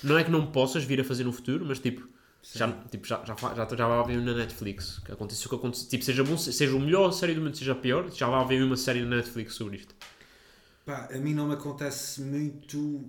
Não 0.04 0.18
é 0.18 0.24
que 0.24 0.32
não 0.32 0.52
possas 0.52 0.84
vir 0.84 1.00
a 1.00 1.04
fazer 1.04 1.24
no 1.24 1.32
futuro, 1.32 1.64
mas 1.66 1.80
tipo, 1.80 2.08
já, 2.42 2.72
tipo, 2.90 3.08
já, 3.08 3.24
já, 3.24 3.36
já, 3.36 3.76
já 3.76 3.88
vai 3.88 4.00
haver 4.00 4.20
na 4.22 4.34
Netflix. 4.34 5.00
Que 5.06 5.12
aconteceu 5.12 5.48
que 5.48 5.56
aconteceu. 5.56 5.88
Tipo, 5.90 6.04
seja, 6.04 6.24
bom, 6.24 6.38
seja 6.38 6.76
o 6.76 6.80
melhor 6.80 7.12
série 7.12 7.36
do 7.36 7.42
mundo, 7.42 7.56
seja 7.56 7.74
a 7.74 7.76
pior, 7.76 8.10
já 8.12 8.28
vai 8.28 8.42
haver 8.42 8.64
uma 8.64 8.76
série 8.76 9.02
na 9.04 9.18
Netflix 9.18 9.54
sobre 9.54 9.78
isto. 9.78 9.96
Pá, 10.86 11.08
a 11.14 11.18
mim 11.18 11.34
não 11.36 11.48
me 11.48 11.54
acontece 11.54 12.22
muito. 12.22 13.06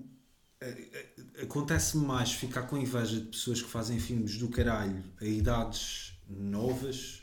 Acontece-me 1.42 2.04
mais 2.04 2.32
ficar 2.32 2.62
com 2.62 2.76
inveja 2.76 3.20
de 3.20 3.26
pessoas 3.26 3.60
que 3.62 3.68
fazem 3.68 3.98
filmes 3.98 4.36
do 4.38 4.48
caralho 4.48 5.02
a 5.20 5.24
idades 5.24 6.12
novas 6.28 7.22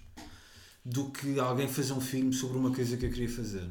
do 0.83 1.09
que 1.11 1.39
alguém 1.39 1.67
fazer 1.67 1.93
um 1.93 2.01
filme 2.01 2.33
sobre 2.33 2.57
uma 2.57 2.73
coisa 2.73 2.97
que 2.97 3.05
eu 3.05 3.09
queria 3.09 3.29
fazer. 3.29 3.67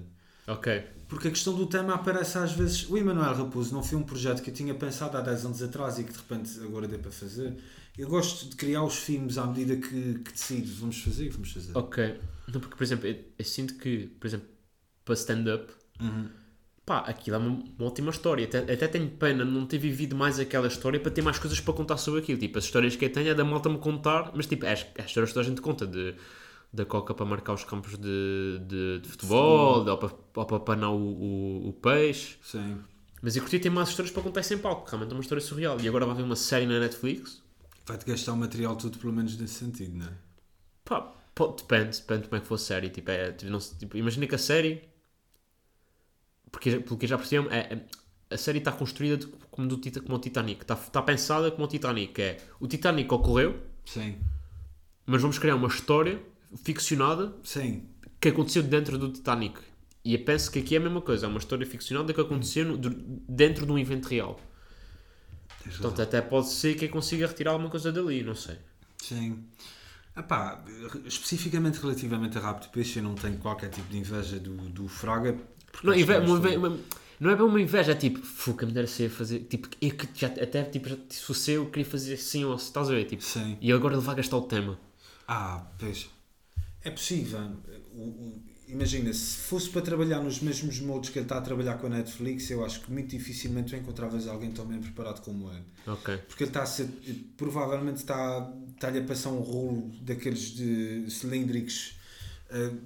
Ok. 0.46 0.82
Porque 1.08 1.28
a 1.28 1.30
questão 1.30 1.54
do 1.54 1.66
tema 1.66 1.94
aparece 1.94 2.38
às 2.38 2.52
vezes. 2.52 2.88
O 2.88 2.96
Emanuel 2.96 3.34
Raposo 3.34 3.74
não 3.74 3.82
foi 3.82 3.98
um 3.98 4.02
projeto 4.02 4.42
que 4.42 4.50
eu 4.50 4.54
tinha 4.54 4.74
pensado 4.74 5.16
há 5.16 5.20
10 5.20 5.46
anos 5.46 5.62
atrás 5.62 5.98
e 5.98 6.04
que 6.04 6.12
de 6.12 6.18
repente 6.18 6.58
agora 6.60 6.86
deu 6.86 6.98
para 6.98 7.10
fazer. 7.10 7.56
Eu 7.96 8.08
gosto 8.08 8.48
de 8.48 8.56
criar 8.56 8.82
os 8.84 8.96
filmes 8.96 9.36
à 9.38 9.46
medida 9.46 9.76
que, 9.76 10.20
que 10.20 10.32
decido. 10.32 10.72
Vamos 10.80 11.00
fazer 11.02 11.26
e 11.26 11.28
vamos 11.30 11.52
fazer. 11.52 11.76
Ok. 11.76 12.20
Não, 12.52 12.60
porque, 12.60 12.76
por 12.76 12.82
exemplo, 12.84 13.06
eu, 13.06 13.24
eu 13.38 13.44
sinto 13.44 13.74
que, 13.74 14.06
por 14.20 14.26
exemplo, 14.26 14.48
para 15.04 15.14
stand-up, 15.14 15.72
Uhum. 16.00 16.28
Pá, 16.88 17.00
aquilo 17.00 17.36
é 17.36 17.38
uma, 17.38 17.62
uma 17.78 17.86
ótima 17.86 18.10
história. 18.10 18.46
Até, 18.46 18.60
até 18.60 18.88
tenho 18.88 19.10
pena 19.10 19.44
de 19.44 19.50
não 19.50 19.66
ter 19.66 19.76
vivido 19.76 20.16
mais 20.16 20.40
aquela 20.40 20.66
história 20.66 20.98
para 20.98 21.10
ter 21.10 21.20
mais 21.20 21.38
coisas 21.38 21.60
para 21.60 21.74
contar 21.74 21.98
sobre 21.98 22.20
aquilo. 22.20 22.38
Tipo, 22.38 22.56
as 22.56 22.64
histórias 22.64 22.96
que 22.96 23.04
eu 23.04 23.12
tenho 23.12 23.28
é 23.28 23.34
da 23.34 23.44
malta 23.44 23.68
me 23.68 23.76
contar, 23.76 24.32
mas 24.34 24.46
tipo, 24.46 24.64
é 24.64 24.72
as, 24.72 24.86
é 24.94 25.02
as 25.02 25.08
histórias 25.08 25.28
que 25.28 25.34
toda 25.34 25.46
a 25.46 25.48
gente 25.50 25.60
conta 25.60 25.86
de. 25.86 26.14
Da 26.70 26.84
coca 26.84 27.14
para 27.14 27.24
marcar 27.24 27.54
os 27.54 27.64
campos 27.64 27.96
de, 27.96 28.60
de, 28.60 29.00
de 29.00 29.08
futebol, 29.08 29.88
ou 29.88 29.96
para, 29.96 30.10
ou 30.34 30.44
para 30.44 30.60
panar 30.60 30.90
o, 30.90 30.98
o, 30.98 31.68
o 31.68 31.72
peixe. 31.72 32.36
Sim. 32.42 32.78
Mas 33.22 33.36
eu 33.36 33.42
curti 33.42 33.58
ter 33.58 33.70
mais 33.70 33.88
histórias 33.88 34.12
para 34.12 34.22
contar 34.22 34.42
sem 34.42 34.58
palco, 34.58 34.86
realmente 34.86 35.10
é 35.10 35.14
uma 35.14 35.22
história 35.22 35.40
surreal. 35.42 35.80
E 35.80 35.88
agora 35.88 36.04
vai 36.04 36.14
haver 36.14 36.24
uma 36.24 36.36
série 36.36 36.66
na 36.66 36.78
Netflix. 36.78 37.42
Vai-te 37.86 38.04
gastar 38.04 38.34
o 38.34 38.36
material 38.36 38.76
todo, 38.76 38.98
pelo 38.98 39.14
menos 39.14 39.34
nesse 39.38 39.54
sentido, 39.54 39.96
não 39.96 40.06
é? 40.06 40.12
Pá, 40.84 41.10
pô, 41.34 41.48
depende, 41.48 41.96
depende 42.00 42.22
de 42.22 42.28
como 42.28 42.36
é 42.36 42.40
que 42.40 42.46
for 42.46 42.56
a 42.56 42.58
série. 42.58 42.90
Tipo, 42.90 43.10
é, 43.10 43.32
tipo, 43.32 43.50
não, 43.50 43.58
tipo, 43.58 43.96
imagina 43.96 44.26
que 44.26 44.34
a 44.34 44.38
série, 44.38 44.82
porque, 46.50 46.80
porque 46.80 47.06
já 47.06 47.16
percebi, 47.18 47.46
é, 47.48 47.80
a 48.30 48.36
série 48.36 48.58
está 48.58 48.72
construída 48.72 49.16
de- 49.18 49.26
como, 49.50 49.66
do, 49.68 49.78
como 50.02 50.16
o 50.16 50.20
Titanic. 50.20 50.62
Está, 50.62 50.74
está 50.74 51.02
pensada 51.02 51.50
como 51.50 51.64
o 51.64 51.68
Titanic. 51.68 52.20
É, 52.20 52.38
o 52.60 52.66
Titanic 52.66 53.12
ocorreu, 53.12 53.60
Sim. 53.84 54.16
mas 55.06 55.20
vamos 55.22 55.38
criar 55.38 55.54
uma 55.56 55.68
história 55.68 56.20
ficcionada 56.64 57.34
Sim. 57.42 57.84
que 58.20 58.28
aconteceu 58.28 58.62
dentro 58.62 58.98
do 58.98 59.10
Titanic. 59.12 59.60
E 60.04 60.14
eu 60.14 60.24
penso 60.24 60.50
que 60.50 60.58
aqui 60.60 60.74
é 60.74 60.78
a 60.78 60.80
mesma 60.80 61.00
coisa. 61.02 61.26
É 61.26 61.28
uma 61.28 61.38
história 61.38 61.66
ficcionada 61.66 62.12
que 62.14 62.20
aconteceu 62.20 62.64
no- 62.64 62.76
dentro 62.78 63.66
de 63.66 63.72
um 63.72 63.78
evento 63.78 64.06
real. 64.06 64.40
Tens 65.62 65.76
Portanto, 65.76 65.98
razão. 65.98 66.04
até 66.04 66.20
pode 66.22 66.48
ser 66.48 66.74
que 66.76 66.84
eu 66.86 66.88
consiga 66.90 67.26
retirar 67.26 67.52
alguma 67.52 67.70
coisa 67.70 67.92
dali, 67.92 68.22
não 68.22 68.34
sei. 68.34 68.56
Sim. 69.02 69.44
Epá, 70.16 70.64
especificamente 71.04 71.78
relativamente 71.80 72.36
a 72.38 72.40
Rápido 72.40 72.70
Peixe, 72.70 72.98
eu 72.98 73.02
não 73.04 73.14
tenho 73.14 73.38
qualquer 73.38 73.70
tipo 73.70 73.88
de 73.88 73.98
inveja 73.98 74.38
do, 74.38 74.54
do 74.68 74.88
Fraga. 74.88 75.36
Porque 75.80 76.04
Não, 76.04 76.14
é 76.14 76.56
uma 76.58 76.78
não 77.20 77.30
é 77.30 77.36
bem 77.36 77.44
uma 77.44 77.60
inveja, 77.60 77.92
é 77.92 77.94
tipo, 77.96 78.20
fuca, 78.24 78.64
me 78.64 78.72
dera 78.72 78.86
ser 78.86 79.08
fazer. 79.10 79.40
Tipo, 79.40 79.68
eu 79.82 79.90
que 79.90 80.08
já, 80.14 80.28
até 80.28 80.62
tipo, 80.62 80.88
já, 80.88 80.96
se 81.08 81.20
fosse 81.22 81.50
eu, 81.52 81.66
queria 81.66 81.84
fazer 81.84 82.14
assim, 82.14 82.44
ou 82.44 82.56
se 82.58 82.66
estás 82.66 82.88
a 82.88 82.92
ver? 82.92 83.06
Tipo, 83.06 83.22
Sim. 83.24 83.56
e 83.60 83.72
agora 83.72 83.94
ele 83.94 84.02
vai 84.02 84.14
gastar 84.14 84.36
o 84.36 84.42
tema. 84.42 84.78
Ah, 85.26 85.66
pois. 85.78 86.08
É 86.84 86.90
possível. 86.90 87.40
O- 87.92 88.02
o- 88.02 88.42
imagina, 88.68 89.12
se 89.12 89.36
fosse 89.38 89.68
para 89.68 89.82
trabalhar 89.82 90.20
nos 90.22 90.40
mesmos 90.40 90.78
moldes 90.78 91.10
que 91.10 91.18
ele 91.18 91.24
está 91.24 91.38
a 91.38 91.40
trabalhar 91.40 91.74
com 91.78 91.88
a 91.88 91.90
Netflix, 91.90 92.50
eu 92.50 92.64
acho 92.64 92.82
que 92.82 92.92
muito 92.92 93.08
dificilmente 93.10 93.70
tu 93.70 93.76
encontravas 93.76 94.28
alguém 94.28 94.52
tão 94.52 94.64
bem 94.64 94.78
preparado 94.80 95.20
como 95.22 95.50
ele. 95.50 95.64
Ok. 95.88 96.16
Porque 96.28 96.44
ele 96.44 96.50
está 96.50 96.62
a 96.62 96.66
ser. 96.66 96.86
Provavelmente 97.36 97.96
está, 97.96 98.48
está-lhe 98.74 99.00
a 99.00 99.02
passar 99.04 99.30
um 99.30 99.40
rolo 99.40 99.90
daqueles 100.02 100.50
de 100.52 101.10
cilíndricos, 101.10 101.94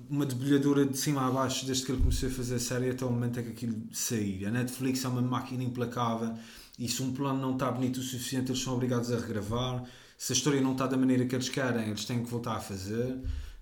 uma 0.08 0.26
debulhadora 0.26 0.84
de 0.84 0.96
cima 0.98 1.26
a 1.26 1.30
baixo, 1.30 1.64
desde 1.66 1.86
que 1.86 1.92
ele 1.92 2.00
começou 2.00 2.28
a 2.28 2.32
fazer 2.32 2.56
a 2.56 2.58
série 2.58 2.90
até 2.90 3.04
o 3.04 3.10
momento 3.10 3.38
em 3.40 3.44
que 3.44 3.50
aquilo 3.50 3.82
sair. 3.92 4.46
A 4.46 4.50
Netflix 4.50 5.04
é 5.04 5.08
uma 5.08 5.22
máquina 5.22 5.62
implacável 5.62 6.34
e 6.78 6.88
se 6.88 7.02
um 7.02 7.12
plano 7.12 7.40
não 7.40 7.52
está 7.54 7.70
bonito 7.70 7.98
o 7.98 8.02
suficiente, 8.02 8.50
eles 8.50 8.62
são 8.62 8.74
obrigados 8.74 9.12
a 9.12 9.18
regravar. 9.18 9.84
Se 10.18 10.32
a 10.32 10.36
história 10.36 10.60
não 10.60 10.72
está 10.72 10.86
da 10.86 10.96
maneira 10.96 11.24
que 11.26 11.34
eles 11.34 11.48
querem, 11.48 11.88
eles 11.88 12.04
têm 12.04 12.22
que 12.24 12.30
voltar 12.30 12.56
a 12.56 12.60
fazer. 12.60 13.18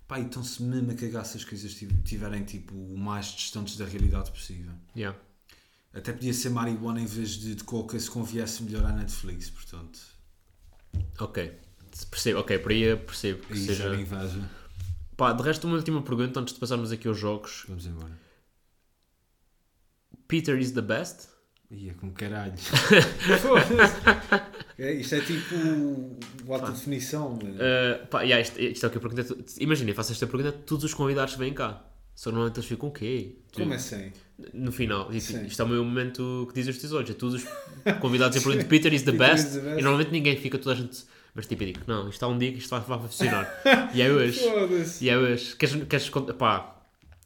Pá, 0.07 0.19
e 0.19 0.25
estão-se 0.25 0.61
mesmo 0.63 0.91
a 0.91 0.95
cagar 0.95 1.25
se 1.25 1.37
as 1.37 1.45
coisas 1.45 1.73
tiverem 2.03 2.43
tipo, 2.43 2.75
o 2.75 2.97
mais 2.97 3.27
distantes 3.27 3.77
da 3.77 3.85
realidade 3.85 4.31
possível. 4.31 4.73
Yeah. 4.95 5.17
Até 5.93 6.13
podia 6.13 6.33
ser 6.33 6.49
marihuana 6.49 7.01
em 7.01 7.05
vez 7.05 7.31
de, 7.31 7.55
de 7.55 7.63
coca 7.63 7.99
se 7.99 8.09
conviesse 8.09 8.63
melhor 8.63 8.85
à 8.85 8.91
Netflix, 8.91 9.49
portanto. 9.49 9.99
Ok. 11.19 11.53
Percebo, 12.09 12.39
ok, 12.39 12.59
por 12.59 12.71
aí 12.71 12.81
eu 12.83 12.97
percebo 12.97 13.45
que 13.45 13.53
Aí 13.53 13.65
seja. 13.65 13.95
inveja. 13.95 14.49
Pá, 15.21 15.33
de 15.33 15.43
resto, 15.43 15.67
uma 15.67 15.75
última 15.75 16.01
pergunta 16.01 16.39
antes 16.39 16.51
de 16.51 16.59
passarmos 16.59 16.91
aqui 16.91 17.07
aos 17.07 17.15
jogos. 17.15 17.65
Vamos 17.67 17.85
embora. 17.85 18.19
Peter 20.27 20.57
is 20.57 20.71
the 20.71 20.81
best? 20.81 21.27
Ia 21.69 21.93
com 21.93 22.11
caralho. 22.11 22.55
É, 24.79 24.93
isto 24.93 25.13
é 25.13 25.21
tipo 25.21 25.53
o 26.47 26.51
alta 26.51 26.71
definição. 26.71 27.29
mano. 27.29 27.53
Uh, 27.53 28.07
pá, 28.07 28.23
yeah, 28.23 28.41
isto, 28.41 28.59
isto 28.59 28.83
é 28.83 28.87
o 28.87 28.91
que 28.91 28.97
eu 28.97 29.01
pergunto. 29.01 29.45
Imagina, 29.59 29.91
eu 29.91 29.95
faço 29.95 30.11
esta 30.11 30.25
pergunta 30.25 30.49
a 30.49 30.59
todos 30.59 30.85
os 30.85 30.93
convidados 30.95 31.35
que 31.35 31.39
vêm 31.39 31.53
cá. 31.53 31.85
Só 32.15 32.31
normalmente 32.31 32.57
eles 32.57 32.67
ficam 32.67 32.89
o 32.89 32.91
quê? 32.91 33.35
Como 33.53 33.71
assim? 33.75 34.11
No 34.55 34.71
final, 34.71 35.11
tipo, 35.11 35.37
isto 35.45 35.61
é 35.61 35.65
o 35.65 35.67
meu 35.67 35.85
momento 35.85 36.47
que 36.49 36.55
dizem 36.55 36.71
os 36.71 36.79
teus 36.79 36.93
olhos. 36.93 37.11
É 37.11 37.13
todos 37.13 37.43
os 37.43 37.47
convidados 38.01 38.37
eu 38.37 38.41
pergunto 38.41 38.65
Peter 38.67 38.91
is 38.91 39.03
the 39.03 39.11
best. 39.11 39.55
E 39.55 39.83
normalmente 39.83 40.09
ninguém 40.09 40.35
fica, 40.35 40.57
toda 40.57 40.73
a 40.73 40.77
gente. 40.81 41.05
Mas 41.33 41.45
tipo, 41.47 41.63
eu 41.63 41.67
digo, 41.67 41.79
não, 41.87 42.09
isto 42.09 42.21
há 42.23 42.27
um 42.27 42.37
dia 42.37 42.51
que 42.51 42.57
isto 42.57 42.69
vai, 42.69 42.79
vai 42.81 42.99
funcionar. 42.99 43.49
e 43.93 44.01
é 44.01 44.09
hoje. 44.11 44.39
Foda-se. 44.39 45.05
E 45.05 45.09
é 45.09 45.17
hoje. 45.17 45.55
Queres, 45.55 45.83
queres, 45.85 46.09
pá, 46.37 46.75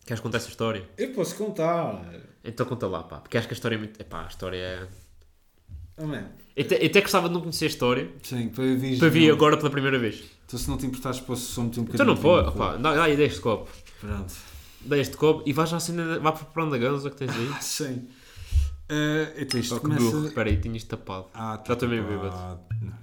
queres 0.06 0.20
contar 0.22 0.38
essa 0.38 0.50
história? 0.50 0.88
Eu 0.98 1.12
posso 1.14 1.36
contar. 1.36 2.04
Então 2.44 2.66
conta 2.66 2.88
lá, 2.88 3.02
pá. 3.04 3.18
Porque 3.18 3.38
acho 3.38 3.48
que 3.48 3.54
a 3.54 3.58
história 3.58 3.76
é 3.76 3.80
muito. 3.80 4.00
Epá, 4.00 4.24
a 4.26 4.28
história 4.28 4.58
é. 4.58 4.88
Oh, 5.98 6.06
man. 6.06 6.26
Eu 6.56 6.64
até, 6.66 6.82
eu 6.84 6.88
até 6.88 7.02
gostava 7.02 7.28
de 7.28 7.34
não 7.34 7.42
conhecer 7.42 7.66
a 7.66 7.68
história 7.68 8.10
Sim, 8.22 8.50
para 8.50 8.64
vir. 8.64 9.00
para 9.00 9.10
vir 9.10 9.32
agora 9.32 9.58
pela 9.58 9.70
primeira 9.70 9.98
vez. 9.98 10.24
Então 10.46 10.60
se 10.60 10.70
não 10.70 10.78
te 10.78 10.86
importares, 10.86 11.20
posso 11.20 11.42
só 11.52 11.62
meter 11.64 11.80
um 11.80 11.84
Então 11.84 12.06
bocadinho. 12.06 12.08
não 12.08 12.16
de 12.16 12.22
pode, 12.22 12.50
opá, 12.50 12.78
dá, 12.78 12.94
dá 12.96 13.04
aí 13.06 13.18
deste 13.18 13.40
copo. 13.42 13.70
Pronto. 14.00 14.34
Dá 14.82 14.98
este 14.98 15.18
copo 15.18 15.42
e 15.46 15.52
vais 15.54 15.70
já 15.70 15.78
acender, 15.78 16.20
vai 16.20 16.32
preparando 16.34 16.76
a 16.76 16.78
ganza 16.78 17.10
que 17.10 17.16
tens 17.18 17.32
aí. 17.36 17.50
Ah, 17.54 17.60
sim. 17.62 18.08
Uh, 18.88 19.34
então 19.38 19.60
isto 19.60 19.80
começa... 19.80 20.02
burro, 20.04 20.28
espera 20.28 20.48
aí, 20.50 20.58
tinha 20.58 20.78
isto 20.78 20.96
tapado. 20.96 21.26
Ah, 21.34 21.62
Já 21.66 21.74
estou 21.74 21.90
meio 21.90 22.04
pá. 22.04 22.10
bêbado. 22.10 22.60
Não. 22.82 22.94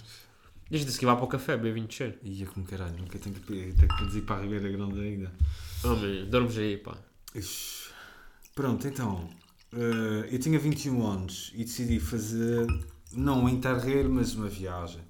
Diz 0.73 0.87
disse 0.87 0.99
que 0.99 1.05
vai 1.05 1.15
para 1.15 1.25
o 1.27 1.29
café, 1.29 1.55
beber 1.55 1.75
vinho 1.75 1.87
de 1.87 1.95
cheiro. 1.95 2.15
Ia 2.23 2.47
com 2.47 2.65
caralho, 2.65 2.97
nunca 2.97 3.19
tenho 3.19 3.35
que, 3.35 3.43
tenho 3.43 3.75
que 3.75 3.87
produzir 3.89 4.23
para 4.23 4.37
a 4.37 4.41
Ribeira 4.41 4.71
Grande 4.71 4.99
ainda. 5.01 5.31
Oh, 5.85 5.95
meu, 5.97 6.25
dormes 6.25 6.57
aí, 6.57 6.79
pá. 6.79 6.97
Pronto, 8.55 8.89
então, 8.89 9.29
eh, 9.71 10.31
eu 10.33 10.39
tinha 10.39 10.59
21 10.59 11.07
anos 11.07 11.53
e 11.55 11.65
decidi 11.65 12.01
fazer, 12.01 12.67
não 13.13 13.45
um 13.45 13.51
interrail, 13.51 14.09
mas 14.09 14.35
uma 14.35 14.49
viagem. 14.49 15.03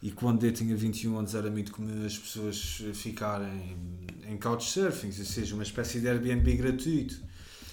E 0.00 0.10
quando 0.10 0.44
eu 0.44 0.52
tinha 0.52 0.74
21 0.74 1.18
anos 1.18 1.34
era 1.34 1.50
muito 1.50 1.70
comum 1.70 2.06
as 2.06 2.16
pessoas 2.16 2.82
ficarem 2.94 3.76
em 4.26 4.38
couchsurfing, 4.38 5.08
ou 5.08 5.12
seja, 5.12 5.54
uma 5.54 5.62
espécie 5.62 6.00
de 6.00 6.08
Airbnb 6.08 6.56
gratuito. 6.56 7.20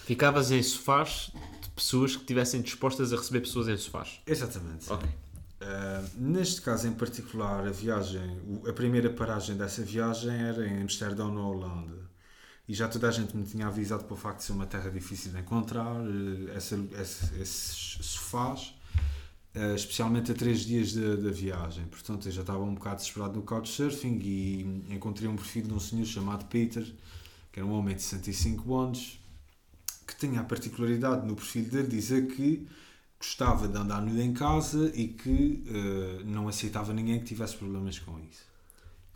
Ficavas 0.03 0.51
em 0.51 0.61
sofás 0.61 1.31
de 1.61 1.69
pessoas 1.69 2.17
que 2.17 2.23
estivessem 2.23 2.61
dispostas 2.61 3.13
a 3.13 3.15
receber 3.15 3.39
pessoas 3.39 3.69
em 3.69 3.77
sofás. 3.77 4.19
Exatamente. 4.27 4.91
Ok. 4.91 5.07
Uh, 5.61 6.09
neste 6.19 6.59
caso 6.61 6.87
em 6.87 6.93
particular, 6.93 7.67
a 7.67 7.71
viagem, 7.71 8.39
a 8.67 8.73
primeira 8.73 9.11
paragem 9.11 9.55
dessa 9.55 9.83
viagem 9.83 10.31
era 10.35 10.67
em 10.67 10.81
Amsterdão, 10.81 11.31
na 11.31 11.41
Holanda. 11.41 12.09
E 12.67 12.73
já 12.73 12.87
toda 12.87 13.07
a 13.09 13.11
gente 13.11 13.35
me 13.37 13.45
tinha 13.45 13.67
avisado 13.67 14.05
para 14.05 14.13
o 14.13 14.17
facto 14.17 14.39
de 14.39 14.45
ser 14.45 14.53
uma 14.53 14.65
terra 14.67 14.89
difícil 14.91 15.31
de 15.31 15.39
encontrar, 15.39 16.01
uh, 16.01 16.49
essa, 16.55 16.75
esse- 17.01 17.35
esses 17.41 17.97
sofás, 18.01 18.73
uh, 19.55 19.75
especialmente 19.75 20.31
a 20.31 20.35
três 20.35 20.61
dias 20.61 20.93
da 20.93 21.31
viagem. 21.31 21.85
Portanto, 21.87 22.27
eu 22.27 22.31
já 22.31 22.41
estava 22.41 22.63
um 22.63 22.75
bocado 22.75 22.97
desesperado 22.97 23.35
no 23.35 23.43
couchsurfing 23.43 24.19
e 24.23 24.61
encontrei 24.95 25.29
um 25.29 25.35
perfil 25.35 25.63
de 25.63 25.73
um 25.73 25.79
senhor 25.79 26.05
chamado 26.05 26.45
Peter, 26.45 26.83
que 27.51 27.59
era 27.59 27.67
um 27.67 27.73
homem 27.73 27.95
de 27.95 28.01
65 28.03 28.75
anos, 28.75 29.19
que 30.07 30.15
tinha 30.15 30.41
a 30.41 30.43
particularidade 30.43 31.25
no 31.27 31.35
perfil 31.35 31.65
dele 31.65 31.87
dizer 31.87 32.27
que 32.27 32.67
gostava 33.21 33.67
de 33.67 33.77
andar 33.77 34.01
nu 34.01 34.19
em 34.19 34.33
casa 34.33 34.91
e 34.95 35.09
que 35.09 35.63
eh, 35.67 36.23
não 36.25 36.47
aceitava 36.47 36.91
ninguém 36.91 37.19
que 37.19 37.25
tivesse 37.25 37.55
problemas 37.55 37.99
com 37.99 38.19
isso. 38.19 38.41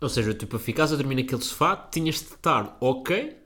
Ou 0.00 0.08
seja, 0.08 0.32
tu 0.32 0.46
para 0.46 0.60
ficares 0.60 0.92
a 0.92 0.96
dormir 0.96 1.16
naquele 1.16 1.42
sofá, 1.42 1.76
tinhas 1.76 2.16
de 2.16 2.26
estar 2.26 2.76
ok, 2.80 3.36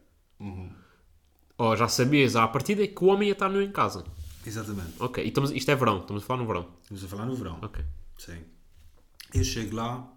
ou 1.57 1.77
já 1.77 1.89
sabias 1.89 2.37
à 2.37 2.47
partida 2.47 2.87
que 2.87 3.03
o 3.03 3.07
homem 3.07 3.29
ia 3.29 3.33
estar 3.33 3.49
nu 3.49 3.63
em 3.63 3.73
casa. 3.73 4.05
Exatamente. 4.45 4.95
Ok, 4.99 5.25
e 5.25 5.29
estamos, 5.29 5.51
isto 5.51 5.71
é 5.71 5.75
verão, 5.75 6.01
estamos 6.01 6.23
a 6.23 6.27
falar 6.27 6.43
no 6.43 6.47
verão. 6.47 6.69
Estamos 6.83 7.05
a 7.05 7.09
falar 7.09 7.27
no 7.27 7.35
verão. 7.35 7.59
Ok. 7.63 7.85
Sim. 8.19 8.43
Eu 9.33 9.45
chego 9.45 9.77
lá 9.77 10.13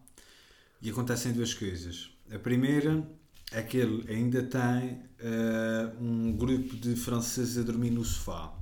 e 0.81 0.89
acontecem 0.89 1.31
duas 1.31 1.53
coisas. 1.53 2.09
A 2.33 2.39
primeira 2.39 3.07
é 3.51 3.61
que 3.61 3.77
ele 3.77 4.11
ainda 4.11 4.43
tem 4.43 5.03
eh, 5.19 5.91
um 6.01 6.35
grupo 6.35 6.75
de 6.75 6.95
franceses 6.95 7.57
a 7.57 7.61
dormir 7.61 7.91
no 7.91 8.03
sofá. 8.03 8.53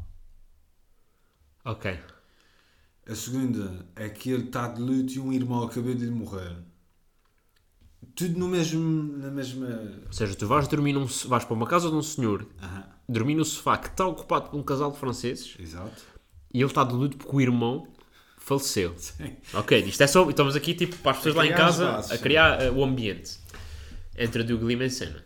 Ok. 1.66 2.00
A 3.08 3.16
segunda 3.16 3.86
é 3.96 4.10
que 4.10 4.32
ele 4.32 4.46
está 4.46 4.68
de 4.68 4.82
luto 4.82 5.14
e 5.14 5.20
um 5.20 5.34
irmão 5.34 5.64
acabou 5.64 5.94
de 5.94 6.06
morrer. 6.08 6.56
Tudo 8.16 8.38
no 8.38 8.48
mesmo, 8.48 9.18
na 9.18 9.30
mesma. 9.32 9.68
Ou 10.08 10.14
seja, 10.14 10.36
tu 10.36 10.48
vais 10.48 10.68
dormir 10.68 10.94
num, 10.94 11.06
vais 11.06 11.44
para 11.46 11.54
uma 11.54 11.68
casa 11.68 11.90
de 11.90 11.96
um 11.96 12.02
senhor, 12.02 12.46
Aham, 12.62 12.84
dormir 13.08 13.36
no 13.36 13.46
sofá 13.46 13.78
que 13.78 13.88
está 13.88 14.06
ocupado 14.06 14.50
por 14.50 14.60
um 14.60 14.64
casal 14.64 14.92
de 14.92 14.98
franceses 14.98 15.56
exato. 15.60 16.02
e 16.54 16.60
ele 16.60 16.66
está 16.66 16.84
de 16.84 16.94
luto 16.94 17.18
porque 17.18 17.36
o 17.36 17.42
irmão 17.42 17.88
faleceu. 18.38 18.94
Sim. 18.98 19.36
Ok, 19.54 19.80
isto 19.86 20.02
é 20.02 20.08
só. 20.08 20.30
Estamos 20.30 20.56
aqui 20.56 20.74
tipo 20.74 20.96
para 20.98 21.12
as 21.12 21.18
pessoas 21.18 21.36
lá 21.36 21.46
em 21.46 21.50
criar 21.50 21.66
casa 21.66 21.96
a 21.98 22.04
sim. 22.04 22.18
criar 22.18 22.62
eh, 22.62 22.72
o 22.72 22.84
ambiente. 22.84 23.40
Entra 24.18 24.44
Diogo 24.44 24.68
Lima 24.68 24.86
em 24.86 24.90
cena. 24.90 25.24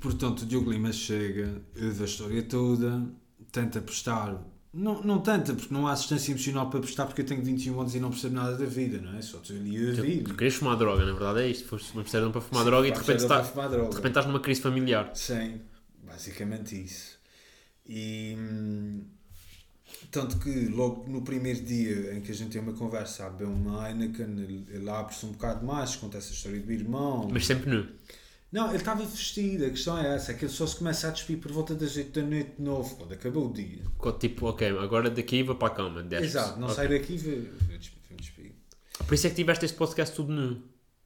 Portanto, 0.00 0.42
o 0.42 0.46
Diogo 0.46 0.70
Lima 0.70 0.92
chega, 0.92 1.62
ouve 1.80 2.02
a 2.02 2.04
história 2.06 2.42
toda, 2.42 3.06
tenta 3.52 3.80
prestar. 3.80 4.36
Não, 4.78 5.02
não 5.02 5.20
tenta, 5.20 5.54
porque 5.54 5.72
não 5.72 5.86
há 5.86 5.92
assistência 5.92 6.32
emocional 6.32 6.68
para 6.68 6.80
prestar, 6.80 7.06
porque 7.06 7.22
eu 7.22 7.26
tenho 7.26 7.42
21 7.42 7.80
anos 7.80 7.94
e 7.94 7.98
não 7.98 8.10
percebo 8.10 8.34
nada 8.34 8.58
da 8.58 8.66
vida, 8.66 8.98
não 8.98 9.16
é? 9.16 9.22
Só 9.22 9.38
estou 9.38 9.56
ali 9.56 9.74
a 9.74 9.88
ouvir. 9.88 10.22
Tu 10.22 10.34
querias 10.34 10.54
fumar 10.56 10.76
droga, 10.76 11.06
na 11.06 11.12
verdade 11.12 11.40
é 11.40 11.48
isto. 11.48 11.66
Foste 11.66 11.94
uma 11.94 12.02
percebem 12.02 12.30
para 12.30 12.42
fumar 12.42 12.62
droga 12.62 12.86
e 12.86 12.92
de 12.92 12.98
repente, 12.98 13.22
está 13.22 13.40
de 13.40 13.48
repente 13.48 14.08
estás 14.08 14.26
numa 14.26 14.38
crise 14.38 14.60
familiar. 14.60 15.10
Sim, 15.14 15.62
basicamente 16.04 16.78
isso. 16.84 17.18
E 17.86 18.36
hum, 18.38 19.04
tanto 20.10 20.38
que 20.38 20.66
logo 20.66 21.08
no 21.08 21.22
primeiro 21.22 21.64
dia 21.64 22.14
em 22.14 22.20
que 22.20 22.30
a 22.30 22.34
gente 22.34 22.50
tem 22.50 22.60
uma 22.60 22.74
conversa, 22.74 23.24
há 23.24 23.30
bem 23.30 23.46
uma 23.46 23.88
Heineken, 23.88 24.38
ele, 24.42 24.66
ele 24.68 24.90
abre-se 24.90 25.24
um 25.24 25.32
bocado 25.32 25.64
mais, 25.64 25.96
conta 25.96 26.18
essa 26.18 26.34
história 26.34 26.60
do 26.60 26.70
irmão. 26.70 27.30
Mas 27.32 27.46
sempre 27.46 27.70
nu. 27.70 27.88
Não, 28.52 28.68
ele 28.68 28.76
estava 28.76 29.04
vestido, 29.04 29.66
a 29.66 29.70
questão 29.70 29.98
é 29.98 30.14
essa, 30.14 30.32
é 30.32 30.34
que 30.34 30.44
ele 30.44 30.52
só 30.52 30.66
se 30.66 30.76
começa 30.76 31.08
a 31.08 31.10
despir 31.10 31.38
por 31.38 31.50
volta 31.52 31.74
das 31.74 31.96
8 31.96 32.20
da 32.20 32.26
noite 32.26 32.52
de 32.56 32.62
novo, 32.62 32.96
quando 32.96 33.12
acabou 33.12 33.50
o 33.50 33.52
dia. 33.52 33.82
Tipo, 34.18 34.46
ok, 34.46 34.68
agora 34.78 35.10
daqui 35.10 35.42
vou 35.42 35.56
para 35.56 35.68
a 35.72 35.76
cama. 35.76 36.02
desce. 36.02 36.24
Exato, 36.26 36.58
não 36.60 36.66
Ok. 36.68 36.76
sai 36.76 36.88
daqui 36.88 37.14
e 37.14 37.18
vê 37.18 37.50
despir. 38.16 38.52
Por 39.06 39.14
isso 39.14 39.26
é 39.26 39.30
que 39.30 39.36
tiveste 39.36 39.64
este 39.66 39.76
podcast 39.76 40.14
tudo 40.14 40.32
nu. 40.32 40.62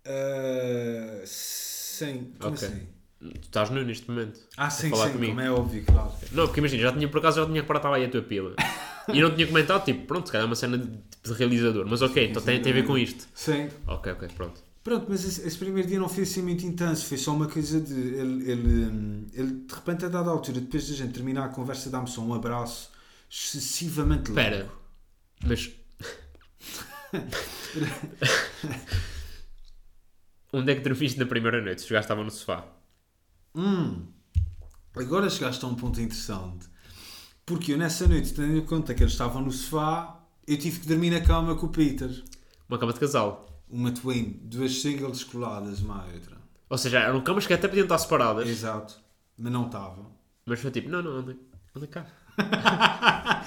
Ah, 0.07 1.23
sim, 1.25 2.33
como 2.39 2.55
Ok. 2.55 2.69
assim? 2.69 2.87
Tu 3.21 3.41
estás 3.43 3.69
nu 3.71 3.83
neste 3.85 4.09
momento. 4.11 4.41
Ah, 4.57 4.71
sim, 4.71 4.89
falar 4.89 5.09
sim, 5.09 5.13
comigo. 5.15 5.33
como 5.33 5.41
é 5.45 5.51
óbvio, 5.51 5.85
claro. 5.85 6.13
Não, 6.33 6.47
porque 6.47 6.61
imagina, 6.61 6.83
já 6.83 6.93
tinha 6.93 7.09
por 7.09 7.19
acaso 7.19 7.41
já 7.41 7.47
tinha 7.47 7.61
reparado 7.61 7.89
aí 7.89 8.05
a 8.05 8.09
tua 8.11 8.23
pila. 8.23 8.55
E 9.13 9.21
não 9.21 9.35
tinha 9.35 9.47
comentado, 9.47 9.85
tipo, 9.85 10.07
pronto, 10.07 10.27
se 10.27 10.33
calhar 10.33 10.45
é 10.45 10.47
uma 10.47 10.55
cena 10.55 10.79
de, 10.79 10.87
de 10.87 11.33
realizador. 11.33 11.85
Mas 11.89 12.01
ok, 12.01 12.29
então 12.29 12.41
tem, 12.41 12.63
tem 12.63 12.71
a 12.71 12.75
ver 12.77 12.85
com 12.87 12.97
isto. 12.97 13.27
Sim, 13.35 13.69
Ok, 13.87 14.13
ok, 14.13 14.29
pronto. 14.37 14.63
Pronto, 14.83 15.07
mas 15.09 15.25
esse, 15.25 15.47
esse 15.47 15.59
primeiro 15.59 15.87
dia 15.87 15.99
não 15.99 16.09
foi 16.09 16.23
assim 16.23 16.41
muito 16.41 16.65
intenso, 16.65 17.05
foi 17.05 17.19
só 17.19 17.35
uma 17.35 17.47
coisa 17.47 17.79
de. 17.81 17.93
Ele, 17.93 18.51
ele, 18.51 18.87
hum, 18.87 19.27
ele 19.35 19.53
de 19.67 19.75
repente, 19.75 20.07
a 20.07 20.09
dada 20.09 20.31
altura, 20.31 20.61
depois 20.61 20.89
da 20.89 20.95
gente 20.95 21.13
terminar 21.13 21.45
a 21.45 21.49
conversa, 21.49 21.91
dá-me 21.91 22.09
só 22.09 22.23
um 22.23 22.33
abraço 22.33 22.91
excessivamente 23.31 24.31
longo. 24.31 24.41
Espera, 24.41 24.71
mas. 25.45 25.71
Onde 30.53 30.73
é 30.73 30.75
que 30.75 30.81
dormiste 30.81 31.19
na 31.19 31.27
primeira 31.27 31.61
noite? 31.63 31.83
Se 31.83 31.89
já 31.89 32.01
estava 32.01 32.25
no 32.25 32.31
sofá. 32.31 32.67
Hum, 33.55 34.07
agora 34.97 35.29
chegaste 35.29 35.65
a 35.65 35.69
um 35.69 35.75
ponto 35.75 36.01
interessante. 36.01 36.67
Porque 37.45 37.73
eu 37.73 37.79
nessa 37.79 38.09
noite, 38.09 38.33
tendo 38.33 38.57
em 38.57 38.65
conta 38.65 38.95
que 38.95 39.03
eles 39.03 39.13
estavam 39.13 39.43
no 39.43 39.53
sofá, 39.53 40.25
eu 40.47 40.57
tive 40.59 40.81
que 40.81 40.89
dormir 40.89 41.11
na 41.11 41.21
cama 41.21 41.55
com 41.55 41.67
o 41.67 41.69
Peter. 41.69 42.11
Uma 42.69 42.79
cama 42.79 42.93
de 42.93 43.01
casal. 43.01 43.50
Uma 43.71 43.93
twin, 43.93 44.41
duas 44.43 44.81
singles 44.83 45.23
coladas, 45.25 45.81
uma 45.81 46.03
à 46.03 46.07
outra. 46.07 46.37
Ou 46.69 46.77
seja, 46.79 46.99
eram 47.01 47.21
camas 47.23 47.47
que 47.47 47.53
até 47.53 47.69
podiam 47.69 47.85
estar 47.85 47.99
separadas. 47.99 48.49
Exato. 48.49 49.01
Mas 49.39 49.53
não 49.53 49.67
estavam. 49.67 50.13
Mas 50.45 50.61
foi 50.61 50.71
tipo, 50.71 50.89
não, 50.89 51.01
não, 51.03 51.13
anda, 51.13 51.37
anda 51.77 51.87
cá. 51.87 52.07
ah, 52.39 53.45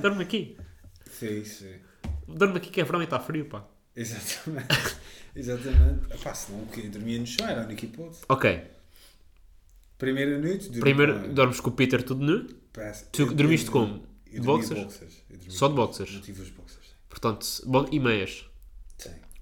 dorme 0.00 0.22
aqui. 0.22 0.56
Isso. 1.20 1.64
foi. 1.64 1.80
Dorme 2.36 2.56
aqui 2.58 2.70
que 2.70 2.80
é 2.80 2.84
verão 2.84 3.00
e 3.00 3.04
está 3.04 3.18
frio, 3.20 3.46
pá. 3.46 3.64
Exatamente. 3.94 4.68
Exatamente. 5.34 6.14
Epá, 6.14 6.34
senão 6.34 6.62
o 6.62 6.66
quê? 6.66 6.82
Dormia 6.88 7.18
no 7.18 7.26
chão, 7.26 7.46
era 7.46 7.62
a 7.62 7.64
única 7.64 7.84
hipótese. 7.84 8.22
Ok, 8.28 8.62
Primeira 9.98 10.38
noite, 10.38 10.66
dormi 10.68 10.80
primeiro 10.80 11.20
com- 11.20 11.34
dormes 11.34 11.60
com 11.60 11.70
o 11.70 11.72
Peter 11.72 12.02
tudo 12.02 12.24
nu. 12.24 12.46
Parece- 12.72 13.06
Tu 13.10 13.22
eu- 13.22 13.34
dormiste 13.34 13.66
eu- 13.66 13.72
como? 13.72 14.06
eu 14.26 14.40
De 14.40 14.46
dormi 14.46 14.62
boxers? 14.66 15.22
Eu 15.28 15.36
dormi 15.38 15.52
Só 15.52 15.68
de 15.68 15.74
boxers? 15.74 16.14
Não 16.14 16.20
tive 16.20 16.42
os 16.42 16.50
boxers. 16.50 16.86
Portanto, 17.08 17.46
bo- 17.66 17.88
e 17.90 17.98
meias. 17.98 18.44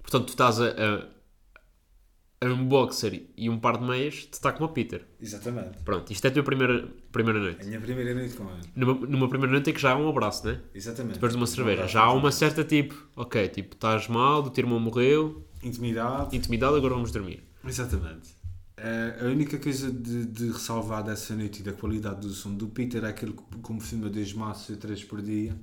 Portanto, 0.09 0.25
tu 0.27 0.29
estás 0.29 0.59
a, 0.61 0.67
a, 0.69 2.47
a 2.47 2.53
um 2.53 2.65
boxer 2.65 3.27
e 3.35 3.49
um 3.49 3.59
par 3.59 3.77
de 3.77 3.83
meias, 3.85 4.25
te 4.25 4.33
está 4.33 4.53
como 4.53 4.69
o 4.69 4.73
Peter. 4.73 5.05
Exatamente. 5.19 5.79
Pronto, 5.83 6.11
isto 6.13 6.23
é 6.25 6.29
a 6.29 6.33
tua 6.33 6.43
primeira, 6.43 6.87
primeira 7.11 7.39
A 7.39 7.41
noite. 7.43 7.65
minha 7.65 7.81
primeira 7.81 8.13
noite 8.13 8.33
com 8.35 8.43
ele. 8.49 8.61
Numa, 8.75 8.93
numa 9.05 9.27
primeira 9.27 9.51
noite 9.51 9.69
é 9.69 9.73
que 9.73 9.81
já 9.81 9.91
há 9.91 9.97
um 9.97 10.07
abraço, 10.07 10.47
né? 10.47 10.61
Exatamente. 10.73 11.15
Depois 11.15 11.33
de 11.33 11.37
uma 11.37 11.45
cerveja. 11.47 11.77
abraço, 11.79 11.93
Já 11.93 12.01
há 12.03 12.13
uma 12.13 12.31
certa 12.31 12.63
tipo, 12.63 12.95
ok, 13.15 13.47
tipo, 13.49 13.75
estás 13.75 14.07
mal, 14.07 14.43
o 14.43 14.49
teu 14.49 14.63
irmão 14.63 14.79
morreu, 14.79 15.45
Intimidade. 15.61 16.35
intimidade, 16.37 16.75
agora 16.77 16.93
vamos 16.93 17.11
dormir. 17.11 17.43
Exatamente. 17.65 18.29
Eh, 18.77 19.17
a 19.21 19.25
única 19.25 19.57
coisa 19.57 19.91
de, 19.91 20.25
de 20.27 20.51
ressalvar 20.51 21.03
dessa 21.03 21.35
noite 21.35 21.59
e 21.61 21.63
da 21.63 21.73
qualidade 21.73 22.21
do 22.21 22.29
som 22.29 22.53
do 22.53 22.67
Peter 22.67 23.03
é 23.03 23.11
que 23.11 23.25
ele, 23.25 23.33
como 23.61 23.81
filma 23.81 24.07
dois 24.07 24.31
maços 24.33 24.69
e 24.69 24.77
três 24.77 25.03
por 25.03 25.19
dia, 25.21 25.53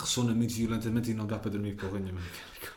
ressona 0.00 0.32
muito 0.34 0.54
violentamente 0.54 1.10
e 1.10 1.14
não 1.14 1.26
dá 1.26 1.38
para 1.38 1.50
dormir 1.50 1.76
com 1.76 1.86
a 1.94 1.98
nenhuma. 1.98 2.20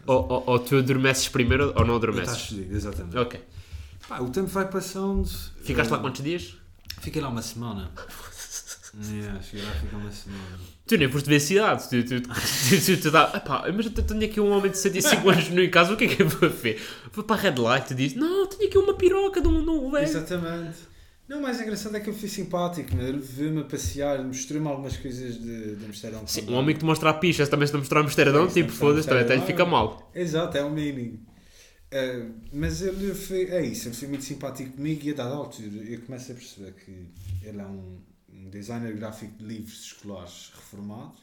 Ou, 0.07 0.27
ou, 0.31 0.43
ou 0.47 0.59
tu 0.59 0.77
adormeces 0.77 1.27
primeiro 1.29 1.73
ou 1.75 1.85
não 1.85 1.97
Estás 1.97 2.13
adormeces. 2.19 2.41
fedido, 2.47 2.75
exatamente. 2.75 3.17
Ok. 3.17 3.41
Pá, 4.07 4.19
o 4.19 4.29
tempo 4.29 4.47
vai 4.47 4.67
passando. 4.69 5.27
Ficaste 5.63 5.89
eh, 5.89 5.95
lá 5.95 5.99
quantos 6.01 6.23
dias? 6.23 6.55
Fiquei 7.01 7.21
lá 7.21 7.29
uma 7.29 7.41
semana. 7.41 7.91
yeah, 9.09 9.39
cheguei 9.43 9.65
lá 9.65 9.71
ficar 9.73 9.97
uma 9.97 10.11
semana. 10.11 10.59
Tu 10.85 10.97
nem 10.97 11.09
foste 11.09 11.27
ver 11.29 11.35
a 11.35 11.39
cidade. 11.39 11.89
Tu, 11.89 12.03
tu, 12.03 12.21
tu, 12.21 12.85
tu, 12.85 13.01
tu 13.01 13.11
dá, 13.11 13.31
"Epá, 13.35 13.63
mas 13.73 13.85
eu 13.85 13.91
tenho 13.91 14.25
aqui 14.25 14.41
um 14.41 14.51
homem 14.51 14.71
de 14.71 14.77
65 14.77 15.29
anos 15.29 15.49
no 15.49 15.61
em 15.61 15.69
casa, 15.69 15.93
o 15.93 15.97
que 15.97 16.03
é 16.05 16.07
que 16.07 16.21
eu 16.21 16.27
vou 16.27 16.49
ver? 16.49 16.81
Vou 17.13 17.23
para 17.23 17.35
a 17.37 17.39
Red 17.39 17.55
Light 17.59 17.91
e 17.91 17.95
diz: 17.95 18.15
Não, 18.15 18.45
tenho 18.47 18.67
aqui 18.67 18.77
uma 18.77 18.93
piroca 18.93 19.39
de 19.41 19.47
um, 19.47 19.63
de 19.63 19.69
um 19.69 19.89
velho. 19.91 20.03
Exatamente. 20.03 20.90
Não, 21.31 21.39
o 21.39 21.41
mais 21.41 21.61
engraçado 21.61 21.95
é 21.95 22.01
que 22.01 22.09
eu 22.09 22.13
fui 22.13 22.27
simpático, 22.27 22.93
ele 22.97 23.19
veio-me 23.19 23.61
a 23.61 23.63
passear, 23.63 24.15
ele 24.15 24.27
mostrou-me 24.27 24.67
algumas 24.67 24.97
coisas 24.97 25.39
de, 25.39 25.77
de 25.77 25.85
Amsterdão. 25.85 26.27
Sim, 26.27 26.49
um 26.49 26.55
homem 26.55 26.75
que 26.75 26.81
te 26.81 26.85
mostra 26.85 27.09
a 27.09 27.13
picha, 27.13 27.47
também 27.47 27.65
se 27.65 27.71
te 27.71 27.77
mostrar 27.77 28.01
Amsterdão, 28.01 28.49
Sim, 28.49 28.63
tipo, 28.63 28.73
foda-se, 28.73 29.07
também 29.07 29.23
até 29.23 29.37
lhe 29.37 29.45
fica 29.45 29.65
mal. 29.65 30.11
Exato, 30.13 30.57
é 30.57 30.61
o 30.61 30.69
mínimo. 30.69 31.25
Uh, 31.93 32.33
mas 32.51 32.81
ele 32.81 33.15
foi, 33.15 33.45
é 33.45 33.65
isso, 33.65 33.87
ele 33.87 33.95
foi 33.95 34.09
muito 34.09 34.25
simpático 34.25 34.71
comigo 34.71 35.05
e 35.05 35.11
a 35.11 35.13
dada 35.13 35.33
altura 35.33 35.69
eu 35.69 36.01
começo 36.01 36.33
a 36.33 36.35
perceber 36.35 36.73
que 36.73 37.07
ele 37.41 37.61
é 37.61 37.65
um, 37.65 38.01
um 38.33 38.49
designer 38.49 38.93
gráfico 38.93 39.31
de 39.37 39.45
livros 39.45 39.85
escolares 39.85 40.51
reformado 40.53 41.15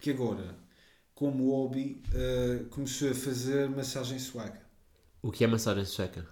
que 0.00 0.12
agora, 0.12 0.56
como 1.14 1.50
hobby, 1.50 2.02
uh, 2.14 2.64
começou 2.70 3.10
a 3.10 3.14
fazer 3.14 3.68
massagem 3.68 4.18
sueca. 4.18 4.62
O 5.20 5.30
que 5.30 5.44
é 5.44 5.46
massagem 5.46 5.84
sueca? 5.84 6.26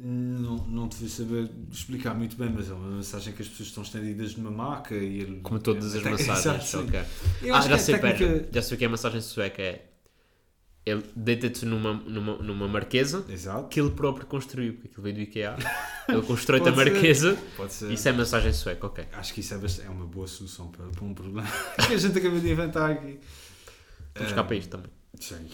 Não, 0.00 0.56
não 0.68 0.88
vou 0.88 1.08
saber 1.08 1.50
explicar 1.72 2.14
muito 2.14 2.36
bem, 2.36 2.48
mas 2.48 2.70
é 2.70 2.72
uma 2.72 2.96
massagem 2.98 3.32
que 3.34 3.42
as 3.42 3.48
pessoas 3.48 3.68
estão 3.70 3.82
estendidas 3.82 4.36
numa 4.36 4.50
maca 4.50 4.94
e 4.94 5.20
ele. 5.22 5.40
Como 5.40 5.58
todas 5.58 5.92
as 5.94 6.02
massagens. 6.04 6.72
ok. 6.74 7.00
Ah, 7.52 7.60
já 7.62 7.76
que 7.76 7.82
sei, 7.82 7.94
a 7.96 7.98
técnica- 7.98 8.26
pera, 8.32 8.48
já 8.52 8.62
sei 8.62 8.74
o 8.76 8.78
que 8.78 8.84
é 8.84 8.88
massagem 8.88 9.20
sueca. 9.20 9.60
É. 9.60 9.84
Ele 10.86 11.04
deita-te 11.14 11.66
numa, 11.66 11.92
numa, 11.92 12.36
numa 12.38 12.66
marquesa 12.68 13.22
Exato. 13.28 13.68
que 13.68 13.78
ele 13.78 13.90
próprio 13.90 14.24
construiu, 14.26 14.72
porque 14.74 14.86
aquilo 14.88 15.02
veio 15.02 15.16
do 15.16 15.20
IKEA. 15.22 15.56
Ele 16.08 16.22
constrói-te 16.22 16.66
a 16.66 16.72
marquesa. 16.72 17.36
Pode 17.58 17.74
ser. 17.74 17.92
Isso 17.92 18.08
é 18.08 18.12
massagem 18.12 18.54
sueca, 18.54 18.86
ok. 18.86 19.04
Acho 19.12 19.34
que 19.34 19.40
isso 19.40 19.52
é, 19.52 19.58
é 19.84 19.90
uma 19.90 20.06
boa 20.06 20.26
solução 20.26 20.68
para, 20.68 20.86
para 20.86 21.04
um 21.04 21.12
problema 21.12 21.46
que 21.86 21.92
a 21.92 21.98
gente 21.98 22.16
acabou 22.16 22.40
de 22.40 22.50
inventar 22.50 22.90
aqui. 22.92 23.18
Vamos 24.14 24.32
cá 24.32 24.42
para 24.44 24.56
isto 24.56 24.70
também. 24.70 24.90
Sim. 25.20 25.46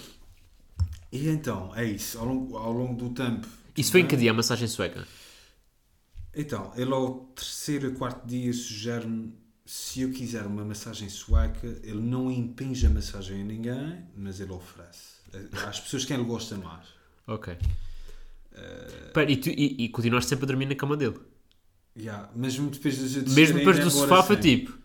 E 1.11 1.29
então, 1.29 1.75
é 1.75 1.85
isso. 1.85 2.17
Ao 2.19 2.25
longo, 2.27 2.57
ao 2.57 2.71
longo 2.73 2.95
do 2.95 3.11
tempo. 3.13 3.49
Isso 3.77 3.93
foi 3.93 4.01
em 4.01 4.07
que 4.07 4.17
dia 4.17 4.31
a 4.31 4.35
massagem 4.35 4.69
sueca? 4.69 5.07
Então, 6.35 6.73
ele 6.77 6.93
ao 6.93 7.27
terceiro 7.35 7.91
ou 7.91 7.95
quarto 7.95 8.27
dia 8.27 8.53
sugere-me 8.53 9.35
se 9.67 10.03
eu 10.03 10.11
quiser 10.11 10.45
uma 10.47 10.65
massagem 10.65 11.09
sueca, 11.09 11.67
ele 11.83 12.01
não 12.01 12.31
impinge 12.31 12.87
a 12.87 12.91
massagem 12.91 13.41
a 13.41 13.45
ninguém, 13.45 14.05
mas 14.17 14.41
ele 14.41 14.53
oferece. 14.53 15.15
Às 15.67 15.81
pessoas 15.81 16.05
quem 16.05 16.17
ele 16.17 16.27
gosta 16.27 16.57
mais. 16.57 16.87
Ok. 17.27 17.57
Pera, 19.13 19.31
e, 19.31 19.37
tu, 19.37 19.49
e, 19.49 19.85
e 19.85 19.89
continuaste 19.89 20.29
sempre 20.29 20.45
a 20.45 20.49
dormir 20.49 20.67
na 20.67 20.75
cama 20.75 20.97
dele? 20.97 21.19
Yeah, 21.97 22.29
Mesmo 22.35 22.71
depois 22.71 22.99
Mesmo 23.33 23.59
depois 23.59 23.79
do 23.79 23.91
sofá 23.91 24.23
foi 24.23 24.37
tipo. 24.37 24.84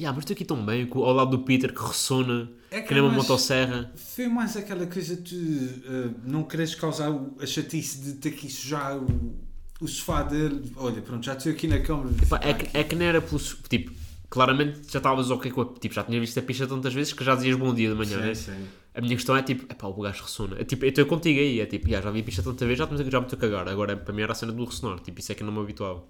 Yeah, 0.00 0.14
mas 0.16 0.22
estou 0.24 0.34
aqui 0.34 0.44
tão 0.46 0.64
bem, 0.64 0.88
ao 0.90 1.12
lado 1.12 1.30
do 1.36 1.40
Peter 1.44 1.74
que 1.74 1.82
ressona, 1.82 2.50
É 2.70 2.80
que 2.80 2.94
nem 2.94 3.02
uma 3.02 3.10
mais- 3.10 3.22
motosserra. 3.22 3.92
Foi 3.94 4.28
mais 4.28 4.56
aquela 4.56 4.86
coisa 4.86 5.14
de 5.14 5.34
uh, 5.36 6.14
não 6.24 6.42
queres 6.44 6.74
causar 6.74 7.12
a 7.38 7.44
chatice 7.46 8.00
de 8.00 8.12
ter 8.14 8.30
que 8.30 8.48
sujar 8.50 8.96
o, 8.96 9.34
o 9.78 9.86
sofá 9.86 10.22
dele. 10.22 10.72
Olha, 10.76 11.02
pronto, 11.02 11.24
já 11.26 11.34
estou 11.34 11.52
aqui 11.52 11.68
na 11.68 11.80
câmara. 11.80 12.08
Pá, 12.30 12.40
é, 12.42 12.54
que, 12.54 12.76
é 12.78 12.82
que 12.82 12.96
não 12.96 13.04
era 13.04 13.20
pelo. 13.20 13.38
Tipo, 13.68 13.92
claramente 14.30 14.80
já 14.90 14.98
estavas 15.00 15.30
ok 15.30 15.50
com 15.50 15.60
a. 15.60 15.66
Tipo, 15.66 15.94
já 15.94 16.02
tinha 16.02 16.18
visto 16.18 16.38
a 16.38 16.42
pista 16.42 16.66
tantas 16.66 16.94
vezes 16.94 17.12
que 17.12 17.22
já 17.22 17.34
dizias 17.34 17.56
bom 17.58 17.74
dia 17.74 17.90
de 17.90 17.94
manhã, 17.94 18.18
né? 18.20 18.34
Sim, 18.34 18.52
sim. 18.52 18.66
A 18.94 19.00
minha 19.02 19.14
questão 19.14 19.36
é 19.36 19.42
tipo, 19.42 19.70
epá, 19.70 19.86
o 19.86 20.00
gajo 20.00 20.22
ressona. 20.22 20.56
É, 20.58 20.64
tipo, 20.64 20.84
eu 20.84 20.88
estou 20.88 21.04
contigo 21.04 21.38
aí, 21.38 21.60
é 21.60 21.66
tipo, 21.66 21.88
yeah, 21.88 22.02
já 22.02 22.10
vi 22.10 22.20
a 22.20 22.24
pista 22.24 22.42
tanta 22.42 22.64
vez, 22.66 22.78
já, 22.78 22.86
já 22.86 22.92
me 23.20 23.26
estou 23.26 23.36
a 23.36 23.40
cagar. 23.40 23.68
Agora, 23.68 23.96
para 23.96 24.14
mim 24.14 24.22
era 24.22 24.32
a 24.32 24.34
cena 24.34 24.50
do 24.50 24.64
ressonar, 24.64 24.98
tipo, 25.00 25.20
isso 25.20 25.30
é 25.30 25.34
que 25.34 25.44
não 25.44 25.52
me 25.52 25.60
habituava. 25.60 26.02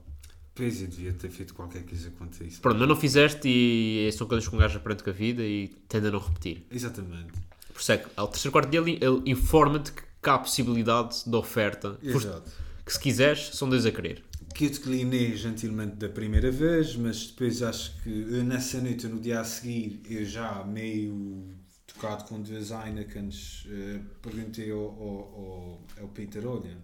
Pois 0.60 0.82
eu 0.82 0.88
devia 0.88 1.14
ter 1.14 1.30
feito 1.30 1.54
qualquer 1.54 1.82
coisa 1.84 2.10
quanto 2.18 2.42
a 2.42 2.46
isso. 2.46 2.60
Pronto, 2.60 2.78
mas 2.78 2.86
não 2.86 2.94
fizeste 2.94 3.48
e 3.48 4.12
são 4.12 4.26
coisas 4.26 4.46
que 4.46 4.54
um 4.54 4.58
gajo 4.58 4.76
aprende 4.76 5.02
com 5.02 5.08
a 5.08 5.12
vida 5.14 5.42
e 5.42 5.68
tende 5.88 6.08
a 6.08 6.10
não 6.10 6.18
repetir. 6.18 6.66
Exatamente. 6.70 7.32
Por 7.72 7.80
isso 7.80 7.92
é 7.92 7.96
que, 7.96 8.10
ao 8.14 8.28
terceiro 8.28 8.52
quarto 8.52 8.68
dele, 8.68 8.98
ele 9.00 9.22
informa-te 9.24 9.90
que 9.90 10.28
há 10.28 10.38
possibilidade 10.38 11.24
de 11.24 11.34
oferta. 11.34 11.98
Exato. 12.02 12.50
Que 12.84 12.92
se 12.92 13.00
quiseres, 13.00 13.52
são 13.54 13.70
dois 13.70 13.86
a 13.86 13.90
querer. 13.90 14.22
Que 14.54 14.66
eu 14.66 14.70
declinei 14.70 15.34
gentilmente 15.34 15.96
da 15.96 16.10
primeira 16.10 16.50
vez, 16.50 16.94
mas 16.94 17.28
depois 17.28 17.62
acho 17.62 17.98
que 18.02 18.10
eh, 18.10 18.42
nessa 18.42 18.82
noite, 18.82 19.06
no 19.06 19.18
dia 19.18 19.40
a 19.40 19.44
seguir, 19.44 20.02
eu 20.10 20.26
já 20.26 20.62
meio 20.64 21.54
tocado 21.86 22.24
com 22.24 22.38
duas 22.42 22.70
Heinekens, 22.70 23.66
eh, 23.66 24.00
perguntei 24.20 24.70
ao, 24.70 24.78
ao, 24.78 24.98
ao, 24.98 25.86
ao 26.02 26.08
Peter, 26.08 26.46
olha, 26.46 26.76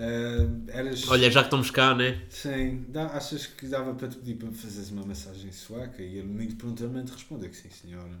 eh, 0.00 0.46
eras... 0.68 1.08
Olha, 1.08 1.28
já 1.28 1.40
que 1.40 1.46
estamos 1.48 1.70
cá, 1.72 1.92
né? 1.92 2.22
Sim, 2.30 2.86
dá, 2.88 3.06
achas 3.06 3.46
que 3.46 3.66
dava 3.66 3.94
para 3.94 4.06
te 4.06 4.16
pedir 4.16 4.36
para 4.36 4.52
fazeres 4.52 4.90
uma 4.90 5.04
massagem 5.04 5.50
sueca? 5.50 6.00
E 6.00 6.18
ele 6.18 6.28
muito 6.28 6.54
prontamente 6.54 7.10
respondeu 7.12 7.50
que 7.50 7.56
sim, 7.56 7.68
senhora. 7.68 8.16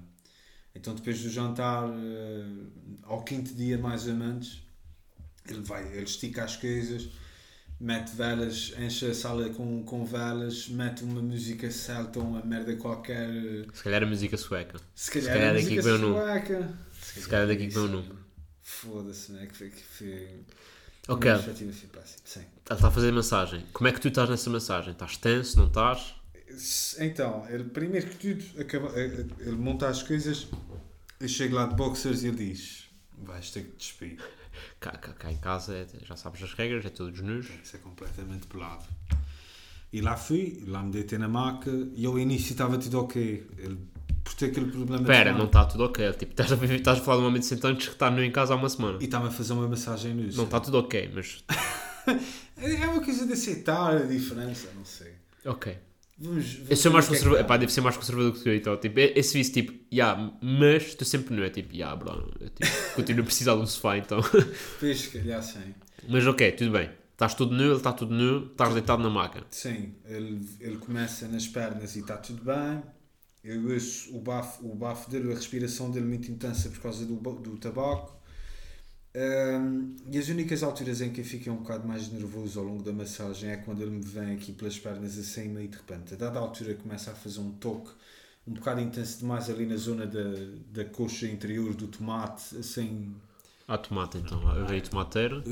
Então 0.74 0.92
depois 0.94 1.22
do 1.22 1.30
jantar, 1.30 1.88
eh, 1.88 2.44
ao 3.04 3.22
quinto 3.22 3.54
dia 3.54 3.78
mais 3.78 4.06
menos, 4.06 4.60
ele 5.48 5.60
vai, 5.60 5.86
ele 5.92 6.02
estica 6.02 6.42
as 6.42 6.56
coisas, 6.56 7.08
mete 7.78 8.10
velas, 8.10 8.74
enche 8.76 9.06
a 9.06 9.14
sala 9.14 9.48
com, 9.50 9.84
com 9.84 10.04
velas, 10.04 10.68
mete 10.68 11.04
uma 11.04 11.22
música 11.22 11.70
celta, 11.70 12.18
uma 12.18 12.42
merda 12.44 12.74
qualquer, 12.74 13.30
eh, 13.30 13.66
Se 13.72 13.84
calhar 13.84 14.02
a 14.02 14.06
música 14.06 14.36
sueca. 14.36 14.80
se 14.96 15.12
calhar, 15.12 15.32
calhar 15.32 15.50
a 15.50 15.52
daqui 15.54 15.68
que 15.68 15.80
vem 15.80 15.92
o 15.92 15.98
sueca. 15.98 16.78
Se 17.00 17.28
calhar 17.28 17.46
daqui 17.46 17.66
que 17.68 17.74
vem 17.74 17.84
o 17.84 17.88
nome. 17.88 18.12
Foda-se, 18.62 19.32
né? 19.32 19.46
Que 19.46 19.56
foi, 19.56 19.70
que 19.70 19.82
foi... 19.82 20.28
Ok. 21.08 21.30
Uma 21.30 21.36
perspectiva 21.38 21.70
assim, 21.70 21.86
péssima. 21.88 22.18
Sim. 22.24 22.40
Ele 22.40 22.74
está 22.74 22.88
a 22.88 22.90
fazer 22.90 23.12
massagem. 23.12 23.64
Como 23.72 23.88
é 23.88 23.92
que 23.92 24.00
tu 24.00 24.08
estás 24.08 24.28
nessa 24.28 24.50
massagem? 24.50 24.92
Estás 24.92 25.16
tenso, 25.16 25.58
não 25.58 25.66
estás? 25.66 26.14
Então, 26.98 27.46
ele, 27.48 27.64
primeiro 27.64 28.06
que 28.08 28.34
tudo, 28.34 28.60
acaba, 28.60 28.88
eh, 28.98 29.26
ele 29.40 29.56
monta 29.56 29.88
as 29.88 30.02
coisas, 30.02 30.48
eu 31.20 31.28
chego 31.28 31.54
lá 31.56 31.66
de 31.66 31.74
boxers 31.74 32.22
e 32.22 32.28
ele 32.28 32.36
diz: 32.52 32.88
Vais 33.18 33.50
ter 33.50 33.62
que 33.62 33.70
te 33.72 33.76
despir. 33.78 34.18
Cá, 34.80 34.90
cá, 34.92 35.12
cá 35.12 35.30
em 35.30 35.36
casa 35.36 35.72
é- 35.74 35.86
já 36.04 36.16
sabes 36.16 36.42
as 36.42 36.52
regras, 36.54 36.84
é 36.84 36.88
todos 36.88 37.20
nus. 37.20 37.46
Isso 37.62 37.76
é 37.76 37.78
completamente 37.78 38.46
pelado. 38.48 38.84
E 39.92 40.00
lá 40.00 40.16
fui, 40.16 40.64
lá 40.66 40.82
me 40.82 40.90
deitei 40.90 41.16
na 41.16 41.28
maca 41.28 41.70
e 41.94 42.04
ao 42.06 42.18
início 42.18 42.52
estava 42.52 42.76
tudo 42.76 43.00
ok. 43.00 43.46
Ele, 43.56 43.78
por 44.28 44.34
ter 44.34 44.46
aquele 44.46 44.70
problema 44.70 45.04
fome, 45.06 45.32
não 45.38 45.44
está 45.46 45.64
tudo 45.64 45.84
ok. 45.84 46.12
Tipo, 46.12 46.32
estás 46.32 46.52
a, 46.52 46.56
viver- 46.56 46.76
estás 46.76 46.98
a 46.98 47.00
falar 47.02 47.16
de 47.18 47.22
um 47.24 47.26
homem 47.28 47.40
de 47.40 47.46
100 47.46 47.58
anos 47.64 47.86
que 47.86 47.92
está 47.92 48.10
nu 48.10 48.22
em 48.22 48.30
casa 48.30 48.52
há 48.52 48.56
uma 48.56 48.68
semana. 48.68 48.98
E 49.00 49.04
está-me 49.04 49.28
a 49.28 49.30
fazer 49.30 49.52
uma 49.54 49.66
massagem 49.68 50.14
nisso. 50.14 50.36
Não 50.36 50.44
está 50.44 50.60
tudo 50.60 50.78
ok, 50.78 51.10
mas. 51.14 51.44
É 52.56 52.86
uma 52.88 53.02
coisa 53.04 53.26
de 53.26 53.34
aceitar 53.34 53.94
a 53.96 54.00
diferença, 54.04 54.68
não 54.74 54.84
sei. 54.84 55.12
Ok. 55.44 55.76
Vamos, 56.18 56.52
vamos 56.54 56.70
Eu 56.70 56.76
sou 56.76 56.90
mais 56.90 57.06
que 57.06 57.12
é 57.12 57.16
conservador. 57.16 57.38
dá. 57.38 57.44
Epá, 57.44 57.56
devo 57.58 57.70
ser 57.70 57.80
mais 57.82 57.96
conservador 57.96 58.32
que 58.32 58.40
tu 58.40 58.48
então. 58.48 58.76
Tipo, 58.78 58.98
esse 58.98 59.34
vice 59.36 59.52
tipo, 59.52 59.72
yeah, 59.92 60.32
mas 60.42 60.84
estou 60.86 61.06
sempre 61.06 61.34
nu. 61.36 61.44
É 61.44 61.50
tipo, 61.50 61.74
yeah, 61.74 61.94
bro. 61.94 62.32
Eu, 62.40 62.48
tipo, 62.48 62.66
continuo 62.96 63.22
a 63.22 63.24
precisar 63.26 63.54
de 63.56 63.60
um 63.60 63.66
sofá 63.66 63.98
então. 63.98 64.20
Pois, 64.80 65.00
se 65.00 65.18
calhar 65.18 65.42
sim. 65.42 65.74
mas 66.08 66.26
ok, 66.26 66.50
tudo 66.52 66.70
bem. 66.72 66.90
Estás 67.12 67.34
tudo 67.34 67.54
nu, 67.54 67.64
ele 67.64 67.76
está 67.76 67.92
tudo 67.92 68.14
nu, 68.14 68.46
estás 68.46 68.72
deitado 68.72 69.02
na 69.02 69.10
maca. 69.10 69.42
Sim, 69.50 69.92
ele, 70.06 70.40
ele 70.60 70.76
começa 70.78 71.28
nas 71.28 71.46
pernas 71.46 71.94
e 71.96 72.00
está 72.00 72.16
tudo 72.16 72.42
bem. 72.44 72.82
Eu 73.48 73.70
ouço 73.72 74.14
o 74.16 74.20
bafo, 74.20 74.66
o 74.66 74.74
bafo 74.74 75.10
dele, 75.10 75.32
a 75.32 75.34
respiração 75.34 75.90
dele 75.90 76.06
muito 76.06 76.30
intensa 76.30 76.68
por 76.68 76.80
causa 76.80 77.04
do, 77.06 77.16
do 77.16 77.56
tabaco. 77.56 78.16
Ahm, 79.14 79.96
e 80.10 80.18
as 80.18 80.28
únicas 80.28 80.62
alturas 80.62 81.00
em 81.00 81.10
que 81.10 81.22
eu 81.22 81.24
fiquei 81.24 81.50
um 81.50 81.56
bocado 81.56 81.88
mais 81.88 82.10
nervoso 82.12 82.58
ao 82.60 82.66
longo 82.66 82.82
da 82.82 82.92
massagem 82.92 83.50
é 83.50 83.56
quando 83.56 83.80
ele 83.80 83.90
me 83.90 84.02
vem 84.02 84.34
aqui 84.34 84.52
pelas 84.52 84.78
pernas 84.78 85.18
acima 85.18 85.62
e 85.62 85.68
de 85.68 85.76
repente, 85.76 86.14
a 86.14 86.16
dada 86.16 86.38
altura, 86.38 86.74
começa 86.74 87.10
a 87.10 87.14
fazer 87.14 87.40
um 87.40 87.52
toque 87.52 87.90
um 88.46 88.54
bocado 88.54 88.80
intenso 88.80 89.18
demais 89.18 89.50
ali 89.50 89.66
na 89.66 89.76
zona 89.76 90.06
da, 90.06 90.22
da 90.70 90.84
coxa 90.86 91.26
interior 91.26 91.74
do 91.74 91.86
tomate, 91.86 92.56
assim, 92.56 93.14
Há 93.66 93.76
tomate 93.76 94.16
então. 94.16 94.40
Veio 94.66 94.82
tomateira. 94.82 95.42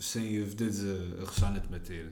sem 0.00 0.40
houve 0.40 0.54
dedos 0.54 0.80
a, 0.82 1.22
a 1.22 1.24
roçar 1.26 1.52
na 1.52 1.60
tomateira. 1.60 2.10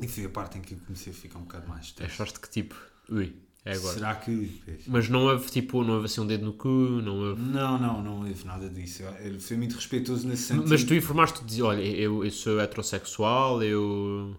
E 0.00 0.08
foi 0.08 0.24
a 0.24 0.28
parte 0.28 0.58
em 0.58 0.60
que 0.60 0.74
eu 0.74 0.78
comecei 0.80 1.12
a 1.12 1.16
ficar 1.16 1.38
um 1.38 1.42
bocado 1.42 1.68
mais 1.68 1.92
tenso. 1.92 2.10
Achaste 2.10 2.40
que 2.40 2.50
tipo, 2.50 2.74
ui, 3.08 3.36
é 3.68 3.74
agora. 3.74 3.94
Será 3.94 4.14
que. 4.14 4.62
Mas 4.86 5.10
não 5.10 5.26
houve 5.26 5.50
tipo, 5.50 5.84
não 5.84 5.94
houve 5.94 6.06
assim 6.06 6.22
um 6.22 6.26
dedo 6.26 6.46
no 6.46 6.54
cu, 6.54 6.68
não 6.68 7.18
houve. 7.18 7.42
Não, 7.42 7.78
não, 7.78 8.02
não 8.02 8.18
houve 8.20 8.46
nada 8.46 8.66
disso. 8.70 9.02
Ele 9.20 9.38
foi 9.38 9.58
muito 9.58 9.74
respeitoso 9.74 10.26
nesse 10.26 10.44
sentido. 10.44 10.68
Mas 10.68 10.84
tu 10.84 10.94
informaste, 10.94 11.44
diz, 11.44 11.60
olha, 11.60 11.82
eu, 11.82 12.24
eu 12.24 12.30
sou 12.30 12.58
heterossexual, 12.58 13.62
eu. 13.62 14.34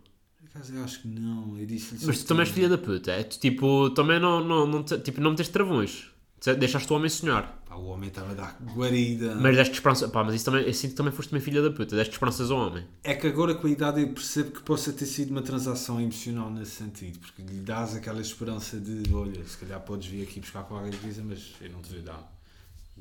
Acaso 0.45 0.73
eu 0.73 0.83
acho 0.83 1.03
que 1.03 1.07
não. 1.07 1.55
Eu 1.59 1.65
disse 1.67 2.03
Mas 2.07 2.23
tu 2.23 2.25
também 2.25 2.41
és 2.43 2.49
filha 2.49 2.67
da 2.67 2.77
puta, 2.77 3.11
é? 3.11 3.21
Tu 3.21 3.39
tipo, 3.39 3.91
também 3.91 4.19
não, 4.19 4.43
não, 4.43 4.65
não, 4.65 4.83
tipo, 4.83 5.21
não 5.21 5.29
meteste 5.29 5.53
travões. 5.53 6.07
Te- 6.39 6.55
Deixaste 6.55 6.91
o 6.91 6.95
homem 6.95 7.09
sonhar. 7.09 7.61
Pá, 7.67 7.75
o 7.75 7.85
homem 7.87 8.09
estava 8.09 8.31
a 8.31 8.33
dar 8.33 8.57
guarida. 8.75 9.35
Mas 9.35 9.55
deste 9.55 9.73
esperança. 9.73 10.07
Pá, 10.09 10.23
mas 10.23 10.35
isso 10.35 10.45
também, 10.45 10.63
eu 10.63 10.73
sinto 10.73 10.91
que 10.91 10.97
também 10.97 11.11
foste 11.11 11.31
uma 11.33 11.41
filha 11.41 11.61
da 11.61 11.69
puta, 11.71 11.95
deste 11.95 12.11
esperanças 12.13 12.49
ao 12.49 12.57
homem. 12.57 12.85
É 13.03 13.13
que 13.13 13.27
agora 13.27 13.53
com 13.55 13.67
a 13.67 13.69
idade 13.69 14.01
eu 14.01 14.09
percebo 14.13 14.51
que 14.51 14.61
possa 14.63 14.93
ter 14.93 15.05
sido 15.05 15.31
uma 15.31 15.41
transação 15.41 15.99
emocional 15.99 16.49
nesse 16.49 16.71
sentido. 16.71 17.19
Porque 17.19 17.41
lhe 17.41 17.59
dás 17.61 17.95
aquela 17.95 18.21
esperança 18.21 18.79
de: 18.79 19.13
olha, 19.13 19.43
se 19.45 19.57
calhar 19.57 19.79
podes 19.81 20.07
vir 20.07 20.23
aqui 20.23 20.39
buscar 20.39 20.63
qualquer 20.63 20.95
coisa, 20.99 21.21
mas 21.23 21.51
eu 21.61 21.69
não 21.71 21.81
te 21.81 21.93
vou 21.93 22.01
dar. 22.01 22.31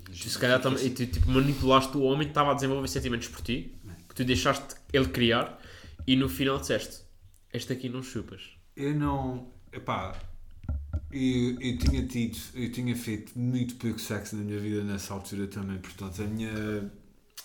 Tu 0.04 0.28
se 0.30 0.38
calhar 0.38 0.60
também, 0.60 0.86
e 0.86 0.90
tu 0.90 1.06
tipo, 1.06 1.28
manipulaste 1.30 1.96
o 1.96 2.02
homem 2.02 2.22
que 2.26 2.30
estava 2.30 2.52
a 2.52 2.54
desenvolver 2.54 2.86
sentimentos 2.88 3.28
por 3.28 3.40
ti, 3.42 3.74
que 4.08 4.14
tu 4.14 4.24
deixaste 4.24 4.76
ele 4.92 5.08
criar, 5.08 5.58
e 6.06 6.14
no 6.16 6.28
final 6.28 6.58
disseste: 6.58 7.02
Este 7.52 7.72
aqui 7.72 7.88
não 7.88 8.02
chupas. 8.02 8.42
Eu 8.76 8.94
não. 8.94 9.48
Epá, 9.72 10.14
eu, 11.10 11.60
eu 11.60 11.78
tinha 11.78 12.06
tido, 12.06 12.38
eu 12.54 12.70
tinha 12.72 12.94
feito 12.96 13.38
muito 13.38 13.76
pouco 13.76 13.98
sexo 13.98 14.36
na 14.36 14.42
minha 14.44 14.58
vida 14.58 14.82
nessa 14.84 15.14
altura 15.14 15.46
também, 15.46 15.78
portanto 15.78 16.22
a 16.22 16.26
minha. 16.26 16.90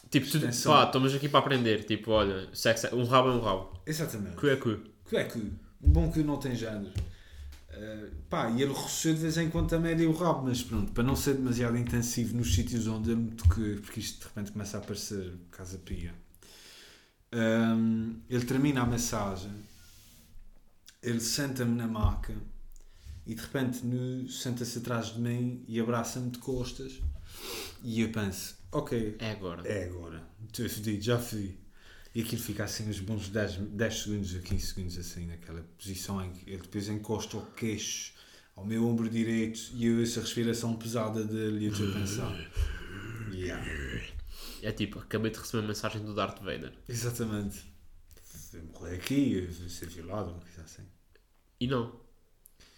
Tipo, 0.09 0.27
tu, 0.29 0.37
Extensão. 0.37 0.73
pá, 0.73 0.83
estamos 0.85 1.13
aqui 1.15 1.27
para 1.27 1.39
aprender. 1.39 1.85
Tipo, 1.85 2.11
olha, 2.11 2.47
sexo, 2.53 2.87
é- 2.87 2.93
um 2.93 3.03
rabo 3.05 3.29
é 3.29 3.31
um 3.33 3.41
rabo. 3.41 3.79
Exatamente. 3.85 4.35
Cu 4.35 4.47
é 4.47 4.55
cu. 4.55 4.79
Que 5.09 5.17
é 5.17 5.23
que 5.23 5.39
um 5.39 5.89
bom 5.91 6.11
que 6.11 6.21
não 6.23 6.37
tem 6.37 6.55
género. 6.55 6.93
Uh, 7.75 8.11
pá, 8.29 8.51
e 8.51 8.61
ele 8.61 8.71
roçou 8.71 9.11
de 9.13 9.19
vez 9.19 9.35
em 9.37 9.49
quando 9.49 9.67
também 9.69 9.95
deu 9.95 10.11
o 10.11 10.13
rabo, 10.15 10.43
mas 10.45 10.61
pronto, 10.61 10.91
para 10.91 11.03
não 11.03 11.15
ser 11.15 11.33
demasiado 11.33 11.75
intensivo 11.75 12.37
nos 12.37 12.53
sítios 12.53 12.85
onde 12.85 13.09
ele 13.11 13.21
me 13.21 13.31
tocou, 13.31 13.63
porque 13.81 13.99
isto 13.99 14.19
de 14.19 14.25
repente 14.27 14.51
começa 14.51 14.77
a 14.77 14.79
aparecer 14.79 15.33
casa 15.49 15.79
pia. 15.79 16.13
Um, 17.33 18.19
ele 18.29 18.45
termina 18.45 18.81
a 18.81 18.85
massagem, 18.85 19.51
ele 21.01 21.19
senta-me 21.19 21.75
na 21.75 21.87
maca 21.87 22.35
e 23.25 23.33
de 23.35 23.41
repente 23.41 23.79
senta-se 24.31 24.79
atrás 24.79 25.13
de 25.13 25.19
mim 25.21 25.63
e 25.67 25.79
abraça-me 25.79 26.29
de 26.29 26.39
costas. 26.39 26.99
E 27.83 28.01
eu 28.01 28.11
penso, 28.11 28.55
ok, 28.71 29.15
É 29.19 29.31
agora. 29.31 29.67
é 29.67 29.85
agora. 29.85 30.23
Estou 30.45 30.67
fedido, 30.69 31.01
já 31.03 31.19
fui. 31.19 31.57
E 32.15 32.21
aquilo 32.21 32.41
fica 32.41 32.63
assim 32.63 32.87
uns 32.87 32.99
bons 32.99 33.29
10, 33.29 33.55
10 33.57 33.99
segundos 34.01 34.35
a 34.35 34.39
15 34.39 34.65
segundos 34.67 34.97
assim 34.99 35.25
naquela 35.25 35.61
posição 35.77 36.23
em 36.23 36.31
que 36.31 36.47
ele 36.49 36.61
depois 36.61 36.87
encosta 36.87 37.37
o 37.37 37.45
queixo 37.53 38.13
ao 38.55 38.63
meu 38.63 38.85
ombro 38.87 39.09
direito 39.09 39.71
e 39.73 39.87
eu 39.87 39.99
ouço 39.99 40.19
a 40.19 40.21
respiração 40.21 40.75
pesada 40.75 41.23
dele 41.23 41.65
e 41.65 41.67
eu 41.67 41.89
a 41.89 41.93
pensar. 41.93 42.51
Yeah. 43.33 43.65
É 44.61 44.71
tipo, 44.71 44.99
acabei 44.99 45.31
de 45.31 45.39
receber 45.39 45.59
uma 45.63 45.69
mensagem 45.69 46.03
do 46.05 46.13
Darth 46.13 46.39
Vader. 46.39 46.71
Exatamente. 46.87 47.65
Eu 48.53 48.63
morrer 48.65 48.95
aqui, 48.95 49.33
eu 49.33 49.69
ser 49.69 49.89
violado, 49.89 50.29
uma 50.29 50.39
coisa 50.39 50.61
assim. 50.61 50.83
E 51.59 51.65
não. 51.67 51.99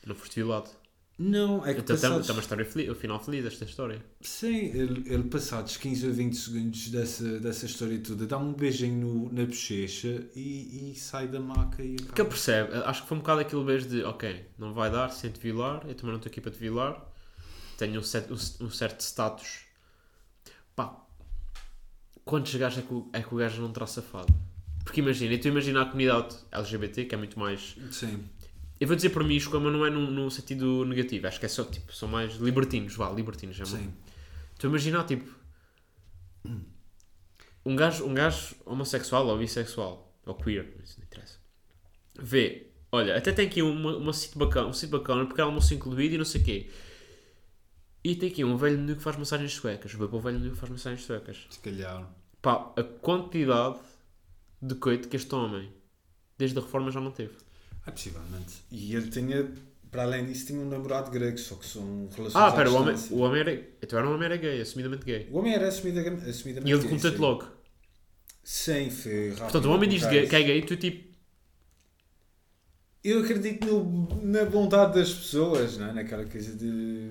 Não 0.06 0.16
foste 0.16 0.36
violado. 0.36 0.70
Não, 1.18 1.66
é 1.66 1.74
que 1.74 1.80
Então 1.80 1.96
tem 1.96 1.96
passados, 1.96 2.28
tem 2.28 2.36
uma 2.36 2.42
história 2.42 2.66
feliz, 2.66 2.90
o 2.90 2.96
final 2.96 3.24
feliz 3.24 3.42
desta 3.46 3.64
história. 3.64 4.04
Sim, 4.20 4.54
ele, 4.78 5.02
ele 5.12 5.24
passados 5.24 5.78
15 5.78 6.08
ou 6.08 6.14
20 6.14 6.34
segundos 6.36 6.90
dessa, 6.90 7.40
dessa 7.40 7.66
história 7.66 7.98
toda, 8.00 8.28
dá-me 8.28 8.46
um 8.50 8.54
beijinho 8.54 9.08
no- 9.08 9.32
na 9.32 9.46
bochecha 9.46 10.28
e, 10.36 10.92
e 10.92 10.96
sai 11.00 11.30
da 11.30 11.40
maca 11.40 11.82
e 11.82 11.94
acaba. 11.94 12.08
Porque 12.08 12.22
ele 12.22 12.30
percebe, 12.30 12.74
acho 12.84 13.02
que 13.04 13.08
foi 13.08 13.16
um 13.18 13.22
bocado 13.22 13.40
aquele 13.40 13.64
beijo 13.64 13.88
de 13.88 14.04
ok, 14.04 14.46
não 14.58 14.74
vai 14.74 14.92
dar, 14.92 15.08
te 15.10 15.30
violar, 15.40 15.84
eu 15.88 15.96
também 15.96 16.12
não 16.12 16.18
estou 16.18 16.30
aqui 16.30 16.42
para 16.42 16.52
te 16.52 16.60
violar, 16.60 17.02
tenho 17.78 17.98
um, 17.98 18.04
certo- 18.04 18.34
um- 18.34 18.66
um 18.66 18.70
certo 18.70 19.00
status. 19.00 19.60
Pá, 20.76 21.02
quantos 22.26 22.54
gajos 22.56 22.80
é 22.80 22.82
que, 22.82 22.94
o, 22.94 23.10
é 23.14 23.22
que 23.22 23.34
o 23.34 23.38
gajo 23.38 23.62
não 23.62 23.72
terá 23.72 23.88
safado? 23.88 24.34
Porque 24.84 25.00
imagina, 25.00 25.32
eu 25.32 25.38
estou 25.38 25.50
a 25.50 25.54
imaginar 25.54 25.82
a 25.82 25.86
comunidade 25.86 26.36
LGBT, 26.52 27.06
que 27.06 27.16
é 27.16 27.18
muito 27.18 27.40
mais. 27.40 27.76
Sim. 27.92 28.24
Eu 28.80 28.88
vou 28.88 28.96
dizer 28.96 29.10
promíscua, 29.10 29.60
mas 29.60 29.72
não 29.72 29.86
é 29.86 29.90
num, 29.90 30.12
num 30.12 30.30
sentido 30.30 30.84
negativo. 30.86 31.28
Acho 31.28 31.40
que 31.40 31.46
é 31.46 31.50
só, 31.50 31.64
tipo, 31.64 31.94
são 31.94 32.10
mais 32.10 32.36
libertinos, 32.36 32.96
vá, 32.96 33.10
libertinos. 33.10 33.60
É 33.60 33.66
Sim. 33.66 33.94
Estou 34.54 34.68
a 34.68 34.72
imaginar, 34.72 35.06
tipo, 35.06 35.30
um 37.66 37.76
gajo, 37.76 38.06
um 38.06 38.14
gajo 38.14 38.56
homossexual 38.66 39.28
ou 39.28 39.38
bissexual, 39.38 40.14
ou 40.26 40.36
queer, 40.36 40.72
isso 40.84 41.00
não 41.00 41.06
interessa, 41.06 41.40
vê, 42.18 42.68
olha, 42.92 43.18
até 43.18 43.32
tem 43.32 43.48
aqui 43.48 43.62
uma, 43.62 43.98
uma 43.98 44.14
sítio 44.14 44.38
bacana, 44.38 44.68
um 44.68 44.74
sítio 44.74 44.98
bacana, 44.98 45.26
porque 45.26 45.42
é 45.42 45.44
almoço 45.44 45.74
incluído 45.74 46.16
e 46.16 46.18
não 46.18 46.26
sei 46.26 46.42
o 46.42 46.44
quê. 46.44 46.70
E 48.04 48.16
tem 48.16 48.30
aqui 48.30 48.44
um 48.44 48.56
velho 48.56 48.78
menino 48.78 48.96
que 48.96 49.02
faz 49.02 49.18
massagens 49.18 49.52
suecas. 49.54 49.92
Vou 49.94 50.08
para 50.08 50.18
o 50.18 50.22
velho 50.22 50.36
menino 50.36 50.54
que 50.54 50.60
faz 50.60 50.72
massagens 50.72 51.04
suecas. 51.04 51.48
Se 51.50 51.60
calhar. 51.60 52.08
Pá, 52.40 52.72
a 52.78 52.84
quantidade 52.84 53.80
de 54.62 54.76
coito 54.76 55.10
que 55.10 55.16
este 55.16 55.34
homem, 55.34 55.74
desde 56.38 56.60
a 56.60 56.62
reforma, 56.62 56.92
já 56.92 57.02
não 57.02 57.10
teve. 57.10 57.34
É 57.86 57.92
possivelmente. 57.92 58.54
E 58.72 58.96
ele 58.96 59.10
tinha, 59.10 59.52
para 59.92 60.04
além 60.04 60.26
disso, 60.26 60.48
tinha 60.48 60.60
um 60.60 60.68
namorado 60.68 61.12
grego, 61.12 61.38
só 61.38 61.56
que 61.56 61.66
são 61.66 62.10
relações 62.16 62.36
Ah, 62.36 62.52
pera, 62.52 62.72
o 62.72 62.76
homem, 62.76 62.96
o 63.12 63.18
homem 63.20 63.40
era. 63.42 63.54
Então 63.82 64.00
era 64.00 64.08
um 64.10 64.14
homem 64.14 64.26
era 64.26 64.38
gay, 64.38 64.62
assumidamente 64.62 65.06
gay. 65.06 65.28
O 65.32 65.38
homem 65.38 65.54
era 65.54 65.68
assumida, 65.68 66.02
assumidamente 66.30 66.70
E 66.70 66.74
ele 66.74 66.82
gay, 66.82 66.90
conta-te 66.90 67.16
sim. 67.16 67.22
logo. 67.22 67.46
Sim, 68.44 68.90
foi 68.90 69.30
rápido. 69.30 69.40
Portanto, 69.40 69.66
o 69.66 69.72
homem 69.72 69.90
diz 69.90 70.02
colocar 70.04 70.28
que 70.28 70.36
é 70.36 70.44
gay 70.44 70.58
e 70.60 70.66
tu 70.66 70.78
tipo. 70.78 71.16
Eu 73.04 73.20
acredito 73.24 73.66
no- 73.68 74.22
na 74.24 74.46
bondade 74.46 74.96
das 74.96 75.14
pessoas, 75.14 75.78
não 75.78 75.88
é? 75.90 75.94
Naquela 75.94 76.26
coisa 76.26 76.56
de... 76.56 77.08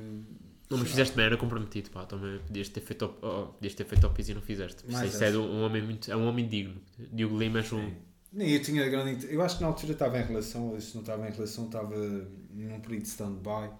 Não, 0.68 0.78
mas 0.78 0.88
fizeste 0.88 1.14
bem, 1.14 1.26
era 1.26 1.36
comprometido, 1.36 1.90
pá. 1.90 2.04
Também 2.04 2.38
podias 2.40 2.68
ter 2.68 2.80
feito 2.80 3.14
oh, 3.22 3.46
podias 3.52 3.74
ter 3.74 3.84
feito 3.84 4.04
ao 4.04 4.12
piso 4.12 4.32
e 4.32 4.34
não 4.34 4.42
fizeste. 4.42 4.84
Mais 4.90 5.14
isso 5.14 5.22
é 5.22 5.30
um 5.30 5.62
homem 5.62 5.82
muito. 5.82 6.10
É 6.10 6.16
um 6.16 6.26
homem 6.26 6.48
digno. 6.48 6.80
Diogo 7.12 7.38
Lima 7.38 7.58
és 7.58 7.72
um. 7.72 7.92
Nem 8.34 8.50
eu 8.50 8.60
tinha 8.62 8.88
grande... 8.88 9.26
Eu 9.32 9.40
acho 9.42 9.56
que 9.56 9.62
na 9.62 9.68
altura 9.68 9.92
estava 9.92 10.18
em 10.18 10.24
relação, 10.24 10.68
ou 10.70 10.80
se 10.80 10.92
não 10.94 11.02
estava 11.02 11.28
em 11.28 11.30
relação, 11.32 11.66
estava 11.66 11.96
num 11.96 12.80
período 12.80 13.02
de 13.02 13.08
stand-by. 13.08 13.70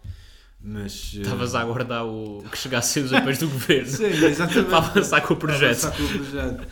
Mas... 0.60 1.12
eh, 1.16 1.22
Estavas 1.22 1.55
a 1.55 1.60
aguardar 1.60 2.06
o 2.06 2.43
que 2.51 2.56
chegassem 2.56 3.02
os 3.02 3.12
apoios 3.12 3.39
do 3.39 3.48
governo 3.48 3.89
Sim, 3.90 4.05
exatamente. 4.05 4.68
para 4.70 4.78
avançar 4.78 5.20
com 5.22 5.35
o 5.35 5.36
projeto. 5.36 5.81
Para 5.81 5.89
avançar 5.90 6.09
com 6.09 6.14
o 6.14 6.18
projeto. 6.18 6.68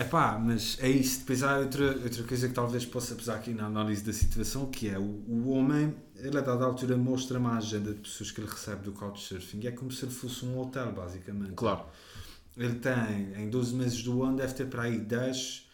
Epá, 0.00 0.38
mas 0.38 0.78
é 0.80 0.88
isso. 0.88 1.20
Depois 1.20 1.42
há 1.42 1.58
outra, 1.58 1.86
outra 2.02 2.22
coisa 2.24 2.48
que 2.48 2.54
talvez 2.54 2.84
possa 2.86 3.14
pesar 3.14 3.36
aqui 3.36 3.50
na 3.52 3.66
análise 3.66 4.04
da 4.04 4.12
situação, 4.12 4.66
que 4.66 4.88
é 4.88 4.98
o, 4.98 5.02
o 5.02 5.50
homem, 5.50 5.94
ele 6.16 6.36
a 6.38 6.40
dada 6.40 6.64
altura 6.64 6.96
mostra-me 6.96 7.46
a 7.46 7.56
agenda 7.56 7.92
de 7.92 8.00
pessoas 8.00 8.30
que 8.30 8.40
ele 8.40 8.48
recebe 8.50 8.82
do 8.84 8.92
Couchsurfing. 8.92 9.66
É 9.66 9.70
como 9.70 9.90
se 9.90 10.04
ele 10.04 10.12
fosse 10.12 10.44
um 10.44 10.58
hotel, 10.58 10.92
basicamente. 10.92 11.52
Claro. 11.54 11.82
Ele 12.56 12.74
tem, 12.74 13.32
em 13.42 13.48
12 13.50 13.74
meses 13.74 14.02
do 14.02 14.22
ano, 14.22 14.36
deve 14.36 14.52
ter 14.54 14.66
para 14.66 14.82
aí 14.84 14.98
10, 14.98 15.68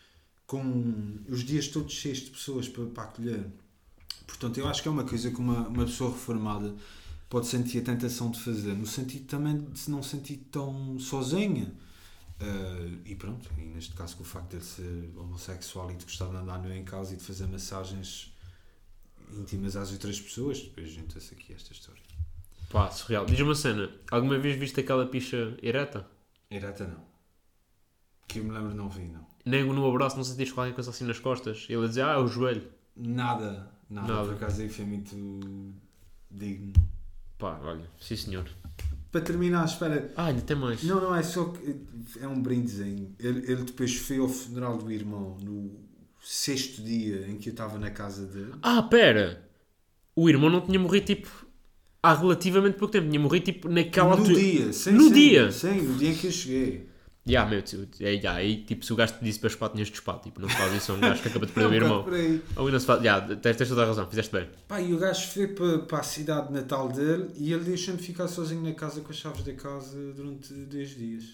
com 0.49 1.19
os 1.29 1.45
dias 1.45 1.69
todos 1.69 1.93
cheios 1.93 2.21
de 2.21 2.31
pessoas 2.31 2.67
para, 2.69 2.87
para 2.87 3.03
acolher. 3.05 3.47
Portanto, 4.27 4.59
eu 4.59 4.67
acho 4.67 4.83
que 4.83 4.89
é 4.89 4.91
uma 4.91 5.05
coisa 5.05 5.31
que 5.31 5.37
uma, 5.37 5.69
uma 5.69 5.85
pessoa 5.85 6.11
reformada 6.11 6.75
pode 7.29 7.47
sentir 7.47 7.81
a 7.81 7.83
tentação 7.83 8.31
de 8.31 8.41
fazer, 8.41 8.73
no 8.73 8.87
sentido 8.87 9.27
também 9.27 9.61
de 9.61 9.79
se 9.79 9.91
não 9.91 10.03
sentir 10.03 10.39
tão 10.51 10.99
sozinha. 10.99 11.71
Uh, 12.41 12.99
e 13.05 13.15
pronto, 13.15 13.51
e 13.59 13.63
neste 13.63 13.95
caso 13.95 14.17
com 14.17 14.23
o 14.23 14.27
facto 14.27 14.51
de 14.51 14.57
ele 14.57 14.65
ser 14.65 15.13
homossexual 15.19 15.91
e 15.91 15.97
de 15.97 16.05
gostar 16.05 16.29
de 16.29 16.37
andar 16.37 16.59
nu 16.63 16.73
em 16.73 16.85
casa 16.85 17.13
e 17.13 17.17
de 17.17 17.23
fazer 17.23 17.47
massagens 17.47 18.33
íntimas 19.33 19.77
às 19.77 19.93
outras 19.93 20.19
pessoas, 20.19 20.61
depois 20.61 20.91
junta-se 20.91 21.35
aqui 21.35 21.53
esta 21.53 21.73
história. 21.73 22.01
Pá, 22.71 22.91
surreal. 22.91 23.27
Diz-me 23.27 23.45
uma 23.45 23.55
cena. 23.55 23.91
Alguma 24.11 24.39
vez 24.39 24.59
viste 24.59 24.81
aquela 24.81 25.05
picha 25.05 25.59
ereta? 25.63 26.07
Ereta 26.51 26.87
não. 26.87 27.05
Que 28.27 28.39
eu 28.39 28.45
me 28.45 28.53
lembro 28.53 28.75
não 28.75 28.89
vi, 28.89 29.09
não. 29.09 29.27
Nem 29.49 29.65
no 29.65 29.89
abraço 29.89 30.17
não 30.17 30.25
sentiste 30.25 30.53
qualquer 30.55 30.75
coisa 30.75 30.91
assim 30.91 31.05
nas 31.05 31.19
costas? 31.19 31.67
Ele 31.69 31.85
a 31.85 31.89
dizer, 31.89 32.03
ah, 32.03 32.13
é 32.13 32.17
o 32.19 32.27
joelho. 32.27 32.63
Nada, 32.97 33.71
nada, 33.89 34.13
Nada. 34.13 34.25
por 34.27 34.35
acaso 34.35 34.61
aí 34.61 34.69
foi 34.69 34.85
muito 34.85 35.15
digno. 36.31 36.73
Pá, 37.39 37.59
olha, 37.63 37.89
sim 37.99 38.17
senhor. 38.17 38.45
Para 39.11 39.21
terminar, 39.23 39.65
espera, 39.65 40.13
Ah, 40.17 40.27
ainda 40.27 40.43
tem 40.43 40.57
mais. 40.57 40.83
não, 40.83 41.01
não 41.01 41.15
é 41.15 41.23
só 41.23 41.45
que 41.47 41.77
é 42.21 42.29
um 42.29 42.43
brindezinho. 42.43 43.15
Ele, 43.19 43.39
ele 43.51 43.63
depois 43.65 43.95
foi 43.97 44.19
ao 44.19 44.29
funeral 44.29 44.77
do 44.77 44.91
irmão 44.93 45.39
no 45.43 45.81
sexto 46.21 46.83
dia 46.83 47.27
em 47.29 47.39
que 47.39 47.49
eu 47.49 47.53
estava 47.53 47.79
na 47.79 47.91
casa 47.91 48.27
dele. 48.27 48.53
Ah, 48.63 48.83
pera! 48.83 49.49
O 50.15 50.29
irmão 50.29 50.51
não 50.51 50.61
tinha 50.61 50.79
morrido 50.79 51.07
tipo 51.07 51.47
há 52.03 52.13
relativamente 52.15 52.77
pouco 52.77 52.93
tempo, 52.93 53.09
tinha 53.09 53.21
morrido 53.21 53.47
tipo 53.47 53.69
naquela 53.69 54.11
no 54.11 54.17
altura. 54.23 54.35
dia, 54.35 54.73
sim, 54.73 54.91
No 54.93 55.05
sim, 55.05 55.13
dia? 55.13 55.53
Sim, 55.53 55.83
no 55.83 55.95
dia 55.97 56.11
em 56.11 56.15
que 56.17 56.27
eu 56.27 56.33
cheguei. 56.33 56.88
Ya, 57.29 57.45
meu, 57.47 57.63
tu- 57.63 57.87
é, 58.01 58.15
ya, 58.15 58.33
aí 58.35 58.65
tipo 58.65 58.85
se 58.85 58.93
o 58.93 58.97
gajo 58.97 59.15
te 59.15 59.25
disse 59.25 59.39
para 59.39 59.49
espar, 59.49 59.69
tinhas 59.71 59.89
de 59.89 59.95
espar, 59.95 60.19
tipo, 60.21 60.41
não 60.41 60.49
se 60.49 60.57
faz 60.57 60.73
isso 60.75 60.93
a 60.93 60.95
um 60.95 61.01
gajo 61.01 61.21
que 61.23 61.29
acaba 61.29 61.47
de 61.47 61.53
perder 61.53 61.69
o 61.69 61.73
É 61.73 61.77
irmão. 61.77 62.07
Ou 62.57 62.71
não 62.71 62.81
se 62.81 62.87
faz, 62.87 63.03
ya, 63.03 63.21
tens, 63.21 63.57
tens 63.57 63.69
toda 63.69 63.83
a 63.83 63.87
razão, 63.87 64.09
fizeste 64.09 64.33
bem. 64.33 64.49
Pá, 64.67 64.81
e 64.81 64.93
o 64.95 64.99
gajo 64.99 65.27
foi 65.29 65.47
para, 65.49 65.79
para 65.81 65.99
a 65.99 66.03
cidade 66.03 66.49
de 66.49 66.55
natal 66.55 66.89
dele 66.89 67.31
e 67.37 67.53
ele 67.53 67.65
deixa-me 67.65 67.99
ficar 67.99 68.29
sozinho 68.29 68.63
na 68.63 68.73
casa 68.73 69.01
com 69.01 69.11
as 69.11 69.17
chaves 69.17 69.45
da 69.45 69.53
casa 69.55 70.13
durante 70.15 70.53
dois 70.55 70.91
dias. 70.97 71.25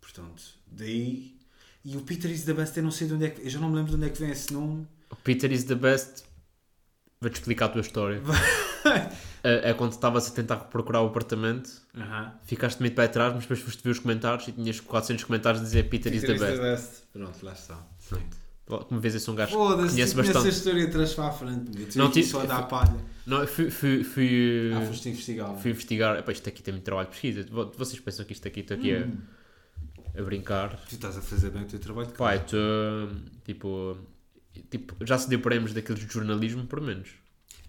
Portanto, 0.00 0.42
daí. 0.66 1.36
E 1.84 1.96
o 1.96 2.00
Peter 2.00 2.30
is 2.30 2.42
the 2.44 2.52
best, 2.52 2.76
eu 2.76 2.82
não 2.82 2.90
sei 2.90 3.06
de 3.06 3.14
onde 3.14 3.26
é 3.26 3.30
que. 3.30 3.42
Eu 3.42 3.50
já 3.50 3.60
não 3.60 3.68
me 3.70 3.76
lembro 3.76 3.90
de 3.90 3.96
onde 3.96 4.06
é 4.06 4.10
que 4.10 4.18
vem 4.20 4.30
esse 4.30 4.52
nome. 4.52 4.86
O 5.10 5.16
Peter 5.16 5.50
is 5.52 5.64
the 5.64 5.74
best. 5.76 6.24
Vou-te 7.20 7.34
explicar 7.36 7.66
a 7.66 7.68
tua 7.68 7.80
história. 7.80 8.20
é, 9.42 9.70
é 9.70 9.74
quando 9.74 9.92
estavas 9.92 10.28
a 10.28 10.30
tentar 10.34 10.56
procurar 10.56 11.02
o 11.02 11.06
apartamento, 11.06 11.70
ficaste 12.44 12.80
meio 12.80 12.90
de 12.90 12.96
pé 12.96 13.04
atrás, 13.04 13.32
mas 13.32 13.42
depois 13.42 13.60
foste 13.60 13.82
ver 13.82 13.90
os 13.90 13.98
comentários 13.98 14.46
e 14.48 14.52
tinhas 14.52 14.80
400 14.80 15.24
comentários 15.24 15.60
a 15.62 15.64
dizer 15.64 15.88
Peter, 15.88 16.14
is 16.14 16.22
the 16.22 16.34
best. 16.34 17.02
Pronto, 17.12 17.44
lá 17.44 17.52
está. 17.52 17.86
Como 18.66 19.00
vês, 19.00 19.14
eu 19.14 19.20
sou 19.20 19.32
um 19.32 19.36
gajo 19.36 19.52
que 19.52 19.56
conhece 19.56 19.92
conhece 19.94 20.14
bastante. 20.16 20.46
a 20.46 20.50
história 20.50 20.84
atrás 20.86 21.14
para 21.14 21.28
a 21.28 21.30
frente. 21.32 21.70
Eu 21.80 21.88
Não, 22.04 22.10
tive 22.10 22.26
só 22.26 22.44
dar 22.44 22.58
a 22.58 22.62
palha. 22.64 22.96
Não, 23.24 23.46
fui, 23.46 23.70
fui, 23.70 24.02
fui, 24.02 24.72
Ah, 24.74 24.80
foste 24.86 25.08
investigar. 25.08 25.54
fui 25.56 25.70
investigar. 25.70 26.18
Epá, 26.18 26.32
isto 26.32 26.48
aqui 26.48 26.62
tem 26.64 26.72
muito 26.74 26.84
trabalho 26.84 27.06
de 27.08 27.12
pesquisa. 27.12 27.46
Vo- 27.50 27.72
Vocês 27.78 28.00
pensam 28.00 28.24
que 28.24 28.32
isto 28.32 28.46
aqui 28.48 28.60
estou 28.60 28.76
aqui 28.76 28.92
Hum. 28.94 29.18
a, 30.16 30.20
a 30.20 30.22
brincar? 30.24 30.76
Tu 30.88 30.96
estás 30.96 31.16
a 31.16 31.22
fazer 31.22 31.50
bem 31.50 31.62
o 31.62 31.66
teu 31.66 31.78
trabalho 31.78 32.08
de 32.08 32.14
casa. 32.14 32.34
estou. 32.42 33.08
Tipo, 33.44 33.96
tipo. 34.68 34.96
Já 35.06 35.16
se 35.16 35.28
deu 35.28 35.38
prémios 35.38 35.72
daqueles 35.72 36.04
de 36.04 36.12
jornalismo, 36.12 36.66
por 36.66 36.80
menos. 36.80 37.10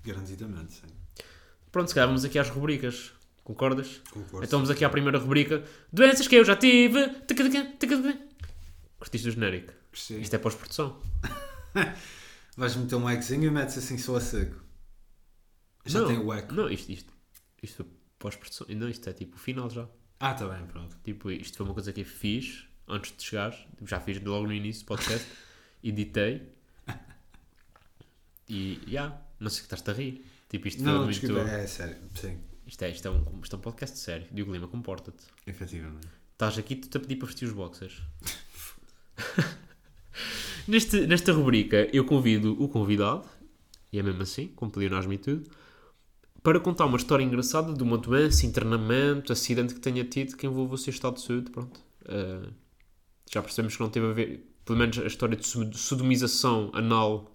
Garantidamente, 0.04 0.74
sim. 0.74 0.88
Pronto, 1.72 1.90
se 1.90 1.94
calhar 1.94 2.08
vamos 2.08 2.26
aqui 2.26 2.40
às 2.40 2.49
rubricas. 2.49 3.12
Concordas? 3.48 4.02
Concordo. 4.11 4.45
Então 4.45 4.60
vamos 4.60 4.69
aqui 4.69 4.84
à 4.84 4.90
primeira 4.90 5.18
rubrica. 5.18 5.64
Doenças 5.90 6.28
que 6.28 6.36
eu 6.36 6.44
já 6.44 6.53
tive. 6.57 7.07
Curtiste 8.99 9.30
o 9.30 9.32
genérico? 9.32 9.72
Gostei. 9.90 10.19
Isto 10.19 10.36
é 10.36 10.38
pós-produção. 10.38 10.99
Vais 12.57 12.76
meter 12.76 12.95
um 12.98 13.10
ecozinho 13.10 13.45
e 13.45 13.49
metes 13.49 13.78
assim 13.78 13.98
só 13.98 14.18
a 14.18 14.19
seco. 14.19 14.61
Já 15.86 16.02
não, 16.02 16.07
tem 16.10 16.18
o 16.18 16.34
eco. 16.34 16.53
Não, 16.53 16.69
isto, 16.69 16.91
isto, 16.91 17.14
isto 17.64 17.78
foi 17.78 17.86
pós-produção. 18.19 18.68
Não, 18.69 18.90
isto 18.90 19.10
é 19.10 19.14
tipo 19.14 19.38
o 19.38 19.40
final 19.40 19.69
já. 19.69 19.88
Ah, 20.19 20.34
está 20.34 20.45
bem, 20.45 20.68
pronto. 20.68 20.98
Tipo, 21.02 21.32
isto 21.32 21.56
foi 21.56 21.65
uma 21.68 21.74
coisa 21.74 21.94
que 21.94 22.02
eu 22.02 22.06
fiz 22.06 22.65
antes 22.86 23.15
de 23.15 23.24
chegares. 23.24 23.60
Tipo, 23.78 23.88
já 23.88 24.02
fiz 24.02 24.22
logo 24.22 24.45
no 24.48 24.52
início 24.52 24.84
do 24.84 24.88
podcast. 24.88 25.26
editei. 25.82 26.52
E, 28.49 28.82
já, 28.90 29.22
não 29.40 29.49
sei 29.49 29.60
o 29.60 29.68
que 29.68 29.74
estás-te 29.74 29.90
a 29.90 29.94
rir. 29.94 30.26
Tipo, 30.49 30.68
isto 30.68 30.84
foi 30.84 30.91
Não, 30.91 31.06
muito... 31.06 31.18
desculpa, 31.18 31.49
é 31.49 31.65
sério. 31.65 31.95
Sim, 32.14 32.41
Isto, 32.68 32.84
é, 32.84 32.91
isto, 32.91 33.07
é 33.07 33.11
um, 33.11 33.39
isto 33.41 33.56
é 33.56 33.60
um 33.60 33.61
podcast 33.61 33.98
sério. 33.98 34.27
Diogo 34.31 34.52
Lima, 34.52 34.68
comporta-te. 34.68 35.23
efetivamente. 35.48 36.07
Estás 36.34 36.57
aqui, 36.57 36.76
tu-te 36.76 36.98
a 36.98 36.99
pedir 36.99 37.15
para 37.15 37.27
vestir 37.27 37.45
os 37.45 37.53
boxers. 37.53 38.02
Neste, 40.68 41.07
nesta 41.07 41.31
rubrica, 41.31 41.88
eu 41.94 42.03
convido 42.03 42.61
o 42.61 42.68
convidado, 42.68 43.23
e 43.91 43.98
é 43.99 44.03
mesmo 44.03 44.22
assim, 44.22 44.48
como 44.49 44.69
pediram-me 44.69 45.15
e 45.15 45.18
tudo, 45.18 45.49
para 46.44 46.60
contar 46.60 46.85
uma 46.85 46.98
história 46.98 47.23
engraçada 47.23 47.73
de 47.73 47.81
uma 47.81 47.98
doença, 47.98 48.45
internamento, 48.45 49.31
acidente 49.31 49.73
que 49.73 49.80
tenha 49.80 50.03
tido 50.03 50.35
que 50.35 50.45
envolva 50.45 50.76
o 50.76 50.77
seu 50.77 50.91
estado 50.91 51.15
de 51.15 51.22
saúde. 51.22 51.52
Pronto. 51.52 51.80
Uh, 52.02 52.52
já 53.31 53.41
percebemos 53.41 53.77
que 53.77 53.81
não 53.81 53.89
teve 53.89 54.07
a 54.07 54.14
ver, 54.14 54.45
pelo 54.65 54.77
menos 54.77 54.98
a 54.99 55.06
história 55.06 55.38
de 55.38 55.48
sodomização 55.77 56.69
anal 56.73 57.31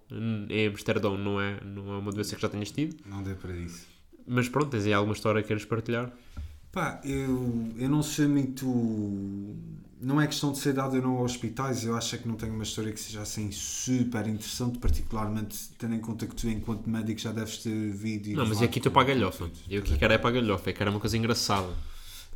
em 0.49 0.67
Amsterdão 0.67 1.17
não 1.17 1.41
é, 1.41 1.59
não 1.63 1.91
é 1.91 1.97
uma 1.97 2.11
doença 2.11 2.35
que 2.35 2.41
já 2.41 2.49
tenhas 2.49 2.69
tido. 2.69 2.97
Não 3.03 3.23
deu 3.23 3.35
para 3.35 3.55
isso. 3.55 3.92
Mas 4.27 4.49
pronto, 4.49 4.69
tens 4.71 4.85
aí 4.85 4.93
alguma 4.93 5.13
história 5.13 5.41
que 5.41 5.47
queres 5.47 5.65
partilhar? 5.65 6.11
Pá, 6.71 6.99
eu, 7.03 7.71
eu 7.77 7.89
não 7.89 8.01
sei 8.01 8.27
muito. 8.27 8.65
Não 10.01 10.19
é 10.19 10.27
questão 10.27 10.51
de 10.51 10.57
ser 10.57 10.73
dado 10.73 10.95
ou 10.97 11.01
não 11.01 11.17
a 11.17 11.21
hospitais, 11.21 11.85
eu 11.85 11.95
acho 11.95 12.15
é 12.15 12.17
que 12.17 12.27
não 12.27 12.35
tenho 12.35 12.53
uma 12.53 12.63
história 12.63 12.91
que 12.91 12.99
seja 12.99 13.21
assim 13.21 13.51
super 13.51 14.27
interessante, 14.27 14.77
particularmente 14.79 15.57
tendo 15.77 15.95
em 15.95 15.99
conta 16.01 16.27
que 16.27 16.35
tu, 16.35 16.49
enquanto 16.49 16.89
médico, 16.89 17.19
já 17.21 17.31
deves 17.31 17.59
ter 17.59 17.69
e 17.71 18.35
Não, 18.35 18.45
mas 18.45 18.61
levado 18.61 18.61
aqui 18.61 18.79
estou 18.79 18.91
com- 18.91 18.91
para 18.91 19.03
a 19.03 19.05
galhofa. 19.05 19.49
Eu 19.69 19.79
aqui 19.81 19.97
quero 19.97 20.13
é 20.13 20.17
para 20.17 20.29
a 20.29 20.33
galhofa, 20.33 20.69
é 20.69 20.73
que 20.73 20.81
era 20.81 20.91
uma 20.91 20.99
coisa 20.99 21.17
engraçada. 21.17 21.73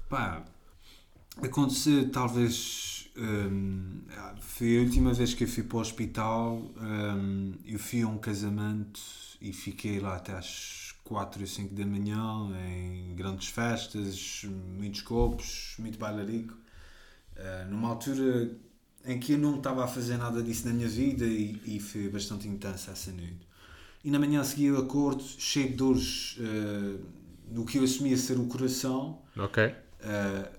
Pá, 0.10 0.44
aconteceu 1.42 2.10
talvez. 2.12 3.10
hum, 3.18 4.02
foi 4.42 4.78
a 4.80 4.82
última 4.82 5.14
vez 5.14 5.34
que 5.34 5.44
eu 5.46 5.48
fui 5.48 5.64
para 5.64 5.78
o 5.78 5.82
hospital. 5.82 6.72
hum, 6.78 7.54
eu 7.66 7.80
fui 7.80 8.02
a 8.04 8.08
um 8.08 8.18
casamento 8.18 9.02
e 9.42 9.54
fiquei 9.54 10.00
lá 10.00 10.18
até 10.18 10.34
às 10.34 10.87
4 11.08 11.42
ou 11.42 11.48
5 11.48 11.74
da 11.74 11.86
manhã, 11.86 12.50
em 12.70 13.16
grandes 13.16 13.48
festas, 13.50 14.44
muitos 14.78 15.02
copos, 15.02 15.76
muito 15.80 15.98
bailarico. 15.98 16.54
Uh, 17.36 17.70
numa 17.70 17.90
altura 17.90 18.50
em 19.06 19.20
que 19.20 19.34
eu 19.34 19.38
não 19.38 19.58
estava 19.58 19.84
a 19.84 19.88
fazer 19.88 20.18
nada 20.18 20.42
disso 20.44 20.68
na 20.68 20.74
minha 20.74 20.88
vida 20.90 21.26
e, 21.26 21.62
e 21.66 21.80
foi 21.80 22.10
bastante 22.10 22.48
intensa 22.48 22.92
essa 22.92 23.12
noite. 23.12 23.48
E 24.04 24.12
na 24.12 24.20
manhã 24.20 24.42
a 24.42 24.44
seguir 24.44 24.66
eu 24.68 24.78
acordo 24.80 25.24
cheio 25.24 25.70
de 25.70 25.76
dores 25.76 26.38
eh, 26.40 27.00
no 27.52 27.66
que 27.66 27.78
eu 27.78 27.84
assumia 27.84 28.18
ser 28.18 28.38
o 28.38 28.46
coração, 28.48 29.20
Ok. 29.38 29.74
eh, 30.02 30.52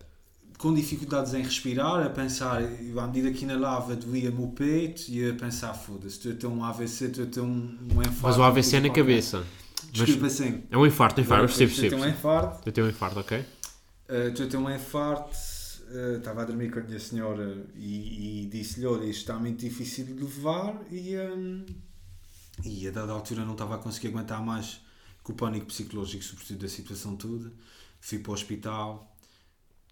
com 0.58 0.74
dificuldades 0.74 1.34
em 1.34 1.42
respirar, 1.42 2.04
a 2.04 2.10
pensar, 2.10 2.60
à 2.62 3.06
medida 3.06 3.30
que 3.30 3.44
inalava 3.44 3.94
doía-me 3.94 4.42
o 4.42 4.48
peito 4.48 5.04
e 5.10 5.30
a 5.30 5.34
pensar, 5.34 5.72
foda-se, 5.74 6.16
estou 6.16 6.32
a 6.32 6.34
ter 6.34 6.46
um 6.46 6.64
AVC, 6.64 7.04
estou 7.06 7.24
a 7.24 7.26
ter 7.28 7.40
um, 7.40 7.78
um 7.94 8.00
infarto. 8.02 8.22
Mas 8.22 8.38
o 8.38 8.42
AVC 8.42 8.76
é 8.76 8.80
na 8.80 8.90
cabeça. 8.90 9.44
Desculpa, 9.92 10.22
Mas 10.22 10.32
sim. 10.32 10.62
é 10.70 10.76
um 10.76 10.86
infarto, 10.86 11.20
um 11.20 11.24
infarto. 11.24 11.44
Eu 11.44 11.48
percebo, 11.48 11.74
percebo. 11.74 12.02
um 12.02 12.08
infarto, 12.08 12.68
Eu 12.68 12.72
tenho 12.72 12.86
um 12.86 12.90
infarto, 12.90 13.20
ok? 13.20 13.38
Uh, 13.40 14.48
ter 14.48 14.56
um 14.56 14.74
infarto, 14.74 15.36
uh, 15.90 16.16
estava 16.18 16.42
a 16.42 16.44
dormir 16.44 16.70
com 16.70 16.78
a 16.78 16.82
minha 16.82 16.98
senhora 16.98 17.66
e, 17.74 18.44
e 18.44 18.46
disse-lhe, 18.46 18.86
olha, 18.86 19.04
isto 19.04 19.20
está 19.20 19.38
muito 19.38 19.60
difícil 19.60 20.06
de 20.06 20.14
levar 20.14 20.80
e, 20.90 21.16
um, 21.16 21.66
e 22.64 22.88
a 22.88 22.90
dada 22.90 23.12
altura 23.12 23.44
não 23.44 23.52
estava 23.52 23.74
a 23.74 23.78
conseguir 23.78 24.08
aguentar 24.08 24.42
mais 24.42 24.80
com 25.22 25.32
o 25.32 25.36
pânico 25.36 25.66
psicológico, 25.66 26.24
sobretudo 26.24 26.60
da 26.60 26.68
situação 26.68 27.16
toda. 27.16 27.52
Fui 28.00 28.18
para 28.18 28.30
o 28.30 28.34
hospital. 28.34 29.14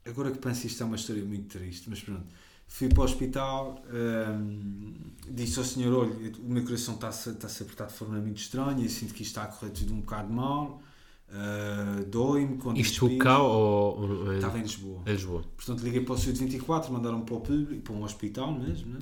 Agora 0.07 0.31
que 0.31 0.39
penso 0.39 0.67
isto 0.67 0.83
é 0.83 0.87
uma 0.87 0.97
história 0.97 1.25
muito 1.25 1.59
triste, 1.59 1.91
mas 1.91 2.01
pronto. 2.01 2.27
Fui 2.69 2.89
para 2.89 3.01
o 3.01 3.05
hospital, 3.05 3.83
um, 3.91 4.93
disse 5.31 5.59
ao 5.59 5.65
senhor, 5.65 5.95
olha, 5.95 6.33
o 6.41 6.49
meu 6.53 6.63
coração 6.65 6.95
está-se 6.95 7.31
está-se 7.31 7.63
a 7.63 7.65
apertar 7.67 7.87
de 7.87 7.95
forma 7.95 8.19
muito 8.19 8.37
estranha, 8.39 8.85
eu 8.85 8.89
sinto 8.89 9.15
que 9.15 9.23
isto 9.23 9.31
está 9.39 9.45
a 9.45 9.47
correr 9.47 9.71
tudo 9.71 9.95
um 9.95 10.01
bocado 10.01 10.31
mal, 10.33 10.83
uh, 11.31 12.05
dói-me 12.07 12.59
quando 12.59 12.79
Isto 12.79 13.05
inspiro." 13.07 13.25
cá 13.25 13.39
ou. 13.43 14.31
em- 14.33 14.37
Estava 14.37 14.59
em 14.59 14.63
Lisboa. 14.63 15.01
em 15.07 15.13
Lisboa. 15.13 15.45
Portanto, 15.57 15.81
liguei 15.83 16.01
para 16.03 16.15
o 16.15 16.19
Sud 16.19 16.39
24, 16.39 16.93
mandaram 16.93 17.23
para 17.23 17.35
o 17.35 17.41
público, 17.41 17.81
para 17.83 17.93
um 17.95 18.03
hospital 18.03 18.53
mesmo, 18.53 18.93
né? 18.95 18.99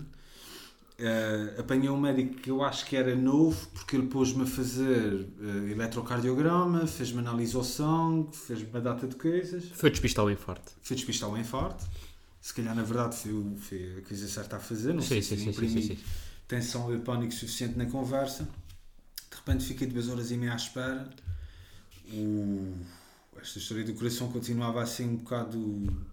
Eh, 0.96 1.56
apanhei 1.58 1.88
um 1.90 1.98
médico 2.00 2.34
que 2.36 2.48
eu 2.52 2.62
acho 2.62 2.86
que 2.86 2.94
era 2.94 3.16
novo, 3.16 3.66
porque 3.74 3.96
ele 3.96 4.06
pôs-me 4.06 4.44
a 4.44 4.46
fazer 4.46 5.26
eh, 5.42 5.72
eletrocardiograma, 5.72 6.86
fez-me 6.86 7.18
análise 7.18 7.56
ao 7.56 7.64
sangue, 7.64 8.28
fez-me 8.36 8.68
uma 8.70 8.80
data 8.80 9.08
de 9.08 9.16
coisas, 9.16 9.64
Foi 9.74 9.90
despistar 9.90 10.24
o 10.24 10.30
infarto. 10.30 10.70
foi 10.80 10.94
despistar 10.94 11.28
o 11.28 11.36
infarto. 11.36 11.84
Se 12.44 12.52
calhar, 12.52 12.74
na 12.74 12.82
verdade, 12.82 13.16
foi, 13.16 13.56
foi 13.56 13.96
a 13.96 14.02
coisa 14.06 14.28
certa 14.28 14.56
a 14.56 14.60
fazer. 14.60 14.92
Não 14.92 15.00
sei 15.00 15.22
sim, 15.22 15.34
se 15.38 15.48
imprimi 15.48 15.80
sim, 15.82 15.96
sim. 15.96 16.02
tensão 16.46 16.94
e 16.94 16.98
pânico 16.98 17.32
suficiente 17.32 17.78
na 17.78 17.86
conversa. 17.86 18.44
De 19.30 19.36
repente 19.36 19.64
fiquei 19.64 19.86
duas 19.86 20.08
horas 20.10 20.30
e 20.30 20.36
meia 20.36 20.52
à 20.52 20.56
espera. 20.56 21.08
O... 22.12 22.74
Esta 23.40 23.58
história 23.58 23.82
do 23.82 23.94
coração 23.94 24.30
continuava 24.30 24.82
assim 24.82 25.08
um 25.08 25.16
bocado. 25.16 26.06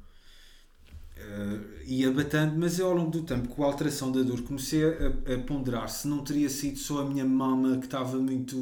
eh, 1.18 1.84
ia 1.86 2.10
batendo, 2.14 2.58
mas 2.58 2.80
eu 2.80 2.88
ao 2.88 2.94
longo 2.94 3.12
do 3.12 3.24
tempo, 3.24 3.49
com 3.49 3.66
a 3.66 3.68
alteração 3.68 4.10
da 4.10 4.22
dor, 4.24 4.41
comecei 4.44 4.86
a, 4.86 5.36
a 5.36 5.40
ponderar 5.45 5.90
se 5.90 6.08
não 6.08 6.24
teria 6.24 6.49
sido 6.49 6.78
só 6.80 7.02
a 7.02 7.06
minha 7.06 7.26
mama 7.26 7.78
que 7.78 7.86
estava 7.88 8.18
muito. 8.18 8.58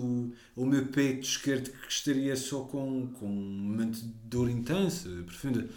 o 0.56 0.66
meu 0.66 0.88
peito 0.88 1.22
esquerdo 1.28 1.70
que 1.70 1.92
estaria 1.92 2.36
só 2.36 2.62
com, 2.62 3.08
com 3.20 3.28
um 3.28 3.30
momento 3.60 4.00
de 4.00 4.08
dor 4.26 4.50
intensa, 4.50 5.08
profunda, 5.28 5.70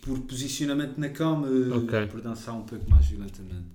por 0.00 0.18
posicionamento 0.20 0.98
na 0.98 1.08
cama, 1.10 1.46
Ok. 1.76 2.06
por 2.08 2.20
dançar 2.20 2.54
um 2.54 2.64
pouco 2.64 2.88
mais 2.90 3.06
violentamente. 3.06 3.66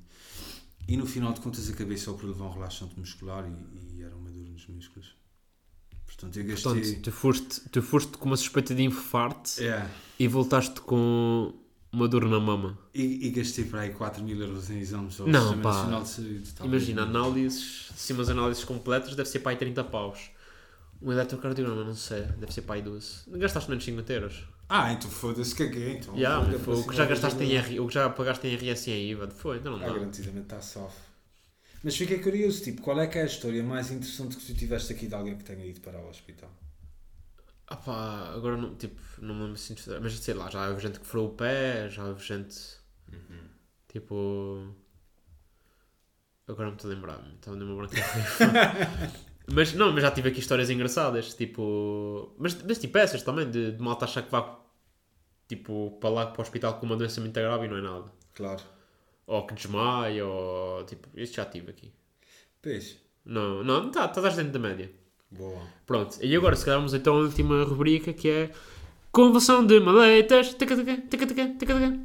E 0.88 0.96
no 0.98 1.06
final 1.06 1.34
de 1.34 1.42
contas 1.42 1.70
acabei 1.70 1.98
só 1.98 2.14
por 2.14 2.26
levar 2.28 2.46
um 2.46 2.52
relaxante 2.54 2.98
muscular 3.00 3.46
e, 3.46 3.98
e 3.98 4.04
era 4.04 4.16
uma 4.16 4.30
dor 4.30 4.44
nos 4.50 4.66
músculos. 4.68 5.16
Portanto, 6.06 6.38
eu 6.40 6.46
gastei. 6.46 6.74
Portanto, 6.74 7.02
tu 7.04 7.12
foste, 7.12 7.62
tu 7.70 7.82
foste 7.82 8.12
com 8.18 8.26
uma 8.26 8.38
suspeita 8.38 8.74
de 8.74 8.84
infarto 8.84 9.52
É, 9.62 9.88
e 10.18 10.28
voltaste 10.28 10.80
com 10.82 11.54
uma 11.92 12.08
dor 12.08 12.26
na 12.26 12.40
mama. 12.40 12.78
e, 12.94 13.28
e 13.28 13.30
gastei 13.32 13.66
para 13.66 13.82
aí 13.82 13.92
4 13.94 14.24
mil 14.24 14.40
euros 14.42 14.70
em 14.70 14.80
exames 14.80 15.20
ao 15.20 15.28
Não, 15.28 15.60
pá. 15.62 15.74
Nacional 15.74 16.04
de 16.04 16.10
Saúde. 16.10 16.44
Imagina, 16.64 17.06
não. 17.06 17.26
análises, 17.26 17.92
sim, 17.96 18.14
mas 18.14 18.30
análises 18.30 18.64
completas 18.64 19.16
deve 19.16 19.28
ser 19.30 19.40
para 19.40 19.52
aí 19.52 19.58
30 19.58 19.84
paus. 19.86 20.30
Um 21.02 21.12
eletrocardiograma, 21.12 21.84
não 21.84 21.96
sei, 21.96 22.24
deve 22.40 22.54
ser 22.54 22.62
para 22.64 22.76
aí 22.76 22.82
12. 22.82 23.30
Gastaste 23.38 23.70
menos 23.70 23.84
50 23.86 24.14
euros. 24.14 24.44
Ah, 24.70 24.92
então 24.92 25.10
foda-se, 25.10 25.56
caguei. 25.56 25.98
Então, 25.98 26.16
Yeah, 26.18 26.46
mas 26.46 26.62
foi 26.62 26.76
o 26.76 26.86
que 26.86 26.96
já 26.96 27.04
não 27.04 27.10
gastaste 27.10 27.44
em 27.44 27.54
R, 27.56 27.80
o 27.80 27.88
que 27.88 27.94
já 27.94 28.10
pagaste 28.10 28.48
em 28.48 28.56
RS 28.56 28.88
e 28.88 28.92
em 28.92 29.10
IVA. 29.12 29.30
Foi, 29.30 29.58
então 29.58 29.78
não 29.78 29.86
Ah, 29.86 29.94
garantidamente 29.94 30.42
está 30.42 30.62
soft. 30.62 30.98
Mas 31.84 31.96
fiquei 31.96 32.20
curioso, 32.20 32.64
tipo, 32.64 32.82
qual 32.82 33.00
é 33.00 33.08
que 33.08 33.18
é 33.18 33.22
a 33.22 33.26
história 33.26 33.64
mais 33.64 33.92
interessante 33.92 34.36
que 34.36 34.46
tu 34.46 34.54
tiveste 34.54 34.92
aqui 34.94 35.08
de 35.08 35.16
alguém 35.16 35.38
que 35.38 35.44
tenha 35.44 35.66
ido 35.66 35.80
para 35.82 36.00
o 36.00 36.10
hospital? 36.10 36.52
Ah 37.68 37.76
pá, 37.76 38.32
agora 38.34 38.56
não, 38.58 38.76
tipo, 38.76 39.00
não 39.20 39.36
me 39.36 39.42
lembro 39.42 39.56
estudar. 39.58 40.00
Mas 40.02 40.14
sei 40.20 40.34
lá, 40.34 40.50
já 40.50 40.68
houve 40.70 40.82
gente 40.82 41.00
que 41.00 41.06
furou 41.08 41.28
o 41.28 41.34
pé, 41.34 41.90
já 41.90 42.06
houve 42.06 42.24
gente. 42.24 42.56
Tipo. 43.88 44.76
Agora 46.48 46.66
não 46.66 46.72
me 46.72 46.78
estou 46.78 46.92
a 46.92 46.94
lembrar, 46.94 47.20
estava 47.36 47.58
numa 47.58 47.76
branca. 47.76 47.96
Mas 49.52 49.74
não, 49.74 49.92
mas 49.94 50.02
já 50.04 50.12
tive 50.12 50.30
aqui 50.30 50.40
histórias 50.40 50.70
engraçadas, 50.70 51.34
tipo. 51.34 52.34
Mas, 52.38 52.62
mas 52.64 52.78
tipo 52.78 52.98
essas 52.98 53.22
também, 53.24 53.50
de, 53.50 53.72
de 53.72 53.82
malta 53.82 54.06
achar 54.06 54.24
que 54.24 54.32
vá 54.32 54.60
tipo 55.48 55.98
para 56.02 56.10
lá 56.10 56.26
para 56.28 56.40
o 56.40 56.42
hospital 56.44 56.80
com 56.80 56.86
uma 56.86 56.96
doença 56.98 57.22
muito 57.22 57.34
grave 57.34 57.66
e 57.66 57.70
não 57.70 57.78
é 57.78 57.82
nada. 57.82 58.12
Claro. 58.34 58.62
Ou 59.26 59.46
que 59.46 59.54
desmaia, 59.56 60.26
ou 60.26 60.84
tipo, 60.86 61.08
isto 61.16 61.36
já 61.36 61.46
tive 61.46 61.72
aqui. 61.72 61.92
Peixe. 62.62 62.98
Não, 63.26 63.64
não, 63.64 63.88
está 63.88 64.08
tá, 64.08 64.20
estás 64.20 64.36
dentro 64.38 64.54
da 64.54 64.60
média. 64.60 64.92
Boa. 65.32 65.62
Pronto, 65.86 66.18
e 66.24 66.36
agora 66.36 66.56
se 66.56 66.64
calhar 66.64 66.80
vamos 66.80 66.94
então 66.94 67.16
à 67.16 67.20
última 67.20 67.64
rubrica 67.64 68.14
que 68.14 68.30
é 68.30 68.52
Conversão 69.12 69.66
de 69.66 69.80
maletas. 69.80 70.54
Taca, 70.54 70.76
taca, 70.78 71.02
taca, 71.10 71.28
taca, 71.28 71.48
taca. 71.60 72.00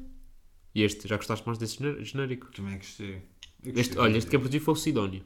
E 0.74 0.82
este, 0.82 1.06
já 1.06 1.16
gostaste 1.16 1.46
mais 1.46 1.58
desse 1.58 1.78
gené- 1.78 2.02
genérico? 2.04 2.50
Também 2.52 2.78
gostei. 2.78 3.16
Eu 3.62 3.72
Este, 3.72 3.94
gostei 3.94 3.98
olha, 3.98 4.16
este 4.16 4.30
que 4.30 4.36
é 4.36 4.38
produzido 4.38 4.64
foi 4.64 4.74
o 4.74 4.76
Sidónio. 4.76 5.22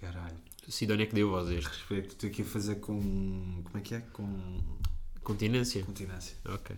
Caralho. 0.00 0.36
É 0.68 1.06
que 1.06 1.14
deu 1.14 1.30
voz 1.30 1.48
a 1.48 1.54
este. 1.54 1.68
Respeito. 1.68 2.08
Estou 2.10 2.28
aqui 2.28 2.42
a 2.42 2.44
fazer 2.44 2.74
com. 2.76 3.62
Como 3.64 3.78
é 3.78 3.80
que 3.80 3.94
é? 3.94 4.00
Com. 4.12 4.60
Continência? 5.22 5.82
Continência. 5.82 6.36
Ok. 6.46 6.76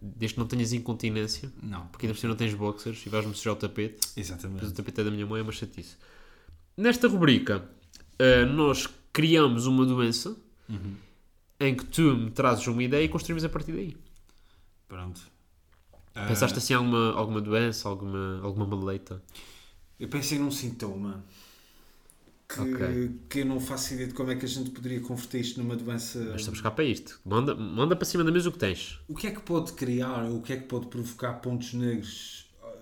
Desde 0.00 0.34
que 0.34 0.40
não 0.40 0.46
tenhas 0.46 0.72
incontinência, 0.72 1.52
Não. 1.62 1.86
porque 1.88 2.06
ainda 2.06 2.14
por 2.14 2.20
cima 2.20 2.30
não 2.30 2.36
tens 2.38 2.54
boxers 2.54 3.04
e 3.04 3.08
vais-me 3.10 3.34
sujar 3.34 3.52
o 3.52 3.56
tapete, 3.56 3.98
mas 4.00 4.16
o 4.16 4.20
Exatamente. 4.20 4.72
tapete 4.72 5.00
é 5.00 5.04
da 5.04 5.10
minha 5.10 5.26
mãe, 5.26 5.40
é 5.40 5.42
uma 5.42 5.52
chatice. 5.52 5.96
Nesta 6.76 7.08
rubrica, 7.08 7.68
eh, 8.18 8.46
nós 8.46 8.88
criamos 9.12 9.66
uma 9.66 9.84
doença 9.84 10.34
Uhum. 10.68 10.94
em 11.60 11.74
que 11.74 11.84
tu 11.84 12.02
me 12.16 12.30
trazes 12.30 12.66
uma 12.68 12.82
ideia 12.82 13.04
e 13.04 13.08
construímos 13.08 13.44
a 13.44 13.48
partir 13.50 13.72
daí. 13.72 13.94
Pronto. 14.88 15.20
Pensaste 16.14 16.54
Ah, 16.56 16.58
assim 16.58 16.72
alguma, 16.74 17.12
alguma 17.12 17.40
doença, 17.40 17.86
alguma, 17.88 18.40
alguma 18.42 18.64
maleita? 18.66 19.22
Eu 19.98 20.08
pensei 20.08 20.38
num 20.38 20.50
sintoma 20.50 21.22
que, 22.52 22.60
Ok. 22.60 23.20
que 23.28 23.38
eu 23.40 23.46
não 23.46 23.60
faço 23.60 23.94
ideia 23.94 24.08
de 24.08 24.14
como 24.14 24.30
é 24.30 24.34
que 24.34 24.44
a 24.44 24.48
gente 24.48 24.70
poderia 24.70 25.00
converter 25.00 25.40
isto 25.40 25.62
numa 25.62 25.76
doença. 25.76 26.18
Mas 26.32 26.40
estamos 26.40 26.60
cá 26.60 26.70
para 26.70 26.84
isto. 26.84 27.20
Manda, 27.24 27.54
manda 27.54 27.94
para 27.94 28.04
cima 28.04 28.24
da 28.24 28.32
mesa 28.32 28.48
o 28.48 28.52
que 28.52 28.58
tens. 28.58 28.98
O 29.06 29.14
que 29.14 29.28
é 29.28 29.30
que 29.30 29.40
pode 29.40 29.72
criar, 29.74 30.24
ou 30.24 30.38
o 30.38 30.42
que 30.42 30.52
é 30.52 30.56
que 30.56 30.64
pode 30.64 30.86
provocar 30.88 31.34
pontos 31.34 31.72
negros 31.74 32.50
ah, 32.60 32.72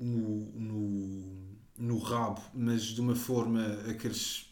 no, 0.00 0.46
no, 0.54 1.56
no 1.76 1.98
rabo, 1.98 2.40
mas 2.54 2.82
de 2.82 3.00
uma 3.00 3.16
forma 3.16 3.66
aqueles 3.90 4.48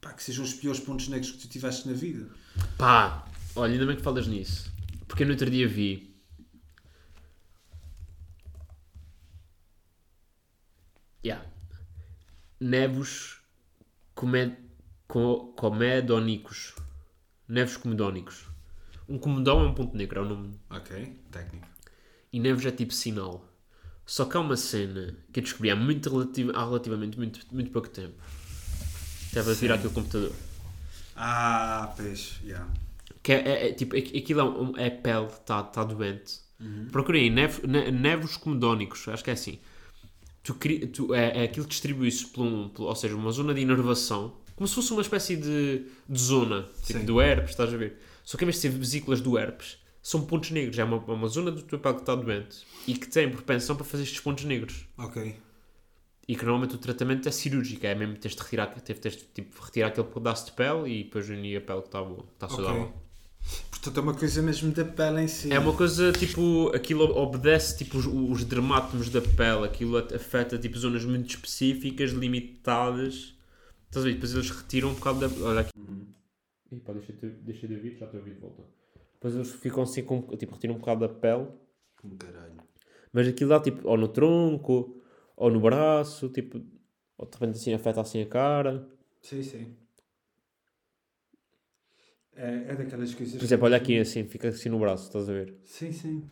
pá, 0.00 0.12
que 0.12 0.22
sejam 0.22 0.44
os 0.44 0.52
piores 0.52 0.80
pontos 0.80 1.08
negros 1.08 1.30
que 1.32 1.38
tu 1.38 1.48
tiveste 1.48 1.88
na 1.88 1.94
vida? 1.94 2.28
Pá, 2.76 3.26
olha, 3.56 3.72
ainda 3.72 3.86
bem 3.86 3.96
que 3.96 4.02
falas 4.02 4.26
nisso. 4.26 4.70
Porque 5.06 5.22
eu 5.22 5.26
no 5.26 5.32
outro 5.32 5.48
dia 5.50 5.66
vi. 5.66 6.06
Yeah. 11.24 11.44
Nevos 12.60 13.37
comed... 14.18 14.56
co... 15.06 15.52
comedónicos. 15.56 16.74
Nevos 17.48 17.76
comedónicos. 17.76 18.46
Um 19.08 19.16
comedão 19.16 19.60
é 19.64 19.68
um 19.68 19.74
ponto 19.74 19.96
negro, 19.96 20.18
é 20.18 20.22
o 20.22 20.28
nome. 20.28 20.58
Ok, 20.68 21.16
técnico. 21.30 21.68
E 22.32 22.40
Neves 22.40 22.66
é 22.66 22.70
tipo 22.72 22.92
sinal. 22.92 23.44
Só 24.04 24.24
que 24.24 24.36
há 24.36 24.40
uma 24.40 24.56
cena 24.56 25.14
que 25.32 25.38
eu 25.38 25.44
descobri 25.44 25.70
há, 25.70 25.76
muito 25.76 26.10
relati- 26.10 26.50
há 26.54 26.64
relativamente 26.64 27.16
muito, 27.16 27.40
muito 27.52 27.70
pouco 27.70 27.88
tempo. 27.88 28.20
Estava 29.26 29.52
a 29.52 29.54
virar 29.54 29.76
aqui 29.76 29.86
o 29.86 29.90
computador. 29.90 30.32
Ah, 31.16 31.92
peixe, 31.96 32.44
yeah. 32.44 32.68
Que 33.22 33.32
é, 33.32 33.48
é- 33.48 33.68
é 33.68 33.72
tipo, 33.72 33.96
aqu- 33.96 34.16
aquilo 34.18 34.40
é, 34.40 34.44
um- 34.44 34.76
é 34.76 34.90
pele, 34.90 35.26
está 35.26 35.62
tá 35.62 35.84
doente. 35.84 36.40
Procurei 36.90 37.30
nev, 37.30 37.60
ne- 37.66 37.90
nevos 37.92 38.36
comedónicos, 38.36 39.06
acho 39.08 39.22
que 39.22 39.30
é 39.30 39.34
assim. 39.34 39.58
Tu, 40.42 40.54
tu, 40.92 41.14
é, 41.14 41.40
é 41.40 41.42
aquilo 41.44 41.64
que 41.66 41.70
distribui-se 41.72 42.26
por 42.26 42.42
um, 42.42 42.68
por- 42.70 42.84
ou 42.86 42.94
seja, 42.96 43.14
uma 43.14 43.30
zona 43.30 43.52
de 43.52 43.60
inervação, 43.60 44.34
como 44.56 44.66
se 44.66 44.74
fosse 44.74 44.92
uma 44.92 45.02
espécie 45.02 45.36
de, 45.36 45.84
de 46.08 46.18
zona, 46.20 46.68
tipo 46.84 47.00
Sim. 47.00 47.04
do 47.04 47.20
herpes, 47.20 47.50
estás 47.50 47.72
a 47.72 47.76
ver? 47.76 47.98
Só 48.24 48.36
que 48.38 48.44
em 48.44 48.46
vez 48.46 48.56
de 48.56 48.62
ser 48.62 48.70
vesículas 48.70 49.20
do 49.20 49.38
herpes, 49.38 49.78
são 50.02 50.24
pontos 50.24 50.50
negros, 50.50 50.78
é 50.78 50.84
uma, 50.84 50.96
uma 50.98 51.28
zona 51.28 51.50
do 51.50 51.62
teu 51.62 51.78
pele 51.78 51.96
que 51.96 52.00
está 52.02 52.14
doente 52.14 52.64
e 52.86 52.94
que 52.94 53.08
tem 53.08 53.30
propensão 53.30 53.76
para 53.76 53.84
fazer 53.84 54.04
estes 54.04 54.20
pontos 54.20 54.44
negros. 54.44 54.86
Ok. 54.96 55.36
E 56.26 56.36
que 56.36 56.44
normalmente 56.44 56.74
o 56.74 56.78
tratamento 56.78 57.26
é 57.28 57.32
cirúrgico, 57.32 57.86
é 57.86 57.94
mesmo 57.94 58.16
teres 58.16 58.36
de 58.36 58.42
retirar, 58.42 58.66
teve, 58.80 59.00
teres 59.00 59.18
de 59.18 59.24
tipo, 59.24 59.62
retirar 59.62 59.88
aquele 59.88 60.06
pedaço 60.08 60.46
de 60.46 60.52
pele 60.52 60.88
e 61.00 61.04
depois 61.04 61.28
unir 61.28 61.56
a 61.56 61.60
pele 61.60 61.80
que 61.80 61.88
está 61.88 62.02
boa, 62.02 62.22
que 62.22 62.32
está 62.34 62.48
saudável. 62.48 62.82
ok. 62.84 62.92
Portanto, 63.70 63.98
é 63.98 64.02
uma 64.02 64.14
coisa 64.14 64.42
mesmo 64.42 64.72
da 64.72 64.84
pele 64.84 65.22
em 65.22 65.28
si. 65.28 65.52
É 65.52 65.58
uma 65.58 65.74
coisa 65.74 66.12
tipo. 66.12 66.68
Aquilo 66.74 67.04
obedece 67.04 67.78
tipo, 67.78 67.96
os, 67.96 68.06
os 68.06 68.44
dermátomos 68.44 69.08
da 69.08 69.20
pele, 69.20 69.64
aquilo 69.64 69.96
afeta 69.98 70.58
tipo, 70.58 70.76
zonas 70.78 71.04
muito 71.04 71.30
específicas, 71.30 72.10
limitadas. 72.10 73.36
Estás 73.86 74.04
a 74.04 74.08
ver? 74.08 74.14
Depois 74.14 74.34
eles 74.34 74.50
retiram 74.50 74.90
um 74.90 74.94
bocado 74.94 75.20
da. 75.20 75.44
Olha 75.46 75.60
aqui. 75.60 75.72
Ih, 76.72 76.80
pá, 76.80 76.92
deixa, 76.92 77.12
deixa 77.12 77.66
de 77.66 77.74
ouvir, 77.74 77.96
já 77.96 78.04
estou 78.04 78.18
a 78.18 78.22
ouvir 78.22 78.34
de 78.34 78.40
volta. 78.40 78.62
Depois 79.14 79.34
eles 79.34 79.50
ficam 79.52 79.82
assim 79.82 80.02
com. 80.02 80.22
Tipo, 80.36 80.54
retiram 80.54 80.74
um 80.74 80.78
bocado 80.78 81.00
da 81.00 81.08
pele. 81.08 81.46
Como 82.00 82.16
caralho. 82.16 82.58
Mas 83.12 83.26
aquilo 83.26 83.50
dá 83.50 83.60
tipo, 83.60 83.88
ou 83.88 83.96
no 83.96 84.08
tronco, 84.08 85.00
ou 85.36 85.50
no 85.50 85.60
braço, 85.60 86.28
tipo, 86.28 86.60
ou 87.16 87.26
de 87.26 87.32
repente 87.32 87.56
assim 87.56 87.72
afeta 87.72 88.00
assim 88.00 88.22
a 88.22 88.26
cara. 88.26 88.86
Sim, 89.22 89.42
sim. 89.42 89.76
É, 92.38 92.66
é 92.68 92.74
daquelas 92.76 93.12
coisas. 93.14 93.36
Por 93.36 93.44
exemplo, 93.44 93.66
olha 93.66 93.76
aqui 93.76 93.98
assim, 93.98 94.24
fica 94.24 94.48
assim 94.48 94.68
no 94.68 94.78
braço, 94.78 95.06
estás 95.08 95.28
a 95.28 95.32
ver? 95.32 95.54
Sim, 95.64 95.90
sim. 95.92 96.22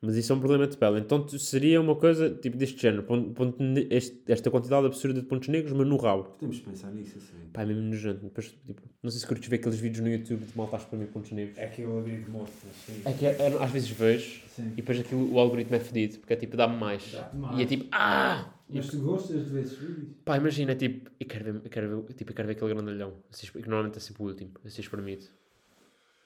Mas 0.00 0.14
isso 0.14 0.32
é 0.32 0.36
um 0.36 0.38
problema 0.38 0.64
de 0.68 0.76
pele. 0.76 1.00
Então 1.00 1.26
seria 1.26 1.80
uma 1.80 1.96
coisa 1.96 2.30
tipo 2.30 2.56
deste 2.56 2.80
género, 2.80 3.02
ponto, 3.02 3.30
ponto 3.32 3.58
este- 3.90 4.22
esta 4.30 4.48
quantidade 4.48 4.86
absurda 4.86 5.20
de 5.20 5.26
pontos 5.26 5.48
negros, 5.48 5.72
mas 5.72 5.88
no 5.88 5.96
rabo. 5.96 6.22
Podemos 6.38 6.60
pensar 6.60 6.92
nisso 6.92 7.18
assim. 7.18 7.48
Pá, 7.52 7.62
é 7.62 7.66
mesmo 7.66 7.82
nojento. 7.82 8.20
Depois, 8.22 8.46
tipo, 8.64 8.80
não 9.02 9.10
sei 9.10 9.18
se 9.20 9.26
curtes 9.26 9.48
ver 9.48 9.56
aqueles 9.56 9.80
vídeos 9.80 10.04
no 10.04 10.08
YouTube 10.08 10.44
de 10.44 10.56
malta 10.56 10.76
a 10.76 10.78
exprimir 10.78 11.08
pontos 11.08 11.32
negros. 11.32 11.58
É 11.58 11.66
que 11.66 11.82
eu 11.82 11.98
abri 11.98 12.16
morto, 12.28 12.52
sim. 12.86 13.02
É 13.04 13.12
que 13.12 13.26
é- 13.26 13.36
é- 13.40 13.60
às 13.64 13.70
vezes 13.72 13.90
vejo 13.90 14.40
Sim. 14.54 14.68
e 14.68 14.76
depois 14.76 15.00
aquilo, 15.00 15.32
o 15.34 15.38
algoritmo 15.40 15.74
é 15.74 15.80
fedido, 15.80 16.18
porque 16.20 16.32
é 16.32 16.36
tipo, 16.36 16.56
dá-me 16.56 16.76
mais. 16.76 17.10
Dá-te 17.10 17.34
E 17.34 17.38
é 17.38 17.40
mais. 17.40 17.68
tipo, 17.68 17.86
ah! 17.90 18.54
Mas 18.70 18.88
tu 18.88 19.00
gostas 19.00 19.44
de 19.46 19.50
ver 19.52 19.62
esses 19.62 19.78
vídeos? 19.78 20.08
Pá, 20.24 20.36
imagina, 20.36 20.74
tipo, 20.74 21.10
eu 21.18 21.26
quero 21.26 21.44
ver, 21.44 21.54
eu 21.64 21.70
quero 21.70 22.02
ver, 22.02 22.12
tipo, 22.14 22.30
eu 22.32 22.34
quero 22.36 22.48
ver 22.48 22.52
aquele 22.54 22.74
grandalhão, 22.74 23.22
assim, 23.32 23.46
que 23.46 23.60
normalmente 23.60 23.96
é 23.96 24.00
sempre 24.00 24.22
o 24.22 24.26
último, 24.26 24.52
assim 24.64 24.80
espremido. 24.82 25.24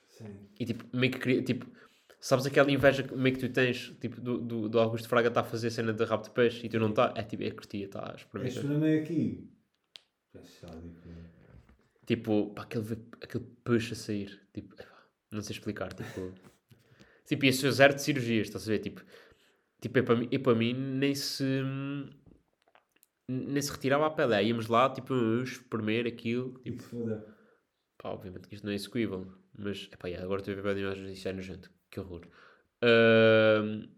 Sim. 0.09 0.27
E 0.59 0.65
tipo, 0.67 0.85
meio 0.97 1.13
que 1.13 1.19
cria, 1.19 1.43
tipo, 1.43 1.67
sabes 2.21 2.45
aquela 2.47 2.71
inveja 2.71 3.03
que 3.05 3.15
meio 3.15 3.35
que 3.37 3.47
tu 3.47 3.53
tens, 3.53 3.95
tipo, 4.01 4.21
do, 4.21 4.39
do, 4.39 4.69
do 4.69 4.79
Augusto 4.81 5.09
Fraga 5.09 5.29
está 5.29 5.41
a 5.41 5.45
fazer 5.45 5.71
cena 5.71 5.93
de 5.93 6.05
rabo 6.05 6.25
de 6.25 6.31
peixe 6.31 6.67
e 6.67 6.69
tu 6.69 6.79
não 6.81 6.91
está, 6.91 7.13
é 7.17 7.23
tipo, 7.23 7.43
é 7.45 7.51
curtia, 7.51 7.85
está 7.87 8.01
a 8.09 8.13
É 8.13 8.17
espremer. 8.17 8.49
experimentei 8.49 8.99
aqui. 9.01 9.51
É 10.35 10.43
sádico. 10.43 11.09
Tipo, 12.07 12.51
pá, 12.55 12.63
aquele, 12.63 12.99
aquele 13.21 13.45
peixe 13.65 13.93
a 13.93 13.97
sair, 13.97 14.41
tipo, 14.53 14.75
não 15.31 15.41
sei 15.43 15.55
explicar, 15.55 15.93
tipo, 15.93 16.33
tipo, 17.25 17.45
ia 17.45 17.53
ser 17.53 17.71
zero 17.71 17.95
de 17.95 18.03
cirurgias, 18.03 18.49
estás 18.49 18.65
a 18.69 18.73
ver, 18.73 18.81
tipo, 18.81 19.03
tipo, 19.81 19.99
é 19.99 20.03
para 20.03 20.17
mim, 20.17 20.29
é 20.31 20.39
para 20.39 20.55
mim 20.55 20.75
nem 20.75 21.15
se, 21.15 21.45
nem 23.29 23.63
se 23.63 23.71
retirava 23.73 24.07
a 24.07 24.11
pele, 24.11 24.43
íamos 24.43 24.67
lá, 24.69 24.91
tipo, 24.91 25.15
espremer 25.43 26.07
aquilo, 26.07 26.59
tipo, 26.61 26.83
foda. 26.83 27.27
Pá, 27.99 28.11
obviamente 28.11 28.49
que 28.49 28.55
isto 28.55 28.65
não 28.65 28.73
é 28.73 28.77
execuível, 28.77 29.33
mas 29.57 29.89
epá, 29.93 30.09
yeah, 30.09 30.25
agora 30.25 30.41
estou 30.41 30.53
a 30.53 30.57
ver 30.61 30.75
bem 30.75 30.83
imagens 30.85 31.09
e 31.11 31.13
isso 31.13 31.29
é 31.29 31.33
nojento, 31.33 31.71
que 31.91 32.01
horror. 32.01 32.27
Ahm, 32.83 33.89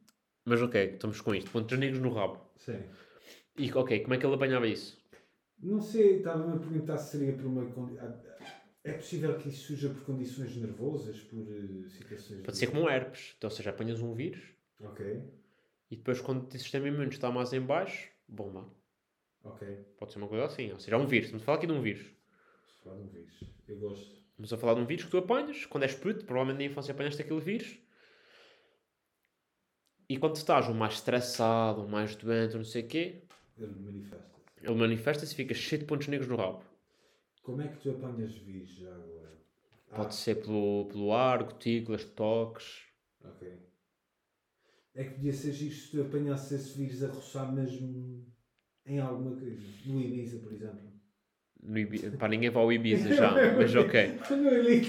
mas 0.45 0.61
ok, 0.61 0.93
estamos 0.95 1.21
com 1.21 1.35
isto, 1.35 1.51
pontos 1.51 1.79
negros 1.79 2.01
no 2.01 2.13
rabo. 2.13 2.51
Sim. 2.57 2.79
E 3.57 3.73
ok, 3.73 4.01
como 4.01 4.15
é 4.15 4.19
que 4.19 4.27
ele 4.27 4.35
apanhava 4.35 4.67
isso? 4.67 5.03
Não 5.63 5.81
sei, 5.81 6.19
estava-me 6.19 6.57
a 6.57 6.59
perguntar 6.59 6.99
se 6.99 7.13
seria 7.17 7.33
por 7.35 7.47
uma. 7.47 7.65
condi- 7.73 7.97
É 8.85 8.93
possível 8.93 9.39
que 9.39 9.49
isso 9.49 9.69
surja 9.69 9.89
por 9.89 10.03
condições 10.05 10.55
nervosas, 10.57 11.21
por 11.23 11.41
eh, 11.41 11.89
situações. 11.89 12.41
Pode 12.41 12.53
de- 12.53 12.59
ser 12.59 12.67
como 12.67 12.83
um 12.83 12.91
herpes, 12.91 13.35
então, 13.37 13.49
ou 13.49 13.57
seja, 13.57 13.71
apanhas 13.71 14.01
um 14.01 14.13
vírus 14.15 14.43
Ok, 14.81 15.23
e 15.91 15.97
depois 15.97 16.21
quando 16.21 16.47
o 16.47 16.59
sistema 16.59 16.89
imune 16.89 17.09
está 17.09 17.31
mais 17.31 17.53
em 17.53 17.61
baixo, 17.61 18.11
bomba. 18.29 18.71
Ok. 19.45 19.85
Pode 19.99 20.13
ser 20.13 20.19
uma 20.19 20.29
coisa 20.29 20.45
assim, 20.47 20.73
ou 20.73 20.79
seja, 20.81 20.97
é 20.97 20.99
um 20.99 21.07
vírus, 21.07 21.27
estamos 21.27 21.43
a 21.43 21.47
falar 21.47 21.59
aqui 21.59 21.67
de 21.67 21.73
um 21.73 21.81
vírus. 21.83 22.03
Se 22.67 22.83
falar 22.83 22.97
de 22.97 23.03
um 23.03 23.09
vírus. 23.09 23.41
Eu 23.69 23.79
gosto. 23.79 24.15
Estamos 24.31 24.53
a 24.53 24.59
falar 24.59 24.75
de 24.75 24.81
um 24.81 24.87
vírus 24.87 25.05
que 25.05 25.11
tu 25.11 25.19
apanhas, 25.19 25.65
quando 25.67 25.85
és 25.85 25.95
puto, 25.95 26.25
provavelmente 26.25 26.59
na 26.59 26.71
infância 26.73 26.93
apanhaste 26.93 27.23
aquele 27.23 27.41
vírus. 27.41 27.79
E 30.09 30.17
quando 30.19 30.37
estás 30.37 30.69
um 30.69 30.75
mais 30.75 30.95
estressado, 30.95 31.83
um 31.83 31.89
mais 31.89 32.15
doente, 32.17 32.53
ou 32.53 32.59
não 32.59 32.65
sei 32.65 32.83
o 32.83 32.89
quê, 32.89 33.23
Ele 33.57 33.73
manifesta. 33.81 34.41
ele 34.63 34.75
manifesta-se 34.75 35.33
e 35.33 35.37
fica 35.37 35.55
cheio 35.55 35.81
de 35.81 35.87
pontos 35.87 36.09
negros 36.09 36.29
no 36.29 36.37
rabo. 36.37 36.63
Como 37.43 37.63
é 37.63 37.69
que 37.69 37.79
tu 37.79 37.91
apanhas 37.91 38.35
vírus 38.37 38.71
já 38.71 38.93
agora? 38.95 39.39
Pode 39.95 40.15
ser 40.15 40.37
pelo, 40.43 40.87
pelo 40.87 41.13
ar, 41.13 41.45
gotículas, 41.45 42.05
toques. 42.05 42.83
Ah, 43.23 43.29
ok. 43.29 43.53
É 44.95 45.05
que 45.05 45.11
podia 45.15 45.33
ser 45.33 45.53
giro 45.53 45.75
se 45.75 45.91
tu 45.91 46.03
apanhasses 46.03 46.53
esse 46.53 46.77
vírus 46.77 47.03
a 47.03 47.09
roçar 47.09 47.53
mesmo 47.53 48.27
em 48.87 48.99
alguma 48.99 49.37
coisa. 49.37 49.61
No 49.87 50.01
Ibiza, 50.01 50.39
por 50.39 50.53
exemplo. 50.53 50.81
No. 51.63 52.19
Pá, 52.19 52.29
ninguém 52.29 52.51
vai 52.51 52.63
ao 52.63 52.73
Ibiza 52.73 53.15
já, 53.15 53.31
mas 53.57 53.75
ok. 53.75 54.19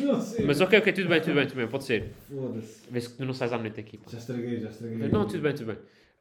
não 0.01 0.19
sei. 0.19 0.45
Mas 0.45 0.59
ok, 0.59 0.79
ok, 0.79 0.91
tudo 0.93 1.07
bem, 1.07 1.21
tudo 1.21 1.35
bem, 1.35 1.47
tudo 1.47 1.57
bem, 1.57 1.67
pode 1.67 1.85
ser. 1.85 2.11
Foda-se. 2.27 2.91
Vê-se 2.91 3.09
que 3.09 3.17
tu 3.17 3.25
não 3.25 3.33
sais 3.33 3.53
à 3.53 3.57
noite 3.57 3.79
aqui. 3.79 3.97
pá. 3.97 4.11
Já 4.11 4.17
estraguei, 4.17 4.59
já 4.59 4.69
estraguei. 4.69 5.07
Não, 5.07 5.25
tudo 5.25 5.41
bem, 5.41 5.53
tudo 5.53 5.67
bem. 5.67 5.77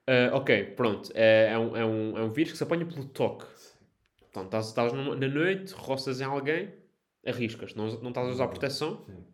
Ah, 0.07 0.31
ok, 0.35 0.65
pronto. 0.77 1.11
É, 1.15 1.51
é, 1.53 1.59
um, 1.59 1.77
é, 1.77 1.85
um, 1.85 2.19
é 2.19 2.23
um 2.23 2.31
vírus 2.31 2.53
que 2.53 2.59
se 2.59 2.63
apanha 2.65 2.87
pelo 2.87 3.05
toque. 3.07 3.47
Então, 4.31 4.45
estás, 4.45 4.67
estás 4.69 4.93
na 4.93 5.29
noite, 5.29 5.73
roças 5.73 6.21
em 6.21 6.25
alguém, 6.25 6.73
arriscas. 7.27 7.75
Não, 7.75 7.87
não 8.01 8.09
estás 8.09 8.29
a 8.29 8.31
usar 8.31 8.49
proteção, 8.49 9.05
Sim. 9.07 9.25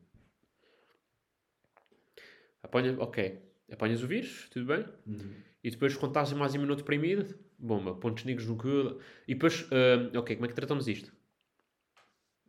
apanha, 2.62 2.94
ok. 2.98 3.40
Apanhas 3.72 4.02
o 4.02 4.06
vírus, 4.06 4.48
tudo 4.50 4.66
bem. 4.66 4.84
Uhum. 5.06 5.32
E 5.62 5.70
depois, 5.70 5.94
quando 5.96 6.10
estás 6.10 6.32
mais 6.32 6.54
imunodeprimido, 6.54 7.34
bomba, 7.60 7.94
pontos 7.94 8.24
negros 8.24 8.46
no 8.48 8.56
cu. 8.56 9.00
E 9.28 9.34
depois, 9.34 9.66
ah, 9.72 10.18
ok, 10.18 10.36
como 10.36 10.46
é 10.46 10.48
que 10.48 10.54
tratamos 10.54 10.88
isto? 10.88 11.12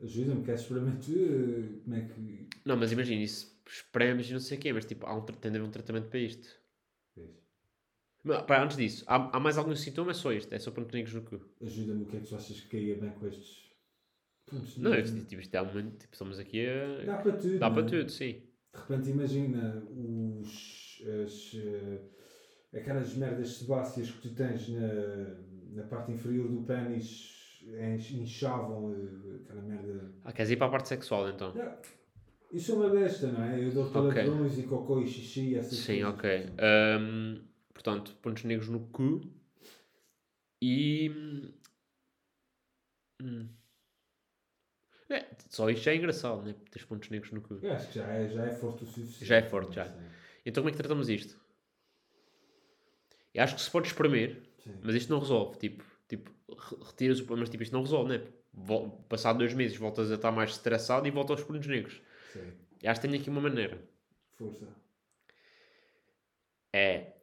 Ajuda-me, 0.04 0.44
queres 0.46 0.62
experimento? 0.62 1.12
eh, 1.12 1.80
Como 1.84 1.96
é 1.96 2.02
que. 2.10 2.22
Não, 2.66 2.76
mas 2.78 2.92
imagina, 2.92 3.22
isso 3.22 3.62
espremes 3.68 4.30
e 4.30 4.34
não 4.34 4.40
sei 4.40 4.58
o 4.58 4.62
quê, 4.62 4.74
mas 4.74 4.86
tipo, 4.86 5.06
há 5.06 5.16
um, 5.16 5.22
tem 5.26 5.52
de 5.52 5.58
haver 5.58 5.68
um 5.68 5.72
tratamento 5.72 6.10
para 6.10 6.20
isto. 6.20 6.60
Mas, 8.24 8.42
pá, 8.48 8.64
antes 8.64 8.78
disso, 8.78 9.04
há, 9.08 9.38
há 9.38 9.40
mais 9.40 9.58
algum 9.60 9.76
sintoma? 9.76 10.12
É 10.12 10.14
só 10.16 10.32
isto, 10.32 10.52
é 10.54 10.60
só 10.60 10.72
pontos 10.72 10.92
negros 10.94 11.14
no 11.14 11.22
cu. 11.24 11.40
Ajuda-me, 11.62 12.04
o 12.04 12.06
que 12.08 12.18
é 12.18 12.20
que 12.20 12.28
tu 12.28 12.36
achas 12.36 12.60
que 12.60 12.68
caía 12.68 12.96
bem 12.98 13.12
com 13.12 13.26
estes. 13.28 13.72
pontos 14.46 14.78
Não, 14.78 14.92
negros? 14.92 15.10
isto, 15.10 15.26
tipo, 15.26 15.42
isto 15.42 15.56
é 15.56 15.62
um 15.62 15.66
momento, 15.66 15.98
tipo, 16.00 16.14
estamos 16.14 16.40
aqui 16.40 16.66
a... 16.68 17.06
Dá 17.06 17.18
para 17.18 17.38
tudo. 17.38 17.60
Dá 17.60 17.70
não 17.70 17.74
para 17.74 17.84
é? 17.84 17.86
tudo, 17.86 18.10
sim. 18.12 18.42
De 18.74 18.80
repente, 18.80 19.10
imagina 19.10 19.84
os. 19.90 21.02
As, 21.26 21.54
eh, 21.56 22.00
aquelas 22.74 23.14
merdas 23.16 23.58
sebáceas 23.58 24.10
que 24.12 24.30
tu 24.30 24.36
tens 24.36 24.70
na, 24.70 25.36
na 25.74 25.84
parte 25.84 26.12
inferior 26.12 26.48
do 26.48 26.64
pênis 26.64 27.62
inchavam 28.14 28.94
eh, 28.94 29.36
aquela 29.44 29.62
merda. 29.62 30.12
Ah, 30.24 30.32
queres 30.32 30.52
ir 30.52 30.58
para 30.58 30.68
a 30.68 30.72
parte 30.72 30.88
sexual, 30.90 31.30
então? 31.30 31.54
Yeah. 31.56 31.80
Eu 32.52 32.60
sou 32.60 32.78
uma 32.78 32.90
besta, 32.90 33.32
não 33.32 33.44
é? 33.44 33.64
Eu 33.64 33.72
dou 33.72 33.86
Ok. 33.86 33.92
palavrões 33.94 34.58
e 34.58 34.64
cocô 34.64 35.00
e 35.00 35.08
xixi 35.08 35.52
e 35.52 35.56
essas 35.56 35.78
Sim, 35.78 36.02
coisas. 36.04 36.14
ok. 36.14 36.50
Ahm, 36.60 37.42
portanto, 37.74 38.16
pontos 38.22 38.44
negros 38.44 38.68
no 38.70 38.82
cu. 38.88 39.22
E... 40.62 41.10
hum. 43.22 43.48
É, 45.10 45.26
só 45.50 45.70
isto 45.70 45.84
já 45.84 45.92
é 45.92 45.96
engraçado, 45.96 46.42
né? 46.44 46.56
Ter 46.72 46.86
pontos 46.86 47.10
negros 47.10 47.32
no 47.32 47.42
cu. 47.42 47.60
Eu 47.62 47.74
acho 47.74 47.88
que 47.90 47.96
já 48.00 48.08
é, 48.08 48.28
já 48.28 48.46
é 48.46 48.52
forte 48.52 48.84
o 48.84 48.88
suficiente. 48.88 49.26
Já 49.26 49.36
é 49.38 49.42
forte, 49.44 49.76
já. 49.76 49.94
Então 50.46 50.62
como 50.64 50.70
é 50.70 50.72
que 50.72 50.78
tratamos 50.78 51.10
isto? 51.10 51.41
Eu 53.34 53.44
acho 53.44 53.56
que 53.56 53.62
se 53.62 53.70
pode 53.72 53.88
espremer, 53.88 54.42
Sim. 54.64 54.80
mas 54.84 54.96
isto 54.96 55.10
não 55.12 55.20
resolve. 55.20 55.58
Tipo, 55.58 55.84
tipo 56.08 56.32
re- 56.50 56.84
retiras 56.86 57.20
o 57.20 57.38
mas 57.38 57.50
tipo, 57.50 57.64
isto 57.64 57.74
não 57.74 57.82
resolve, 57.82 58.18
né? 58.18 58.28
Passado 59.08 59.38
dois 59.40 59.54
meses 59.54 59.78
voltas 59.78 60.12
a 60.12 60.16
estar 60.16 60.32
mais 60.32 60.52
estressado 60.52 61.08
e 61.08 61.12
volta 61.12 61.34
aos 61.34 61.44
pontos 61.44 61.68
negros. 61.68 62.02
Sim. 62.34 62.52
Eu 62.84 62.92
acho 62.92 63.00
que 63.02 63.08
tenho 63.08 63.20
aqui 63.22 63.30
uma 63.30 63.42
maneira. 63.42 63.82
Força. 64.38 64.68
É. 66.74 67.14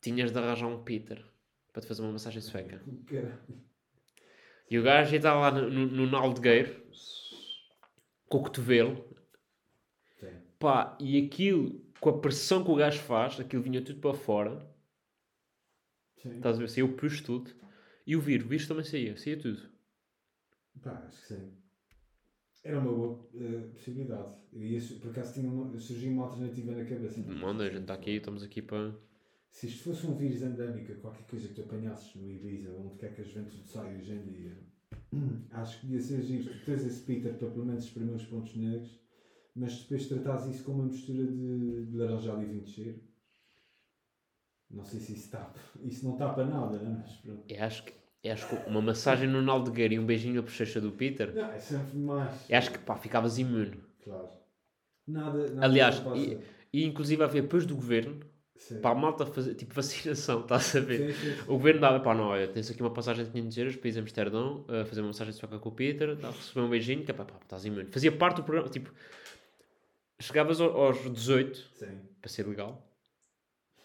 Tinhas 0.00 0.32
de 0.32 0.38
arranjar 0.38 0.66
um 0.66 0.82
Peter 0.82 1.24
para 1.72 1.80
te 1.82 1.88
fazer 1.88 2.02
uma 2.02 2.12
massagem 2.12 2.42
sueca. 2.42 2.82
E 4.70 4.78
o 4.78 4.82
gajo 4.82 5.14
estar 5.14 5.34
lá 5.34 5.50
no, 5.50 5.70
no, 5.70 5.86
no 5.86 6.06
naldegueiro 6.10 6.82
com 8.28 8.38
o 8.38 8.42
cotovelo. 8.42 9.04
Sim. 10.18 10.32
Pá, 10.58 10.96
e 11.00 11.24
aquilo, 11.24 11.80
com 12.02 12.10
a 12.10 12.18
pressão 12.18 12.64
que 12.64 12.70
o 12.72 12.74
gajo 12.74 12.98
faz, 13.00 13.38
aquilo 13.38 13.62
vinha 13.62 13.80
tudo 13.80 14.00
para 14.00 14.12
fora. 14.12 14.68
Sim. 16.20 16.34
Estás 16.34 16.56
a 16.56 16.58
ver? 16.58 16.68
Saiu 16.68 16.86
o 16.86 16.92
puxo 16.94 17.22
tudo. 17.22 17.52
E 18.04 18.16
o 18.16 18.20
vírus, 18.20 18.44
o 18.44 18.48
vírus 18.48 18.66
também 18.66 18.84
saía, 18.84 19.16
saía 19.16 19.38
tudo. 19.38 19.62
Pá, 20.82 21.04
acho 21.06 21.20
que 21.20 21.26
sim. 21.28 21.52
Era 22.64 22.80
uma 22.80 22.92
boa 22.92 23.28
eh, 23.34 23.68
possibilidade. 23.72 24.34
Ia, 24.52 24.80
su- 24.80 24.98
por 24.98 25.10
acaso 25.10 25.34
tinha 25.34 25.48
uma, 25.48 25.78
surgiu 25.78 26.10
uma 26.10 26.24
alternativa 26.24 26.72
na 26.72 26.84
cabeça. 26.84 27.20
Manda, 27.20 27.62
a 27.64 27.70
gente 27.70 27.82
está 27.82 27.94
aqui, 27.94 28.10
estamos 28.16 28.42
aqui 28.42 28.60
para. 28.60 28.92
Se 29.48 29.68
isto 29.68 29.84
fosse 29.84 30.04
um 30.06 30.16
vírus 30.16 30.42
endémico, 30.42 30.92
qualquer 30.96 31.24
coisa 31.26 31.46
que 31.48 31.54
tu 31.54 31.60
apanhasses 31.62 32.16
no 32.16 32.28
Ibiza, 32.28 32.70
onde 32.72 32.96
quer 32.96 33.14
que 33.14 33.20
a 33.20 33.24
juventude 33.24 33.68
sai 33.68 33.96
hoje 33.96 34.12
em 34.12 34.22
dia, 34.24 34.58
acho 35.52 35.78
que 35.80 35.86
devia 35.86 36.02
ser 36.02 36.22
giro. 36.22 36.52
Tu 36.52 36.64
tens 36.64 36.84
esse 36.84 37.02
Peter 37.02 37.32
para 37.38 37.48
pelo 37.50 37.64
menos 37.66 37.84
exprimir 37.84 38.14
os 38.14 38.24
pontos 38.26 38.56
negros, 38.56 39.01
mas 39.54 39.80
depois 39.82 40.06
tratares 40.08 40.46
isso 40.46 40.64
com 40.64 40.72
uma 40.72 40.84
mistura 40.84 41.24
de, 41.26 41.86
de 41.86 41.96
e 42.02 42.44
vinho 42.46 42.62
de 42.62 42.70
cheiro. 42.70 43.00
Não 44.70 44.84
sei 44.84 45.00
se 45.00 45.12
isso 45.12 45.30
tapa. 45.30 45.58
Isso 45.82 46.06
não 46.06 46.16
tapa 46.16 46.44
nada, 46.44 46.78
né? 46.78 47.02
mas 47.02 47.16
pronto. 47.16 47.44
Eu 47.48 47.62
acho 47.62 47.84
que. 47.84 47.92
Eu 48.24 48.32
acho 48.32 48.48
que 48.48 48.70
uma 48.70 48.80
massagem 48.80 49.28
no 49.28 49.42
naldegueiro 49.42 49.94
e 49.94 49.98
um 49.98 50.06
beijinho 50.06 50.36
na 50.36 50.42
bochecha 50.42 50.80
do 50.80 50.92
Peter, 50.92 51.34
Não, 51.34 51.50
é 51.50 51.58
sempre 51.58 51.98
mais. 51.98 52.48
eu 52.48 52.56
acho 52.56 52.70
que 52.70 52.78
pá, 52.78 52.96
ficavas 52.96 53.36
imune. 53.36 53.82
Claro. 54.04 54.28
Nada, 55.08 55.48
nada 55.50 55.66
Aliás, 55.66 56.00
e, 56.14 56.38
e 56.72 56.84
inclusive 56.84 57.20
havia 57.24 57.42
depois 57.42 57.66
do 57.66 57.74
governo, 57.74 58.20
Sim. 58.56 58.80
para 58.80 58.92
a 58.92 58.94
malta 58.94 59.26
fazer, 59.26 59.56
tipo 59.56 59.74
vacinação, 59.74 60.42
estás 60.42 60.74
a 60.76 60.80
ver? 60.80 61.12
Sim, 61.12 61.20
sim, 61.20 61.34
sim. 61.34 61.42
O 61.48 61.54
governo 61.54 61.80
dava, 61.80 61.98
pá, 61.98 62.14
não, 62.14 62.26
olha, 62.26 62.46
tens 62.46 62.70
aqui 62.70 62.80
uma 62.80 62.92
passagem 62.92 63.24
de 63.24 63.32
500 63.32 63.58
euros 63.58 63.76
para 63.76 63.88
ir 63.90 63.96
a 63.96 64.00
Amsterdão, 64.00 64.64
a 64.68 64.84
fazer 64.84 65.00
uma 65.00 65.08
massagem 65.08 65.32
de 65.34 65.40
soca 65.40 65.58
com 65.58 65.68
o 65.68 65.72
Peter, 65.72 66.14
dá, 66.14 66.30
receber 66.30 66.60
um 66.60 66.70
beijinho, 66.70 67.04
que 67.04 67.10
é 67.10 67.14
pá, 67.14 67.24
pá, 67.24 67.34
estás 67.42 67.64
imune. 67.64 67.86
Fazia 67.90 68.12
parte 68.12 68.36
do 68.36 68.44
programa, 68.44 68.68
tipo, 68.70 68.92
chegavas 70.22 70.60
ao- 70.60 70.76
aos 70.80 70.98
18, 71.12 71.58
Sim. 71.74 71.98
para 72.20 72.30
ser 72.30 72.46
legal, 72.46 72.86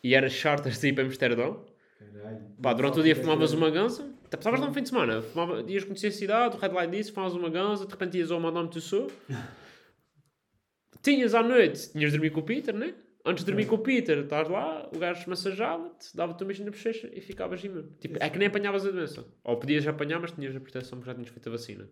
e 0.04 0.14
era 0.16 0.30
charter 0.30 0.72
de 0.72 0.88
ir 0.88 0.94
para 0.94 1.04
Amsterdão, 1.04 1.66
Caralho. 2.00 2.52
pá, 2.62 2.74
durante 2.74 3.00
o 3.00 3.04
dia 3.04 3.16
fumavas 3.16 3.54
uma 3.54 3.70
ganza, 3.70 4.10
até 4.26 4.38
passavas 4.38 4.60
lá 4.60 4.68
um 4.68 4.74
fim 4.74 4.84
de 4.84 4.90
semana, 4.90 5.22
fumava, 5.22 5.62
ias 5.70 5.84
conhecer 5.84 6.08
a 6.08 6.12
cidade, 6.12 6.56
o 6.56 6.60
red 6.60 6.70
light 6.70 6.92
disso, 6.92 7.14
fumavas 7.14 7.36
uma 7.36 7.50
ganza, 7.50 7.86
de 7.86 7.92
repente 7.92 8.18
ias 8.18 8.32
ao 8.32 8.40
Madame 8.40 8.70
Tussauds, 8.70 9.14
tinhas 11.02 11.34
à 11.34 11.42
noite, 11.44 11.92
tinhas 11.92 12.12
de 12.12 12.18
dormir 12.18 12.32
com 12.32 12.40
o 12.40 12.44
Peter, 12.44 12.74
né? 12.76 12.94
Antes 13.26 13.44
de 13.44 13.52
dormir 13.52 13.66
com 13.66 13.76
o 13.76 13.80
Peter, 13.80 14.20
estás 14.20 14.48
lá, 14.48 14.90
o 14.96 14.98
gajo 15.00 15.30
massajava-te, 15.30 16.16
dava-te 16.16 16.42
um 16.44 16.48
beijinho 16.48 16.68
na 16.68 16.72
bochecha 16.72 17.10
e 17.12 17.20
ficavas 17.20 17.62
imune. 17.62 17.90
Tipo, 18.00 18.18
é 18.24 18.30
que 18.30 18.38
nem 18.40 18.48
apanhavas 18.48 18.86
a 18.86 18.92
doença. 18.92 19.26
Ou 19.44 19.58
podias 19.58 19.86
apanhar, 19.86 20.18
mas 20.22 20.32
tinhas 20.32 20.56
a 20.56 20.60
proteção 20.62 20.98
porque 20.98 21.10
já 21.12 21.14
tinhas 21.16 21.30
feito 21.30 21.48
a 21.50 21.52
vacina. 21.52 21.90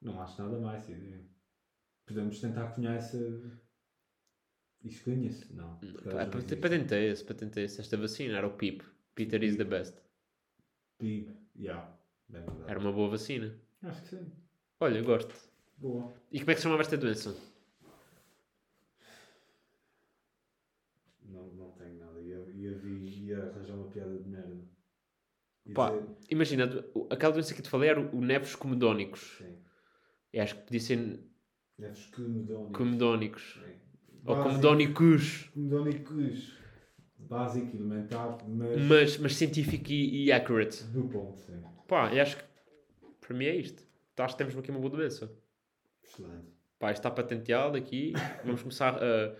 Não 0.00 0.20
acho 0.22 0.40
nada 0.40 0.56
mais, 0.60 0.84
sim. 0.84 0.94
Podemos 2.06 2.40
tentar 2.40 2.68
cunhar 2.74 2.96
essa. 2.96 3.18
Isso 4.82 5.02
conheço? 5.04 5.54
Não. 5.54 5.76
Pá, 5.78 6.26
pat- 6.26 6.34
existem. 6.36 6.60
Patentei-se, 6.60 7.24
patentei-se 7.24 7.80
esta 7.80 7.96
vacina, 7.96 8.36
era 8.36 8.46
o 8.46 8.52
PIP. 8.56 8.84
Peter 9.14 9.42
is 9.42 9.56
the 9.56 9.64
best. 9.64 9.96
Pib. 10.98 11.28
Yeah. 11.56 11.96
Bem 12.28 12.42
verdade. 12.42 12.70
Era 12.70 12.78
uma 12.80 12.92
boa 12.92 13.10
vacina. 13.10 13.54
Acho 13.82 14.02
que 14.02 14.08
sim. 14.08 14.32
Olha, 14.80 14.98
eu 14.98 15.04
gosto. 15.04 15.34
Boa. 15.78 16.12
E 16.30 16.38
como 16.40 16.50
é 16.50 16.54
que 16.54 16.60
se 16.60 16.64
chamava 16.64 16.82
esta 16.82 16.96
doença? 16.96 17.34
Não, 21.24 21.46
não 21.54 21.70
tenho 21.72 21.98
nada. 21.98 22.20
Ia, 22.20 22.36
ia, 22.54 22.70
ia 22.82 23.44
arranjar 23.50 23.74
uma 23.74 23.88
piada 23.88 24.18
de 24.18 24.28
merda. 24.28 24.60
Ia 25.66 25.74
Pá. 25.74 25.90
dizer- 25.90 26.16
Imagina, 26.30 26.64
aquela 27.10 27.32
doença 27.32 27.54
que 27.54 27.60
eu 27.60 27.64
te 27.64 27.70
falei 27.70 27.88
era 27.90 28.00
o 28.00 28.16
o 28.18 28.20
neves 28.20 28.54
comedónicos. 28.54 29.36
Sim. 29.38 29.56
Eu 30.32 30.42
acho 30.42 30.56
que 30.56 30.62
podia 30.62 30.80
ser 30.80 31.20
Neves 31.78 32.06
comedónicos. 32.06 32.76
comedónicos. 32.76 33.60
Sim. 33.64 33.74
Ou 34.24 34.42
comedónicos. 34.42 35.50
Comedónicos. 35.52 36.58
Básico, 37.18 37.76
elementar, 37.76 38.38
mas. 38.46 38.82
Mas, 38.82 39.18
mas 39.18 39.36
científico 39.36 39.90
e, 39.90 40.26
e 40.26 40.32
accurate. 40.32 40.84
Do 40.84 41.04
ponto, 41.04 41.40
sim. 41.40 41.62
Pá, 41.88 42.12
eu 42.14 42.22
acho 42.22 42.36
que 42.36 42.44
para 43.20 43.36
mim 43.36 43.46
é 43.46 43.56
isto. 43.56 43.82
Então, 44.12 44.24
acho 44.24 44.34
que 44.34 44.38
temos 44.38 44.56
aqui 44.56 44.70
uma 44.70 44.80
boa 44.80 44.90
doença. 44.90 45.32
Excelente. 46.02 46.52
Pá, 46.78 46.90
isto 46.90 47.00
está 47.00 47.10
patenteado 47.10 47.76
aqui. 47.76 48.12
Vamos 48.44 48.62
começar 48.62 48.96
a. 49.02 49.34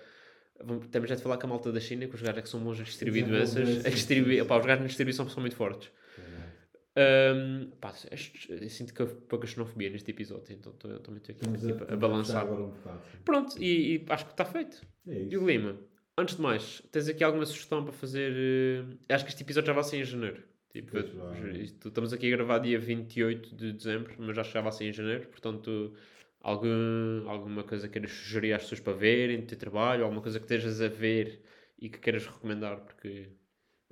Vamos, 0.64 0.86
temos 0.86 1.08
já 1.08 1.16
de 1.16 1.22
falar 1.22 1.36
com 1.36 1.46
a 1.46 1.50
malta 1.50 1.70
da 1.72 1.80
China, 1.80 2.06
que 2.06 2.14
os 2.14 2.22
gajos 2.22 2.38
é 2.38 2.42
que 2.42 2.48
são 2.48 2.60
bons 2.60 2.80
a 2.80 2.84
distribuir 2.84 3.26
doenças. 3.26 3.84
A 3.84 3.90
distribuir, 3.90 4.44
pá, 4.46 4.58
os 4.58 4.64
gajos 4.64 4.80
na 4.80 4.86
distribuição 4.86 5.28
são 5.28 5.40
muito 5.40 5.56
fortes. 5.56 5.90
Ahm, 6.96 7.70
pá, 7.80 7.92
sinto 7.92 8.94
que 8.94 9.02
houve 9.02 9.14
pouca 9.22 9.46
xenofobia 9.46 9.90
neste 9.90 10.10
episódio, 10.12 10.54
então 10.54 10.72
estou 10.72 11.14
aqui 11.16 11.32
Estamos 11.32 11.60
tipo, 11.60 11.72
a, 11.72 11.82
estamos 11.82 11.98
balançar. 12.00 12.44
um 12.52 12.70
bocado. 12.70 13.00
Pronto, 13.24 13.60
e, 13.62 13.96
e 13.96 14.04
acho 14.08 14.26
que 14.26 14.30
está 14.32 14.44
feito. 14.44 14.80
É 15.08 15.18
isso. 15.18 15.28
Diogo 15.30 15.46
Lima, 15.48 15.76
antes 16.16 16.36
de 16.36 16.42
mais, 16.42 16.80
tens 16.92 17.08
aqui 17.08 17.24
alguma 17.24 17.44
sugestão 17.46 17.82
para 17.82 17.92
fazer? 17.92 18.32
eh, 18.36 19.12
Acho 19.14 19.24
que 19.24 19.30
este 19.30 19.42
episódio 19.42 19.66
já 19.66 19.72
vai 19.72 19.82
ser 19.84 19.96
em 19.98 20.04
janeiro. 20.04 20.42
Tipo, 20.70 20.96
isto- 21.56 21.88
estamos 21.88 22.12
aqui 22.12 22.32
a 22.32 22.36
gravar 22.36 22.58
dia 22.58 22.78
28 22.78 23.54
de 23.54 23.72
dezembro, 23.72 24.14
mas 24.18 24.36
acho 24.38 24.50
que 24.50 24.54
já 24.54 24.60
vai 24.60 24.72
ser 24.72 24.84
em 24.84 24.92
janeiro. 24.92 25.26
Portanto, 25.28 25.94
algum, 26.40 27.28
alguma 27.28 27.64
coisa 27.64 27.86
que 27.88 27.92
queiras 27.94 28.10
sugerir 28.12 28.52
às 28.52 28.62
pessoas 28.62 28.80
para 28.80 28.92
verem, 28.92 29.40
do 29.40 29.46
teu 29.46 29.58
trabalho, 29.58 30.04
alguma 30.04 30.20
coisa 30.22 30.38
que 30.38 30.44
estejas 30.44 30.80
a 30.80 30.88
ver 30.88 31.40
e 31.78 31.88
que 31.88 31.98
queiras 31.98 32.26
recomendar, 32.26 32.80
porque 32.80 33.28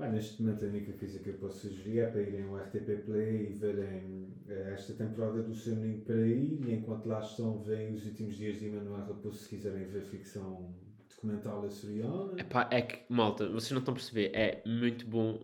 Pá, 0.03 0.09
neste 0.09 0.43
momento 0.43 0.65
a 0.65 0.69
única 0.69 0.93
coisa 0.95 1.21
que 1.21 1.29
eu 1.29 1.35
posso 1.35 1.69
sugerir 1.69 2.01
é 2.01 2.07
para 2.11 2.23
irem 2.23 2.43
ao 2.43 2.57
RTP 2.59 3.05
Play 3.05 3.51
e 3.51 3.53
verem 3.53 4.35
eh, 4.49 4.73
esta 4.73 4.95
temporada 4.95 5.45
do 5.45 5.55
Seu 5.55 5.77
Ninho 5.77 6.01
para 6.01 6.17
ir 6.27 6.61
e 6.61 6.73
enquanto 6.73 7.07
lá 7.07 7.21
estão 7.21 7.63
veem 7.63 7.95
os 7.95 8.05
últimos 8.05 8.37
dias 8.37 8.59
de 8.59 8.67
Emanuel 8.67 9.07
Raposo 9.07 9.39
se 9.39 9.49
quiserem 9.49 9.85
ver 9.85 10.03
ficção 10.03 10.75
documental 11.09 11.65
açoriana. 11.65 12.33
Epá, 12.37 12.69
é 12.73 12.83
que, 12.83 13.05
malta, 13.09 13.49
vocês 13.49 13.71
não 13.71 13.79
estão 13.79 13.93
a 13.93 13.97
perceber, 13.97 14.33
é 14.35 14.61
muito 14.67 15.07
bom 15.07 15.39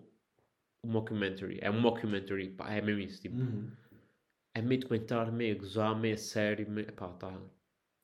o 0.83 0.89
mockumentary. 0.89 1.61
É 1.63 1.71
um 1.71 1.81
mockumentary, 1.81 2.51
pá, 2.51 2.73
é 2.73 2.83
mesmo 2.83 3.01
isso. 3.01 3.23
Tipo, 3.23 3.37
Uhum. 3.37 3.71
é 4.57 4.61
meio 4.61 4.81
documentário, 4.81 5.33
meio 5.33 5.57
gozar, 5.57 5.97
meio 5.97 6.19
sério, 6.19 6.69
meio, 6.69 6.89
epá, 6.89 7.07
tá. 7.13 7.41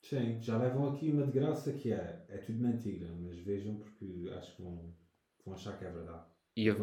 Sim, 0.02 0.40
já 0.40 0.56
levam 0.56 0.94
aqui 0.94 1.10
uma 1.10 1.26
de 1.26 1.32
graça 1.32 1.72
que 1.72 1.90
é, 1.92 2.24
é 2.28 2.38
tudo 2.38 2.60
mentira, 2.60 3.08
mas 3.20 3.40
vejam 3.40 3.74
porque 3.74 4.30
acho 4.38 4.54
que 4.54 4.62
vão, 4.62 4.94
vão 5.44 5.54
achar 5.54 5.76
que 5.76 5.84
é 5.84 5.90
verdade. 5.90 6.33
E 6.56 6.70
houve, 6.70 6.82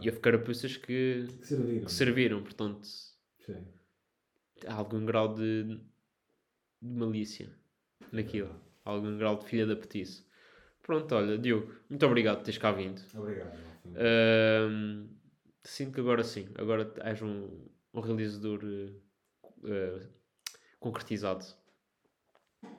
e 0.00 0.08
houve 0.08 0.20
carapuças 0.20 0.76
que, 0.76 1.26
Que 1.40 1.46
serviram. 1.46 1.84
que 1.84 1.92
serviram, 1.92 2.42
portanto, 2.42 2.84
Sim. 2.84 3.64
há 4.66 4.74
algum 4.74 5.04
grau 5.06 5.32
de, 5.34 5.64
de 6.80 6.94
malícia 6.94 7.54
naquilo. 8.10 8.54
Há 8.84 8.90
algum 8.90 9.16
grau 9.16 9.38
de 9.38 9.46
filha 9.46 9.66
da 9.66 9.76
petice. 9.76 10.26
Pronto, 10.82 11.14
olha, 11.14 11.38
Diogo, 11.38 11.72
muito 11.88 12.04
obrigado 12.04 12.38
por 12.38 12.44
teres 12.44 12.58
cá 12.58 12.72
vindo. 12.72 13.00
Obrigado. 13.14 13.56
Ahm, 13.96 15.06
sinto 15.62 15.92
que 15.94 16.00
agora 16.00 16.24
sim, 16.24 16.48
agora 16.56 16.92
és 17.04 17.22
um, 17.22 17.68
um 17.94 18.00
realizador 18.00 18.60
eh, 19.64 20.06
concretizado. 20.80 21.44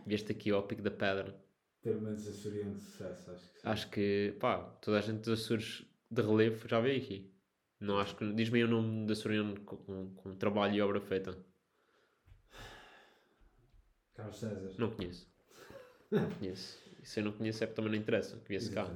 Vieste 0.06 0.34
aqui 0.34 0.52
ao 0.52 0.68
pico 0.68 0.82
da 0.82 0.92
pedra. 0.92 1.42
Pelo 1.82 2.02
menos 2.02 2.28
açoriano 2.28 2.76
de 2.76 2.82
sucesso, 2.82 3.32
acho 3.32 3.50
que 3.54 3.60
sim. 3.62 3.68
Acho 3.68 3.90
que, 3.90 4.36
pá, 4.40 4.58
toda 4.82 4.98
a 4.98 5.02
gente 5.02 5.22
dos 5.22 5.42
Açores 5.42 5.86
de 6.14 6.22
relevo 6.22 6.68
já 6.68 6.80
veio 6.80 7.02
aqui. 7.02 7.34
Não 7.80 8.00
acho 8.00 8.16
que. 8.16 8.34
Diz-me 8.34 8.60
aí 8.60 8.66
o 8.66 8.68
nome 8.68 9.06
da 9.06 9.14
Açoriano 9.14 9.60
com, 9.62 9.78
com, 9.78 10.16
com 10.16 10.36
trabalho 10.36 10.76
e 10.76 10.82
obra 10.82 11.02
feita. 11.02 11.38
Carlos 14.16 14.40
César. 14.40 14.72
Não 14.78 14.92
conheço. 14.92 15.28
Não 16.10 16.30
conheço. 16.30 16.80
E 17.02 17.08
se 17.08 17.20
eu 17.20 17.26
não 17.26 17.32
conheço 17.32 17.64
é 17.64 17.68
porque 17.68 17.76
também 17.76 17.92
não 17.92 18.00
interessa 18.00 18.38
que 18.38 18.48
viesse 18.48 18.72
cá. 18.72 18.88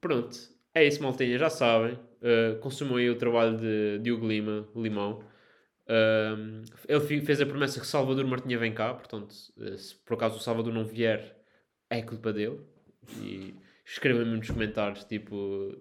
Pronto, 0.00 0.38
é 0.74 0.86
isso, 0.86 1.02
maltinha, 1.02 1.38
já 1.38 1.50
sabem. 1.50 1.94
Uh, 1.94 2.58
consumam 2.60 2.96
aí 2.96 3.10
o 3.10 3.18
trabalho 3.18 3.58
de 3.58 3.98
Diogo 3.98 4.26
Lima, 4.26 4.66
Limão. 4.74 5.24
Um, 5.88 6.62
ele 6.86 7.20
fez 7.20 7.40
a 7.40 7.46
promessa 7.46 7.80
que 7.80 7.86
Salvador 7.86 8.26
Martinha 8.26 8.58
vem 8.58 8.72
cá, 8.72 8.94
portanto, 8.94 9.32
uh, 9.56 9.76
se 9.76 9.94
por 9.96 10.14
acaso 10.14 10.36
o 10.36 10.40
Salvador 10.40 10.72
não 10.72 10.84
vier, 10.84 11.36
é 11.90 12.00
culpa 12.02 12.32
dele. 12.32 12.60
E 13.20 13.54
escrevam-me 13.84 14.36
nos 14.36 14.50
comentários, 14.50 15.04
tipo, 15.04 15.74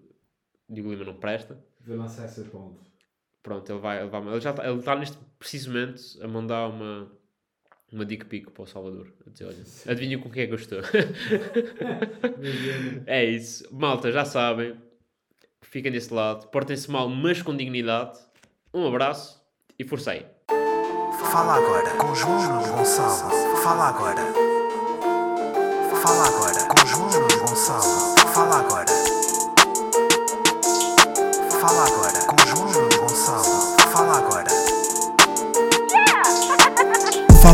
Diogo 0.70 0.92
Lima 0.92 1.06
não 1.06 1.16
presta. 1.16 1.58
Vou 1.86 1.98
lançar 1.98 2.26
essa 2.26 2.44
ponte. 2.44 2.80
Pronto, 3.42 3.72
ele 3.72 3.80
vai, 3.80 4.02
ele 4.02 4.10
vai 4.10 4.22
ele 4.22 4.42
já 4.42 4.50
está, 4.52 4.68
ele 4.68 4.80
está 4.80 4.96
neste 4.96 5.18
precisamente 5.40 6.22
a 6.22 6.28
mandar 6.28 6.68
uma, 6.68 7.10
uma 7.92 8.06
dick 8.06 8.26
pic 8.26 8.50
para 8.50 8.64
o 8.64 8.68
Salvador. 8.68 9.14
A 9.26 9.30
dizer, 9.30 9.46
olha, 9.46 9.64
adivinha 9.88 10.20
com 10.20 10.30
quem 10.30 10.44
é 10.44 10.48
que 10.48 10.54
eu 10.54 10.58
estou. 10.58 10.80
É 13.06 13.24
isso. 13.24 13.68
Malta, 13.72 14.12
já 14.12 14.26
sabem. 14.26 14.76
Fiquem 15.62 15.92
desse 15.92 16.14
lado. 16.14 16.48
Portem-se 16.50 16.92
mal, 16.92 17.08
mas 17.10 17.42
com 17.42 17.56
dignidade. 17.56 18.20
Um 18.74 18.86
abraço 18.88 19.42
e 19.80 19.84
força 19.84 20.12
aí. 20.12 20.26
Fala 21.32 21.56
agora 21.56 21.90
com 21.98 22.14
João 22.16 22.42
Nuno 22.42 22.78
Gonçalo. 22.78 23.32
Fala 23.64 23.90
agora. 23.90 24.22
Fala 26.02 26.28
agora 26.28 26.68
com 26.68 26.86
João 26.86 27.10
Nuno 27.10 27.40
Gonçalo. 27.48 28.07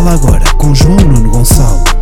Fala 0.03 0.15
agora 0.15 0.43
com 0.57 0.75
João 0.75 0.97
Nuno 0.97 1.29
Gonçalo. 1.29 1.92